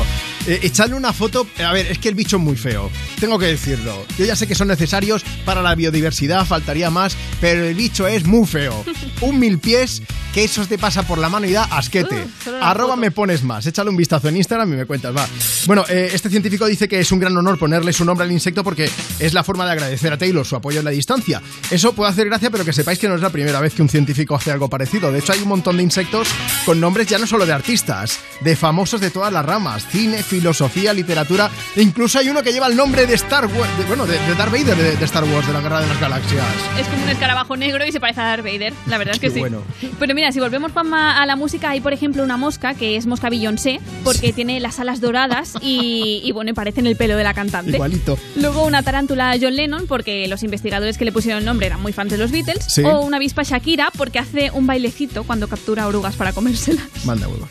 eh, 0.47 0.61
echarle 0.63 0.95
una 0.95 1.13
foto. 1.13 1.47
A 1.65 1.73
ver, 1.73 1.87
es 1.87 1.99
que 1.99 2.09
el 2.09 2.15
bicho 2.15 2.37
es 2.37 2.43
muy 2.43 2.57
feo. 2.57 2.91
Tengo 3.19 3.39
que 3.39 3.47
decirlo. 3.47 4.05
Yo 4.19 4.25
ya 4.25 4.37
sé 4.37 4.47
que 4.47 4.55
son 4.55 4.69
necesarios 4.69 5.25
para 5.45 5.63
la 5.63 5.75
biodiversidad, 5.75 6.47
faltaría 6.47 6.91
más, 6.91 7.17
pero 7.41 7.65
el 7.65 7.75
bicho 7.75 8.07
es 8.07 8.27
muy 8.27 8.47
feo. 8.47 8.85
Un 9.21 9.39
mil 9.39 9.59
pies 9.59 10.03
que 10.33 10.45
eso 10.45 10.65
te 10.67 10.79
pasa 10.79 11.03
por 11.03 11.19
la 11.19 11.29
mano 11.29 11.47
y 11.47 11.53
da 11.53 11.65
asquete. 11.65 12.25
Uh, 12.47 12.51
Arroba 12.63 12.97
me 12.97 13.11
pones 13.11 13.43
más. 13.43 13.67
Échale 13.67 13.91
un 13.91 13.97
vistazo 13.97 14.29
en 14.29 14.37
Instagram 14.37 14.73
y 14.73 14.77
me 14.77 14.87
cuentas, 14.87 15.15
va. 15.15 15.27
Bueno, 15.67 15.85
eh, 15.89 16.11
este 16.13 16.31
científico 16.31 16.67
dice 16.67 16.89
que 16.89 17.01
es 17.01 17.11
un 17.13 17.19
gran 17.19 17.37
honor 17.37 17.59
ponerle 17.59 17.93
su 17.93 18.05
nombre 18.05 18.25
al 18.25 18.33
insecto 18.33 18.63
porque 18.63 18.89
es 19.19 19.35
la 19.35 19.43
forma 19.43 19.65
de 19.67 19.73
agradecer 19.73 20.13
a 20.13 20.19
Taylor 20.19 20.47
su 20.47 20.57
apoyo 20.57 20.79
en 20.79 20.85
la 20.85 20.91
distancia. 20.93 21.43
Eso 21.71 21.93
puede 21.95 22.11
hacer 22.11 22.27
gracia, 22.27 22.51
pero 22.51 22.65
que 22.65 22.73
sepáis 22.73 22.99
que 22.99 23.09
no 23.09 23.17
es 23.17 23.21
la 23.21 23.31
primera 23.31 23.61
vez 23.61 23.75
que 23.75 23.83
un 23.83 23.89
científico 23.89 24.37
hace 24.37 24.53
algo 24.53 24.69
parecido. 24.69 25.11
De 25.13 25.19
hecho, 25.19 25.33
hay 25.33 25.43
un 25.43 25.49
montón 25.49 25.77
de 25.77 25.83
insectos 25.83 26.29
con 26.65 26.81
nombres 26.81 27.09
ya 27.09 27.19
no 27.19 27.27
solo 27.27 27.45
de 27.45 27.53
artistas, 27.53 28.21
de 28.41 28.57
famosos 28.57 29.01
de 29.01 29.11
todas 29.11 29.33
las 29.33 29.45
ramas, 29.45 29.87
cine, 29.91 30.23
filosofía, 30.41 30.95
literatura, 30.95 31.51
e 31.77 31.83
incluso 31.83 32.19
hay 32.19 32.29
uno 32.31 32.43
que 32.43 32.51
lleva 32.53 32.67
el 32.67 32.75
nombre 32.77 33.07
de 33.07 33.13
Star 33.15 33.45
Wars, 33.47 33.71
de- 33.79 33.85
bueno, 33.85 34.07
de, 34.07 34.19
de 34.19 34.35
Darth 34.35 34.51
Vader 34.53 34.75
de, 34.77 34.97
de 34.97 35.05
Star 35.05 35.25
Wars, 35.25 35.47
de 35.47 35.53
la 35.53 35.61
Guerra 35.61 35.81
de 35.81 35.87
las 35.87 36.01
Galaxias. 36.01 36.45
Es 36.79 36.87
como 36.89 37.03
un 37.03 37.09
escarabajo 37.11 37.57
negro 37.57 37.87
y 37.87 37.93
se 37.93 38.01
parece 38.01 38.21
a 38.23 38.25
Darth 38.25 38.45
Vader, 38.45 38.73
la 38.87 38.97
verdad 38.99 39.15
es 39.15 39.21
que 39.21 39.31
sí. 39.31 39.39
bueno. 39.39 39.63
Pero 39.99 40.15
mira, 40.15 40.33
si 40.33 40.41
volvemos 40.41 40.73
Juanma, 40.73 41.21
a 41.23 41.27
la 41.27 41.37
música, 41.37 41.71
hay 41.71 41.81
por 41.81 41.93
ejemplo 41.93 42.23
una 42.25 42.37
mosca 42.39 42.73
que 42.75 42.97
es 42.97 43.07
mosca 43.07 43.29
Beyoncé, 43.29 43.81
porque 44.03 44.33
tiene 44.33 44.59
las 44.61 44.81
alas 44.81 45.01
doradas 45.03 45.55
y, 45.61 46.23
y 46.25 46.33
bueno, 46.33 46.51
y 46.51 46.55
parece 46.55 46.81
en 46.81 46.87
el 46.87 46.97
pelo 46.97 47.17
de 47.17 47.25
la 47.25 47.35
cantante. 47.35 47.73
Igualito. 47.73 48.19
Luego 48.37 48.65
una 48.65 48.83
tarántula 48.83 49.37
John 49.41 49.57
Lennon, 49.57 49.87
porque 49.87 50.27
los 50.29 50.43
investigadores 50.43 50.97
que 50.97 51.05
le 51.05 51.13
pusieron 51.13 51.41
el 51.41 51.45
nombre 51.45 51.67
eran 51.67 51.83
muy 51.83 51.93
fans 51.93 52.11
de 52.11 52.17
los 52.19 52.31
Beatles. 52.31 52.65
Sí. 52.67 52.83
O 52.83 53.01
una 53.01 53.19
avispa 53.19 53.43
Shakira, 53.43 53.91
porque 53.97 54.19
hace 54.19 54.51
un 54.53 54.67
bailecito 54.67 55.25
cuando 55.25 55.49
captura 55.49 55.87
orugas 55.87 56.17
para 56.17 56.33
comérselas. 56.33 56.85
Manda 57.05 57.29
huevos. 57.29 57.51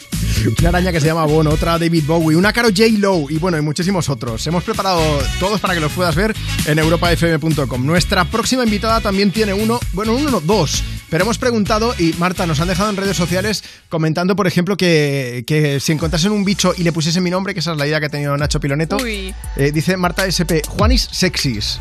Una 0.60 0.70
araña 0.70 0.92
que 0.92 1.00
se 1.02 1.08
llama 1.08 1.26
Bono, 1.26 1.50
otra 1.52 1.78
David 1.78 2.04
Bowie, 2.08 2.38
una 2.38 2.54
Caro 2.54 2.69
J. 2.70 2.84
Lowe 2.98 3.28
y 3.30 3.38
bueno, 3.38 3.58
y 3.58 3.62
muchísimos 3.62 4.10
otros. 4.10 4.46
Hemos 4.48 4.64
preparado 4.64 5.02
todos 5.40 5.60
para 5.60 5.74
que 5.74 5.80
los 5.80 5.92
puedas 5.92 6.16
ver 6.16 6.36
en 6.66 6.80
europafm.com. 6.80 7.86
Nuestra 7.86 8.26
próxima 8.26 8.64
invitada 8.64 9.02
también 9.02 9.32
tiene 9.32 9.54
uno, 9.54 9.80
bueno, 9.94 10.14
uno 10.14 10.30
no, 10.32 10.40
dos. 10.42 10.84
Pero 11.10 11.24
hemos 11.24 11.40
preguntado 11.40 11.96
y 11.98 12.14
Marta 12.20 12.46
nos 12.46 12.60
han 12.60 12.68
dejado 12.68 12.90
en 12.92 12.96
redes 12.98 13.18
sociales 13.18 13.64
comentando, 13.90 14.36
por 14.36 14.46
ejemplo, 14.46 14.78
que, 14.78 15.44
que 15.48 15.80
si 15.80 15.92
encontrasen 15.92 16.32
un 16.32 16.46
bicho 16.46 16.74
y 16.78 16.84
le 16.84 16.92
pusiesen 16.92 17.24
mi 17.24 17.32
nombre, 17.32 17.54
que 17.56 17.62
esa 17.62 17.72
es 17.72 17.78
la 17.78 17.88
idea 17.88 18.00
que 18.00 18.06
ha 18.06 18.10
tenido 18.10 18.38
Nacho 18.38 18.60
Piloneto, 18.60 18.98
Uy. 18.98 19.34
eh, 19.56 19.72
dice 19.72 19.98
Marta 19.98 20.28
SP, 20.30 20.62
Juanis 20.68 21.10
Sexis. 21.12 21.80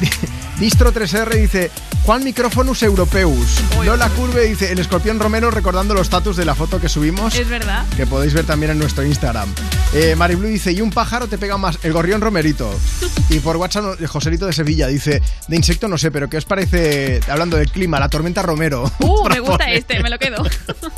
Distro 0.60 0.92
3R 0.92 1.34
dice 1.40 1.70
Juan 2.04 2.22
Microfonus 2.22 2.84
Europeus. 2.84 3.58
Lola 3.84 4.08
Curve 4.10 4.46
dice 4.46 4.70
el 4.70 4.78
escorpión 4.78 5.18
Romero 5.18 5.50
recordando 5.50 5.92
los 5.94 6.02
status 6.02 6.36
de 6.36 6.44
la 6.44 6.54
foto 6.54 6.80
que 6.80 6.88
subimos. 6.88 7.34
Es 7.34 7.48
verdad. 7.48 7.84
Que 7.96 8.06
podéis 8.06 8.32
ver 8.32 8.44
también 8.44 8.70
en 8.70 8.78
nuestro 8.78 9.04
Instagram. 9.04 9.48
Eh, 9.92 10.11
Mariblu 10.16 10.48
dice, 10.48 10.72
y 10.72 10.80
un 10.80 10.90
pájaro 10.90 11.26
te 11.26 11.38
pega 11.38 11.56
más, 11.56 11.78
el 11.82 11.92
gorrión 11.92 12.20
romerito. 12.20 12.72
Y 13.28 13.40
por 13.40 13.56
WhatsApp, 13.56 14.00
eh, 14.00 14.06
Joselito 14.06 14.46
de 14.46 14.52
Sevilla 14.52 14.86
dice, 14.86 15.22
de 15.48 15.56
insecto 15.56 15.88
no 15.88 15.98
sé, 15.98 16.10
pero 16.10 16.28
¿qué 16.28 16.36
os 16.36 16.44
parece, 16.44 17.20
hablando 17.28 17.56
del 17.56 17.70
clima, 17.70 17.98
la 18.00 18.08
tormenta 18.08 18.42
romero? 18.42 18.90
Uh, 19.00 19.28
me 19.28 19.40
gusta 19.40 19.70
este, 19.70 20.02
me 20.02 20.10
lo 20.10 20.18
quedo. 20.18 20.44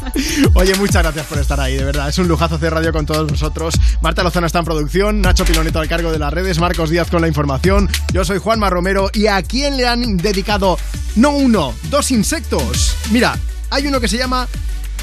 Oye, 0.55 0.75
muchas 0.77 1.03
gracias 1.03 1.27
por 1.27 1.39
estar 1.39 1.61
ahí, 1.61 1.77
de 1.77 1.85
verdad. 1.85 2.09
Es 2.09 2.19
un 2.19 2.29
lujazo 2.29 2.57
hacer 2.57 2.73
radio 2.73 2.93
con 2.93 3.07
todos 3.07 3.31
vosotros. 3.31 3.75
Marta 4.01 4.23
Lozano 4.23 4.47
está 4.47 4.61
en 4.61 4.65
producción, 4.65 5.21
Nacho 5.21 5.45
Piloneto 5.45 5.81
al 5.81 5.89
cargo 5.89 6.13
de 6.13 6.19
las 6.19 6.33
redes, 6.33 6.59
Marcos 6.59 6.91
Díaz 6.91 7.11
con 7.11 7.21
la 7.21 7.29
información. 7.29 7.89
Yo 8.13 8.25
soy 8.25 8.39
Juanma 8.39 8.71
Romero 8.71 9.11
y 9.13 9.27
¿a 9.27 9.43
quién 9.43 9.77
le 9.77 9.87
han 9.87 10.17
dedicado 10.17 10.79
no 11.17 11.31
uno, 11.31 11.75
dos 11.91 12.11
insectos? 12.11 12.97
Mira, 13.11 13.39
hay 13.71 13.87
uno 13.87 14.01
que 14.01 14.09
se 14.09 14.19
llama 14.19 14.47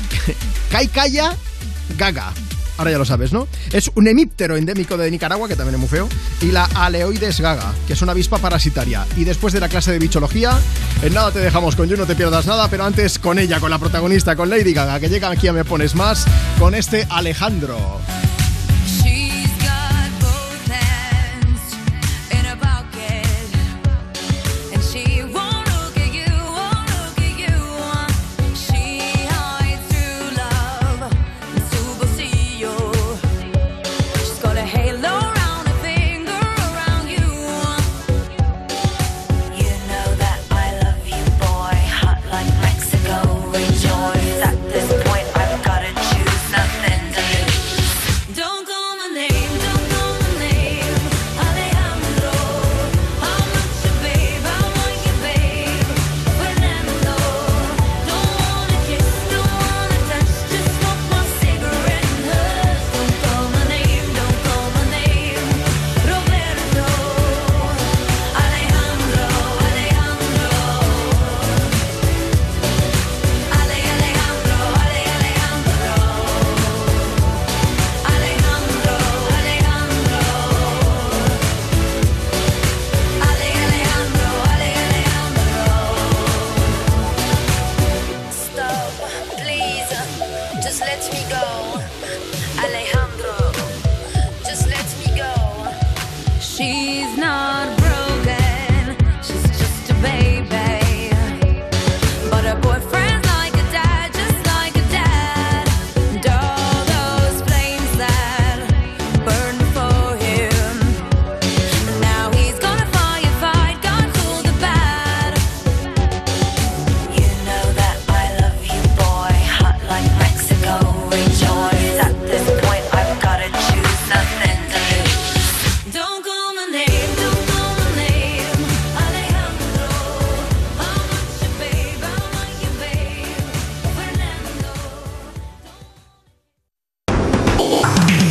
Kaikaya 0.71 1.35
Gaga. 1.97 2.33
Ahora 2.81 2.89
ya 2.89 2.97
lo 2.97 3.05
sabes, 3.05 3.31
¿no? 3.31 3.47
Es 3.71 3.91
un 3.93 4.07
hemíptero 4.07 4.57
endémico 4.57 4.97
de 4.97 5.11
Nicaragua, 5.11 5.47
que 5.47 5.55
también 5.55 5.75
es 5.75 5.79
muy 5.79 5.87
feo, 5.87 6.09
y 6.41 6.47
la 6.47 6.65
Aleoides 6.65 7.39
gaga, 7.39 7.75
que 7.85 7.93
es 7.93 8.01
una 8.01 8.13
avispa 8.13 8.39
parasitaria. 8.39 9.05
Y 9.17 9.23
después 9.23 9.53
de 9.53 9.59
la 9.59 9.69
clase 9.69 9.91
de 9.91 9.99
bichología, 9.99 10.59
en 11.03 11.13
nada 11.13 11.29
te 11.31 11.37
dejamos 11.37 11.75
con 11.75 11.87
You, 11.87 11.95
no 11.95 12.07
te 12.07 12.15
pierdas 12.15 12.47
nada, 12.47 12.69
pero 12.71 12.83
antes 12.83 13.19
con 13.19 13.37
ella, 13.37 13.59
con 13.59 13.69
la 13.69 13.77
protagonista, 13.77 14.35
con 14.35 14.49
Lady 14.49 14.73
Gaga, 14.73 14.99
que 14.99 15.09
llega 15.09 15.29
aquí 15.29 15.47
a 15.47 15.53
Me 15.53 15.63
Pones 15.63 15.93
Más, 15.93 16.25
con 16.57 16.73
este 16.73 17.05
Alejandro. 17.11 18.01